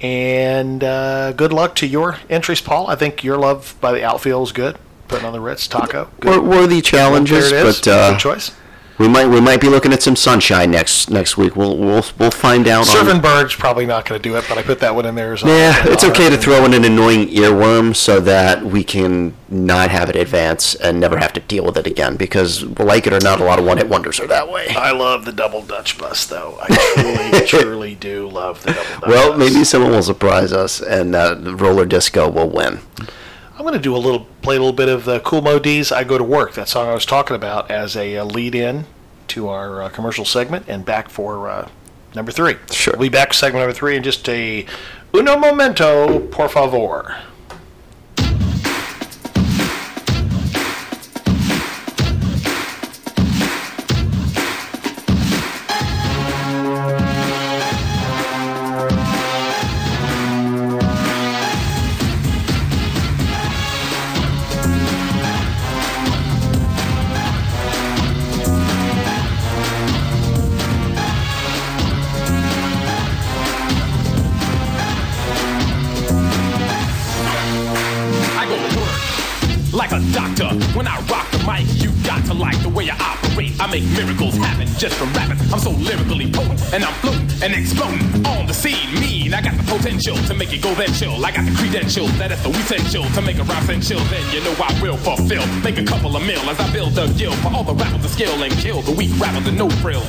And 0.00 0.84
uh, 0.84 1.32
good 1.32 1.52
luck 1.52 1.74
to 1.76 1.86
your 1.86 2.18
entries, 2.28 2.60
Paul. 2.60 2.88
I 2.88 2.94
think 2.94 3.24
your 3.24 3.38
love 3.38 3.74
by 3.80 3.90
the 3.92 4.04
outfield 4.04 4.46
is 4.48 4.52
good. 4.52 4.76
Putting 5.08 5.26
on 5.26 5.32
the 5.32 5.40
Ritz 5.40 5.66
taco. 5.68 6.08
Good. 6.20 6.42
worthy 6.44 6.80
challenges, 6.80 7.50
There 7.50 7.60
it 7.64 7.66
is. 7.68 7.80
but 7.80 7.88
uh, 7.88 8.10
good 8.12 8.20
choice. 8.20 8.50
we 8.98 9.06
might 9.08 9.26
we 9.26 9.40
might 9.40 9.60
be 9.60 9.68
looking 9.68 9.92
at 9.92 10.02
some 10.02 10.16
sunshine 10.16 10.70
next 10.70 11.10
next 11.10 11.36
week. 11.36 11.56
We'll 11.56 11.76
we'll 11.76 12.04
we'll 12.18 12.30
find 12.30 12.66
out. 12.68 12.86
Surfin 12.86 13.20
Bird's 13.20 13.54
probably 13.54 13.86
not 13.86 14.06
going 14.08 14.20
to 14.20 14.28
do 14.28 14.36
it, 14.36 14.44
but 14.48 14.56
I 14.56 14.62
put 14.62 14.78
that 14.80 14.94
one 14.94 15.04
in 15.04 15.14
there 15.14 15.34
as 15.34 15.42
a- 15.42 15.46
Yeah, 15.46 15.74
it's 15.88 16.04
okay 16.04 16.30
to 16.30 16.36
throw 16.38 16.64
in 16.64 16.72
an 16.74 16.84
annoying 16.84 17.28
earworm 17.28 17.94
so 17.94 18.18
that 18.20 18.62
we 18.64 18.82
can 18.84 19.34
not 19.48 19.90
have 19.90 20.08
it 20.10 20.16
advance 20.16 20.74
and 20.76 21.00
never 21.00 21.18
have 21.18 21.32
to 21.34 21.40
deal 21.40 21.64
with 21.64 21.76
it 21.76 21.86
again. 21.86 22.16
Because, 22.16 22.62
like 22.78 23.06
it 23.06 23.12
or 23.12 23.20
not, 23.20 23.40
a 23.40 23.44
lot 23.44 23.58
of 23.58 23.64
one-hit 23.64 23.88
wonders 23.88 24.18
are 24.20 24.26
that 24.28 24.48
way. 24.50 24.68
I 24.70 24.90
love 24.92 25.24
the 25.26 25.32
double 25.32 25.62
Dutch 25.62 25.98
bus, 25.98 26.24
though. 26.26 26.58
I 26.62 26.74
truly, 26.96 27.46
truly 27.46 27.94
do 27.94 28.28
love 28.28 28.62
the 28.62 28.72
double 28.72 29.00
Dutch 29.00 29.08
Well, 29.08 29.30
bus. 29.30 29.38
maybe 29.38 29.64
someone 29.64 29.90
will 29.92 30.02
surprise 30.02 30.52
us, 30.52 30.80
and 30.80 31.14
uh, 31.14 31.34
the 31.34 31.54
roller 31.54 31.84
disco 31.86 32.28
will 32.28 32.48
win. 32.50 32.78
I'm 33.64 33.70
going 33.70 33.80
to 33.80 33.82
do 33.82 33.96
a 33.96 33.98
little, 33.98 34.26
play 34.42 34.56
a 34.56 34.58
little 34.58 34.74
bit 34.74 34.90
of 34.90 35.06
the 35.06 35.20
Kool 35.20 35.40
Moe 35.40 35.58
Dee's 35.58 35.90
"I 35.90 36.04
Go 36.04 36.18
to 36.18 36.22
Work." 36.22 36.52
That 36.52 36.68
song 36.68 36.86
I 36.86 36.92
was 36.92 37.06
talking 37.06 37.34
about 37.34 37.70
as 37.70 37.96
a, 37.96 38.18
uh 38.18 38.24
lead-in 38.26 38.84
to 39.28 39.48
our 39.48 39.84
uh, 39.84 39.88
commercial 39.88 40.26
segment, 40.26 40.66
and 40.68 40.84
back 40.84 41.08
for 41.08 41.48
uh, 41.48 41.70
number 42.14 42.30
three. 42.30 42.56
Sure. 42.70 42.92
We'll 42.92 43.08
be 43.08 43.08
back 43.08 43.32
segment 43.32 43.62
number 43.62 43.72
three 43.72 43.96
in 43.96 44.02
just 44.02 44.28
a 44.28 44.66
uno 45.14 45.38
momento, 45.38 46.20
por 46.28 46.50
favor. 46.50 47.22
Just 84.78 84.96
from 84.96 85.12
rapping. 85.12 85.38
I'm 85.52 85.58
so 85.58 85.70
lyrically 85.70 86.30
potent, 86.30 86.60
and 86.72 86.84
I'm 86.84 86.94
floating 86.94 87.28
and 87.42 87.54
exploding 87.54 88.26
on 88.26 88.46
the 88.46 88.54
scene. 88.54 88.92
Mean, 89.00 89.34
I 89.34 89.40
got 89.40 89.56
the 89.56 89.62
potential 89.64 90.16
to 90.16 90.34
make 90.34 90.52
it 90.52 90.62
go 90.62 90.74
then 90.74 90.92
chill. 90.92 91.24
I 91.24 91.30
got 91.30 91.44
the 91.44 91.54
credentials 91.56 92.16
that 92.18 92.32
is 92.32 92.42
the 92.42 92.50
essential 92.50 93.04
to 93.04 93.22
make 93.22 93.38
a 93.38 93.44
rhyme 93.44 93.80
chill. 93.80 94.00
Then 94.10 94.24
you 94.34 94.40
know 94.42 94.54
I 94.58 94.70
will 94.82 94.96
fulfill. 94.96 95.46
Make 95.62 95.78
a 95.78 95.84
couple 95.84 96.16
of 96.16 96.26
mil 96.26 96.40
as 96.50 96.58
I 96.58 96.70
build 96.72 96.98
a 96.98 97.08
guild 97.14 97.36
for 97.38 97.48
all 97.54 97.64
the 97.64 97.74
rappers 97.74 98.02
to 98.02 98.08
skill 98.08 98.42
and 98.42 98.52
kill 98.54 98.82
the 98.82 98.92
weak 98.92 99.10
rappers 99.20 99.46
and 99.46 99.58
no 99.58 99.68
frills. 99.82 100.08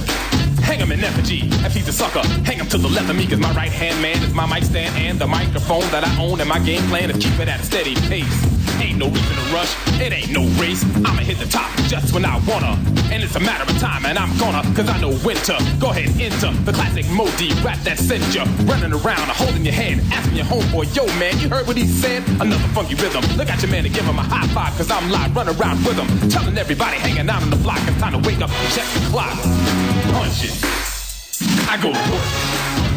Hang 0.62 0.80
him 0.80 0.92
in 0.92 1.04
effigy, 1.04 1.42
if 1.66 1.74
he's 1.74 1.88
a 1.88 1.94
sucker. 1.94 2.26
Hang 2.44 2.58
him 2.58 2.68
to 2.68 2.78
the 2.78 2.90
left 2.90 3.10
of 3.10 3.16
me, 3.16 3.28
cause 3.28 3.40
my 3.40 3.54
right 3.54 3.72
hand 3.72 4.02
man 4.02 4.18
is 4.24 4.34
my 4.34 4.48
mic 4.48 4.64
stand 4.64 4.96
and 4.98 5.20
the 5.20 5.28
microphone 5.28 5.86
that 5.92 6.04
I 6.04 6.22
own. 6.22 6.40
And 6.40 6.50
my 6.50 6.60
game 6.60 6.82
plan 6.90 7.12
is 7.12 7.24
keep 7.24 7.40
it 7.40 7.48
at 7.48 7.60
a 7.60 7.64
steady 7.64 7.96
pace. 8.08 8.55
Ain't 8.82 8.98
no 8.98 9.08
reason 9.10 9.36
to 9.36 9.54
rush, 9.54 9.76
it 10.02 10.12
ain't 10.14 10.32
no 10.32 10.44
race. 10.62 10.84
I'ma 11.06 11.22
hit 11.22 11.38
the 11.38 11.46
top 11.46 11.72
just 11.88 12.14
when 12.14 12.26
I 12.26 12.40
wanna. 12.48 12.78
And 13.12 13.24
it's 13.24 13.36
a 13.36 13.40
matter 13.40 13.64
of 13.64 13.78
time, 13.80 14.06
and 14.06 14.18
I'm 14.18 14.36
gonna, 14.38 14.62
cause 14.76 14.90
I 14.90 15.00
know 15.00 15.12
to. 15.12 15.78
Go 15.80 15.92
ahead, 15.92 16.10
enter 16.20 16.52
the 16.64 16.72
classic 16.72 17.10
Moe 17.10 17.30
Dee 17.38 17.54
rap 17.62 17.78
that 17.80 18.00
sends 18.00 18.34
you 18.34 18.44
running 18.66 18.94
around, 18.94 19.30
holding 19.30 19.64
your 19.64 19.74
hand, 19.74 20.02
asking 20.12 20.38
your 20.38 20.46
homeboy, 20.46 20.96
yo 20.96 21.06
man, 21.20 21.38
you 21.40 21.50
heard 21.50 21.68
what 21.68 21.78
he 21.78 21.86
said? 21.86 22.24
Another 22.42 22.68
funky 22.74 22.96
rhythm. 22.96 23.24
Look 23.38 23.50
at 23.50 23.62
your 23.62 23.72
man 23.72 23.86
and 23.86 23.94
give 23.94 24.06
him 24.06 24.18
a 24.18 24.24
high 24.24 24.48
five, 24.48 24.76
cause 24.78 24.90
I'm 24.90 25.10
live, 25.12 25.36
running 25.36 25.56
around 25.60 25.86
with 25.86 25.98
him. 25.98 26.30
Telling 26.30 26.58
everybody 26.58 26.98
hanging 26.98 27.30
out 27.30 27.44
on 27.44 27.50
the 27.50 27.58
block, 27.58 27.80
it's 27.88 28.00
time 28.00 28.14
to 28.14 28.28
wake 28.28 28.42
up 28.42 28.50
check 28.74 28.88
the 28.94 29.08
clock. 29.10 29.38
Punch 30.14 30.46
it. 30.46 30.56
I 31.70 31.78
go 31.82 32.95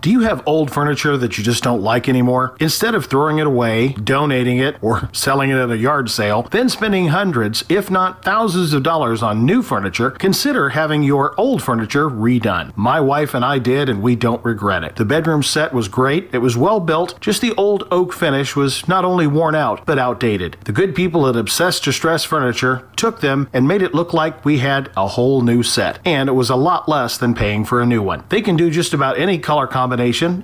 Do 0.00 0.10
you 0.10 0.20
have 0.20 0.42
old 0.46 0.70
furniture 0.70 1.18
that 1.18 1.36
you 1.36 1.44
just 1.44 1.62
don't 1.62 1.82
like 1.82 2.08
anymore? 2.08 2.56
Instead 2.58 2.94
of 2.94 3.04
throwing 3.04 3.38
it 3.38 3.46
away, 3.46 3.88
donating 3.88 4.56
it, 4.56 4.76
or 4.80 5.10
selling 5.12 5.50
it 5.50 5.58
at 5.58 5.70
a 5.70 5.76
yard 5.76 6.10
sale, 6.10 6.48
then 6.50 6.70
spending 6.70 7.08
hundreds, 7.08 7.64
if 7.68 7.90
not 7.90 8.24
thousands 8.24 8.72
of 8.72 8.82
dollars 8.82 9.22
on 9.22 9.44
new 9.44 9.60
furniture, 9.60 10.10
consider 10.10 10.70
having 10.70 11.02
your 11.02 11.38
old 11.38 11.62
furniture 11.62 12.08
redone. 12.08 12.74
My 12.74 12.98
wife 12.98 13.34
and 13.34 13.44
I 13.44 13.58
did, 13.58 13.90
and 13.90 14.00
we 14.00 14.16
don't 14.16 14.42
regret 14.42 14.84
it. 14.84 14.96
The 14.96 15.04
bedroom 15.04 15.42
set 15.42 15.74
was 15.74 15.86
great, 15.86 16.30
it 16.32 16.38
was 16.38 16.56
well 16.56 16.80
built, 16.80 17.20
just 17.20 17.42
the 17.42 17.54
old 17.56 17.86
oak 17.90 18.14
finish 18.14 18.56
was 18.56 18.88
not 18.88 19.04
only 19.04 19.26
worn 19.26 19.54
out, 19.54 19.84
but 19.84 19.98
outdated. 19.98 20.56
The 20.64 20.72
good 20.72 20.94
people 20.94 21.26
at 21.26 21.36
Obsessed 21.36 21.84
Distress 21.84 22.24
Furniture 22.24 22.88
took 22.96 23.20
them 23.20 23.50
and 23.52 23.68
made 23.68 23.82
it 23.82 23.92
look 23.94 24.14
like 24.14 24.46
we 24.46 24.60
had 24.60 24.90
a 24.96 25.08
whole 25.08 25.42
new 25.42 25.62
set, 25.62 25.98
and 26.06 26.30
it 26.30 26.32
was 26.32 26.48
a 26.48 26.56
lot 26.56 26.88
less 26.88 27.18
than 27.18 27.34
paying 27.34 27.66
for 27.66 27.82
a 27.82 27.86
new 27.86 28.00
one. 28.00 28.24
They 28.30 28.40
can 28.40 28.56
do 28.56 28.70
just 28.70 28.94
about 28.94 29.18
any 29.18 29.38
color 29.38 29.66
combination, 29.66 29.89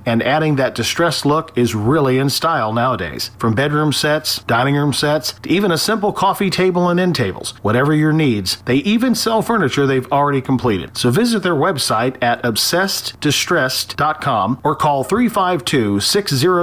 and 0.06 0.22
adding 0.22 0.56
that 0.56 0.74
distressed 0.74 1.26
look 1.26 1.56
is 1.56 1.74
really 1.74 2.18
in 2.18 2.30
style 2.30 2.72
nowadays. 2.72 3.30
From 3.38 3.54
bedroom 3.54 3.92
sets, 3.92 4.42
dining 4.44 4.74
room 4.74 4.92
sets, 4.92 5.32
to 5.42 5.50
even 5.50 5.70
a 5.70 5.78
simple 5.78 6.12
coffee 6.12 6.50
table 6.50 6.88
and 6.88 6.98
end 6.98 7.14
tables, 7.14 7.54
whatever 7.62 7.94
your 7.94 8.12
needs, 8.12 8.62
they 8.66 8.76
even 8.76 9.14
sell 9.14 9.42
furniture 9.42 9.86
they've 9.86 10.10
already 10.12 10.40
completed. 10.40 10.96
So 10.96 11.10
visit 11.10 11.42
their 11.42 11.54
website 11.54 12.22
at 12.22 12.42
obsesseddistressed.com 12.42 14.60
or 14.64 14.76
call 14.76 15.04
352 15.04 16.00
600 16.00 16.56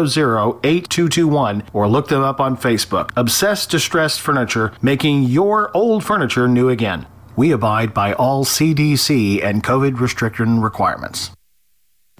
8221 0.64 1.64
or 1.74 1.88
look 1.88 2.08
them 2.08 2.22
up 2.22 2.40
on 2.40 2.58
Facebook. 2.58 3.12
Obsessed 3.16 3.70
Distressed 3.70 4.22
Furniture, 4.22 4.74
making 4.82 5.24
your 5.24 5.76
old 5.76 6.04
furniture 6.04 6.48
new 6.48 6.70
again. 6.70 7.06
We 7.36 7.52
abide 7.52 7.94
by 7.94 8.14
all 8.14 8.46
CDC 8.46 9.44
and 9.44 9.64
COVID 9.64 10.00
restriction 10.00 10.62
requirements. 10.62 11.32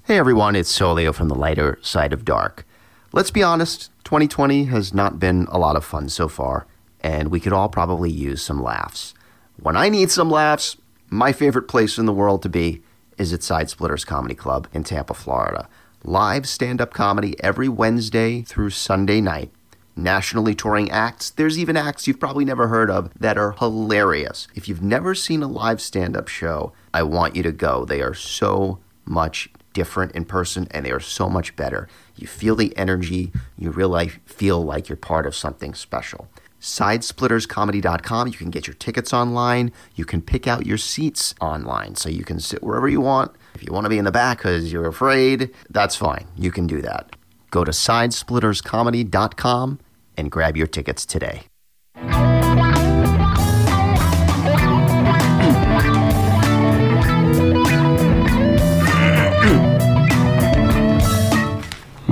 Hey 0.06 0.18
everyone, 0.18 0.54
it's 0.54 0.70
Solio 0.70 1.14
from 1.14 1.28
the 1.28 1.34
lighter 1.34 1.78
side 1.80 2.12
of 2.12 2.26
dark. 2.26 2.66
Let's 3.14 3.30
be 3.30 3.42
honest, 3.42 3.90
2020 4.04 4.64
has 4.64 4.92
not 4.92 5.18
been 5.18 5.46
a 5.50 5.58
lot 5.58 5.76
of 5.76 5.84
fun 5.84 6.10
so 6.10 6.28
far, 6.28 6.66
and 7.02 7.30
we 7.30 7.40
could 7.40 7.54
all 7.54 7.70
probably 7.70 8.10
use 8.10 8.42
some 8.42 8.62
laughs. 8.62 9.14
When 9.56 9.78
I 9.78 9.88
need 9.88 10.10
some 10.10 10.30
laughs, 10.30 10.76
my 11.08 11.32
favorite 11.32 11.68
place 11.68 11.96
in 11.96 12.04
the 12.04 12.12
world 12.12 12.42
to 12.42 12.50
be 12.50 12.82
is 13.16 13.32
at 13.32 13.42
Side 13.42 13.70
Splitters 13.70 14.04
Comedy 14.04 14.34
Club 14.34 14.68
in 14.74 14.84
Tampa, 14.84 15.14
Florida. 15.14 15.70
Live 16.02 16.46
stand 16.46 16.82
up 16.82 16.92
comedy 16.92 17.42
every 17.42 17.70
Wednesday 17.70 18.42
through 18.42 18.70
Sunday 18.70 19.22
night. 19.22 19.52
Nationally 19.96 20.54
touring 20.54 20.90
acts. 20.90 21.30
There's 21.30 21.58
even 21.58 21.78
acts 21.78 22.06
you've 22.06 22.20
probably 22.20 22.44
never 22.44 22.68
heard 22.68 22.90
of 22.90 23.10
that 23.18 23.38
are 23.38 23.52
hilarious. 23.52 24.48
If 24.54 24.68
you've 24.68 24.82
never 24.82 25.14
seen 25.14 25.42
a 25.42 25.48
live 25.48 25.80
stand 25.80 26.14
up 26.14 26.28
show, 26.28 26.74
I 26.92 27.04
want 27.04 27.36
you 27.36 27.42
to 27.42 27.52
go. 27.52 27.86
They 27.86 28.02
are 28.02 28.12
so 28.12 28.80
much 29.06 29.48
different 29.74 30.12
in 30.12 30.24
person 30.24 30.66
and 30.70 30.86
they 30.86 30.90
are 30.90 31.00
so 31.00 31.28
much 31.28 31.54
better. 31.56 31.86
You 32.16 32.26
feel 32.26 32.56
the 32.56 32.74
energy, 32.78 33.30
you 33.58 33.70
really 33.70 34.08
feel 34.24 34.64
like 34.64 34.88
you're 34.88 34.96
part 34.96 35.26
of 35.26 35.34
something 35.34 35.74
special. 35.74 36.28
Sidesplitterscomedy.com. 36.62 38.28
You 38.28 38.34
can 38.34 38.48
get 38.48 38.66
your 38.66 38.72
tickets 38.74 39.12
online. 39.12 39.70
You 39.94 40.06
can 40.06 40.22
pick 40.22 40.48
out 40.48 40.64
your 40.64 40.78
seats 40.78 41.34
online 41.38 41.96
so 41.96 42.08
you 42.08 42.24
can 42.24 42.40
sit 42.40 42.62
wherever 42.62 42.88
you 42.88 43.02
want. 43.02 43.32
If 43.54 43.62
you 43.62 43.70
want 43.70 43.84
to 43.84 43.90
be 43.90 43.98
in 43.98 44.06
the 44.06 44.10
back 44.10 44.38
because 44.38 44.72
you're 44.72 44.86
afraid, 44.86 45.50
that's 45.68 45.94
fine. 45.94 46.26
You 46.38 46.50
can 46.50 46.66
do 46.66 46.80
that. 46.80 47.14
Go 47.50 47.64
to 47.64 47.70
sidesplitterscomedy.com 47.70 49.80
and 50.16 50.30
grab 50.30 50.56
your 50.56 50.66
tickets 50.66 51.04
today. 51.04 51.42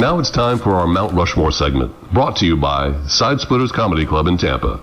Now 0.02 0.18
it's 0.18 0.30
time 0.30 0.58
for 0.58 0.74
our 0.74 0.88
Mount 0.88 1.12
Rushmore 1.12 1.52
segment, 1.52 1.94
brought 2.12 2.34
to 2.38 2.44
you 2.44 2.56
by 2.56 3.00
Side 3.06 3.38
Splitters 3.38 3.70
Comedy 3.70 4.04
Club 4.04 4.26
in 4.26 4.36
Tampa. 4.36 4.80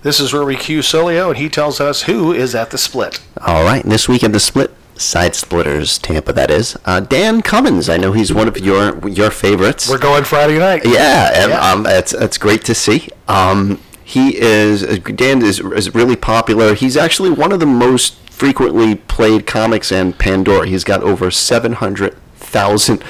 This 0.00 0.18
is 0.18 0.32
where 0.32 0.46
we 0.46 0.56
cue 0.56 0.78
Solio, 0.78 1.28
and 1.28 1.36
he 1.36 1.50
tells 1.50 1.80
us 1.82 2.04
who 2.04 2.32
is 2.32 2.54
at 2.54 2.70
the 2.70 2.78
split. 2.78 3.20
All 3.42 3.62
right, 3.62 3.84
this 3.84 4.08
week 4.08 4.24
at 4.24 4.32
the 4.32 4.40
split, 4.40 4.74
Side 4.96 5.34
Splitters 5.34 5.98
Tampa, 5.98 6.32
that 6.32 6.50
is. 6.50 6.78
Uh, 6.86 7.00
Dan 7.00 7.42
Cummins, 7.42 7.90
I 7.90 7.98
know 7.98 8.12
he's 8.12 8.32
one 8.32 8.48
of 8.48 8.56
your 8.58 9.06
your 9.06 9.30
favorites. 9.30 9.86
We're 9.86 9.98
going 9.98 10.24
Friday 10.24 10.58
night. 10.58 10.80
Yeah, 10.86 11.42
and 11.42 11.50
Yeah. 11.50 11.70
um, 11.70 11.84
it's 11.86 12.14
it's 12.14 12.38
great 12.38 12.64
to 12.64 12.74
see. 12.74 13.10
Um, 13.28 13.78
he 14.02 14.34
is 14.40 14.80
Dan 15.00 15.42
is, 15.42 15.60
is 15.60 15.94
really 15.94 16.16
popular. 16.16 16.72
He's 16.72 16.96
actually 16.96 17.28
one 17.28 17.52
of 17.52 17.60
the 17.60 17.66
most 17.66 18.14
frequently 18.30 18.94
played 18.94 19.46
comics 19.46 19.92
and 19.92 20.18
Pandora. 20.18 20.66
He's 20.66 20.84
got 20.84 21.02
over 21.02 21.30
700,000 21.30 23.04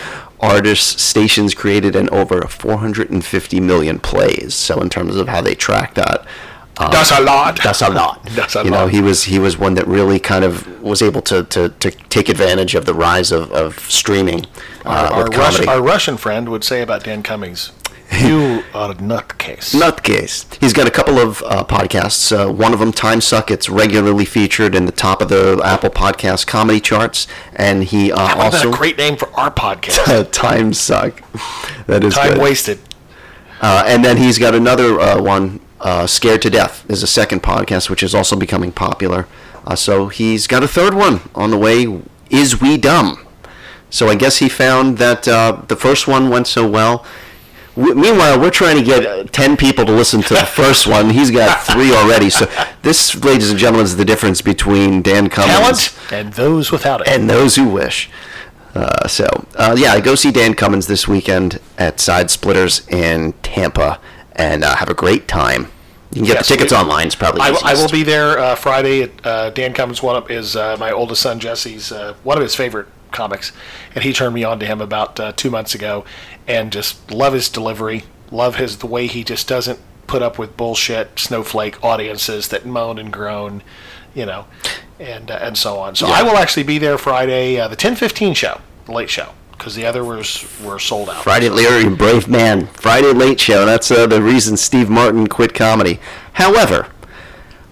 artists, 0.44 1.02
stations 1.02 1.54
created, 1.54 1.96
and 1.96 2.08
over 2.10 2.42
450 2.46 3.60
million 3.60 3.98
plays. 3.98 4.54
So 4.54 4.80
in 4.80 4.88
terms 4.90 5.16
of 5.16 5.28
how 5.28 5.40
they 5.40 5.54
track 5.54 5.94
that. 5.94 6.20
um, 6.76 6.90
That's 6.90 7.12
a 7.12 7.20
lot. 7.22 7.60
That's 7.62 7.82
a 7.82 7.88
lot. 7.90 8.22
That's 8.38 8.56
a 8.56 8.64
you 8.64 8.70
know, 8.70 8.86
he 8.88 9.00
was 9.00 9.24
he 9.24 9.38
was 9.38 9.56
one 9.56 9.74
that 9.74 9.86
really 9.86 10.18
kind 10.18 10.44
of 10.44 10.66
was 10.82 11.00
able 11.02 11.22
to, 11.22 11.44
to, 11.44 11.68
to 11.68 11.90
take 12.16 12.28
advantage 12.28 12.74
of 12.74 12.84
the 12.84 12.94
rise 12.94 13.32
of, 13.32 13.50
of 13.52 13.78
streaming 13.88 14.44
uh, 14.84 14.88
Our, 14.88 15.12
our, 15.12 15.24
with 15.24 15.36
Russian, 15.36 15.64
comedy. 15.64 15.68
our 15.68 15.82
Russian 15.82 16.16
friend 16.16 16.48
would 16.48 16.64
say 16.64 16.82
about 16.82 17.04
Dan 17.04 17.22
Cummins, 17.22 17.72
"You 18.20 18.62
are 18.74 18.90
a 18.92 18.94
nutcase." 18.94 19.74
Nutcase. 19.74 20.54
He's 20.60 20.72
got 20.72 20.86
a 20.86 20.90
couple 20.90 21.18
of 21.18 21.42
uh, 21.42 21.64
podcasts. 21.64 22.30
Uh, 22.36 22.52
one 22.52 22.72
of 22.72 22.78
them, 22.80 22.92
Time 22.92 23.20
Suck, 23.20 23.50
it's 23.50 23.68
regularly 23.68 24.24
featured 24.24 24.74
in 24.74 24.86
the 24.86 24.92
top 24.92 25.20
of 25.20 25.28
the 25.28 25.60
Apple 25.64 25.90
Podcast 25.90 26.46
comedy 26.46 26.80
charts, 26.80 27.26
and 27.54 27.84
he 27.84 28.12
uh, 28.12 28.16
That 28.16 28.36
also 28.38 28.70
a 28.70 28.76
great 28.76 28.96
name 28.98 29.16
for 29.16 29.28
our 29.38 29.50
podcast. 29.50 30.30
Time 30.32 30.72
Suck. 30.74 31.22
That 31.86 32.04
is 32.04 32.14
Time 32.14 32.34
good. 32.34 32.42
wasted. 32.42 32.78
Uh, 33.60 33.82
and 33.86 34.04
then 34.04 34.18
he's 34.18 34.38
got 34.38 34.54
another 34.54 35.00
uh, 35.00 35.20
one, 35.22 35.60
uh, 35.80 36.06
Scared 36.06 36.42
to 36.42 36.50
Death, 36.50 36.84
is 36.90 37.02
a 37.02 37.06
second 37.06 37.42
podcast, 37.42 37.88
which 37.88 38.02
is 38.02 38.14
also 38.14 38.36
becoming 38.36 38.72
popular. 38.72 39.26
Uh, 39.66 39.74
so 39.74 40.08
he's 40.08 40.46
got 40.46 40.62
a 40.62 40.68
third 40.68 40.92
one 40.94 41.20
on 41.34 41.50
the 41.50 41.56
way. 41.56 42.02
Is 42.30 42.60
We 42.60 42.76
Dumb? 42.76 43.26
So 43.88 44.08
I 44.08 44.16
guess 44.16 44.38
he 44.38 44.48
found 44.48 44.98
that 44.98 45.26
uh, 45.28 45.62
the 45.68 45.76
first 45.76 46.06
one 46.08 46.28
went 46.28 46.46
so 46.46 46.68
well. 46.68 47.06
W- 47.76 47.94
meanwhile, 47.94 48.38
we're 48.40 48.50
trying 48.50 48.76
to 48.76 48.82
get 48.84 49.04
uh, 49.06 49.24
10 49.24 49.56
people 49.56 49.84
to 49.84 49.92
listen 49.92 50.22
to 50.22 50.34
the 50.34 50.46
first 50.46 50.86
one. 50.96 51.10
He's 51.10 51.30
got 51.30 51.60
three 51.62 51.92
already. 51.92 52.30
So 52.30 52.46
this, 52.82 53.14
ladies 53.24 53.50
and 53.50 53.58
gentlemen, 53.58 53.84
is 53.84 53.96
the 53.96 54.04
difference 54.04 54.40
between 54.40 55.02
Dan 55.02 55.28
Cummins 55.28 55.92
Talent 55.92 56.12
and 56.12 56.32
those 56.34 56.70
without 56.72 57.00
it. 57.02 57.08
and 57.08 57.28
those 57.28 57.56
who 57.56 57.68
wish. 57.68 58.10
Uh, 58.74 59.06
so, 59.06 59.26
uh, 59.56 59.74
yeah, 59.78 59.98
go 60.00 60.14
see 60.16 60.30
Dan 60.32 60.54
Cummins 60.54 60.86
this 60.88 61.06
weekend 61.06 61.60
at 61.78 62.00
Side 62.00 62.30
Splitters 62.30 62.86
in 62.88 63.32
Tampa 63.42 64.00
and 64.32 64.64
uh, 64.64 64.76
have 64.76 64.88
a 64.88 64.94
great 64.94 65.28
time. 65.28 65.68
You 66.10 66.20
can 66.20 66.24
get 66.26 66.34
Yes, 66.36 66.48
the 66.48 66.54
tickets 66.54 66.72
we- 66.72 66.78
online. 66.78 67.06
It's 67.06 67.14
probably 67.16 67.40
I, 67.40 67.56
I 67.64 67.74
will 67.74 67.88
be 67.88 68.02
there 68.02 68.38
uh, 68.38 68.54
Friday. 68.56 69.02
At, 69.04 69.10
uh, 69.26 69.50
Dan 69.50 69.72
Cummins, 69.74 70.02
one 70.02 70.16
of 70.16 70.30
is 70.30 70.54
uh, 70.56 70.76
my 70.78 70.90
oldest 70.92 71.22
son 71.22 71.38
Jesse's 71.40 71.90
uh, 71.92 72.14
one 72.24 72.36
of 72.36 72.42
his 72.42 72.54
favorite 72.54 72.86
comics, 73.12 73.52
and 73.94 74.02
he 74.02 74.12
turned 74.12 74.34
me 74.34 74.42
on 74.42 74.58
to 74.58 74.66
him 74.66 74.80
about 74.80 75.18
uh, 75.20 75.30
two 75.36 75.50
months 75.50 75.74
ago, 75.76 76.04
and 76.46 76.72
just 76.72 77.10
love 77.10 77.32
his 77.32 77.48
delivery, 77.48 78.04
love 78.30 78.56
his 78.56 78.78
the 78.78 78.86
way 78.86 79.06
he 79.06 79.24
just 79.24 79.48
doesn't 79.48 79.78
put 80.06 80.22
up 80.22 80.38
with 80.38 80.56
bullshit 80.56 81.18
snowflake 81.18 81.82
audiences 81.82 82.48
that 82.48 82.66
moan 82.66 82.98
and 82.98 83.12
groan, 83.12 83.62
you 84.14 84.26
know, 84.26 84.46
and 84.98 85.30
uh, 85.30 85.38
and 85.40 85.56
so 85.56 85.78
on. 85.78 85.94
So 85.94 86.06
I 86.06 86.22
will 86.22 86.36
actually 86.36 86.64
be 86.64 86.78
there 86.78 86.98
Friday, 86.98 87.58
uh, 87.58 87.68
the 87.68 87.76
ten 87.76 87.96
fifteen 87.96 88.34
show, 88.34 88.60
the 88.86 88.92
late 88.92 89.10
show, 89.10 89.32
because 89.52 89.74
the 89.74 89.86
other 89.86 90.04
was 90.04 90.46
were 90.62 90.78
sold 90.78 91.08
out. 91.10 91.22
Friday 91.22 91.48
Leary, 91.48 91.88
brave 91.88 92.28
man. 92.28 92.66
Friday 92.68 93.12
Late 93.12 93.40
Show. 93.40 93.64
That's 93.64 93.90
uh, 93.90 94.06
the 94.06 94.22
reason 94.22 94.56
Steve 94.56 94.90
Martin 94.90 95.26
quit 95.26 95.54
comedy. 95.54 96.00
However, 96.34 96.88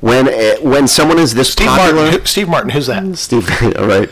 when 0.00 0.28
uh, 0.28 0.56
when 0.62 0.88
someone 0.88 1.18
is 1.18 1.34
this 1.34 1.52
Steve 1.52 1.68
popular, 1.68 1.94
Martin, 1.94 2.20
who, 2.20 2.26
Steve 2.26 2.48
Martin, 2.48 2.70
who's 2.70 2.86
that? 2.86 3.16
Steve, 3.16 3.48
all 3.78 3.86
right. 3.86 4.10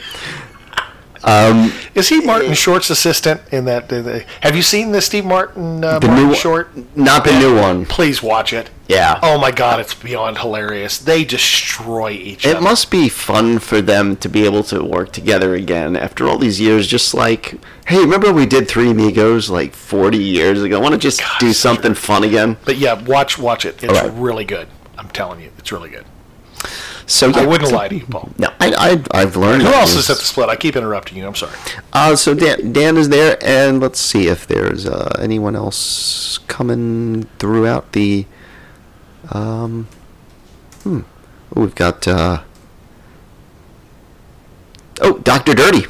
Is 1.94 2.08
he 2.08 2.20
Martin 2.20 2.54
Short's 2.54 2.90
assistant 2.90 3.40
in 3.52 3.64
that? 3.66 3.88
the- 3.88 4.24
have 4.42 4.54
you 4.56 4.62
seen 4.62 4.92
the 4.92 5.00
Steve 5.00 5.24
Martin 5.24 5.84
uh, 5.84 5.98
The 5.98 6.06
Martin 6.08 6.28
new 6.28 6.34
Short? 6.34 6.96
not 6.96 7.24
the 7.24 7.38
new 7.38 7.56
one. 7.56 7.84
Please 7.86 8.22
watch 8.22 8.52
it. 8.52 8.70
Yeah. 8.88 9.18
Oh 9.22 9.38
my 9.38 9.50
God, 9.52 9.78
it's 9.80 9.94
beyond 9.94 10.38
hilarious. 10.38 10.98
They 10.98 11.24
destroy 11.24 12.10
each 12.10 12.44
It 12.44 12.50
other. 12.50 12.58
It 12.58 12.62
must 12.62 12.90
be 12.90 13.08
fun 13.08 13.58
for 13.60 13.80
them 13.80 14.16
to 14.16 14.28
be 14.28 14.44
able 14.44 14.62
to 14.64 14.82
work 14.84 15.12
together 15.12 15.54
again 15.54 15.96
after 15.96 16.26
all 16.26 16.38
these 16.38 16.60
years. 16.60 16.86
Just 16.88 17.14
like, 17.14 17.54
hey, 17.86 17.98
remember 18.00 18.32
we 18.32 18.46
did 18.46 18.66
Three 18.68 18.90
Amigos 18.90 19.48
like 19.50 19.74
40 19.74 20.18
years 20.18 20.62
ago? 20.62 20.80
Want 20.80 20.92
to 20.94 20.98
just 20.98 21.22
do 21.38 21.52
something 21.52 21.94
fun 21.94 22.24
again? 22.24 22.56
But 22.64 22.78
yeah, 22.78 22.94
watch 23.02 23.38
watch 23.38 23.64
it. 23.64 23.82
It's 23.82 23.96
All 23.98 24.08
right. 24.08 24.18
really 24.20 24.44
good. 24.44 24.66
I'm 24.98 25.08
telling 25.10 25.40
you, 25.40 25.50
it's 25.58 25.70
really 25.72 25.90
good. 25.90 26.04
So 27.10 27.32
I 27.32 27.44
wouldn't 27.44 27.70
so- 27.70 27.76
lie 27.76 27.88
to 27.88 27.94
you, 27.96 28.06
Paul. 28.06 28.30
No, 28.38 28.46
I, 28.60 29.02
I 29.12 29.20
I've 29.22 29.36
learned. 29.36 29.62
Who 29.62 29.68
else 29.68 29.90
is- 29.90 30.04
is 30.04 30.10
at 30.10 30.18
the 30.18 30.24
split? 30.24 30.48
I 30.48 30.54
keep 30.54 30.76
interrupting 30.76 31.18
you. 31.18 31.26
I'm 31.26 31.34
sorry. 31.34 31.56
Uh, 31.92 32.14
so 32.14 32.34
Dan, 32.34 32.72
Dan 32.72 32.96
is 32.96 33.08
there, 33.08 33.36
and 33.42 33.80
let's 33.80 33.98
see 33.98 34.28
if 34.28 34.46
there's 34.46 34.86
uh, 34.86 35.12
anyone 35.18 35.56
else 35.56 36.38
coming 36.46 37.24
throughout 37.40 37.92
the. 37.92 38.26
Um, 39.32 39.88
hmm. 40.84 41.00
We've 41.52 41.74
got. 41.74 42.06
Uh, 42.06 42.42
oh, 45.00 45.18
Doctor 45.18 45.54
Dirty. 45.54 45.86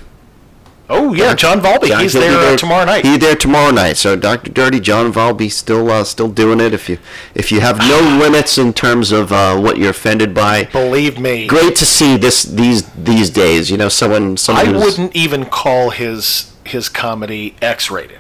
Oh 0.93 1.15
yeah, 1.15 1.35
John 1.37 1.61
Valby. 1.61 1.97
He's 2.01 2.13
there, 2.13 2.37
uh, 2.37 2.57
tomorrow 2.57 2.85
night. 2.85 3.05
He's 3.05 3.21
there 3.21 3.37
tomorrow 3.37 3.71
night. 3.71 3.97
So 3.97 4.17
Doctor 4.17 4.51
Dirty, 4.51 4.81
John 4.81 5.13
Valby, 5.13 5.51
still 5.51 5.89
uh, 5.89 6.03
still 6.03 6.29
doing 6.29 6.59
it. 6.59 6.75
If 6.75 6.89
you 6.89 6.99
if 7.33 7.53
you 7.53 7.61
have 7.61 7.79
no 7.79 8.01
limits 8.21 8.59
in 8.59 8.73
terms 8.73 9.13
of 9.13 9.33
uh, 9.33 9.57
what 9.59 9.79
you're 9.79 9.91
offended 9.91 10.35
by, 10.35 10.65
Believe 10.65 11.21
me, 11.21 11.47
great 11.47 11.77
to 11.77 11.87
see 11.87 12.17
this 12.17 12.43
these 12.43 12.91
these 12.93 13.31
days. 13.31 13.71
You 13.71 13.77
know, 13.77 13.89
someone 13.89 14.37
someone 14.37 14.75
I 14.75 14.79
wouldn't 14.79 15.15
even 15.15 15.45
call 15.47 15.91
his 15.91 16.53
his 16.65 16.89
comedy 16.89 17.55
X-rated. 17.63 18.19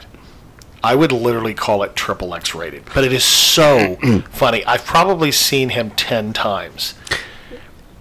I 0.82 0.94
would 0.94 1.12
literally 1.12 1.54
call 1.54 1.82
it 1.82 1.94
triple 1.94 2.34
X-rated. 2.34 2.84
But 2.94 3.04
it 3.04 3.12
is 3.12 3.24
so 3.24 3.96
funny. 4.30 4.64
I've 4.64 4.84
probably 4.84 5.32
seen 5.32 5.70
him 5.70 5.90
ten 5.90 6.32
times. 6.32 6.94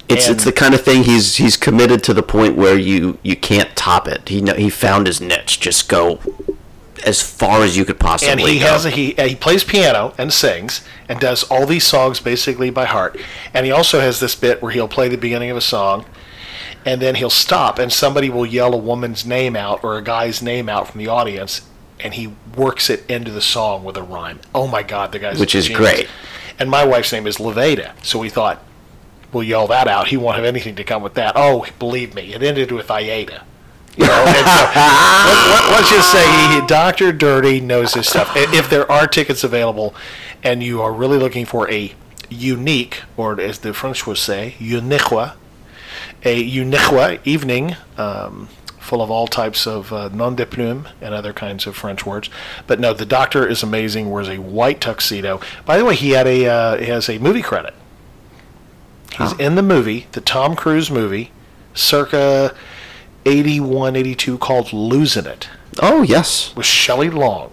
It's 0.09 0.25
And- 0.27 0.35
it's 0.35 0.43
the 0.43 0.51
kind 0.51 0.73
of 0.73 0.81
thing 0.81 1.03
he's 1.03 1.35
he's 1.35 1.55
committed 1.55 2.03
to 2.03 2.13
the 2.13 2.23
point 2.23 2.55
where 2.55 2.77
you 2.77 3.17
you 3.23 3.35
can't 3.35 3.75
top 3.75 4.07
it. 4.07 4.27
He 4.29 4.41
he 4.57 4.69
found 4.69 5.07
his 5.07 5.21
niche. 5.21 5.59
Just 5.59 5.87
go 5.87 6.19
as 7.05 7.21
far 7.21 7.61
as 7.63 7.77
you 7.77 7.85
could 7.85 7.99
possibly 7.99 8.35
go. 8.35 8.41
and 8.45 8.49
he 8.53 8.59
go. 8.59 8.65
has 8.67 8.85
a, 8.85 8.89
he 8.89 9.13
he 9.17 9.35
plays 9.35 9.63
piano 9.63 10.13
and 10.17 10.33
sings 10.33 10.81
and 11.07 11.19
does 11.19 11.43
all 11.43 11.65
these 11.65 11.85
songs 11.85 12.19
basically 12.19 12.69
by 12.69 12.85
heart. 12.85 13.17
And 13.53 13.65
he 13.65 13.71
also 13.71 13.99
has 13.99 14.19
this 14.19 14.35
bit 14.35 14.61
where 14.61 14.71
he'll 14.71 14.87
play 14.89 15.07
the 15.07 15.17
beginning 15.17 15.49
of 15.51 15.57
a 15.57 15.61
song, 15.61 16.05
and 16.85 17.01
then 17.01 17.15
he'll 17.15 17.29
stop, 17.29 17.79
and 17.79 17.91
somebody 17.93 18.29
will 18.29 18.45
yell 18.45 18.73
a 18.73 18.77
woman's 18.77 19.25
name 19.25 19.55
out 19.55 19.83
or 19.83 19.97
a 19.97 20.01
guy's 20.03 20.41
name 20.41 20.67
out 20.69 20.89
from 20.89 20.99
the 20.99 21.07
audience, 21.07 21.61
and 21.99 22.15
he 22.15 22.33
works 22.57 22.89
it 22.89 23.09
into 23.09 23.31
the 23.31 23.41
song 23.41 23.83
with 23.83 23.95
a 23.95 24.03
rhyme. 24.03 24.39
Oh 24.53 24.67
my 24.67 24.83
God, 24.83 25.11
the 25.13 25.19
guy's 25.19 25.37
a 25.37 25.39
Which 25.39 25.55
is 25.55 25.65
genius. 25.67 25.79
great. 25.79 26.07
And 26.59 26.69
my 26.69 26.83
wife's 26.83 27.11
name 27.13 27.25
is 27.27 27.37
Leveda, 27.37 27.93
so 28.03 28.19
we 28.19 28.29
thought 28.29 28.61
we'll 29.31 29.43
yell 29.43 29.67
that 29.67 29.87
out. 29.87 30.07
He 30.07 30.17
won't 30.17 30.35
have 30.35 30.45
anything 30.45 30.75
to 30.75 30.83
come 30.83 31.01
with 31.01 31.15
that. 31.15 31.33
Oh, 31.35 31.65
believe 31.77 32.15
me, 32.15 32.33
it 32.33 32.43
ended 32.43 32.71
with 32.71 32.87
Iada. 32.87 33.43
You 33.97 34.05
know, 34.05 34.25
so, 34.25 34.31
let, 34.31 35.71
let's 35.71 35.89
just 35.89 36.11
say 36.11 36.25
he, 36.53 36.65
Dr. 36.67 37.11
Dirty 37.11 37.59
knows 37.59 37.95
his 37.95 38.07
stuff. 38.07 38.31
If 38.35 38.69
there 38.69 38.89
are 38.89 39.07
tickets 39.07 39.43
available 39.43 39.93
and 40.41 40.63
you 40.63 40.81
are 40.81 40.93
really 40.93 41.17
looking 41.17 41.45
for 41.45 41.69
a 41.69 41.93
unique, 42.29 43.01
or 43.17 43.39
as 43.41 43.59
the 43.59 43.73
French 43.73 44.07
would 44.07 44.17
say, 44.17 44.55
unique, 44.59 45.11
a 46.23 46.41
unique 46.41 47.21
evening 47.25 47.75
um, 47.97 48.47
full 48.79 49.01
of 49.01 49.11
all 49.11 49.27
types 49.27 49.67
of 49.67 49.91
uh, 49.91 50.09
nom 50.09 50.35
de 50.35 50.45
plume 50.45 50.87
and 51.01 51.13
other 51.13 51.33
kinds 51.33 51.67
of 51.67 51.75
French 51.75 52.05
words. 52.05 52.29
But 52.67 52.79
no, 52.79 52.93
the 52.93 53.05
doctor 53.05 53.45
is 53.45 53.63
amazing, 53.63 54.09
wears 54.09 54.29
a 54.29 54.37
white 54.37 54.81
tuxedo. 54.81 55.41
By 55.65 55.77
the 55.77 55.85
way, 55.85 55.95
he 55.95 56.11
had 56.11 56.27
a 56.27 56.47
uh, 56.47 56.77
he 56.77 56.85
has 56.85 57.09
a 57.09 57.17
movie 57.19 57.41
credit. 57.41 57.73
He's 59.19 59.33
in 59.39 59.55
the 59.55 59.61
movie, 59.61 60.07
the 60.13 60.21
Tom 60.21 60.55
Cruise 60.55 60.89
movie, 60.89 61.31
circa 61.73 62.55
81, 63.25 63.95
82, 63.95 64.37
called 64.37 64.73
Losing 64.73 65.25
It, 65.25 65.49
oh 65.81 66.01
yes, 66.01 66.55
with 66.55 66.65
Shelley 66.65 67.09
Long 67.09 67.51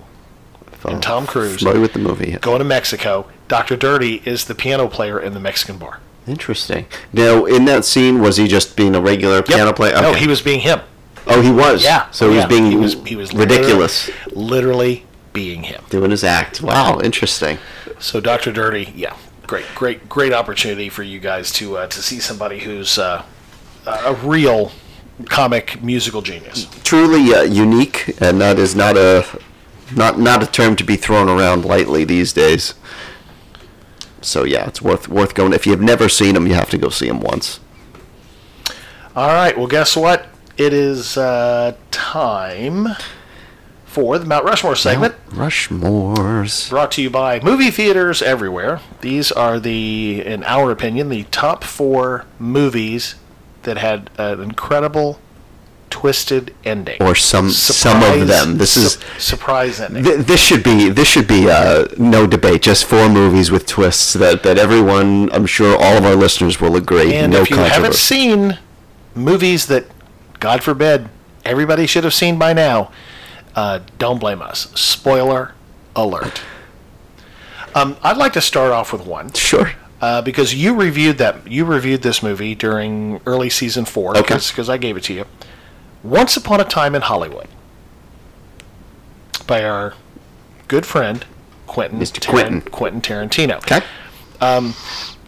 and 0.85 0.97
oh, 0.97 1.01
Tom 1.01 1.27
Cruise 1.27 1.59
familiar 1.59 1.81
with 1.81 1.93
the 1.93 1.99
movie. 1.99 2.33
going 2.41 2.61
to 2.61 2.65
Mexico. 2.65 3.29
Dr. 3.49 3.77
Dirty 3.77 4.23
is 4.25 4.45
the 4.47 4.55
piano 4.55 4.89
player 4.89 5.21
in 5.21 5.35
the 5.35 5.41
Mexican 5.41 5.79
bar. 5.79 6.01
Interesting. 6.27 6.87
Now, 7.13 7.45
in 7.45 7.65
that 7.67 7.85
scene, 7.85 8.21
was 8.21 8.37
he 8.37 8.49
just 8.49 8.77
being 8.77 8.95
a 8.97 9.01
regular 9.01 9.43
piano 9.43 9.73
player? 9.73 10.01
No, 10.01 10.13
he 10.15 10.27
was 10.27 10.43
being 10.43 10.61
him. 10.61 10.81
Oh, 11.29 11.41
he 11.41 11.51
was. 11.51 11.83
Yeah. 11.85 12.11
So 12.11 12.31
he 12.31 12.37
was 12.37 12.47
being 12.47 12.67
he 12.67 12.77
was, 12.77 12.95
he 13.05 13.17
was 13.17 13.33
ridiculous, 13.33 14.09
Literally, 14.27 14.35
literally 14.37 15.05
being 15.33 15.63
him. 15.65 15.85
doing 15.91 16.11
his 16.11 16.25
act. 16.25 16.63
Wow, 16.63 17.01
interesting. 17.01 17.59
So 17.99 18.21
Dr. 18.21 18.53
Dirty, 18.53 18.93
yeah, 18.97 19.17
great, 19.47 19.67
great, 19.75 20.09
great 20.09 20.33
opportunity 20.33 20.89
for 20.89 21.03
you 21.03 21.19
guys 21.19 21.53
to 21.53 21.79
uh, 21.79 21.87
to 21.87 22.03
see 22.03 22.19
somebody 22.19 22.61
who's 22.61 22.99
uh, 22.99 23.25
a 23.87 24.15
real 24.15 24.73
comic 25.27 25.83
musical 25.83 26.23
genius. 26.23 26.67
Truly 26.83 27.35
uh, 27.35 27.43
unique, 27.43 28.21
and 28.21 28.41
that 28.41 28.59
is 28.59 28.75
not 28.75 28.97
a 28.97 29.25
not 29.95 30.19
not 30.19 30.43
a 30.43 30.47
term 30.47 30.77
to 30.77 30.85
be 30.85 30.97
thrown 30.97 31.29
around 31.29 31.65
lightly 31.65 32.05
these 32.05 32.33
days. 32.33 32.75
So 34.21 34.45
yeah, 34.45 34.67
it's 34.67 34.83
worth 34.83 35.09
worth 35.09 35.35
going. 35.35 35.53
If 35.53 35.67
you've 35.67 35.81
never 35.81 36.09
seen 36.09 36.37
him, 36.37 36.47
you 36.47 36.55
have 36.55 36.71
to 36.71 36.79
go 36.79 36.89
see 36.89 37.09
him 37.09 37.21
once. 37.21 37.61
All 39.15 39.29
right, 39.29 39.57
well, 39.57 39.67
guess 39.67 39.97
what? 39.97 40.27
It 40.59 40.73
is 40.73 41.17
uh, 41.17 41.77
time 41.91 42.89
for 43.97 44.19
the 44.19 44.27
Mount 44.27 44.45
Rushmore 44.45 44.77
segment. 44.77 45.15
Rushmore's. 45.31 46.69
brought 46.69 46.93
to 46.93 47.03
you 47.03 47.09
by 47.09 47.41
movie 47.41 47.71
theaters 47.71 48.21
everywhere. 48.21 48.81
These 49.01 49.33
are 49.33 49.59
the, 49.59 50.23
in 50.23 50.45
our 50.45 50.71
opinion, 50.71 51.09
the 51.09 51.23
top 51.31 51.65
four 51.65 52.27
movies 52.39 53.15
that 53.63 53.79
had 53.79 54.11
an 54.19 54.43
incredible 54.43 55.19
twisted 55.89 56.55
ending. 56.63 57.03
Or 57.03 57.15
some 57.15 57.49
some 57.49 58.03
of 58.03 58.29
them. 58.29 58.59
This 58.59 58.77
is 58.77 58.93
su- 58.93 59.01
surprise 59.19 59.81
ending. 59.81 60.05
th- 60.05 60.27
this 60.27 60.43
should 60.43 60.63
be 60.63 60.91
this 60.91 61.09
should 61.09 61.27
be 61.27 61.49
uh, 61.49 61.87
no 61.97 62.27
debate. 62.27 62.61
Just 62.61 62.85
four 62.85 63.09
movies 63.09 63.51
with 63.51 63.65
twists 63.65 64.13
that 64.13 64.43
that 64.43 64.59
everyone, 64.59 65.33
I'm 65.33 65.47
sure, 65.47 65.75
all 65.75 65.97
of 65.97 66.05
our 66.05 66.17
listeners 66.17 66.61
will 66.61 66.77
agree. 66.77 67.15
and 67.15 67.33
no 67.33 67.41
if 67.41 67.49
you 67.49 67.57
haven't 67.57 67.95
seen 67.95 68.59
movies 69.15 69.69
that, 69.69 69.87
God 70.39 70.63
forbid, 70.63 71.09
everybody 71.47 71.87
should 71.87 72.05
have 72.05 72.13
seen 72.13 72.39
by 72.39 72.53
now, 72.53 72.93
uh, 73.57 73.81
don't 73.99 74.19
blame 74.21 74.41
us. 74.43 74.71
Spoiler 74.79 75.55
alert. 75.97 76.41
Um, 77.75 77.97
I'd 78.03 78.17
like 78.17 78.33
to 78.35 78.41
start 78.41 78.71
off 78.73 78.93
with 78.93 79.07
one. 79.07 79.33
Sure. 79.33 79.73
Uh, 80.01 80.21
because 80.23 80.55
you 80.55 80.75
reviewed 80.75 81.19
that 81.19 81.51
you 81.51 81.65
reviewed 81.65 82.03
this 82.03 82.23
movie 82.23 82.55
during 82.55 83.21
early 83.27 83.49
season 83.51 83.85
four 83.87 84.17
Okay. 84.17 84.35
because 84.35 84.69
I 84.69 84.77
gave 84.77 84.97
it 84.97 85.05
to 85.05 85.15
you. 85.15 85.25
Once 86.03 86.37
upon 86.37 86.61
a 86.61 86.65
time 86.65 86.95
in 86.95 87.03
Hollywood 87.03 87.49
by 89.47 89.65
our 89.65 89.95
good 90.69 90.85
friend 90.87 91.25
Quentin 91.67 91.99
Mr. 91.99 92.27
Quentin. 92.27 92.61
Quentin 92.61 93.01
Tarantino. 93.01 93.57
Okay. 93.57 93.81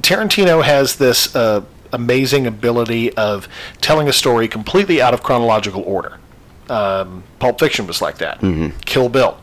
Tarantino 0.03 0.63
has 0.65 0.97
this 0.97 1.35
uh, 1.35 1.63
amazing 1.93 2.47
ability 2.47 3.13
of 3.17 3.49
telling 3.81 4.09
a 4.09 4.13
story 4.13 4.49
completely 4.49 5.01
out 5.01 5.15
of 5.15 5.23
chronological 5.23 5.83
order. 5.83 6.19
Um, 6.69 7.23
Pulp 7.39 7.59
Fiction 7.61 7.87
was 7.87 8.03
like 8.03 8.19
that. 8.19 8.41
Kill 8.85 9.09
Bill, 9.09 9.39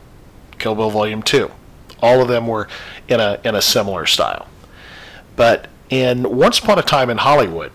Kill 0.60 0.76
Bill 0.76 0.90
Volume 0.92 1.24
Two, 1.24 1.52
all 2.02 2.22
of 2.22 2.28
them 2.28 2.48
were 2.48 2.68
in 3.08 3.20
a 3.20 3.40
in 3.44 3.56
a 3.56 3.62
similar 3.62 4.06
style. 4.06 4.48
But 5.36 5.68
in 5.90 6.36
Once 6.38 6.60
Upon 6.60 6.80
a 6.80 6.82
Time 6.84 7.10
in 7.10 7.18
Hollywood, 7.18 7.72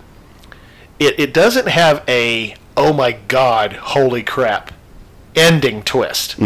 it, 0.98 1.18
it 1.18 1.34
doesn't 1.34 1.68
have 1.68 2.02
a 2.08 2.54
oh 2.76 2.92
my 2.92 3.12
god, 3.12 3.72
holy 3.74 4.22
crap, 4.22 4.72
ending 5.34 5.82
twist. 5.82 6.36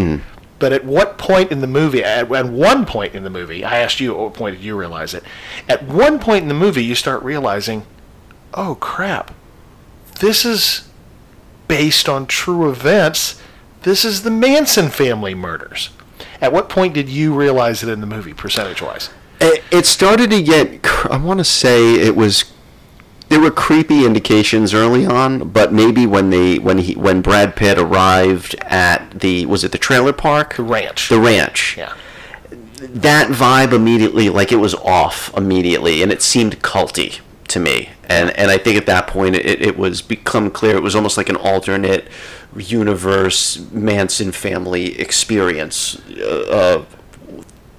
But 0.59 0.73
at 0.73 0.85
what 0.85 1.19
point 1.19 1.53
in 1.53 1.61
the 1.61 1.67
movie, 1.67 2.03
at, 2.03 2.33
at 2.33 2.47
one 2.49 2.87
point 2.87 3.15
in 3.15 3.23
the 3.23 3.29
movie, 3.31 3.65
I 3.65 3.79
asked 3.81 4.01
you 4.01 4.13
at 4.15 4.19
what 4.19 4.35
point 4.35 4.57
did 4.57 4.65
you 4.65 4.77
realize 4.79 5.13
it? 5.13 5.23
At 5.69 5.83
one 5.85 6.19
point 6.19 6.43
in 6.43 6.49
the 6.49 6.55
movie, 6.55 6.83
you 6.85 6.95
start 6.95 7.23
realizing, 7.23 7.85
oh 8.55 8.77
crap, 8.77 9.35
this 10.21 10.45
is 10.45 10.89
based 11.69 12.09
on 12.09 12.27
true 12.27 12.69
events. 12.71 13.41
This 13.83 14.05
is 14.05 14.23
the 14.23 14.31
Manson 14.31 14.89
family 14.89 15.35
murders. 15.35 15.91
At 16.41 16.53
what 16.53 16.69
point 16.69 16.95
did 16.95 17.09
you 17.09 17.35
realize 17.35 17.83
it 17.83 17.89
in 17.89 18.01
the 18.01 18.07
movie, 18.07 18.35
percentage 18.35 18.83
wise? 18.83 19.11
It, 19.41 19.63
it 19.71 19.87
started 19.87 20.31
to 20.31 20.43
get. 20.43 20.85
I 21.11 21.17
want 21.19 21.39
to 21.39 21.45
say 21.45 21.95
it 21.95 22.17
was. 22.17 22.45
There 23.31 23.41
were 23.41 23.51
creepy 23.51 24.05
indications 24.05 24.75
early 24.75 25.07
on, 25.07 25.49
but 25.49 25.73
maybe 25.73 26.07
when 26.07 26.31
they 26.31 26.59
when 26.59 26.79
he 26.79 26.95
when 26.95 27.21
Brad 27.23 27.57
Pitt 27.57 27.79
arrived 27.79 28.55
at 28.61 29.21
the 29.21 29.47
was 29.47 29.65
it 29.65 29.73
the 29.73 29.79
trailer 29.79 30.13
park 30.13 30.57
The 30.57 30.63
ranch. 30.63 31.09
the 31.09 31.19
ranch 31.19 31.77
yeah. 31.77 31.95
that 32.79 33.29
vibe 33.29 33.73
immediately 33.73 34.29
like 34.29 34.53
it 34.53 34.57
was 34.57 34.75
off 34.75 35.35
immediately 35.37 36.03
and 36.03 36.13
it 36.13 36.21
seemed 36.23 36.61
culty 36.63 37.21
to 37.49 37.59
me 37.59 37.91
and 38.09 38.31
and 38.39 38.51
I 38.51 38.59
think 38.59 38.77
at 38.77 38.87
that 38.87 39.07
point 39.07 39.35
it, 39.37 39.61
it 39.63 39.77
was 39.77 40.03
become 40.03 40.51
clear 40.51 40.77
it 40.77 40.83
was 40.83 40.95
almost 40.95 41.17
like 41.17 41.29
an 41.29 41.37
alternate 41.37 42.07
universe 42.57 43.59
Manson 43.73 44.33
family 44.33 44.99
experience 45.01 45.97
uh, 46.21 46.85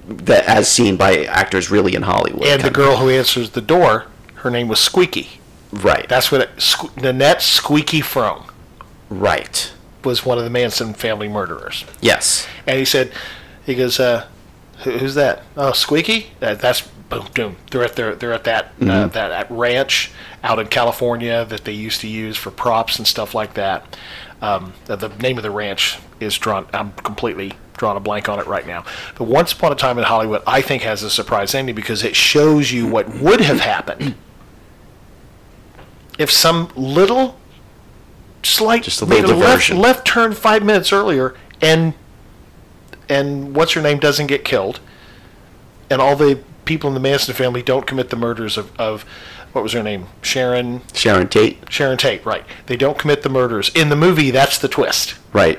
that 0.08 0.44
as 0.46 0.68
seen 0.68 0.96
by 0.96 1.24
actors 1.24 1.70
really 1.70 1.94
in 1.94 2.02
Hollywood 2.02 2.46
And 2.46 2.62
the 2.62 2.70
girl 2.70 2.96
who 2.98 3.08
answers 3.10 3.50
the 3.50 3.60
door, 3.60 4.06
her 4.36 4.50
name 4.50 4.68
was 4.68 4.78
Squeaky. 4.80 5.40
right 5.72 6.08
That's 6.08 6.30
what 6.30 6.42
it, 6.42 6.56
Sque- 6.56 7.00
Nanette 7.02 7.42
Squeaky 7.42 8.00
Fromme 8.00 8.48
right 9.08 9.72
was 10.04 10.24
one 10.24 10.38
of 10.38 10.44
the 10.44 10.50
Manson 10.50 10.94
family 10.94 11.28
murderers. 11.28 11.84
yes 12.00 12.46
And 12.66 12.78
he 12.78 12.84
said, 12.84 13.12
he 13.64 13.74
goes, 13.74 13.98
uh, 13.98 14.26
"Who- 14.84 14.98
who's 14.98 15.14
that? 15.16 15.42
Oh, 15.56 15.72
Squeaky. 15.72 16.28
That, 16.40 16.60
that's 16.60 16.88
boom, 17.08 17.26
boom. 17.34 17.56
They're 17.70 17.84
at 17.84 17.96
their, 17.96 18.14
they're 18.14 18.32
at 18.32 18.44
that 18.44 18.72
uh, 18.80 19.06
that 19.08 19.12
that 19.12 19.50
ranch 19.50 20.12
out 20.42 20.58
in 20.58 20.66
California 20.68 21.44
that 21.44 21.64
they 21.64 21.72
used 21.72 22.00
to 22.02 22.08
use 22.08 22.36
for 22.36 22.50
props 22.50 22.98
and 22.98 23.06
stuff 23.06 23.34
like 23.34 23.54
that. 23.54 23.96
Um, 24.42 24.74
the, 24.84 24.96
the 24.96 25.08
name 25.08 25.38
of 25.38 25.42
the 25.42 25.50
ranch 25.50 25.98
is 26.20 26.36
drawn. 26.36 26.66
I'm 26.72 26.92
completely 26.92 27.52
drawing 27.76 27.96
a 27.96 28.00
blank 28.00 28.28
on 28.28 28.38
it 28.38 28.46
right 28.46 28.66
now. 28.66 28.84
But 29.16 29.24
Once 29.24 29.52
Upon 29.52 29.72
a 29.72 29.74
Time 29.74 29.98
in 29.98 30.04
Hollywood, 30.04 30.42
I 30.46 30.62
think 30.62 30.82
has 30.82 31.02
a 31.02 31.10
surprise 31.10 31.54
ending 31.54 31.74
because 31.74 32.02
it 32.02 32.16
shows 32.16 32.72
you 32.72 32.86
what 32.86 33.08
would 33.20 33.40
have 33.40 33.60
happened 33.60 34.14
if 36.18 36.30
some 36.30 36.70
little 36.74 37.38
slight 38.42 38.84
Just 38.84 39.02
a 39.02 39.04
little 39.04 39.36
made 39.36 39.44
left, 39.44 39.70
left 39.70 40.06
turn 40.06 40.32
five 40.32 40.62
minutes 40.62 40.92
earlier 40.92 41.34
and 41.60 41.94
and 43.08 43.54
what's 43.54 43.72
her 43.72 43.82
name 43.82 44.00
doesn't 44.00 44.26
get 44.26 44.44
killed, 44.44 44.80
and 45.88 46.02
all 46.02 46.16
the 46.16 46.42
people 46.66 46.88
in 46.88 46.94
the 46.94 47.00
Manson 47.00 47.34
family 47.34 47.62
don't 47.62 47.86
commit 47.86 48.10
the 48.10 48.16
murders 48.16 48.58
of, 48.58 48.78
of 48.78 49.02
what 49.52 49.62
was 49.62 49.72
her 49.72 49.82
name? 49.82 50.08
Sharon? 50.20 50.82
Sharon 50.92 51.28
Tate. 51.28 51.58
Sharon 51.72 51.96
Tate 51.96 52.24
right. 52.26 52.44
They 52.66 52.76
don't 52.76 52.98
commit 52.98 53.22
the 53.22 53.30
murders. 53.30 53.70
In 53.74 53.88
the 53.88 53.96
movie 53.96 54.30
that's 54.30 54.58
the 54.58 54.68
twist. 54.68 55.14
Right. 55.32 55.58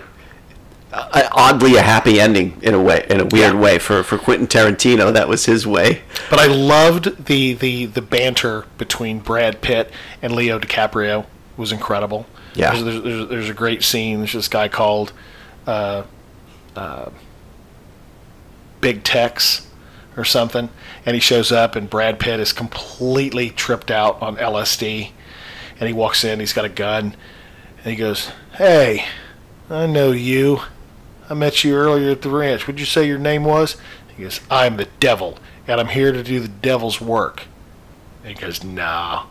Uh, 0.93 1.27
oddly 1.33 1.75
a 1.75 1.81
happy 1.81 2.19
ending 2.19 2.57
in 2.61 2.73
a 2.73 2.81
way 2.81 3.05
in 3.09 3.19
a 3.19 3.25
weird 3.25 3.53
Yeah. 3.55 3.59
way 3.59 3.77
for 3.79 4.03
for 4.03 4.17
Quentin 4.17 4.47
Tarantino. 4.47 5.11
That 5.11 5.27
was 5.27 5.45
his 5.45 5.65
way. 5.67 6.01
But 6.29 6.39
I 6.39 6.45
loved 6.45 7.25
the 7.25 7.53
the 7.53 7.85
the 7.87 8.01
banter 8.01 8.65
between 8.77 9.19
Brad 9.19 9.61
Pitt 9.61 9.91
and 10.21 10.33
Leo 10.33 10.59
DiCaprio. 10.59 11.21
It 11.23 11.27
was 11.57 11.71
incredible. 11.71 12.25
Yeah. 12.55 12.71
there's, 12.71 12.83
there's, 12.83 13.03
there's, 13.03 13.29
there's 13.29 13.49
a 13.49 13.53
great 13.53 13.83
scene. 13.83 14.19
There's 14.19 14.33
this 14.33 14.47
guy 14.47 14.67
called 14.69 15.11
uh, 15.67 16.03
uh, 16.75 17.09
Big 18.81 19.03
Tex 19.03 19.66
or 20.17 20.25
something, 20.25 20.69
and 21.05 21.13
he 21.13 21.19
shows 21.19 21.51
up, 21.51 21.75
and 21.75 21.89
Brad 21.89 22.19
Pitt 22.19 22.39
is 22.39 22.51
completely 22.51 23.51
tripped 23.51 23.91
out 23.91 24.21
on 24.21 24.35
LSD, 24.35 25.11
and 25.79 25.87
he 25.87 25.93
walks 25.93 26.23
in, 26.23 26.39
he's 26.39 26.53
got 26.53 26.65
a 26.65 26.69
gun, 26.69 27.15
and 27.77 27.91
he 27.91 27.95
goes, 27.95 28.31
"Hey, 28.53 29.05
I 29.69 29.85
know 29.85 30.11
you. 30.11 30.61
I 31.29 31.35
met 31.35 31.63
you 31.63 31.75
earlier 31.75 32.09
at 32.09 32.23
the 32.23 32.29
ranch. 32.29 32.63
What'd 32.63 32.79
you 32.79 32.85
say 32.85 33.07
your 33.07 33.19
name 33.19 33.43
was?" 33.43 33.77
He 34.15 34.23
goes, 34.23 34.41
"I'm 34.49 34.77
the 34.77 34.87
devil, 34.99 35.37
and 35.67 35.79
I'm 35.79 35.89
here 35.89 36.11
to 36.11 36.23
do 36.23 36.39
the 36.39 36.47
devil's 36.47 36.99
work." 36.99 37.43
And 38.23 38.35
he 38.35 38.41
goes, 38.41 38.63
"Nah." 38.63 39.27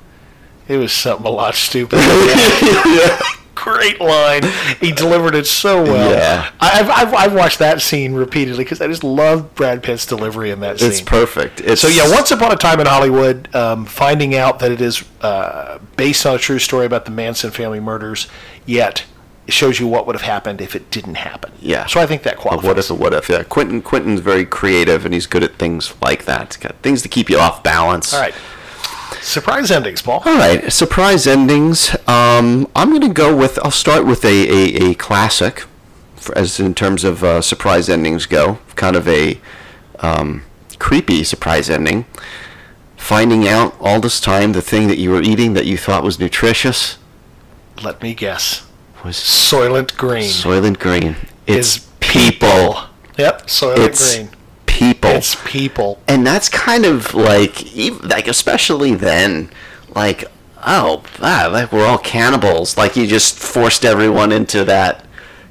It 0.69 0.79
was 0.79 0.93
something 0.93 1.27
a 1.27 1.31
lot 1.31 1.55
stupider. 1.55 2.03
Great 3.57 4.01
line. 4.01 4.43
He 4.81 4.93
delivered 4.93 5.35
it 5.35 5.47
so 5.47 5.83
well. 5.83 6.13
Yeah. 6.13 6.51
I've, 6.61 6.89
I've, 6.89 7.15
I've 7.15 7.35
watched 7.35 7.59
that 7.59 7.81
scene 7.83 8.15
repeatedly 8.15 8.63
because 8.63 8.81
I 8.81 8.87
just 8.87 9.03
love 9.03 9.55
Brad 9.57 9.83
Pitt's 9.83 10.07
delivery 10.07 10.51
in 10.51 10.61
that 10.61 10.79
scene. 10.79 10.91
it's 10.91 11.01
perfect 11.01 11.61
it's 11.63 11.81
So 11.81 11.89
yeah, 11.89 12.09
Once 12.09 12.31
Upon 12.31 12.53
a 12.53 12.57
Time 12.57 12.79
in 12.81 12.87
Hollywood, 12.87 13.53
um, 13.57 13.85
finding 13.87 14.37
out 14.37 14.61
that 14.61 14.71
it 14.71 14.81
is 14.81 15.05
uh, 15.23 15.79
based 15.97 16.25
on 16.27 16.37
a 16.37 16.39
true 16.39 16.59
story 16.61 16.87
about 16.87 17.07
the 17.07 17.11
Manson 17.11 17.51
family 17.51 17.81
murders, 17.81 18.29
yet 18.67 19.05
it 19.47 19.53
shows 19.55 19.81
you 19.81 19.87
what 19.87 20.07
would 20.07 20.17
have 20.17 20.23
happened 20.27 20.61
if 20.61 20.77
it 20.77 20.91
didn't 20.91 21.15
happen. 21.17 21.51
Yeah. 21.61 21.87
So 21.87 21.99
I 22.01 22.07
think 22.07 22.25
that 22.25 22.35
A 22.35 22.37
qualifies. 22.37 22.67
what 22.69 22.79
if? 22.79 22.91
A 22.91 22.95
what 22.95 23.15
if? 23.15 23.29
Yeah, 23.29 23.43
Quentin. 23.43 23.81
Quentin's 23.81 24.21
very 24.21 24.45
creative, 24.45 25.05
and 25.05 25.15
he's 25.15 25.27
good 25.27 25.43
at 25.43 25.55
things 25.55 25.95
like 26.03 26.25
that. 26.27 26.53
He's 26.55 26.63
got 26.63 26.75
things 26.83 27.01
to 27.03 27.09
keep 27.09 27.31
you 27.31 27.39
off 27.39 27.63
balance. 27.63 28.13
All 28.13 28.21
right. 28.21 28.35
Surprise 29.27 29.73
endings, 29.73 30.03
Paul. 30.03 30.23
All 30.25 30.37
right. 30.39 30.73
Surprise 30.73 31.27
endings. 31.27 31.95
Um, 32.07 32.69
I'm 32.77 32.91
going 32.91 33.01
to 33.01 33.09
go 33.13 33.37
with. 33.37 33.59
I'll 33.65 33.73
start 33.73 34.07
with 34.07 34.25
a 34.25 34.29
a, 34.49 34.91
a 34.91 34.95
classic, 34.95 35.65
for, 36.15 36.37
as 36.39 36.61
in 36.61 36.75
terms 36.75 37.03
of 37.03 37.25
uh, 37.25 37.43
surprise 37.43 37.89
endings 37.89 38.25
go. 38.27 38.59
Kind 38.77 38.95
of 38.95 39.09
a 39.09 39.41
um, 39.99 40.45
creepy 40.79 41.25
surprise 41.25 41.69
ending. 41.69 42.05
Finding 42.97 43.49
out 43.49 43.75
all 43.81 44.01
this 44.01 44.21
time 44.21 44.53
the 44.53 44.63
thing 44.63 44.87
that 44.89 44.99
you 44.99 45.11
were 45.11 45.23
eating 45.23 45.55
that 45.55 45.67
you 45.67 45.77
thought 45.77 46.03
was 46.03 46.19
nutritious 46.19 46.99
Let 47.83 48.03
me 48.03 48.15
guess. 48.15 48.67
was 49.05 49.17
Soylent 49.17 49.97
Green 49.97 50.25
Soylent 50.31 50.79
Green. 50.79 51.15
It's 51.47 51.77
is 51.77 51.87
people. 52.01 52.79
Yep, 53.19 53.47
Soylent 53.47 53.87
It's 53.87 54.17
Green. 54.17 54.31
People. 54.79 55.11
It's 55.11 55.37
people. 55.45 55.99
and 56.07 56.27
that's 56.27 56.49
kind 56.49 56.85
of 56.85 57.15
like 57.15 57.77
ev- 57.77 58.05
like 58.05 58.29
especially 58.29 58.95
then 58.95 59.51
like 59.95 60.25
oh 60.67 61.03
like 61.21 61.73
we're 61.73 61.87
all 61.87 61.99
cannibals 61.99 62.77
like 62.77 62.97
you 62.97 63.07
just 63.07 63.39
forced 63.39 63.85
everyone 63.85 64.33
into 64.33 64.65
that 64.65 65.07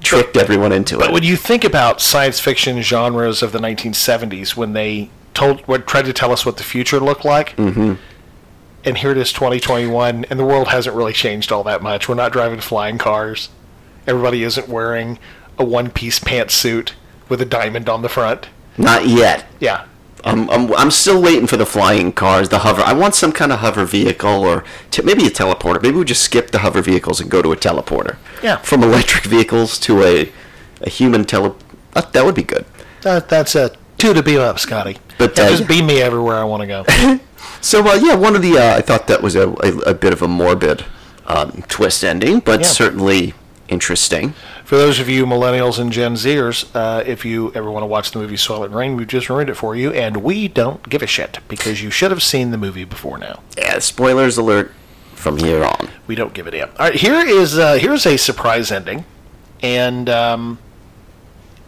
tricked 0.06 0.38
everyone 0.38 0.72
into 0.72 0.98
But 0.98 1.06
it 1.06 1.08
But 1.08 1.14
when 1.14 1.24
you 1.24 1.36
think 1.36 1.64
about 1.64 2.00
science 2.00 2.40
fiction 2.40 2.82
genres 2.82 3.42
of 3.42 3.52
the 3.52 3.60
1970s, 3.60 4.56
when 4.56 4.74
they 4.74 5.10
told, 5.34 5.62
what 5.62 5.88
tried 5.88 6.06
to 6.06 6.14
tell 6.14 6.32
us 6.32 6.46
what 6.46 6.58
the 6.58 6.64
future 6.64 7.00
looked 7.00 7.26
like, 7.26 7.56
mm-hmm. 7.58 7.96
and 8.84 8.98
here 8.98 9.12
it 9.12 9.18
is 9.18 9.34
2021, 9.34 10.26
and 10.26 10.40
the 10.40 10.46
world 10.46 10.70
hasn't 10.70 10.96
really 10.96 11.14
changed 11.14 11.52
all 11.52 11.64
that 11.64 11.82
much. 11.82 12.08
We're 12.08 12.16
not 12.16 12.32
driving 12.32 12.62
flying 12.62 12.98
cars. 12.98 13.50
Everybody 14.08 14.44
isn't 14.44 14.70
wearing 14.70 15.18
a 15.58 15.66
one-piece 15.66 16.20
pantsuit 16.20 16.92
with 17.28 17.42
a 17.42 17.46
diamond 17.46 17.90
on 17.90 18.02
the 18.02 18.10
front. 18.10 18.50
Not 18.78 19.08
yet 19.08 19.46
Yeah, 19.60 19.86
I'm, 20.24 20.50
I'm, 20.50 20.74
I'm 20.74 20.92
still 20.92 21.22
waiting 21.22 21.48
for 21.48 21.58
the 21.58 21.66
flying 21.66 22.12
cars, 22.12 22.50
the 22.50 22.60
hover. 22.60 22.82
I 22.82 22.94
want 22.94 23.14
some 23.16 23.32
kind 23.32 23.52
of 23.52 23.60
hover 23.60 23.86
vehicle 23.86 24.44
or 24.44 24.64
t- 24.92 25.02
maybe 25.04 25.26
a 25.28 25.30
teleporter. 25.30 25.82
Maybe 25.82 25.98
we 25.98 26.04
just 26.06 26.24
skip 26.24 26.52
the 26.52 26.60
hover 26.60 26.82
vehicles 26.82 27.22
and 27.22 27.30
go 27.30 27.42
to 27.42 27.52
a 27.52 27.56
teleporter. 27.56 28.18
Yeah. 28.42 28.58
From 28.58 28.82
electric 28.84 29.24
vehicles 29.36 29.78
to 29.82 30.02
a, 30.04 30.32
a 30.82 30.90
human 30.90 31.26
tele. 31.26 31.54
That, 31.94 32.12
that 32.14 32.26
would 32.26 32.36
be 32.36 32.44
good. 32.44 32.66
That, 33.02 33.30
that's 33.30 33.56
a 33.56 33.76
two 33.98 34.14
to 34.14 34.24
beam 34.24 34.40
up, 34.40 34.58
Scotty. 34.60 34.98
But, 35.20 35.38
Yeah, 35.38 35.46
uh, 35.46 35.50
just 35.52 35.68
beam 35.68 35.86
me 35.86 36.02
everywhere 36.02 36.38
I 36.38 36.44
want 36.44 36.62
to 36.62 36.68
go. 36.68 37.20
So 37.62 37.88
uh, 37.88 37.96
yeah, 37.96 38.16
one 38.16 38.36
of 38.36 38.42
the 38.44 38.58
uh, 38.60 38.76
I 38.78 38.82
thought 38.82 39.08
that 39.08 39.22
was 39.24 39.36
a, 39.36 39.50
a, 39.50 39.78
a 39.88 39.94
bit 39.94 40.14
of 40.14 40.22
a 40.22 40.28
morbid 40.28 40.86
um, 41.26 41.64
twist 41.68 42.04
ending, 42.04 42.40
but 42.40 42.60
Yeah. 42.60 42.66
certainly 42.68 43.34
interesting. 43.70 44.34
For 44.66 44.78
those 44.78 45.00
of 45.00 45.08
you 45.08 45.28
millennials 45.28 45.78
and 45.78 45.92
Gen 45.92 46.16
Zers, 46.16 46.68
uh, 46.74 47.04
if 47.06 47.24
you 47.24 47.54
ever 47.54 47.70
want 47.70 47.84
to 47.84 47.88
watch 47.88 48.10
the 48.10 48.18
movie 48.18 48.36
Soylent 48.36 48.72
Green, 48.72 48.96
we've 48.96 49.08
just 49.08 49.30
ruined 49.30 49.48
it 49.48 49.54
for 49.54 49.76
you, 49.76 49.92
and 49.94 50.18
we 50.18 50.48
don't 50.48 50.90
give 50.90 51.04
a 51.04 51.08
shit 51.08 51.38
because 51.48 51.84
you 51.84 51.92
should 51.92 52.10
have 52.10 52.24
seen 52.24 52.50
the 52.50 52.58
movie 52.58 52.84
before 52.84 53.20
now. 53.20 53.44
Yeah, 53.56 53.78
spoilers 53.78 54.40
alert 54.40 54.72
from 55.14 55.38
here 55.38 55.64
on. 55.64 55.90
We 56.08 56.16
don't 56.16 56.34
give 56.34 56.48
a 56.48 56.52
damn. 56.52 56.70
All 56.70 56.76
right, 56.80 56.96
here 56.96 57.14
is 57.14 57.60
uh, 57.60 57.76
here's 57.76 58.08
a 58.08 58.18
surprise 58.18 58.72
ending, 58.72 59.06
and 59.62 60.10
um, 60.10 60.58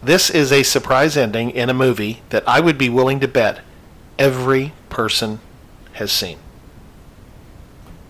this 0.01 0.31
is 0.31 0.51
a 0.51 0.63
surprise 0.63 1.15
ending 1.15 1.51
in 1.51 1.69
a 1.69 1.75
movie 1.75 2.23
that 2.29 2.47
I 2.47 2.61
would 2.61 2.79
be 2.79 2.89
willing 2.89 3.19
to 3.19 3.27
bet 3.27 3.59
every 4.17 4.73
person 4.89 5.39
has 5.93 6.11
seen. 6.11 6.39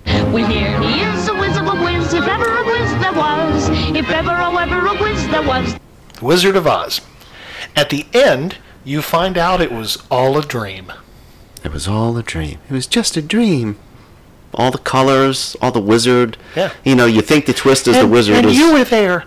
Well, 0.06 0.50
here 0.50 0.82
he 0.82 1.02
is, 1.02 1.27
if 4.08 4.14
ever, 4.14 4.32
oh, 4.32 4.56
ever 4.58 4.88
a 4.88 4.98
whiz 4.98 5.28
there 5.28 5.44
was. 5.44 5.76
Wizard 6.22 6.56
of 6.56 6.66
Oz. 6.66 7.02
At 7.76 7.90
the 7.90 8.06
end, 8.14 8.58
you 8.86 9.02
find 9.02 9.38
out 9.38 9.60
it 9.60 9.72
was 9.72 10.02
all 10.10 10.38
a 10.38 10.42
dream. 10.42 10.94
It 11.64 11.74
was 11.74 11.90
all 11.90 12.18
a 12.18 12.24
dream. 12.24 12.60
It 12.70 12.74
was 12.74 12.88
just 12.88 13.18
a 13.18 13.22
dream. 13.22 13.78
All 14.54 14.72
the 14.72 14.78
colors, 14.78 15.58
all 15.62 15.72
the 15.72 15.82
wizard. 15.82 16.38
Yeah. 16.56 16.72
You 16.86 16.96
know, 16.96 17.06
you 17.06 17.22
think 17.22 17.48
the 17.48 17.54
twist 17.54 17.86
is 17.88 17.96
the 17.96 18.04
and, 18.04 18.12
wizard 18.12 18.38
and 18.38 18.46
is. 18.48 18.58
you 18.58 18.72
were 18.72 18.86
there, 18.86 19.26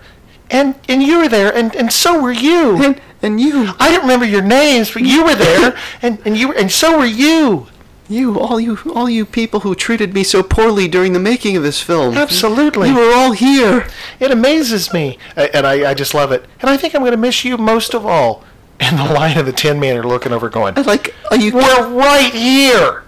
and 0.51 0.75
and 0.89 1.03
you 1.03 1.19
were 1.19 1.29
there, 1.29 1.55
and, 1.55 1.77
and 1.77 1.93
so 1.93 2.21
were 2.21 2.33
you. 2.33 2.83
and, 2.83 3.01
and 3.21 3.39
you, 3.39 3.75
I 3.79 3.93
don't 3.93 4.03
remember 4.03 4.25
your 4.25 4.41
names, 4.41 4.91
but 4.91 5.03
you 5.03 5.25
were 5.25 5.35
there, 5.35 5.77
and, 6.01 6.19
and 6.25 6.39
you 6.39 6.49
were, 6.49 6.55
and 6.55 6.73
so 6.73 6.99
were 6.99 7.05
you. 7.05 7.67
You, 8.11 8.39
all 8.39 8.59
you, 8.61 8.79
all 8.95 9.09
you 9.09 9.25
people 9.25 9.61
who 9.61 9.75
treated 9.75 10.13
me 10.15 10.25
so 10.25 10.43
poorly 10.43 10.89
during 10.89 11.13
the 11.13 11.21
making 11.21 11.57
of 11.57 11.63
this 11.63 11.81
film. 11.81 12.17
Absolutely. 12.17 12.89
You 12.89 12.97
were 12.97 13.13
all 13.15 13.33
here. 13.33 13.89
It 14.19 14.31
amazes 14.31 14.93
me, 14.93 15.19
and 15.37 15.67
I, 15.67 15.91
I 15.91 15.95
just 15.95 16.13
love 16.13 16.33
it. 16.33 16.45
And 16.61 16.69
I 16.69 16.77
think 16.77 16.95
I'm 16.95 17.03
going 17.03 17.13
to 17.13 17.17
miss 17.17 17.45
you 17.45 17.57
most 17.57 17.95
of 17.95 18.05
all. 18.05 18.45
And 18.81 18.99
the 18.99 19.05
line 19.13 19.37
of 19.39 19.45
the 19.47 19.53
Tin 19.53 19.79
Man 19.79 19.97
are 19.99 20.03
looking 20.03 20.33
over, 20.33 20.49
going, 20.49 20.77
I 20.77 20.81
like, 20.83 21.15
are 21.31 21.37
you? 21.37 21.53
"We're 21.53 21.89
right 21.89 22.33
here. 22.33 23.05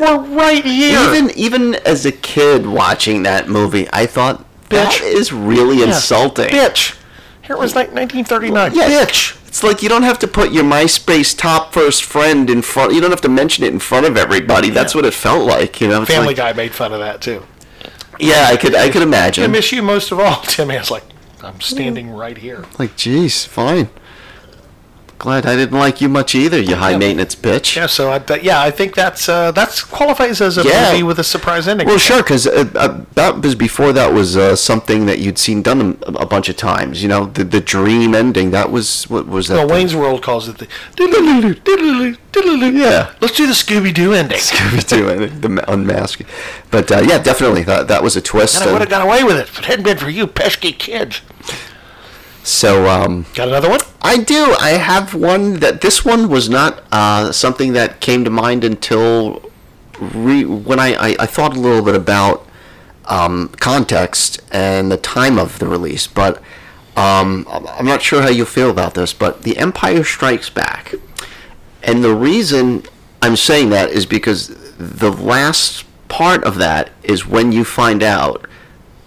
We're 0.00 0.16
right 0.18 0.64
here." 0.64 0.98
Even 1.14 1.30
even 1.38 1.74
as 1.86 2.06
a 2.06 2.12
kid 2.12 2.66
watching 2.66 3.22
that 3.24 3.46
movie, 3.48 3.86
I 3.92 4.06
thought 4.06 4.44
Bitch. 4.70 5.02
is 5.02 5.30
really 5.32 5.80
Yeah. 5.80 5.86
insulting. 5.88 6.48
bitch. 6.48 6.96
Here 7.42 7.54
it 7.54 7.58
was 7.58 7.74
like 7.74 7.88
1939. 7.92 8.72
Yeah. 8.74 8.88
Bitch. 9.04 9.36
It's 9.54 9.62
like 9.62 9.84
you 9.84 9.88
don't 9.88 10.02
have 10.02 10.18
to 10.18 10.26
put 10.26 10.50
your 10.50 10.64
MySpace 10.64 11.38
top 11.38 11.72
first 11.72 12.02
friend 12.02 12.50
in 12.50 12.60
front. 12.60 12.92
You 12.92 13.00
don't 13.00 13.12
have 13.12 13.20
to 13.20 13.28
mention 13.28 13.62
it 13.62 13.72
in 13.72 13.78
front 13.78 14.04
of 14.04 14.16
everybody. 14.16 14.68
That's 14.68 14.96
what 14.96 15.04
it 15.04 15.14
felt 15.14 15.46
like. 15.46 15.80
You 15.80 15.86
know, 15.86 16.04
Family 16.04 16.26
like- 16.26 16.36
Guy 16.38 16.52
made 16.54 16.72
fun 16.72 16.92
of 16.92 16.98
that 16.98 17.22
too. 17.22 17.46
Yeah, 18.18 18.48
I 18.50 18.56
could 18.56 18.74
I 18.74 18.90
could 18.90 19.02
imagine. 19.02 19.44
I 19.44 19.46
miss 19.46 19.70
you 19.70 19.80
most 19.80 20.10
of 20.10 20.18
all. 20.18 20.42
Tin 20.42 20.66
Man's 20.66 20.90
like, 20.90 21.04
I'm 21.40 21.60
standing 21.60 22.10
right 22.10 22.36
here. 22.36 22.64
Like, 22.80 22.96
geez, 22.96 23.44
fine. 23.44 23.90
Glad 25.18 25.46
I 25.46 25.56
didn't 25.56 25.78
like 25.78 26.00
you 26.00 26.08
much 26.08 26.34
either, 26.34 26.60
you 26.60 26.76
high 26.76 26.96
maintenance 26.96 27.34
bitch. 27.34 27.76
Yeah, 27.76 27.86
so 27.86 28.10
I, 28.12 28.18
that, 28.18 28.42
yeah, 28.44 28.60
I 28.60 28.70
think 28.70 28.94
that's 28.94 29.28
uh, 29.28 29.52
that's 29.52 29.82
qualifies 29.82 30.40
as 30.40 30.58
a 30.58 30.62
Yeah. 30.64 30.90
movie 30.90 31.02
with 31.02 31.18
a 31.18 31.24
surprise 31.24 31.66
ending. 31.68 31.86
Well, 31.86 31.98
sure, 31.98 32.22
because 32.22 32.46
uh, 32.46 32.68
uh, 32.74 33.04
that 33.14 33.40
was 33.40 33.54
before 33.54 33.92
that 33.92 34.12
was 34.12 34.36
uh, 34.36 34.54
something 34.56 35.06
that 35.06 35.20
you'd 35.20 35.38
seen 35.38 35.62
done 35.62 35.98
a, 36.06 36.12
a 36.12 36.26
bunch 36.26 36.48
of 36.48 36.56
times. 36.56 37.02
You 37.02 37.08
know, 37.08 37.26
the 37.26 37.44
the 37.44 37.60
dream 37.60 38.14
ending. 38.14 38.50
That 38.50 38.70
was 38.70 39.08
what 39.08 39.26
was 39.26 39.48
that? 39.48 39.54
No, 39.56 39.66
the- 39.66 39.72
Wayne's 39.72 39.94
World 39.96 40.22
calls 40.22 40.48
it 40.48 40.58
the. 40.58 40.68
Yeah. 42.72 43.12
Let's 43.20 43.36
do 43.36 43.46
the 43.46 43.52
Scooby 43.52 43.94
Doo 43.94 44.12
ending. 44.12 44.38
Scooby 44.38 44.86
Doo 44.86 45.08
and 45.08 45.42
the 45.42 45.48
ma- 45.48 45.62
unmask. 45.68 46.20
But 46.70 46.90
uh, 46.90 47.00
yeah, 47.06 47.18
definitely 47.22 47.62
that 47.64 47.88
that 47.88 48.02
was 48.02 48.16
a 48.16 48.20
twist. 48.20 48.60
And 48.60 48.68
I 48.68 48.72
would 48.72 48.80
have 48.80 48.90
and- 48.90 48.90
got 48.90 49.06
away 49.06 49.24
with 49.24 49.36
it 49.36 49.48
if 49.48 49.58
it 49.60 49.64
hadn't 49.66 49.84
been 49.84 49.98
for 49.98 50.10
you 50.10 50.26
pesky 50.26 50.72
kids. 50.72 51.20
So 52.44 52.86
um, 52.86 53.24
Got 53.34 53.48
another 53.48 53.70
one? 53.70 53.80
I 54.02 54.18
do. 54.18 54.54
I 54.60 54.72
have 54.72 55.14
one 55.14 55.54
that 55.60 55.80
this 55.80 56.04
one 56.04 56.28
was 56.28 56.48
not 56.50 56.84
uh, 56.92 57.32
something 57.32 57.72
that 57.72 58.00
came 58.00 58.22
to 58.24 58.30
mind 58.30 58.64
until 58.64 59.50
re- 59.98 60.44
when 60.44 60.78
I, 60.78 60.94
I, 60.94 61.16
I 61.20 61.26
thought 61.26 61.56
a 61.56 61.60
little 61.60 61.82
bit 61.82 61.94
about 61.94 62.46
um, 63.06 63.48
context 63.60 64.42
and 64.52 64.92
the 64.92 64.98
time 64.98 65.38
of 65.38 65.58
the 65.58 65.66
release. 65.66 66.06
But 66.06 66.36
um, 66.96 67.46
I'm 67.50 67.66
I'm 67.66 67.86
not 67.86 68.02
sure 68.02 68.20
how 68.20 68.28
you 68.28 68.44
feel 68.44 68.70
about 68.70 68.92
this. 68.92 69.14
But 69.14 69.42
The 69.42 69.56
Empire 69.56 70.04
Strikes 70.04 70.50
Back, 70.50 70.94
and 71.82 72.04
the 72.04 72.14
reason 72.14 72.84
I'm 73.22 73.36
saying 73.36 73.70
that 73.70 73.90
is 73.90 74.04
because 74.04 74.48
the 74.76 75.10
last 75.10 75.86
part 76.08 76.44
of 76.44 76.58
that 76.58 76.90
is 77.02 77.26
when 77.26 77.52
you 77.52 77.64
find 77.64 78.02
out 78.02 78.46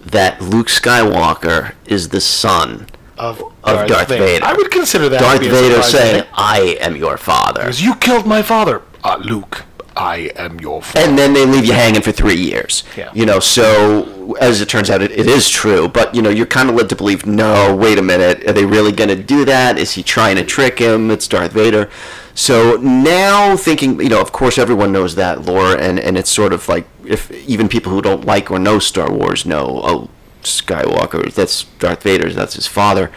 that 0.00 0.42
Luke 0.42 0.66
Skywalker 0.66 1.74
is 1.86 2.08
the 2.08 2.20
son 2.20 2.88
Of, 3.18 3.40
of 3.64 3.86
Darth, 3.88 4.08
Vader. 4.08 4.44
I 4.44 4.52
would 4.54 4.70
consider 4.70 5.08
that 5.08 5.20
Darth 5.20 5.40
Vader 5.40 5.82
saying. 5.82 6.24
"I 6.34 6.76
am 6.80 6.96
your 6.96 7.16
father," 7.16 7.62
Because 7.62 7.82
you 7.82 7.94
killed 7.96 8.26
my 8.26 8.42
father. 8.42 8.82
Uh, 9.04 9.20
Luke, 9.24 9.64
I 9.96 10.30
am 10.36 10.60
your 10.60 10.82
father. 10.82 11.04
and 11.06 11.18
then 11.18 11.32
they 11.32 11.44
leave 11.44 11.64
you 11.64 11.72
hanging 11.72 12.02
for 12.02 12.12
three 12.12 12.36
years. 12.36 12.84
Yeah. 12.96 13.10
You 13.12 13.26
know, 13.26 13.40
so 13.40 14.34
as 14.40 14.60
it 14.60 14.68
turns 14.68 14.90
out, 14.90 15.02
it, 15.02 15.10
it 15.10 15.26
is 15.26 15.48
true. 15.50 15.88
But 15.88 16.14
you 16.14 16.22
know, 16.22 16.30
you're 16.30 16.46
kind 16.46 16.68
of 16.70 16.76
led 16.76 16.88
to 16.90 16.96
believe, 16.96 17.26
no, 17.26 17.74
wait 17.74 17.98
a 17.98 18.02
minute, 18.02 18.46
are 18.48 18.52
they 18.52 18.64
really 18.64 18.92
going 18.92 19.08
to 19.08 19.16
do 19.22 19.44
that? 19.46 19.78
Is 19.78 19.92
he 19.92 20.02
trying 20.02 20.36
to 20.36 20.44
trick 20.44 20.78
him? 20.78 21.10
It's 21.10 21.26
Darth 21.26 21.52
Vader. 21.52 21.90
So 22.34 22.76
now 22.76 23.56
thinking, 23.56 24.00
you 24.00 24.08
know, 24.08 24.20
of 24.20 24.30
course, 24.30 24.58
everyone 24.58 24.92
knows 24.92 25.16
that 25.16 25.42
lore, 25.42 25.76
and 25.76 25.98
and 25.98 26.16
it's 26.16 26.30
sort 26.30 26.52
of 26.52 26.68
like 26.68 26.86
if 27.04 27.30
even 27.48 27.68
people 27.68 27.90
who 27.90 28.00
don't 28.00 28.24
like 28.24 28.50
or 28.52 28.60
know 28.60 28.78
Star 28.78 29.10
Wars 29.12 29.44
know, 29.44 29.80
oh, 29.82 30.08
Skywalker, 30.48 31.32
that's 31.32 31.64
Darth 31.78 32.02
Vader, 32.02 32.32
that's 32.32 32.54
his 32.54 32.66
father. 32.66 33.10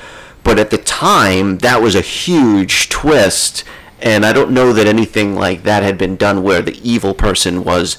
But 0.43 0.59
at 0.59 0.71
the 0.71 0.77
time, 0.77 1.59
that 1.59 1.81
was 1.81 1.95
a 1.95 2.01
huge 2.01 2.89
twist, 2.89 3.63
and 3.99 4.25
I 4.25 4.33
don't 4.33 4.51
know 4.51 4.73
that 4.73 4.87
anything 4.87 5.35
like 5.35 5.63
that 5.63 5.83
had 5.83 5.97
been 5.97 6.15
done 6.15 6.43
where 6.43 6.61
the 6.61 6.79
evil 6.87 7.13
person 7.13 7.63
was 7.63 7.97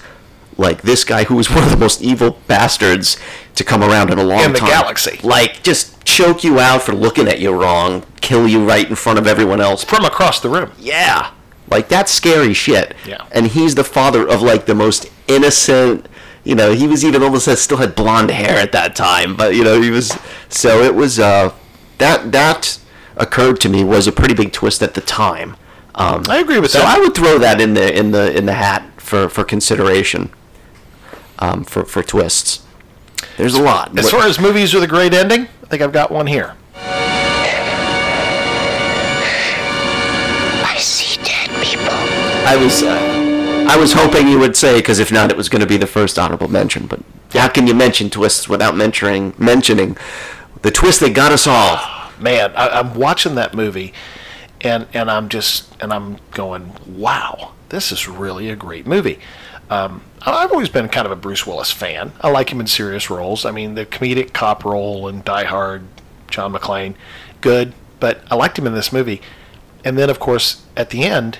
like 0.58 0.82
this 0.82 1.04
guy 1.04 1.24
who 1.24 1.36
was 1.36 1.50
one 1.54 1.64
of 1.64 1.70
the 1.70 1.76
most 1.76 2.02
evil 2.02 2.38
bastards 2.46 3.16
to 3.54 3.64
come 3.64 3.82
around 3.82 4.10
in 4.10 4.18
a 4.18 4.24
long 4.24 4.38
time. 4.38 4.46
In 4.46 4.52
the 4.52 4.58
time. 4.58 4.68
galaxy. 4.68 5.20
Like 5.22 5.62
just 5.62 6.04
choke 6.04 6.44
you 6.44 6.58
out 6.58 6.82
for 6.82 6.92
looking 6.92 7.28
at 7.28 7.40
you 7.40 7.52
wrong, 7.52 8.04
kill 8.20 8.48
you 8.48 8.66
right 8.66 8.88
in 8.88 8.96
front 8.96 9.18
of 9.18 9.26
everyone 9.26 9.60
else. 9.60 9.84
From 9.84 10.04
across 10.04 10.40
the 10.40 10.48
room. 10.48 10.72
Yeah. 10.78 11.30
Like 11.68 11.88
that's 11.88 12.12
scary 12.12 12.54
shit. 12.54 12.94
Yeah. 13.06 13.26
And 13.32 13.46
he's 13.46 13.74
the 13.74 13.84
father 13.84 14.28
of 14.28 14.42
like 14.42 14.66
the 14.66 14.74
most 14.74 15.10
innocent 15.28 16.06
you 16.44 16.54
know, 16.54 16.72
he 16.72 16.86
was 16.86 17.04
even 17.04 17.22
almost 17.22 17.48
still 17.58 17.76
had 17.78 17.94
blonde 17.94 18.30
hair 18.30 18.58
at 18.58 18.72
that 18.72 18.96
time, 18.96 19.36
but 19.36 19.54
you 19.54 19.62
know, 19.64 19.80
he 19.80 19.90
was 19.90 20.16
so 20.48 20.82
it 20.82 20.94
was 20.94 21.18
uh 21.18 21.52
that 21.98 22.32
that 22.32 22.78
occurred 23.16 23.60
to 23.60 23.68
me 23.68 23.84
was 23.84 24.06
a 24.06 24.12
pretty 24.12 24.34
big 24.34 24.52
twist 24.52 24.82
at 24.82 24.94
the 24.94 25.00
time. 25.00 25.56
Um, 25.94 26.24
I 26.28 26.38
agree 26.38 26.58
with 26.58 26.70
so 26.70 26.78
that. 26.78 26.98
I 26.98 27.00
would 27.00 27.14
throw 27.14 27.38
that 27.38 27.60
in 27.60 27.74
the 27.74 27.96
in 27.96 28.10
the 28.12 28.36
in 28.36 28.46
the 28.46 28.54
hat 28.54 28.82
for 28.96 29.28
for 29.28 29.44
consideration. 29.44 30.30
Um, 31.38 31.64
for 31.64 31.84
for 31.84 32.02
twists. 32.02 32.64
There's 33.36 33.54
a 33.54 33.62
lot. 33.62 33.98
As 33.98 34.10
far 34.10 34.22
as 34.22 34.38
movies 34.38 34.74
with 34.74 34.82
a 34.84 34.86
great 34.86 35.12
ending, 35.14 35.48
I 35.62 35.66
think 35.66 35.82
I've 35.82 35.92
got 35.92 36.10
one 36.10 36.26
here. 36.26 36.54
I 40.64 40.76
see 40.78 41.20
dead 41.22 41.50
people. 41.64 41.88
I 41.90 42.56
was 42.56 42.82
uh, 42.82 43.11
I 43.68 43.76
was 43.76 43.92
hoping 43.92 44.28
you 44.28 44.38
would 44.38 44.56
say 44.56 44.78
because 44.78 44.98
if 44.98 45.10
not, 45.10 45.30
it 45.30 45.36
was 45.36 45.48
going 45.48 45.60
to 45.60 45.66
be 45.66 45.76
the 45.76 45.86
first 45.86 46.18
honorable 46.18 46.48
mention. 46.48 46.86
But 46.86 47.00
how 47.32 47.48
can 47.48 47.66
you 47.66 47.74
mention 47.74 48.10
twists 48.10 48.48
without 48.48 48.76
mentioning 48.76 49.34
mentioning 49.38 49.96
the 50.62 50.70
twist 50.70 51.00
that 51.00 51.14
got 51.14 51.32
us 51.32 51.46
all? 51.46 51.80
Man, 52.18 52.52
I, 52.54 52.68
I'm 52.80 52.94
watching 52.94 53.34
that 53.36 53.54
movie, 53.54 53.92
and 54.60 54.86
and 54.92 55.10
I'm 55.10 55.28
just 55.28 55.74
and 55.80 55.92
I'm 55.92 56.18
going, 56.32 56.72
wow, 56.86 57.52
this 57.70 57.92
is 57.92 58.08
really 58.08 58.48
a 58.50 58.56
great 58.56 58.86
movie. 58.86 59.18
Um, 59.70 60.02
I've 60.20 60.52
always 60.52 60.68
been 60.68 60.88
kind 60.88 61.06
of 61.06 61.12
a 61.12 61.16
Bruce 61.16 61.46
Willis 61.46 61.70
fan. 61.70 62.12
I 62.20 62.28
like 62.28 62.50
him 62.50 62.60
in 62.60 62.66
serious 62.66 63.08
roles. 63.08 63.44
I 63.44 63.52
mean, 63.52 63.74
the 63.74 63.86
comedic 63.86 64.32
cop 64.34 64.64
role 64.64 65.08
in 65.08 65.22
Die 65.22 65.44
Hard, 65.44 65.84
John 66.28 66.52
McClane, 66.52 66.94
good. 67.40 67.72
But 67.98 68.20
I 68.30 68.34
liked 68.34 68.58
him 68.58 68.66
in 68.66 68.74
this 68.74 68.92
movie. 68.92 69.22
And 69.84 69.96
then, 69.96 70.10
of 70.10 70.20
course, 70.20 70.64
at 70.76 70.90
the 70.90 71.04
end, 71.04 71.38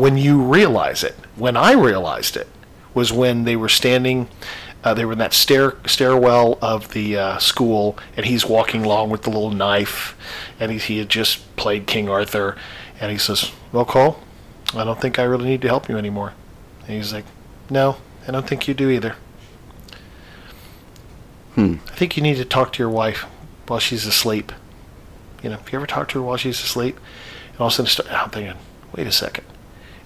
when 0.00 0.16
you 0.16 0.42
realize 0.42 1.04
it, 1.04 1.14
when 1.36 1.56
I 1.56 1.72
realized 1.72 2.36
it, 2.36 2.48
was 2.94 3.12
when 3.12 3.44
they 3.44 3.56
were 3.56 3.68
standing. 3.68 4.28
Uh, 4.82 4.94
they 4.94 5.04
were 5.04 5.12
in 5.12 5.18
that 5.18 5.34
stair 5.34 5.76
stairwell 5.84 6.58
of 6.62 6.92
the 6.92 7.16
uh, 7.16 7.38
school, 7.38 7.98
and 8.16 8.24
he's 8.24 8.46
walking 8.46 8.82
along 8.82 9.10
with 9.10 9.22
the 9.22 9.30
little 9.30 9.50
knife, 9.50 10.16
and 10.58 10.72
he, 10.72 10.78
he 10.78 10.98
had 10.98 11.10
just 11.10 11.54
played 11.56 11.86
King 11.86 12.08
Arthur, 12.08 12.56
and 12.98 13.12
he 13.12 13.18
says, 13.18 13.52
"Well, 13.72 13.84
Cole, 13.84 14.18
I 14.74 14.84
don't 14.84 15.00
think 15.00 15.18
I 15.18 15.24
really 15.24 15.46
need 15.46 15.62
to 15.62 15.68
help 15.68 15.88
you 15.88 15.98
anymore. 15.98 16.32
And 16.86 16.96
he's 16.96 17.12
like, 17.12 17.24
No, 17.68 17.96
I 18.26 18.30
don't 18.30 18.46
think 18.46 18.68
you 18.68 18.74
do 18.74 18.90
either. 18.90 19.16
Hmm. 21.54 21.76
I 21.88 21.94
think 21.96 22.16
you 22.16 22.22
need 22.22 22.36
to 22.36 22.44
talk 22.44 22.72
to 22.72 22.78
your 22.82 22.90
wife 22.90 23.26
while 23.66 23.80
she's 23.80 24.06
asleep. 24.06 24.52
You 25.42 25.50
know, 25.50 25.56
if 25.56 25.72
you 25.72 25.78
ever 25.78 25.86
talk 25.86 26.08
to 26.10 26.20
her 26.20 26.24
while 26.24 26.36
she's 26.36 26.60
asleep, 26.60 26.98
and 27.52 27.60
all 27.60 27.66
of 27.66 27.72
a 27.72 27.76
sudden 27.76 27.90
start, 27.90 28.12
I'm 28.12 28.30
thinking, 28.30 28.56
wait 28.94 29.06
a 29.06 29.12
second. 29.12 29.44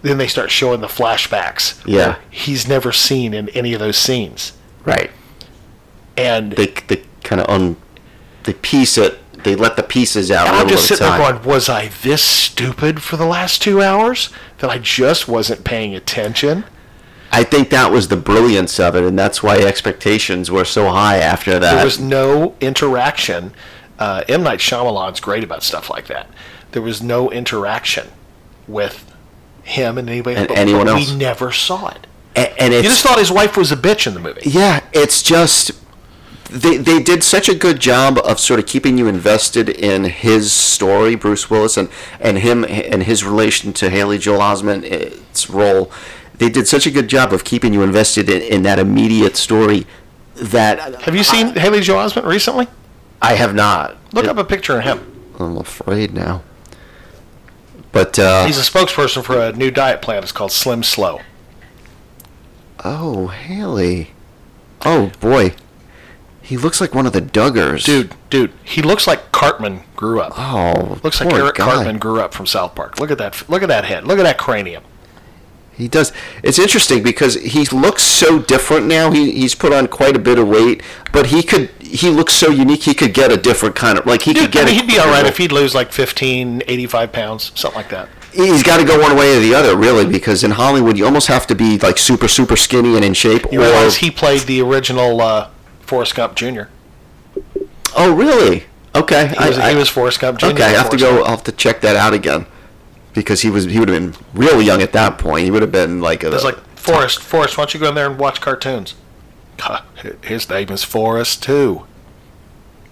Then 0.05 0.19
they 0.19 0.29
start 0.29 0.51
showing 0.51 0.83
the 0.83 0.87
flashbacks. 0.87 1.83
Yeah. 1.87 2.19
He's 2.29 2.69
never 2.69 2.93
seen 2.93 3.33
in 3.33 3.49
any 3.49 3.73
of 3.73 3.81
those 3.81 3.97
scenes. 3.97 4.53
Right. 4.85 5.11
And 6.15 6.53
They 6.53 6.67
they 6.67 7.05
kind 7.23 7.41
of 7.41 7.49
un 7.49 7.77
they 8.43 8.53
piece 8.53 8.99
it. 8.99 9.19
They 9.45 9.57
let 9.57 9.77
the 9.77 9.83
pieces 9.83 10.31
out. 10.31 10.47
And 10.47 10.57
I'm 10.57 10.69
just 10.69 10.87
sitting 10.89 11.07
there 11.07 11.17
going, 11.17 11.43
was 11.43 11.71
I 11.71 11.89
this 12.03 12.23
stupid 12.23 13.03
for 13.03 13.17
the 13.17 13.25
last 13.25 13.63
two 13.63 13.81
hours 13.83 14.29
that 14.59 14.69
I 14.69 14.77
just 14.79 15.27
wasn't 15.27 15.65
paying 15.65 15.95
attention? 15.95 16.65
I 17.33 17.43
think 17.43 17.71
that 17.71 17.91
was 17.91 18.09
the 18.09 18.17
brilliance 18.17 18.79
of 18.79 18.95
it, 18.95 19.05
and 19.05 19.19
that's 19.19 19.43
why 19.43 19.57
expectations 19.57 20.51
were 20.51 20.67
so 20.67 20.91
high 20.91 21.17
after 21.17 21.59
that. 21.59 21.77
There 21.77 21.85
was 21.85 21.99
no 21.99 22.55
interaction. 22.61 23.53
Uh, 23.99 24.23
M. 24.29 24.43
Night 24.43 24.61
Shyamalan's 24.61 25.21
great 25.21 25.43
about 25.43 25.63
stuff 25.63 25.89
like 25.89 26.09
that. 26.09 26.29
There 26.73 26.83
was 26.83 27.03
no 27.03 27.31
interaction 27.31 28.09
with 28.69 29.11
him 29.65 29.99
and 29.99 30.09
anybody 30.09 30.37
And 30.37 30.49
but- 30.49 30.57
anyone 30.59 30.89
else. 30.89 31.11
We 31.11 31.17
never 31.17 31.51
saw 31.53 31.89
it. 31.89 32.07
A- 32.37 32.63
and 32.63 32.73
You 32.75 32.83
just 32.83 33.03
thought 33.03 33.19
his 33.19 33.31
wife 33.33 33.57
was 33.57 33.71
a 33.73 33.77
bitch 33.77 34.07
in 34.07 34.15
the 34.15 34.21
movie. 34.21 34.43
Yeah, 34.45 34.81
it's 34.93 35.23
just 35.23 35.73
they 36.51 36.77
they 36.77 37.03
did 37.03 37.25
such 37.25 37.49
a 37.49 37.55
good 37.55 37.81
job 37.81 38.19
of 38.25 38.39
sort 38.39 38.61
of 38.61 38.67
keeping 38.67 38.99
you 38.99 39.07
invested 39.09 39.69
in 39.69 40.05
his 40.05 40.53
story, 40.53 41.15
Bruce 41.17 41.49
Willis, 41.51 41.77
and 41.77 41.89
and 42.21 42.39
him 42.39 42.65
and 42.65 43.05
his 43.05 43.25
relation 43.25 43.73
to 43.75 43.89
Haley 43.91 44.19
Joel 44.19 44.41
Osment's 44.41 45.49
role. 45.51 45.91
They 46.39 46.51
did 46.51 46.67
such 46.67 46.87
a 46.87 46.91
good 46.91 47.09
job 47.09 47.33
of 47.33 47.45
keeping 47.45 47.73
you 47.73 47.83
invested 47.83 48.29
in, 48.29 48.43
in 48.43 48.63
that 48.65 48.79
immediate 48.81 49.37
story 49.37 49.87
that 50.35 51.03
Have 51.03 51.15
you 51.15 51.23
seen 51.23 51.55
Haley 51.55 51.81
Joel 51.81 52.05
Osment 52.09 52.27
recently? 52.27 52.67
I 53.23 53.35
have 53.35 53.55
not. 53.55 53.97
Look 54.13 54.27
up 54.27 54.37
a 54.37 54.45
picture 54.45 54.77
of 54.79 54.85
him. 54.85 55.33
I'm 55.39 55.57
afraid 55.57 56.13
now. 56.13 56.43
But 57.95 58.19
uh, 58.19 58.45
He's 58.45 58.59
a 58.59 58.71
spokesperson 58.71 59.25
for 59.25 59.41
a 59.41 59.53
new 59.53 59.71
diet 59.71 60.03
plan. 60.03 60.23
It's 60.23 60.33
called 60.33 60.53
Slim 60.53 60.83
Slow. 60.83 61.21
oh, 62.85 63.29
Haley. 63.29 64.11
Oh 64.85 65.11
boy, 65.21 65.55
he 66.43 66.59
looks 66.59 66.79
like 66.81 66.95
one 66.95 67.07
of 67.07 67.15
the 67.15 67.23
Duggars, 67.23 67.85
Dude, 67.85 68.15
dude, 68.29 68.53
he 68.63 68.83
looks 68.83 69.07
like 69.07 69.33
Cartman 69.33 69.81
grew 69.97 70.21
up. 70.21 70.35
Oh, 70.37 70.99
Looks 71.03 71.21
like 71.21 71.33
Eric. 71.33 71.55
Cartman 71.55 71.97
grew 71.99 72.21
up 72.21 72.35
from 72.35 72.45
South 72.47 72.75
Park. 72.75 73.01
Look 73.01 73.11
at 73.11 73.17
that. 73.19 73.49
Look 73.49 73.63
at 73.63 73.69
that 73.69 73.87
head. 73.87 74.07
Look 74.07 74.19
at 74.19 74.25
that 74.25 74.37
cranium. 74.37 74.83
He 75.73 75.89
does. 75.89 76.13
It's 76.43 76.59
interesting 76.59 77.03
because 77.03 77.35
he 77.37 77.65
looks 77.67 78.03
so 78.03 78.39
different 78.39 78.87
now. 78.87 79.11
He, 79.11 79.33
he's 79.33 79.55
put 79.55 79.73
on 79.73 79.89
quite 79.89 80.15
a 80.15 80.21
bit 80.21 80.39
of 80.39 80.47
weight, 80.47 80.83
but 81.13 81.27
he 81.29 81.43
could. 81.43 81.71
He 81.97 82.11
looks 82.11 82.35
so 82.35 82.51
unique. 82.51 82.83
He 82.83 82.93
could 82.93 83.15
get 83.15 83.31
a 83.31 83.37
different 83.37 83.77
kind 83.77 83.97
of 83.99 84.05
like 84.05 84.23
he 84.23 84.35
could 84.35 84.51
Dude, 84.51 84.61
I 84.63 84.65
get. 84.65 84.67
mean, 84.67 84.75
a- 84.75 84.81
he'd 84.83 84.89
be 84.91 84.99
all 84.99 85.07
right 85.07 85.25
if 85.25 85.39
he'd 85.39 85.53
lose 85.53 85.77
like 85.77 85.93
15, 85.93 86.65
85 86.67 87.13
pounds, 87.13 87.53
something 87.55 87.77
like 87.81 87.89
that. 87.91 88.09
He's 88.33 88.65
got 88.65 88.79
to 88.79 88.85
go 88.85 89.01
one 89.01 89.17
way 89.17 89.37
or 89.37 89.41
the 89.41 89.55
other, 89.55 89.77
really, 89.77 90.05
because 90.05 90.43
in 90.43 90.51
Hollywood 90.51 90.99
you 90.99 91.05
almost 91.05 91.29
have 91.29 91.47
to 91.47 91.55
be 91.55 91.79
like 91.79 91.97
super, 91.99 92.27
super 92.27 92.57
skinny 92.57 92.97
and 92.97 93.05
in 93.05 93.15
shape. 93.15 93.43
You 93.53 93.63
or, 93.63 93.91
he 93.93 94.11
played 94.11 94.41
the 94.41 94.61
original 94.61 95.21
uh, 95.21 95.51
Forrest 95.83 96.17
Gump 96.17 96.35
Jr. 96.35 96.63
oh, 97.97 98.13
really? 98.13 98.65
Okay. 98.97 99.29
He 99.29 99.49
was, 99.49 99.57
he 99.57 99.75
was 99.77 99.89
Forrest 99.89 100.19
Gump 100.19 100.41
Jr. 100.41 100.47
Okay, 100.47 100.65
I 100.65 100.71
have 100.71 100.91
to 100.91 100.97
go. 100.97 101.23
I'll 101.23 101.31
have 101.31 101.45
to 101.45 101.53
check 101.53 101.81
that 101.83 101.95
out 101.95 102.13
again, 102.13 102.47
because 103.13 103.43
he 103.43 103.51
was 103.51 103.65
he 103.67 103.79
would 103.79 103.89
have 103.89 104.01
been 104.01 104.25
real 104.35 104.61
young 104.61 104.83
at 104.83 104.93
that 104.95 105.19
point. 105.19 105.45
He 105.45 105.53
would 105.53 105.63
have 105.63 105.73
been 105.73 106.01
like 106.01 106.25
a. 106.25 106.29
It 106.29 106.33
was 106.33 106.45
like 106.45 106.59
Forrest. 106.77 107.21
Forrest, 107.21 107.57
why 107.57 107.63
don't 107.63 107.75
you 107.75 107.79
go 107.81 107.89
in 107.91 107.95
there 107.95 108.09
and 108.11 108.19
watch 108.19 108.41
cartoons? 108.41 108.95
Ha, 109.61 109.85
His 110.23 110.49
name 110.49 110.71
is 110.71 110.85
Forrest 110.85 111.43
too. 111.43 111.87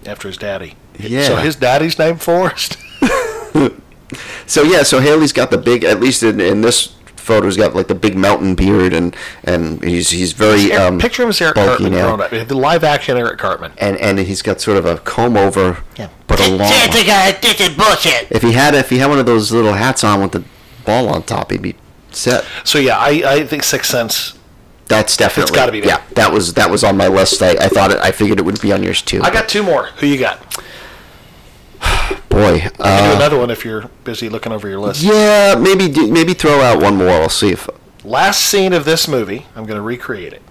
After 0.05 0.27
his 0.27 0.37
daddy. 0.37 0.75
Yeah. 0.97 1.27
So 1.27 1.35
his 1.37 1.55
daddy's 1.55 1.97
name 1.97 2.17
Forrest. 2.17 2.77
So 4.45 4.63
yeah, 4.63 4.83
so 4.83 4.99
Haley's 4.99 5.33
got 5.33 5.51
the 5.51 5.57
big. 5.57 5.83
At 5.83 5.99
least 5.99 6.23
in, 6.23 6.39
in 6.39 6.61
this 6.61 6.95
photo, 7.15 7.45
he's 7.45 7.57
got 7.57 7.75
like 7.75 7.87
the 7.87 7.95
big 7.95 8.15
mountain 8.15 8.55
beard, 8.55 8.93
and 8.93 9.15
and 9.43 9.83
he's 9.83 10.09
he's 10.09 10.33
very 10.33 10.71
um, 10.73 10.99
Picture 10.99 11.23
him 11.23 11.29
as 11.29 11.41
Eric 11.41 11.55
bulky 11.55 11.69
Cartman 11.69 11.91
now. 11.93 12.15
grown 12.15 12.21
up. 12.21 12.47
The 12.47 12.57
live 12.57 12.83
action 12.83 13.17
Eric 13.17 13.39
Cartman. 13.39 13.71
and 13.77 13.97
and 13.97 14.19
he's 14.19 14.41
got 14.41 14.61
sort 14.61 14.77
of 14.77 14.85
a 14.85 14.97
comb 14.99 15.37
over, 15.37 15.83
yeah. 15.97 16.09
but 16.27 16.39
a 16.39 16.49
long. 16.49 16.69
this 16.69 17.59
is 17.59 17.75
bullshit. 17.75 18.27
If 18.29 18.41
he 18.41 18.51
had 18.51 18.75
if 18.75 18.89
he 18.89 18.97
had 18.97 19.07
one 19.07 19.19
of 19.19 19.25
those 19.25 19.51
little 19.51 19.73
hats 19.73 20.03
on 20.03 20.21
with 20.21 20.33
the 20.33 20.43
ball 20.85 21.09
on 21.09 21.23
top, 21.23 21.51
he'd 21.51 21.61
be 21.61 21.75
set. 22.11 22.45
So 22.63 22.79
yeah, 22.79 22.97
I, 22.97 23.09
I 23.25 23.47
think 23.47 23.63
Sixth 23.63 23.89
Sense. 23.89 24.37
That's 24.87 25.15
definitely. 25.17 25.43
It's 25.43 25.51
gotta 25.51 25.71
be 25.71 25.79
there. 25.79 25.89
Yeah, 25.97 26.03
that 26.15 26.31
was 26.31 26.53
that 26.55 26.69
was 26.69 26.83
on 26.83 26.97
my 26.97 27.07
list. 27.07 27.41
I, 27.41 27.51
I 27.51 27.67
thought 27.69 27.91
it. 27.91 27.97
I 27.99 28.11
figured 28.11 28.39
it 28.39 28.43
would 28.43 28.59
be 28.61 28.71
on 28.73 28.83
yours 28.83 29.01
too. 29.01 29.21
I 29.23 29.31
got 29.31 29.47
two 29.49 29.63
more. 29.63 29.85
Who 29.97 30.07
you 30.07 30.19
got? 30.19 30.39
boy. 32.29 32.59
Can 32.59 32.71
do 32.75 32.83
Uh, 32.83 33.13
another 33.15 33.37
one 33.37 33.49
if 33.49 33.63
you're 33.65 33.89
busy 34.03 34.27
looking 34.29 34.51
over 34.51 34.67
your 34.67 34.79
list. 34.79 35.01
yeah, 35.01 35.55
maybe 35.57 35.89
maybe 36.09 36.33
throw 36.33 36.61
out 36.61 36.81
one 36.81 36.95
more. 36.97 37.09
I'll 37.09 37.29
see 37.29 37.51
if. 37.51 37.69
Last 38.03 38.41
scene 38.41 38.73
of 38.73 38.83
this 38.83 39.07
movie, 39.07 39.45
I'm 39.55 39.65
going 39.65 39.77
to 39.77 39.81
recreate 39.81 40.33
it. 40.33 40.41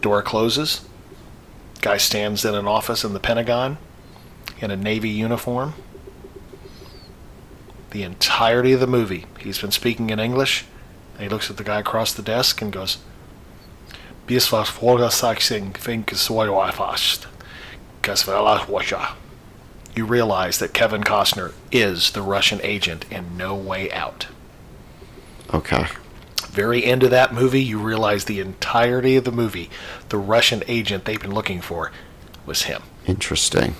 Door 0.00 0.22
closes. 0.22 0.86
Guy 1.80 1.96
stands 1.96 2.44
in 2.44 2.54
an 2.54 2.66
office 2.68 3.04
in 3.04 3.12
the 3.14 3.20
Pentagon 3.20 3.78
in 4.60 4.70
a 4.70 4.76
Navy 4.76 5.08
uniform. 5.08 5.74
The 7.90 8.02
entirety 8.04 8.72
of 8.72 8.80
the 8.80 8.86
movie, 8.86 9.26
he's 9.40 9.58
been 9.60 9.70
speaking 9.70 10.10
in 10.10 10.18
English. 10.20 10.66
And 11.14 11.22
he 11.22 11.28
looks 11.28 11.50
at 11.50 11.56
the 11.56 11.64
guy 11.64 11.80
across 11.80 12.12
the 12.12 12.22
desk 12.22 12.60
and 12.60 12.72
goes, 12.72 12.98
Bis 14.26 14.50
was 14.50 14.68
vorgesagten 14.68 15.72
Finkes 15.74 16.28
fast. 16.74 17.26
You 19.94 20.06
realize 20.06 20.58
that 20.58 20.74
Kevin 20.74 21.04
Costner 21.04 21.52
is 21.70 22.10
the 22.10 22.22
Russian 22.22 22.60
agent 22.62 23.04
in 23.10 23.36
No 23.36 23.54
Way 23.54 23.92
Out. 23.92 24.26
Okay. 25.52 25.86
Very 26.50 26.84
end 26.84 27.02
of 27.02 27.10
that 27.10 27.34
movie, 27.34 27.62
you 27.62 27.78
realize 27.78 28.24
the 28.24 28.40
entirety 28.40 29.16
of 29.16 29.24
the 29.24 29.32
movie, 29.32 29.70
the 30.08 30.18
Russian 30.18 30.62
agent 30.66 31.04
they've 31.04 31.20
been 31.20 31.34
looking 31.34 31.60
for, 31.60 31.92
was 32.46 32.62
him. 32.62 32.82
Interesting. 33.06 33.74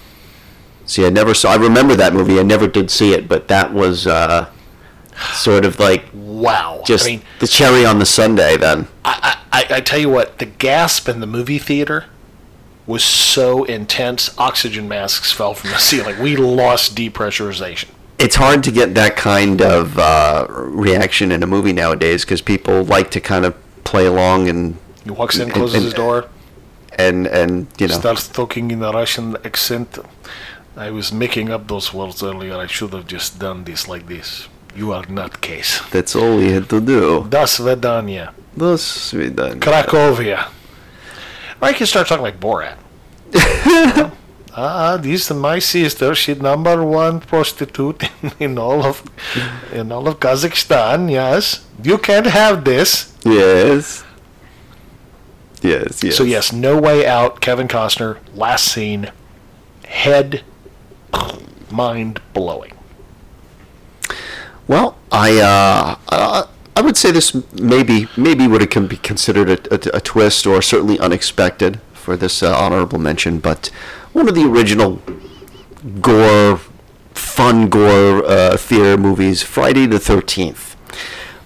See, 0.86 1.06
I 1.06 1.10
never 1.10 1.34
saw. 1.34 1.52
I 1.52 1.56
remember 1.56 1.96
that 1.96 2.12
movie. 2.12 2.38
I 2.38 2.42
never 2.42 2.68
did 2.68 2.90
see 2.90 3.14
it, 3.14 3.28
but 3.28 3.48
that 3.48 3.72
was 3.72 4.06
uh, 4.06 4.50
sort 5.34 5.64
of 5.64 5.78
like 5.78 6.04
Wow. 6.12 6.82
just 6.86 7.06
I 7.06 7.10
mean, 7.10 7.22
the 7.38 7.46
cherry 7.46 7.84
on 7.86 7.98
the 7.98 8.06
sundae. 8.06 8.56
Then 8.56 8.88
I, 9.04 9.38
I, 9.52 9.66
I 9.76 9.80
tell 9.80 9.98
you 9.98 10.08
what, 10.08 10.38
the 10.38 10.46
gasp 10.46 11.08
in 11.08 11.20
the 11.20 11.26
movie 11.26 11.58
theater 11.58 12.04
was 12.86 13.02
so 13.04 13.64
intense, 13.64 14.36
oxygen 14.38 14.88
masks 14.88 15.32
fell 15.32 15.54
from 15.54 15.70
the 15.70 15.78
ceiling. 15.88 16.20
We 16.20 16.36
lost 16.36 16.94
depressurization. 16.96 17.88
it's 18.18 18.36
hard 18.36 18.62
to 18.64 18.70
get 18.70 18.94
that 18.94 19.16
kind 19.16 19.62
of 19.62 19.98
uh, 19.98 20.46
reaction 20.48 21.32
in 21.32 21.42
a 21.42 21.46
movie 21.46 21.72
nowadays 21.72 22.24
because 22.24 22.42
people 22.42 22.84
like 22.84 23.10
to 23.12 23.20
kind 23.20 23.44
of 23.44 23.54
play 23.84 24.06
along 24.06 24.48
and 24.48 24.76
He 25.04 25.10
walks 25.10 25.38
in, 25.38 25.50
closes 25.50 25.74
and- 25.76 25.84
his 25.84 25.94
door, 25.94 26.28
and 26.98 27.26
and 27.26 27.66
you 27.78 27.88
know 27.88 27.94
starts 27.94 28.28
talking 28.28 28.70
in 28.70 28.82
a 28.82 28.90
Russian 28.92 29.36
accent. 29.44 29.98
I 30.76 30.90
was 30.90 31.12
making 31.12 31.50
up 31.50 31.68
those 31.68 31.92
words 31.94 32.22
earlier. 32.22 32.56
I 32.56 32.66
should 32.66 32.92
have 32.92 33.06
just 33.06 33.38
done 33.38 33.64
this 33.64 33.86
like 33.88 34.06
this. 34.08 34.48
You 34.76 34.92
are 34.92 35.04
nutcase. 35.04 35.88
that's 35.90 36.16
all 36.16 36.36
we 36.36 36.50
had 36.52 36.68
to 36.70 36.80
do. 36.80 37.26
Das 37.28 37.58
Vedanya. 37.58 38.32
We 38.56 39.30
done. 39.30 39.60
Cracovia. 39.60 40.48
Or 41.60 41.68
you 41.68 41.74
can 41.74 41.86
start 41.86 42.06
talking 42.08 42.22
like 42.22 42.40
Borat. 42.40 42.76
Ah, 44.56 44.96
this 44.96 45.28
is 45.28 45.36
my 45.36 45.58
sister. 45.58 46.14
She's 46.14 46.40
number 46.40 46.84
one 46.84 47.18
prostitute 47.18 48.04
in, 48.22 48.30
in 48.38 48.58
all 48.58 48.84
of 48.86 49.02
in 49.72 49.90
all 49.90 50.06
of 50.06 50.20
Kazakhstan. 50.20 51.10
Yes, 51.10 51.66
you 51.82 51.98
can't 51.98 52.26
have 52.26 52.64
this. 52.64 53.12
Yes. 53.24 54.04
Yes. 55.60 56.04
Yes. 56.04 56.14
So 56.16 56.22
yes, 56.22 56.52
no 56.52 56.78
way 56.78 57.04
out. 57.04 57.40
Kevin 57.40 57.66
Costner. 57.66 58.18
Last 58.36 58.70
scene. 58.70 59.10
Head. 59.86 60.44
Mind 61.68 62.20
blowing. 62.32 62.73
Well, 64.66 64.96
I 65.12 65.40
uh, 65.40 65.98
uh, 66.08 66.46
I 66.76 66.80
would 66.80 66.96
say 66.96 67.10
this 67.10 67.34
maybe 67.52 68.08
maybe 68.16 68.46
would 68.46 68.62
have 68.62 68.70
can 68.70 68.86
be 68.86 68.96
considered 68.96 69.50
a, 69.50 69.74
a, 69.74 69.98
a 69.98 70.00
twist 70.00 70.46
or 70.46 70.62
certainly 70.62 70.98
unexpected 70.98 71.80
for 71.92 72.16
this 72.16 72.42
uh, 72.42 72.56
honorable 72.56 72.98
mention, 72.98 73.38
but 73.38 73.70
one 74.12 74.28
of 74.28 74.34
the 74.34 74.44
original 74.44 75.02
gore, 76.00 76.58
fun 77.12 77.68
gore 77.68 78.24
uh, 78.24 78.56
theater 78.56 78.96
movies, 78.96 79.42
Friday 79.42 79.86
the 79.86 79.98
Thirteenth, 79.98 80.74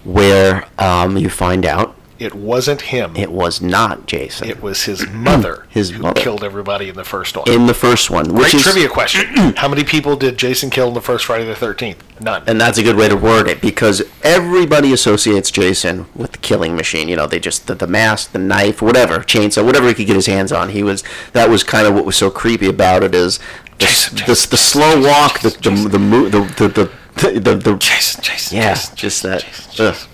where 0.05 0.67
um, 0.79 1.17
you 1.17 1.29
find 1.29 1.67
out 1.67 1.97
It 2.19 2.35
wasn't 2.35 2.81
him. 2.83 3.15
It 3.17 3.31
was 3.31 3.61
not 3.63 4.07
Jason. 4.07 4.49
It 4.49 4.61
was 4.61 4.85
his 4.85 5.07
mother 5.09 5.67
His 5.71 5.91
who 5.91 6.03
mother. 6.03 6.21
killed 6.21 6.43
everybody 6.43 6.89
in 6.89 6.97
the 6.97 7.05
first 7.05 7.37
one. 7.37 7.49
in 7.49 7.67
the 7.67 7.75
first 7.75 8.11
one, 8.11 8.27
which 8.35 8.51
Great 8.51 8.55
is 8.55 8.63
trivia 8.63 8.89
question. 8.89 9.27
How 9.57 9.69
many 9.69 9.85
people 9.85 10.17
did 10.17 10.37
Jason 10.37 10.71
kill 10.71 10.89
in 10.89 10.95
the 10.95 11.01
first 11.01 11.25
Friday 11.27 11.45
the 11.45 11.55
13th? 11.55 11.99
None. 12.21 12.43
and 12.49 12.61
that's 12.61 12.79
a 12.79 12.83
good 12.83 12.97
way 12.97 13.09
to 13.09 13.17
word 13.17 13.47
it 13.47 13.61
because 13.61 14.03
everybody 14.25 14.93
associates 14.93 15.53
Jason 15.53 16.07
with 16.17 16.33
the 16.33 16.39
killing 16.39 16.75
machine. 16.75 17.07
You 17.09 17.15
know, 17.15 17.29
they 17.29 17.39
just 17.39 17.69
the, 17.69 17.77
the 17.77 17.87
mask, 17.87 18.33
the 18.33 18.41
knife, 18.41 18.83
whatever, 18.83 19.19
chainsaw, 19.19 19.65
whatever 19.65 19.87
he 19.87 19.95
could 19.95 20.07
get 20.09 20.17
his 20.17 20.27
hands 20.27 20.51
on. 20.51 20.71
He 20.71 20.83
was 20.83 21.05
that 21.33 21.49
was 21.49 21.63
kind 21.63 21.87
of 21.87 21.95
what 21.95 22.05
was 22.05 22.17
so 22.17 22.29
creepy 22.31 22.69
about 22.69 23.05
it 23.05 23.15
is 23.15 23.39
the, 23.39 23.45
Jason, 23.87 24.17
the, 24.17 24.25
Jason, 24.25 24.51
the 24.51 24.57
slow 24.57 25.01
walk, 25.01 25.39
the 25.41 25.51
the 25.51 25.71
the 25.71 25.99
the 25.99 26.41
the 26.41 26.69
the, 26.69 27.31
the, 27.31 27.41
the, 27.41 27.55
the 27.57 27.77
Jason, 27.79 28.23
Jason, 28.25 28.57
yeah, 28.57 28.75
Jason, 28.75 28.97
just 28.97 29.23
that. 29.23 29.43
Jason. 29.45 29.73
Jason. 29.73 30.11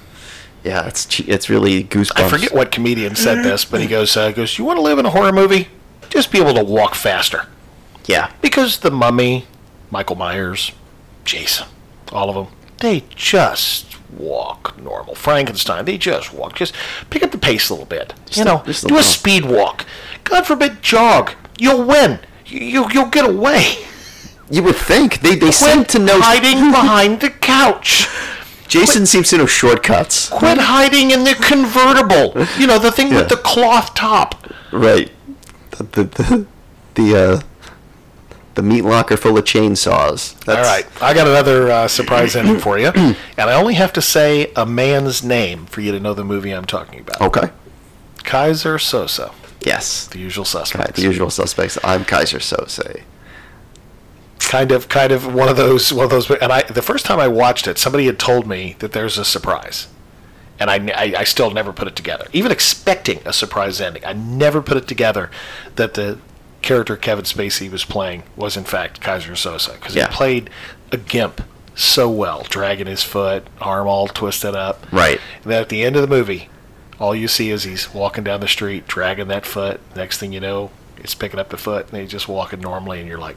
Yeah, 0.64 0.86
it's 0.86 1.04
che- 1.06 1.24
it's 1.28 1.50
really 1.50 1.84
goosebumps. 1.84 2.24
I 2.24 2.28
forget 2.28 2.54
what 2.54 2.70
comedian 2.70 3.14
said 3.16 3.44
this, 3.44 3.64
but 3.64 3.80
he 3.80 3.86
goes, 3.86 4.16
uh, 4.16 4.30
goes, 4.32 4.58
you 4.58 4.64
want 4.64 4.78
to 4.78 4.82
live 4.82 4.98
in 4.98 5.04
a 5.06 5.10
horror 5.10 5.32
movie? 5.32 5.68
Just 6.08 6.32
be 6.32 6.38
able 6.40 6.54
to 6.54 6.64
walk 6.64 6.94
faster. 6.94 7.46
Yeah, 8.06 8.30
Because 8.42 8.78
the 8.78 8.90
mummy, 8.90 9.46
Michael 9.90 10.16
Myers, 10.16 10.72
Jason, 11.24 11.66
all 12.12 12.28
of 12.28 12.34
them, 12.34 12.54
they 12.80 13.02
just 13.14 13.96
walk 14.10 14.76
normal. 14.80 15.14
Frankenstein, 15.14 15.84
they 15.86 15.96
just 15.98 16.32
walk. 16.34 16.54
Just 16.54 16.74
pick 17.10 17.22
up 17.22 17.30
the 17.30 17.38
pace 17.38 17.70
a 17.70 17.72
little 17.74 17.86
bit. 17.86 18.12
you 18.32 18.44
know, 18.44 18.62
just 18.66 18.84
a 18.84 18.88
do 18.88 18.98
a 18.98 19.02
speed 19.02 19.44
walk. 19.46 19.86
God 20.24 20.46
forbid, 20.46 20.82
jog. 20.82 21.32
You'll 21.58 21.84
win. 21.84 22.20
You, 22.46 22.60
you, 22.60 22.86
you'll 22.92 23.08
get 23.10 23.24
away. 23.28 23.76
you 24.50 24.62
would 24.62 24.76
think 24.76 25.20
they 25.20 25.34
they 25.36 25.50
seem 25.50 25.84
to 25.86 25.98
know. 25.98 26.20
hiding 26.20 26.70
behind 26.70 27.20
the 27.20 27.30
couch. 27.30 28.06
Jason 28.74 29.06
seems 29.06 29.30
to 29.30 29.38
know 29.38 29.46
shortcuts. 29.46 30.28
Quit 30.30 30.58
hiding 30.58 31.10
in 31.12 31.22
the 31.24 31.34
convertible. 31.36 32.34
You 32.58 32.66
know, 32.66 32.78
the 32.80 32.90
thing 32.90 33.08
Yeah. 33.12 33.18
with 33.20 33.28
the 33.28 33.36
cloth 33.36 33.94
top. 33.94 34.34
Right. 34.72 35.10
The 35.70 35.84
the 35.84 36.04
the, 36.04 36.46
the 36.94 37.16
uh 37.16 37.40
the 38.56 38.62
meat 38.62 38.82
locker 38.82 39.16
full 39.16 39.36
of 39.38 39.44
chainsaws. 39.44 40.34
All 40.48 40.54
That's, 40.54 40.68
right, 40.68 41.02
I 41.02 41.12
got 41.14 41.26
another 41.26 41.70
uh, 41.70 41.88
surprise 41.88 42.36
ending 42.36 42.58
for 42.60 42.78
you, 42.78 42.86
and 42.94 43.16
I 43.38 43.54
only 43.54 43.74
have 43.74 43.92
to 43.94 44.00
say 44.02 44.52
a 44.54 44.64
man's 44.64 45.24
name 45.24 45.66
for 45.66 45.80
you 45.80 45.90
to 45.92 45.98
know 45.98 46.14
the 46.14 46.22
movie 46.24 46.52
I'm 46.52 46.64
talking 46.64 47.00
about. 47.00 47.20
Okay. 47.20 47.48
Keyser 48.18 48.78
Söze, 48.78 49.32
Yes. 49.60 50.06
the 50.06 50.18
usual 50.20 50.42
Right, 50.44 50.48
suspects. 50.50 50.96
the 51.00 51.02
usual 51.02 51.30
suspects. 51.30 51.78
I'm 51.82 52.04
Keyser 52.04 52.38
Söze. 52.40 53.02
Kind 54.38 54.72
of, 54.72 54.88
kind 54.88 55.10
of 55.12 55.32
one 55.32 55.48
of 55.48 55.56
those, 55.56 55.92
one 55.92 56.04
of 56.04 56.10
those. 56.10 56.30
And 56.30 56.52
I, 56.52 56.62
the 56.62 56.82
first 56.82 57.06
time 57.06 57.18
I 57.18 57.28
watched 57.28 57.66
it, 57.66 57.78
somebody 57.78 58.06
had 58.06 58.18
told 58.18 58.46
me 58.46 58.76
that 58.80 58.92
there's 58.92 59.16
a 59.16 59.24
surprise, 59.24 59.88
and 60.60 60.68
I, 60.70 60.76
I, 60.94 61.14
I 61.20 61.24
still 61.24 61.50
never 61.50 61.72
put 61.72 61.88
it 61.88 61.96
together. 61.96 62.26
Even 62.32 62.52
expecting 62.52 63.20
a 63.24 63.32
surprise 63.32 63.80
ending, 63.80 64.04
I 64.04 64.12
never 64.12 64.60
put 64.60 64.76
it 64.76 64.86
together 64.86 65.30
that 65.76 65.94
the 65.94 66.18
character 66.62 66.96
Kevin 66.96 67.24
Spacey 67.24 67.70
was 67.70 67.84
playing 67.84 68.22
was 68.36 68.56
in 68.56 68.64
fact 68.64 69.00
Keyser 69.00 69.32
Söze 69.32 69.72
because 69.74 69.94
Yeah. 69.94 70.08
he 70.08 70.14
played 70.14 70.50
a 70.92 70.96
gimp 70.96 71.42
so 71.74 72.08
well, 72.10 72.42
dragging 72.48 72.86
his 72.86 73.02
foot, 73.02 73.46
arm 73.60 73.86
all 73.86 74.06
twisted 74.08 74.54
up. 74.54 74.86
Right. 74.92 75.20
And 75.42 75.52
then 75.52 75.60
at 75.62 75.68
the 75.68 75.82
end 75.82 75.96
of 75.96 76.02
the 76.02 76.08
movie, 76.08 76.48
all 77.00 77.14
you 77.14 77.28
see 77.28 77.50
is 77.50 77.64
he's 77.64 77.92
walking 77.92 78.24
down 78.24 78.40
the 78.40 78.48
street, 78.48 78.86
dragging 78.86 79.28
that 79.28 79.44
foot. 79.44 79.80
Next 79.96 80.18
thing 80.18 80.32
you 80.32 80.40
know, 80.40 80.70
it's 80.96 81.14
picking 81.14 81.40
up 81.40 81.48
the 81.50 81.56
foot, 81.56 81.90
and 81.90 82.00
he's 82.00 82.10
just 82.10 82.28
walking 82.28 82.60
normally, 82.60 83.00
and 83.00 83.08
you're 83.08 83.18
like, 83.18 83.36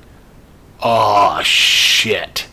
"Oh 0.81 1.41
shit!" 1.43 2.47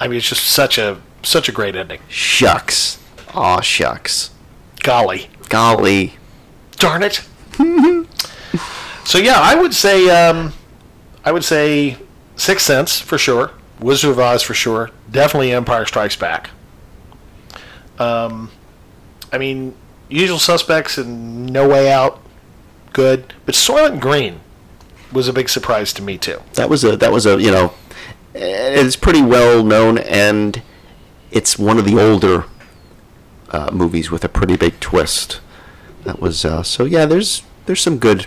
I 0.00 0.08
mean, 0.08 0.18
it's 0.18 0.28
just 0.28 0.44
such 0.44 0.78
a 0.78 1.00
such 1.22 1.48
a 1.48 1.52
great 1.52 1.76
ending. 1.76 2.00
Shucks. 2.08 2.98
Aw 3.34 3.60
shucks. 3.60 4.30
Golly, 4.82 5.28
Golly. 5.48 6.14
darn 6.78 7.02
it! 7.02 7.22
so 9.04 9.18
yeah, 9.18 9.38
I 9.38 9.54
would 9.54 9.74
say, 9.74 10.08
um, 10.08 10.54
I 11.24 11.32
would 11.32 11.44
say 11.44 11.98
Sixth 12.36 12.64
Sense 12.64 12.98
for 12.98 13.18
sure, 13.18 13.50
Wizard 13.78 14.10
of 14.12 14.18
Oz 14.18 14.42
for 14.42 14.54
sure, 14.54 14.90
definitely 15.10 15.52
Empire 15.52 15.84
Strikes 15.84 16.16
Back. 16.16 16.50
Um, 17.98 18.50
I 19.30 19.36
mean, 19.36 19.74
Usual 20.08 20.38
Suspects 20.38 20.96
and 20.96 21.52
No 21.52 21.68
Way 21.68 21.92
Out, 21.92 22.22
good, 22.94 23.34
but 23.44 23.54
Soylent 23.54 24.00
Green 24.00 24.40
was 25.12 25.28
a 25.28 25.32
big 25.32 25.48
surprise 25.48 25.92
to 25.94 26.02
me 26.02 26.18
too. 26.18 26.42
That 26.54 26.68
was 26.70 26.84
a 26.84 26.96
that 26.96 27.12
was 27.12 27.26
a 27.26 27.40
you 27.40 27.50
know 27.50 27.72
it's 28.34 28.96
pretty 28.96 29.22
well 29.22 29.64
known 29.64 29.98
and 29.98 30.62
it's 31.30 31.58
one 31.58 31.78
of 31.78 31.84
the 31.84 31.98
older 32.00 32.44
uh, 33.50 33.70
movies 33.72 34.10
with 34.10 34.24
a 34.24 34.28
pretty 34.28 34.56
big 34.56 34.78
twist. 34.80 35.40
That 36.04 36.20
was 36.20 36.44
uh, 36.44 36.62
so 36.62 36.84
yeah. 36.84 37.06
There's 37.06 37.42
there's 37.66 37.80
some 37.80 37.98
good. 37.98 38.26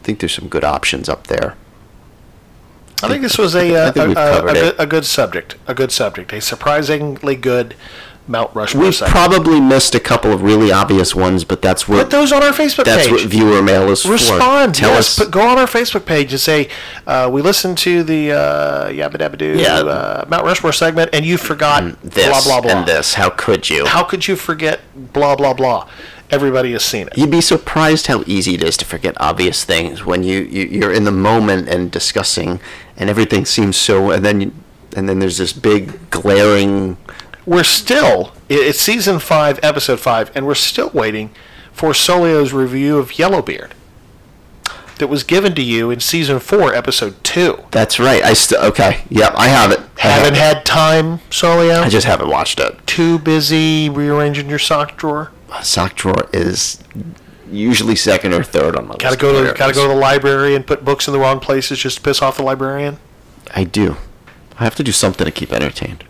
I 0.00 0.04
think 0.04 0.18
there's 0.18 0.34
some 0.34 0.48
good 0.48 0.64
options 0.64 1.08
up 1.08 1.28
there. 1.28 1.56
I 3.04 3.08
think 3.08 3.22
this 3.22 3.38
was 3.38 3.54
a 3.54 3.74
uh, 3.74 3.92
a, 3.94 4.12
a, 4.12 4.70
a, 4.70 4.74
a 4.78 4.86
good 4.86 5.04
subject, 5.04 5.56
a 5.66 5.74
good 5.74 5.92
subject, 5.92 6.32
a 6.32 6.40
surprisingly 6.40 7.36
good 7.36 7.74
Mount 8.28 8.54
Rushmore. 8.54 8.84
We've 8.84 8.94
segment. 8.94 9.12
probably 9.12 9.60
missed 9.60 9.94
a 9.94 10.00
couple 10.00 10.32
of 10.32 10.42
really 10.42 10.70
obvious 10.70 11.14
ones, 11.14 11.44
but 11.44 11.60
that's 11.60 11.88
what 11.88 12.04
Put 12.04 12.10
those 12.10 12.32
on 12.32 12.42
our 12.42 12.52
Facebook 12.52 12.84
that's 12.84 13.06
page. 13.06 13.10
That's 13.10 13.22
what 13.24 13.30
viewer 13.30 13.62
mail 13.62 13.90
is 13.90 14.02
for. 14.02 14.12
Respond. 14.12 14.74
Tell 14.76 14.90
yes, 14.90 15.18
us. 15.18 15.18
but 15.18 15.30
go 15.32 15.40
on 15.46 15.58
our 15.58 15.66
Facebook 15.66 16.06
page 16.06 16.30
and 16.32 16.40
say 16.40 16.68
uh, 17.06 17.28
we 17.32 17.42
listened 17.42 17.78
to 17.78 18.02
the 18.02 18.32
uh, 18.32 18.88
Yabba 18.88 19.14
Dabba 19.16 19.36
Doo 19.38 19.58
Yeah. 19.58 19.74
uh, 19.80 20.24
Mount 20.28 20.44
Rushmore 20.44 20.72
segment, 20.72 21.10
and 21.12 21.24
you 21.24 21.36
forgot 21.36 22.00
this 22.02 22.28
blah 22.28 22.40
blah 22.42 22.60
blah. 22.60 22.78
and 22.80 22.88
this. 22.88 23.14
How 23.14 23.28
could 23.30 23.68
you? 23.68 23.86
How 23.86 24.04
could 24.04 24.28
you 24.28 24.36
forget 24.36 24.80
blah 24.94 25.34
blah 25.36 25.52
blah? 25.54 25.88
Everybody 26.30 26.72
has 26.72 26.82
seen 26.82 27.08
it. 27.08 27.18
You'd 27.18 27.30
be 27.30 27.42
surprised 27.42 28.06
how 28.06 28.22
easy 28.26 28.54
it 28.54 28.62
is 28.62 28.78
to 28.78 28.86
forget 28.86 29.14
obvious 29.20 29.64
things 29.66 30.02
when 30.06 30.22
you, 30.22 30.40
you 30.40 30.64
you're 30.64 30.92
in 30.92 31.04
the 31.04 31.12
moment 31.12 31.68
and 31.68 31.90
discussing, 31.90 32.58
and 32.96 33.10
everything 33.10 33.44
seems 33.44 33.76
so. 33.76 34.10
And 34.10 34.24
then 34.24 34.40
you, 34.40 34.52
and 34.96 35.08
then 35.08 35.18
there's 35.18 35.38
this 35.38 35.52
big 35.52 36.08
glaring. 36.10 36.96
We're 37.44 37.64
still 37.64 38.32
it's 38.48 38.80
season 38.80 39.18
five, 39.18 39.58
episode 39.62 39.98
five, 40.00 40.30
and 40.34 40.46
we're 40.46 40.54
still 40.54 40.90
waiting 40.90 41.30
for 41.72 41.90
Solio's 41.92 42.52
review 42.52 42.98
of 42.98 43.18
Yellowbeard 43.18 43.74
that 44.98 45.08
was 45.08 45.24
given 45.24 45.54
to 45.56 45.62
you 45.62 45.90
in 45.90 45.98
season 46.00 46.38
four, 46.38 46.72
episode 46.74 47.22
two. 47.24 47.58
That's 47.72 47.98
right. 47.98 48.22
I 48.22 48.34
still 48.34 48.62
okay. 48.66 49.02
Yep, 49.10 49.32
I 49.36 49.48
have 49.48 49.72
it. 49.72 49.80
I 49.80 50.00
have 50.02 50.12
Haven't 50.22 50.34
it. 50.34 50.38
had 50.38 50.64
time, 50.64 51.18
Solio. 51.30 51.82
I 51.82 51.88
just 51.88 52.06
haven't 52.06 52.28
watched 52.28 52.60
it. 52.60 52.86
too 52.86 53.18
busy 53.18 53.88
rearranging 53.88 54.48
your 54.48 54.58
sock 54.60 54.96
drawer. 54.96 55.32
Sock 55.62 55.96
drawer 55.96 56.28
is 56.32 56.82
usually 57.50 57.96
second 57.96 58.32
or 58.32 58.42
third 58.44 58.76
on 58.76 58.86
my 58.86 58.94
Gotta 58.94 59.10
list. 59.10 59.20
go 59.20 59.44
to 59.52 59.58
gotta 59.58 59.74
go 59.74 59.82
to 59.88 59.88
the 59.94 59.98
library 60.00 60.54
and 60.54 60.66
put 60.66 60.84
books 60.84 61.08
in 61.08 61.12
the 61.12 61.18
wrong 61.18 61.40
places 61.40 61.78
just 61.80 61.96
to 61.98 62.02
piss 62.02 62.22
off 62.22 62.36
the 62.36 62.42
librarian. 62.42 62.98
I 63.54 63.64
do. 63.64 63.96
I 64.58 64.64
have 64.64 64.74
to 64.76 64.84
do 64.84 64.92
something 64.92 65.24
to 65.24 65.30
keep 65.32 65.52
entertained. 65.52 66.04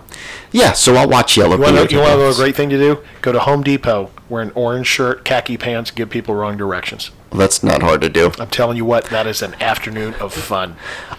Yeah, 0.53 0.73
so 0.73 0.95
I'll 0.97 1.09
watch 1.09 1.37
Yellow 1.37 1.57
You 1.57 1.63
want 1.63 1.75
Beard. 1.77 1.89
to 1.89 1.95
you 1.95 2.01
want 2.01 2.13
to 2.13 2.19
know 2.19 2.29
a 2.31 2.35
great 2.35 2.55
thing 2.55 2.69
to 2.71 2.79
do? 2.79 3.03
Go 3.23 3.33
to 3.33 3.41
Home 3.41 3.63
Depot, 3.63 4.11
wear 4.29 4.43
an 4.43 4.53
orange 4.55 4.87
shirt, 4.87 5.25
khaki 5.25 5.57
pants, 5.57 5.91
give 5.91 6.11
people 6.11 6.35
wrong 6.35 6.57
directions. 6.57 7.11
That's 7.31 7.63
not 7.63 7.81
hard 7.83 8.03
to 8.03 8.11
do. 8.11 8.33
I'm 8.39 8.51
telling 8.51 8.77
you 8.77 8.85
what, 8.85 9.07
that 9.07 9.27
is 9.27 9.41
an 9.41 9.55
afternoon 9.63 10.15
of 10.15 10.35
fun. 10.35 10.77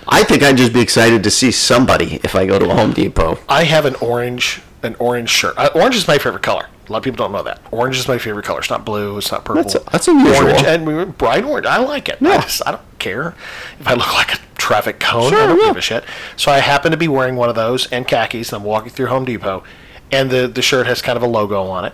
I 0.08 0.24
think 0.24 0.44
I'd 0.44 0.58
just 0.58 0.74
be 0.74 0.82
excited 0.82 1.24
to 1.24 1.32
see 1.32 1.52
somebody 1.52 2.16
if 2.24 2.36
I 2.36 2.46
go 2.46 2.60
to 2.60 2.70
a 2.70 2.76
Home 2.76 2.94
Depot. 2.94 3.40
I 3.50 3.64
have 3.64 3.86
an 3.86 3.96
orange 3.96 4.62
an 4.84 4.96
orange 5.00 5.30
shirt. 5.30 5.58
Uh, 5.58 5.70
orange 5.74 5.96
is 5.96 6.08
my 6.08 6.18
favorite 6.18 6.44
color. 6.44 6.68
A 6.88 6.92
lot 6.92 6.98
of 7.00 7.04
people 7.04 7.18
don't 7.18 7.32
know 7.32 7.44
that. 7.44 7.62
Orange 7.72 7.98
is 7.98 8.08
my 8.08 8.18
favorite 8.18 8.46
color. 8.46 8.60
It's 8.60 8.70
not 8.70 8.86
blue. 8.86 9.18
It's 9.18 9.32
not 9.32 9.46
purple. 9.46 9.64
That's- 9.64 9.92
that's 9.92 10.08
unusual. 10.08 10.48
Orange 10.48 10.64
and 10.64 10.86
we- 10.86 11.06
bright 11.06 11.44
orange. 11.44 11.66
I 11.66 11.78
like 11.78 12.10
it. 12.10 12.22
I, 12.22 12.42
just, 12.42 12.62
I 12.66 12.72
don't 12.72 13.00
care 13.00 13.36
if 13.80 13.88
I 13.88 13.94
look 13.94 14.14
like 14.14 14.34
a 14.36 14.40
traffic 14.56 15.00
cone. 15.00 15.34
I 15.34 15.48
don't 15.48 15.60
yeah. 15.60 15.68
give 15.68 15.78
a 15.78 15.82
shit. 15.82 16.04
So 16.36 16.52
I 16.52 16.60
happen 16.60 16.92
to 16.92 16.98
be 16.98 17.08
wearing 17.08 17.36
one 17.36 17.50
of 17.50 17.56
those 17.56 17.88
and 17.88 18.08
khakis, 18.08 18.52
and 18.52 18.62
I'm 18.62 18.66
walking 18.66 18.90
through 18.92 19.08
Home 19.08 19.26
Depot, 19.26 19.64
and 20.12 20.30
the 20.30 20.48
the 20.48 20.62
shirt 20.62 20.88
has 20.88 21.02
kind 21.02 21.16
of 21.18 21.24
a 21.24 21.28
logo 21.28 21.64
on 21.64 21.86
it, 21.86 21.94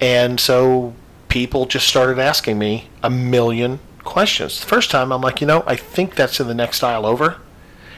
and 0.00 0.38
so 0.38 0.94
people 1.28 1.66
just 1.66 1.88
started 1.88 2.18
asking 2.18 2.58
me 2.58 2.88
a 3.02 3.10
million 3.10 3.78
questions. 4.04 4.60
The 4.60 4.66
first 4.66 4.90
time 4.90 5.12
I'm 5.12 5.20
like, 5.20 5.40
you 5.40 5.46
know, 5.46 5.62
I 5.66 5.76
think 5.76 6.14
that's 6.14 6.40
in 6.40 6.48
the 6.48 6.54
next 6.54 6.82
aisle 6.82 7.06
over, 7.06 7.36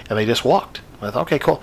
and 0.08 0.18
they 0.18 0.26
just 0.26 0.44
walked. 0.44 0.80
I 1.00 1.10
thought, 1.10 1.22
okay, 1.22 1.38
cool. 1.38 1.62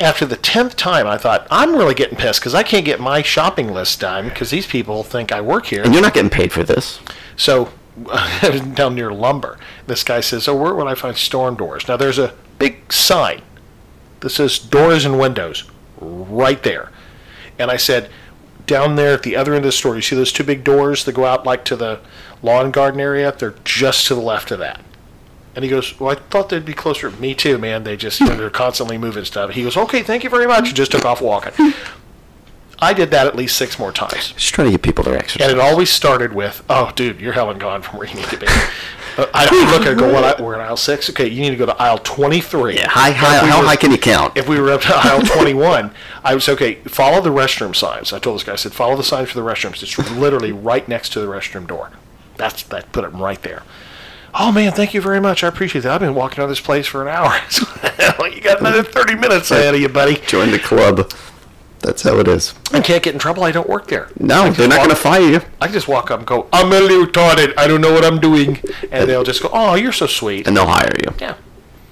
After 0.00 0.26
the 0.26 0.36
tenth 0.36 0.76
time, 0.76 1.06
I 1.06 1.16
thought 1.18 1.46
I'm 1.50 1.76
really 1.76 1.94
getting 1.94 2.16
pissed 2.16 2.40
because 2.40 2.54
I 2.54 2.64
can't 2.64 2.84
get 2.84 3.00
my 3.00 3.22
shopping 3.22 3.72
list 3.72 4.00
done 4.00 4.28
because 4.28 4.50
these 4.50 4.66
people 4.66 5.04
think 5.04 5.30
I 5.30 5.40
work 5.40 5.66
here. 5.66 5.82
And 5.82 5.92
you're 5.92 6.02
not 6.02 6.14
getting 6.14 6.30
paid 6.30 6.52
for 6.52 6.64
this. 6.64 7.00
So 7.36 7.70
down 8.74 8.94
near 8.94 9.12
lumber. 9.12 9.58
This 9.86 10.02
guy 10.02 10.20
says, 10.20 10.48
"Oh, 10.48 10.56
where 10.56 10.74
would 10.74 10.86
I 10.86 10.94
find 10.94 11.16
storm 11.16 11.54
doors?" 11.54 11.86
Now 11.86 11.96
there's 11.96 12.18
a 12.18 12.34
big 12.58 12.92
sign 12.92 13.42
that 14.20 14.30
says 14.30 14.58
doors 14.58 15.04
and 15.04 15.18
windows 15.18 15.64
right 16.00 16.62
there, 16.62 16.90
and 17.58 17.70
I 17.70 17.76
said, 17.76 18.10
"Down 18.66 18.96
there 18.96 19.14
at 19.14 19.22
the 19.22 19.36
other 19.36 19.54
end 19.54 19.64
of 19.64 19.68
the 19.68 19.72
store, 19.72 19.94
you 19.94 20.02
see 20.02 20.16
those 20.16 20.32
two 20.32 20.44
big 20.44 20.64
doors 20.64 21.04
that 21.04 21.12
go 21.12 21.24
out 21.24 21.46
like 21.46 21.64
to 21.66 21.76
the 21.76 22.00
lawn 22.42 22.70
garden 22.72 23.00
area? 23.00 23.32
They're 23.36 23.54
just 23.64 24.06
to 24.08 24.14
the 24.14 24.20
left 24.20 24.50
of 24.50 24.58
that." 24.58 24.80
And 25.54 25.62
he 25.64 25.70
goes, 25.70 25.98
"Well, 26.00 26.10
I 26.10 26.14
thought 26.16 26.48
they'd 26.48 26.64
be 26.64 26.74
closer." 26.74 27.10
Me 27.10 27.34
too, 27.34 27.58
man. 27.58 27.84
They 27.84 27.96
just 27.96 28.20
you 28.20 28.26
know, 28.26 28.36
they're 28.36 28.50
constantly 28.50 28.98
moving 28.98 29.24
stuff. 29.24 29.50
He 29.50 29.62
goes, 29.62 29.76
"Okay, 29.76 30.02
thank 30.02 30.24
you 30.24 30.30
very 30.30 30.46
much," 30.46 30.68
and 30.68 30.76
just 30.76 30.92
took 30.92 31.04
off 31.04 31.20
walking. 31.20 31.72
I 32.80 32.92
did 32.92 33.10
that 33.12 33.26
at 33.26 33.36
least 33.36 33.56
six 33.56 33.78
more 33.78 33.92
times. 33.92 34.32
Just 34.32 34.52
trying 34.52 34.66
to 34.66 34.72
get 34.72 34.82
people 34.82 35.04
their 35.04 35.16
exercise. 35.16 35.48
And 35.48 35.56
it 35.58 35.62
always 35.62 35.90
started 35.90 36.32
with, 36.32 36.62
"Oh, 36.68 36.92
dude, 36.96 37.20
you're 37.20 37.32
hell 37.32 37.50
and 37.50 37.60
gone 37.60 37.82
from 37.82 37.98
where 37.98 38.08
you 38.08 38.14
need 38.14 38.26
to 38.28 38.36
be." 38.36 38.46
Uh, 39.16 39.26
I, 39.32 39.46
I 39.48 39.70
look 39.70 39.86
and 39.86 39.96
go, 39.96 40.12
"What? 40.12 40.40
We're 40.40 40.54
in 40.54 40.60
aisle 40.60 40.76
six. 40.76 41.08
Okay, 41.08 41.28
you 41.28 41.40
need 41.40 41.50
to 41.50 41.56
go 41.56 41.66
to 41.66 41.76
aisle 41.80 41.98
23." 41.98 42.74
Yeah, 42.74 42.88
high, 42.88 43.12
high, 43.12 43.44
we 43.44 43.48
how 43.48 43.60
were- 43.60 43.66
high 43.66 43.76
can 43.76 43.92
you 43.92 43.96
count? 43.96 44.36
If 44.36 44.48
we 44.48 44.58
were 44.58 44.72
up 44.72 44.80
to 44.80 44.92
aisle 44.92 45.22
21, 45.22 45.92
I 46.24 46.34
was 46.34 46.48
okay. 46.48 46.74
Follow 46.86 47.20
the 47.20 47.30
restroom 47.30 47.76
signs. 47.76 48.12
I 48.12 48.18
told 48.18 48.34
this 48.34 48.42
guy, 48.42 48.54
I 48.54 48.56
said, 48.56 48.72
follow 48.72 48.96
the 48.96 49.04
signs 49.04 49.28
for 49.30 49.36
the 49.40 49.46
restrooms. 49.48 49.80
It's 49.84 49.96
literally 50.16 50.50
right 50.50 50.88
next 50.88 51.10
to 51.12 51.20
the 51.20 51.28
restroom 51.28 51.68
door. 51.68 51.92
That's 52.38 52.64
that. 52.64 52.90
Put 52.90 53.04
it 53.04 53.10
right 53.10 53.40
there. 53.42 53.62
Oh 54.36 54.50
man, 54.50 54.72
thank 54.72 54.94
you 54.94 55.00
very 55.00 55.20
much. 55.20 55.44
I 55.44 55.48
appreciate 55.48 55.82
that. 55.82 55.92
I've 55.92 56.00
been 56.00 56.14
walking 56.14 56.40
around 56.40 56.48
this 56.48 56.60
place 56.60 56.86
for 56.86 57.02
an 57.02 57.08
hour. 57.08 57.32
you 58.28 58.40
got 58.40 58.60
another 58.60 58.82
30 58.82 59.14
minutes 59.14 59.50
ahead 59.52 59.74
of 59.74 59.80
you, 59.80 59.88
buddy. 59.88 60.16
Join 60.26 60.50
the 60.50 60.58
club. 60.58 61.10
That's 61.78 62.02
how 62.02 62.18
it 62.18 62.26
is. 62.26 62.54
I 62.72 62.80
can't 62.80 63.02
get 63.02 63.12
in 63.12 63.20
trouble. 63.20 63.44
I 63.44 63.52
don't 63.52 63.68
work 63.68 63.88
there. 63.88 64.08
No, 64.18 64.50
they're 64.50 64.68
not 64.68 64.78
going 64.78 64.88
to 64.88 64.96
fire 64.96 65.20
you. 65.20 65.40
I 65.60 65.68
just 65.68 65.86
walk 65.86 66.10
up 66.10 66.18
and 66.18 66.26
go, 66.26 66.48
I'm 66.52 66.68
a 66.68 66.80
little 66.80 67.06
retarded. 67.06 67.52
I 67.58 67.66
don't 67.66 67.82
know 67.82 67.92
what 67.92 68.04
I'm 68.04 68.18
doing. 68.18 68.58
And 68.90 69.08
they'll 69.08 69.22
just 69.22 69.42
go, 69.42 69.50
oh, 69.52 69.74
you're 69.74 69.92
so 69.92 70.06
sweet. 70.06 70.46
And 70.46 70.56
they'll 70.56 70.66
hire 70.66 70.96
you. 71.04 71.14
Yeah. 71.20 71.36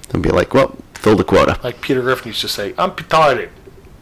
They'll 0.09 0.23
be 0.23 0.31
like, 0.31 0.55
well, 0.55 0.77
fill 0.94 1.14
the 1.14 1.24
quota. 1.24 1.60
Like 1.62 1.81
Peter 1.82 2.01
Griffin 2.01 2.28
used 2.28 2.40
to 2.40 2.48
say, 2.48 2.74
I'm 2.78 2.93
retarded. 2.93 3.51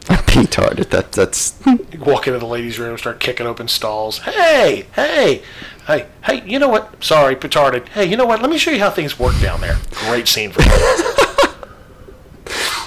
Retarded. 0.01 0.89
That, 0.89 1.11
that's. 1.11 1.59
You 1.65 1.99
walk 2.05 2.27
into 2.27 2.39
the 2.39 2.45
ladies' 2.45 2.79
room, 2.79 2.97
start 2.97 3.19
kicking 3.19 3.45
open 3.45 3.67
stalls. 3.67 4.19
Hey, 4.19 4.85
hey, 4.95 5.43
hey, 5.85 6.07
hey, 6.23 6.43
you 6.45 6.59
know 6.59 6.69
what? 6.69 7.03
Sorry, 7.03 7.35
petarded. 7.35 7.87
Hey, 7.89 8.05
you 8.05 8.17
know 8.17 8.25
what? 8.25 8.41
Let 8.41 8.49
me 8.49 8.57
show 8.57 8.71
you 8.71 8.79
how 8.79 8.89
things 8.89 9.19
work 9.19 9.39
down 9.41 9.61
there. 9.61 9.77
Great 9.91 10.27
scene 10.27 10.51
for 10.51 10.63
you. 10.63 10.71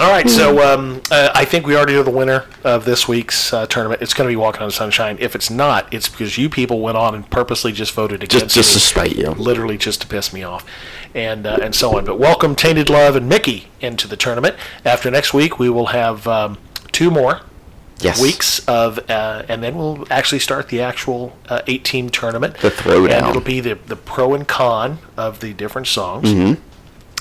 All 0.00 0.10
right, 0.10 0.28
so 0.28 0.60
um, 0.62 1.00
uh, 1.10 1.30
I 1.34 1.44
think 1.44 1.66
we 1.66 1.76
already 1.76 1.92
know 1.94 2.02
the 2.02 2.10
winner 2.10 2.46
of 2.64 2.84
this 2.84 3.06
week's 3.08 3.52
uh, 3.52 3.66
tournament. 3.66 4.00
It's 4.00 4.14
going 4.14 4.26
to 4.28 4.32
be 4.32 4.36
Walking 4.36 4.62
on 4.62 4.70
Sunshine. 4.70 5.16
If 5.20 5.34
it's 5.34 5.50
not, 5.50 5.92
it's 5.92 6.08
because 6.08 6.38
you 6.38 6.48
people 6.48 6.80
went 6.80 6.96
on 6.96 7.14
and 7.14 7.28
purposely 7.28 7.72
just 7.72 7.92
voted 7.92 8.22
against 8.22 8.46
it. 8.46 8.48
just 8.50 8.70
me. 8.70 8.74
to 8.74 8.80
spite 8.80 9.16
you. 9.16 9.30
Literally 9.32 9.76
just 9.76 10.00
to 10.02 10.06
piss 10.06 10.32
me 10.32 10.42
off, 10.44 10.64
and 11.14 11.46
uh, 11.46 11.58
and 11.62 11.74
so 11.74 11.96
on. 11.98 12.04
But 12.04 12.18
welcome 12.18 12.54
Tainted 12.56 12.90
Love 12.90 13.16
and 13.16 13.28
Mickey 13.28 13.68
into 13.80 14.08
the 14.08 14.16
tournament. 14.16 14.56
After 14.84 15.10
next 15.10 15.34
week, 15.34 15.58
we 15.58 15.68
will 15.68 15.86
have 15.86 16.26
um, 16.26 16.58
two 16.92 17.10
more 17.10 17.40
Yes. 18.00 18.20
weeks 18.20 18.66
of, 18.66 18.98
uh, 19.08 19.44
and 19.48 19.62
then 19.62 19.76
we'll 19.76 20.04
actually 20.10 20.40
start 20.40 20.68
the 20.70 20.80
actual 20.80 21.36
uh, 21.48 21.62
eight-team 21.68 22.10
tournament. 22.10 22.56
The 22.58 22.70
throwdown. 22.70 23.10
And 23.12 23.26
it'll 23.28 23.40
be 23.40 23.60
the, 23.60 23.74
the 23.76 23.94
pro 23.94 24.34
and 24.34 24.48
con 24.48 24.98
of 25.16 25.38
the 25.38 25.52
different 25.52 25.86
songs. 25.86 26.28
Mhm. 26.28 26.58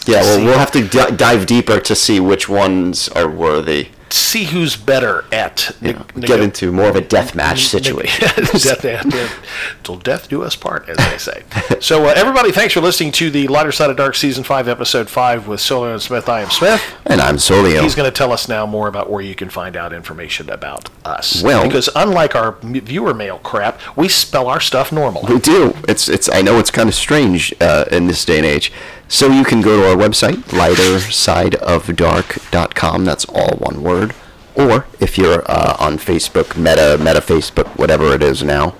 Yeah, 0.07 0.21
well, 0.21 0.45
we'll 0.45 0.57
have 0.59 0.71
to 0.71 0.87
d- 0.87 1.15
dive 1.15 1.45
deeper 1.45 1.79
to 1.79 1.95
see 1.95 2.19
which 2.19 2.49
ones 2.49 3.07
are 3.09 3.29
worthy. 3.29 3.89
See 4.09 4.43
who's 4.43 4.75
better 4.75 5.23
at 5.31 5.73
You 5.79 5.93
know, 5.93 6.05
get 6.19 6.41
into 6.41 6.69
more 6.73 6.89
of 6.89 6.97
a 6.97 7.01
death 7.01 7.33
match 7.33 7.67
situation. 7.67 8.27
death, 8.27 8.51
death, 8.81 9.09
death, 9.09 9.45
till 9.83 9.95
death 9.95 10.27
do 10.27 10.43
us 10.43 10.53
part, 10.57 10.89
as 10.89 10.97
they 10.97 11.17
say. 11.17 11.43
so, 11.79 12.03
uh, 12.07 12.13
everybody, 12.17 12.51
thanks 12.51 12.73
for 12.73 12.81
listening 12.81 13.13
to 13.13 13.29
the 13.29 13.47
Lighter 13.47 13.71
Side 13.71 13.89
of 13.89 13.95
Dark 13.95 14.15
Season 14.15 14.43
5, 14.43 14.67
Episode 14.67 15.09
5 15.09 15.47
with 15.47 15.61
Solio 15.61 15.93
and 15.93 16.01
Smith. 16.01 16.27
I 16.27 16.41
am 16.41 16.49
Smith. 16.49 16.83
And 17.05 17.21
I'm 17.21 17.37
Solio. 17.37 17.81
He's 17.83 17.95
going 17.95 18.11
to 18.11 18.15
tell 18.15 18.33
us 18.33 18.49
now 18.49 18.65
more 18.65 18.89
about 18.89 19.09
where 19.09 19.21
you 19.21 19.33
can 19.33 19.49
find 19.49 19.77
out 19.77 19.93
information 19.93 20.49
about 20.49 20.89
us. 21.05 21.41
Well- 21.41 21.65
because 21.65 21.87
unlike 21.95 22.35
our 22.35 22.57
m- 22.63 22.73
viewer 22.81 23.13
mail 23.13 23.37
crap, 23.39 23.79
we 23.95 24.09
spell 24.09 24.47
our 24.49 24.59
stuff 24.59 24.91
normally. 24.91 25.33
We 25.35 25.39
do. 25.39 25.73
It's 25.87 26.09
it's. 26.09 26.27
I 26.27 26.41
know 26.41 26.59
it's 26.59 26.71
kind 26.71 26.89
of 26.89 26.95
strange 26.95 27.53
uh, 27.61 27.85
in 27.91 28.07
this 28.07 28.25
day 28.25 28.37
and 28.37 28.45
age. 28.45 28.73
So 29.11 29.27
you 29.27 29.43
can 29.43 29.59
go 29.59 29.75
to 29.75 29.89
our 29.89 29.97
website, 29.97 30.37
lightersideofdark.com. 30.55 33.03
That's 33.03 33.25
all 33.25 33.57
one 33.57 33.83
word. 33.83 34.15
Or 34.55 34.85
if 35.01 35.17
you're 35.17 35.43
uh, 35.51 35.75
on 35.79 35.97
Facebook, 35.97 36.55
Meta, 36.55 36.97
Meta 36.97 37.19
Facebook, 37.19 37.77
whatever 37.77 38.15
it 38.15 38.23
is 38.23 38.41
now, 38.41 38.73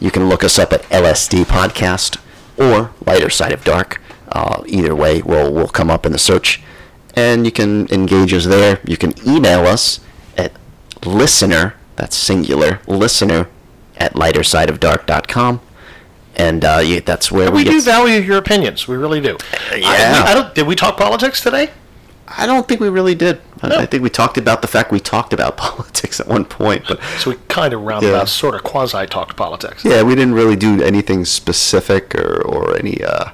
you 0.00 0.10
can 0.10 0.28
look 0.28 0.42
us 0.42 0.58
up 0.58 0.72
at 0.72 0.82
LSD 0.90 1.44
Podcast 1.44 2.18
or 2.58 2.90
Lighter 3.06 3.30
Side 3.30 3.52
of 3.52 3.62
Dark. 3.62 4.00
Uh, 4.26 4.64
either 4.66 4.92
way, 4.92 5.22
we'll 5.22 5.54
we'll 5.54 5.68
come 5.68 5.88
up 5.88 6.04
in 6.04 6.10
the 6.10 6.18
search, 6.18 6.60
and 7.14 7.46
you 7.46 7.52
can 7.52 7.86
engage 7.92 8.34
us 8.34 8.46
there. 8.46 8.80
You 8.84 8.96
can 8.96 9.12
email 9.24 9.68
us 9.68 10.00
at 10.36 10.50
listener. 11.06 11.76
That's 11.94 12.16
singular. 12.16 12.80
Listener 12.88 13.48
at 13.98 14.14
lightersideofdark.com, 14.14 15.60
and 16.36 16.64
uh, 16.64 16.80
you, 16.84 17.00
that's 17.00 17.30
where 17.32 17.50
we, 17.50 17.58
We 17.58 17.64
get 17.64 17.70
do 17.70 17.80
value 17.82 18.20
your 18.20 18.38
opinions. 18.38 18.86
We 18.88 18.96
really 18.96 19.20
do. 19.20 19.36
I- 19.70 19.76
yeah. 19.76 20.24
I, 20.26 20.34
don't, 20.34 20.54
did 20.54 20.66
we 20.66 20.74
talk 20.74 20.96
politics 20.96 21.40
today? 21.40 21.70
I 22.26 22.46
don't 22.46 22.66
think 22.66 22.80
we 22.80 22.88
really 22.88 23.14
did. 23.14 23.40
I- 23.62 23.82
I 23.82 23.86
think 23.86 24.02
we 24.02 24.10
talked 24.10 24.36
about 24.38 24.62
the 24.62 24.68
fact 24.68 24.90
we 24.90 25.00
talked 25.00 25.32
about 25.32 25.56
politics 25.66 26.20
at 26.20 26.26
one 26.26 26.44
point, 26.44 26.84
but 26.88 27.00
So 27.18 27.30
we 27.30 27.36
kind 27.48 27.72
of 27.74 27.82
roundabout, 27.82 28.18
Yeah. 28.18 28.24
sort 28.24 28.54
of 28.54 28.62
quasi 28.62 29.06
talked 29.06 29.36
politics. 29.36 29.84
yeah, 29.84 30.02
we 30.02 30.14
didn't 30.14 30.34
really 30.34 30.56
do 30.56 30.82
anything 30.82 31.24
specific 31.24 32.14
or, 32.14 32.42
or 32.42 32.76
any. 32.78 33.02
Uh, 33.04 33.30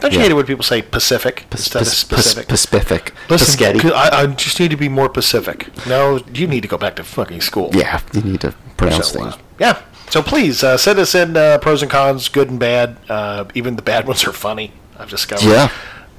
Don't 0.00 0.12
you 0.12 0.18
yeah. 0.18 0.24
hate 0.24 0.30
it 0.32 0.34
when 0.34 0.46
people 0.46 0.64
say 0.64 0.80
Pacific 0.82 1.44
instead 1.52 1.82
of 1.82 1.88
specific? 1.88 2.48
pas- 2.48 2.66
Pacific. 2.66 3.12
Listen, 3.28 3.58
Paschetti. 3.58 3.82
c- 3.82 3.92
I, 3.92 4.22
I 4.22 4.26
just 4.26 4.58
need 4.58 4.70
to 4.70 4.76
be 4.76 4.88
more 4.88 5.08
Pacific. 5.10 5.68
No, 5.86 6.20
you 6.34 6.46
need 6.46 6.62
to 6.62 6.68
go 6.68 6.78
back 6.78 6.96
to 6.96 7.04
fucking 7.04 7.42
school. 7.42 7.70
Yeah, 7.74 8.00
you 8.14 8.22
need 8.22 8.40
to 8.40 8.54
pronounce 8.78 9.08
So, 9.12 9.20
uh, 9.20 9.30
things. 9.32 9.42
yeah. 9.58 9.82
So 10.10 10.22
please 10.22 10.62
uh, 10.64 10.76
send 10.76 10.98
us 10.98 11.14
in 11.14 11.36
uh, 11.36 11.58
pros 11.58 11.82
and 11.82 11.90
cons, 11.90 12.28
good 12.28 12.50
and 12.50 12.58
bad. 12.58 12.96
Uh, 13.08 13.44
even 13.54 13.76
the 13.76 13.82
bad 13.82 14.06
ones 14.08 14.24
are 14.26 14.32
funny. 14.32 14.72
I've 14.98 15.08
discovered. 15.10 15.44
Yeah. 15.48 15.70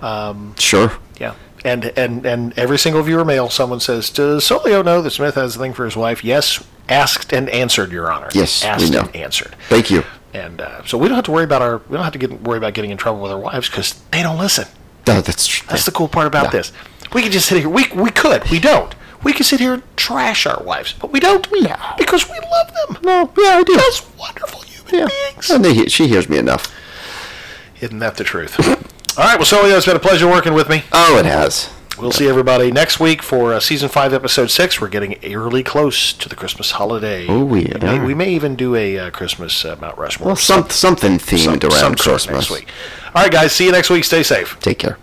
Um, 0.01 0.55
Sure. 0.57 0.93
yeah. 1.19 1.35
And 1.63 1.85
and 1.97 2.25
and 2.25 2.57
every 2.57 2.79
single 2.79 3.03
viewer 3.03 3.23
mail, 3.23 3.49
someone 3.51 3.79
says, 3.79 4.09
"Does 4.09 4.43
Solio 4.45 4.83
know 4.83 5.01
that 5.03 5.11
Smith 5.11 5.35
has 5.35 5.55
a 5.55 5.59
thing 5.59 5.73
for 5.73 5.85
his 5.85 5.95
wife?" 5.95 6.23
Yes, 6.23 6.63
asked 6.89 7.31
and 7.33 7.47
answered, 7.49 7.91
Your 7.91 8.11
Honor. 8.11 8.29
Yes, 8.33 8.63
we 8.63 8.69
asked 8.69 8.91
know. 8.91 9.01
and 9.01 9.15
answered. 9.15 9.55
Thank 9.69 9.91
you. 9.91 10.03
And 10.33 10.59
uh, 10.61 10.83
so 10.85 10.97
we 10.97 11.07
don't 11.07 11.15
have 11.15 11.25
to 11.25 11.31
worry 11.31 11.43
about 11.43 11.61
our 11.61 11.77
we 11.87 11.95
don't 11.97 12.03
have 12.03 12.13
to 12.13 12.19
get 12.19 12.41
worry 12.41 12.57
about 12.57 12.73
getting 12.73 12.89
in 12.89 12.97
trouble 12.97 13.21
with 13.21 13.31
our 13.31 13.37
wives 13.37 13.69
because 13.69 13.93
they 14.11 14.23
don't 14.23 14.39
listen. 14.39 14.65
No, 15.05 15.21
that's 15.21 15.61
That's 15.65 15.85
the 15.85 15.91
cool 15.91 16.07
part 16.07 16.25
about 16.25 16.45
Yeah. 16.45 16.49
this. 16.51 16.71
We 17.13 17.21
can 17.21 17.31
just 17.31 17.47
sit 17.47 17.59
here. 17.59 17.69
We 17.69 17.85
we 17.93 18.09
could. 18.09 18.49
We 18.49 18.59
don't. 18.59 18.95
We 19.23 19.33
can 19.33 19.43
sit 19.43 19.59
here 19.59 19.73
and 19.73 19.97
trash 19.97 20.45
our 20.45 20.61
wives, 20.63 20.93
but 20.93 21.11
we 21.11 21.19
don't. 21.19 21.47
No. 21.51 21.75
Because 21.97 22.27
we 22.27 22.39
love 22.39 22.73
them. 22.73 22.97
No, 23.03 23.31
yeah, 23.37 23.57
I 23.57 23.63
do. 23.63 23.75
That's 23.75 24.03
wonderful 24.17 24.61
human 24.61 24.93
yeah. 24.95 25.07
beings. 25.07 25.49
And 25.49 25.63
they, 25.63 25.85
she 25.87 26.07
hears 26.07 26.27
me 26.27 26.37
enough. 26.37 26.73
Isn't 27.81 27.99
that 27.99 28.17
the 28.17 28.23
truth? 28.23 28.59
All 29.17 29.25
right. 29.25 29.37
Well, 29.37 29.45
Solio, 29.45 29.75
it's 29.77 29.85
been 29.85 29.95
a 29.95 29.99
pleasure 29.99 30.27
working 30.27 30.53
with 30.53 30.69
me. 30.69 30.83
Oh, 30.91 31.17
it 31.17 31.25
has. 31.25 31.69
We'll 31.99 32.11
see 32.11 32.27
everybody 32.27 32.71
next 32.71 32.99
week 32.99 33.21
for 33.21 33.53
uh, 33.53 33.59
season 33.59 33.89
five, 33.89 34.13
episode 34.13 34.49
six. 34.49 34.81
We're 34.81 34.87
getting 34.87 35.17
eerily 35.21 35.61
close 35.61 36.13
to 36.13 36.29
the 36.29 36.35
Christmas 36.35 36.71
holiday. 36.71 37.27
Oh, 37.27 37.43
we 37.43 37.65
we 37.65 37.79
may, 37.79 37.97
are. 37.97 38.05
we 38.05 38.13
may 38.15 38.29
even 38.33 38.55
do 38.55 38.75
a 38.75 38.97
uh, 38.97 39.09
Christmas 39.11 39.63
uh, 39.65 39.75
Mount 39.79 39.97
Rushmore. 39.97 40.27
Well, 40.27 40.35
some, 40.35 40.69
something 40.69 41.19
some- 41.19 41.39
themed 41.39 41.63
around 41.63 41.71
some 41.71 41.95
Christmas. 41.95 42.49
next 42.49 42.51
week. 42.51 42.69
All 43.13 43.21
right, 43.21 43.31
guys. 43.31 43.51
See 43.51 43.65
you 43.65 43.71
next 43.71 43.89
week. 43.89 44.03
Stay 44.03 44.23
safe. 44.23 44.57
Take 44.59 44.79
care. 44.79 44.97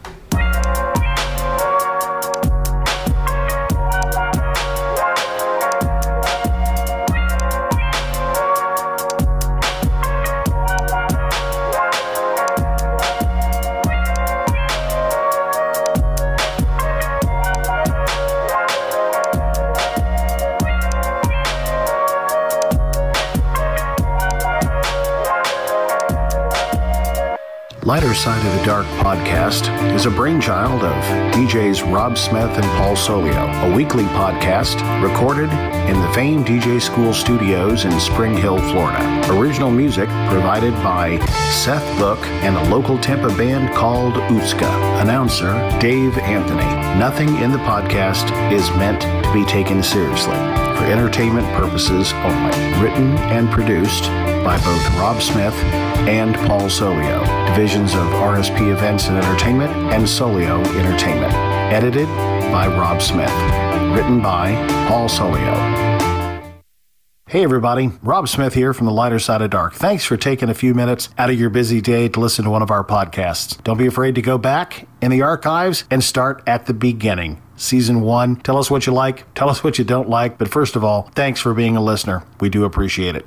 Lighter 27.88 28.12
Side 28.12 28.44
of 28.44 28.52
the 28.58 28.66
Dark 28.66 28.84
podcast 28.98 29.94
is 29.94 30.04
a 30.04 30.10
brainchild 30.10 30.82
of 30.82 31.02
DJs 31.32 31.90
Rob 31.90 32.18
Smith 32.18 32.50
and 32.50 32.64
Paul 32.76 32.94
Solio, 32.94 33.48
a 33.62 33.74
weekly 33.74 34.04
podcast 34.04 34.76
recorded 35.02 35.48
in 35.88 35.98
the 36.02 36.12
famed 36.12 36.46
DJ 36.46 36.80
School 36.80 37.14
studios 37.14 37.86
in 37.86 37.98
Spring 37.98 38.36
Hill, 38.36 38.58
Florida. 38.58 39.32
Original 39.32 39.70
music 39.70 40.06
provided 40.28 40.74
by 40.82 41.18
Seth 41.50 41.98
Book 41.98 42.18
and 42.44 42.56
a 42.56 42.74
local 42.74 42.98
Tampa 42.98 43.28
band 43.36 43.74
called 43.74 44.14
Utska. 44.14 44.70
Announcer 45.00 45.52
Dave 45.80 46.18
Anthony. 46.18 46.66
Nothing 46.98 47.28
in 47.38 47.50
the 47.50 47.58
podcast 47.58 48.30
is 48.52 48.68
meant 48.72 49.00
to 49.00 49.32
be 49.32 49.46
taken 49.46 49.82
seriously. 49.82 50.36
For 50.76 50.84
entertainment 50.84 51.46
purposes 51.56 52.12
only. 52.12 52.52
Written 52.82 53.16
and 53.32 53.48
produced 53.50 54.04
by 54.44 54.58
both 54.58 54.98
Rob 54.98 55.22
Smith 55.22 55.54
and 56.06 56.34
Paul 56.46 56.68
Solio, 56.68 57.24
divisions 57.48 57.94
of 57.94 58.06
RSP 58.12 58.72
Events 58.72 59.08
and 59.08 59.16
Entertainment 59.16 59.72
and 59.92 60.04
Solio 60.04 60.62
Entertainment. 60.76 61.32
Edited 61.72 62.08
by 62.52 62.66
Rob 62.66 63.00
Smith. 63.00 63.67
Written 63.94 64.20
by 64.20 64.54
Paul 64.88 65.08
Solio. 65.08 65.78
Hey 67.28 67.44
everybody, 67.44 67.90
Rob 68.02 68.26
Smith 68.26 68.54
here 68.54 68.72
from 68.72 68.86
the 68.86 68.92
Lighter 68.92 69.18
Side 69.18 69.42
of 69.42 69.50
Dark. 69.50 69.74
Thanks 69.74 70.04
for 70.04 70.16
taking 70.16 70.48
a 70.48 70.54
few 70.54 70.72
minutes 70.72 71.10
out 71.18 71.28
of 71.28 71.38
your 71.38 71.50
busy 71.50 71.82
day 71.82 72.08
to 72.08 72.20
listen 72.20 72.46
to 72.46 72.50
one 72.50 72.62
of 72.62 72.70
our 72.70 72.82
podcasts. 72.82 73.62
Don't 73.64 73.76
be 73.76 73.86
afraid 73.86 74.14
to 74.14 74.22
go 74.22 74.38
back 74.38 74.88
in 75.02 75.10
the 75.10 75.20
archives 75.20 75.84
and 75.90 76.02
start 76.02 76.42
at 76.46 76.64
the 76.64 76.72
beginning. 76.72 77.42
Season 77.56 78.00
1. 78.00 78.36
Tell 78.36 78.56
us 78.56 78.70
what 78.70 78.86
you 78.86 78.94
like, 78.94 79.26
tell 79.34 79.50
us 79.50 79.62
what 79.62 79.78
you 79.78 79.84
don't 79.84 80.08
like, 80.08 80.38
but 80.38 80.48
first 80.48 80.74
of 80.74 80.82
all, 80.82 81.10
thanks 81.14 81.38
for 81.38 81.52
being 81.52 81.76
a 81.76 81.82
listener. 81.82 82.24
We 82.40 82.48
do 82.48 82.64
appreciate 82.64 83.14
it. 83.14 83.26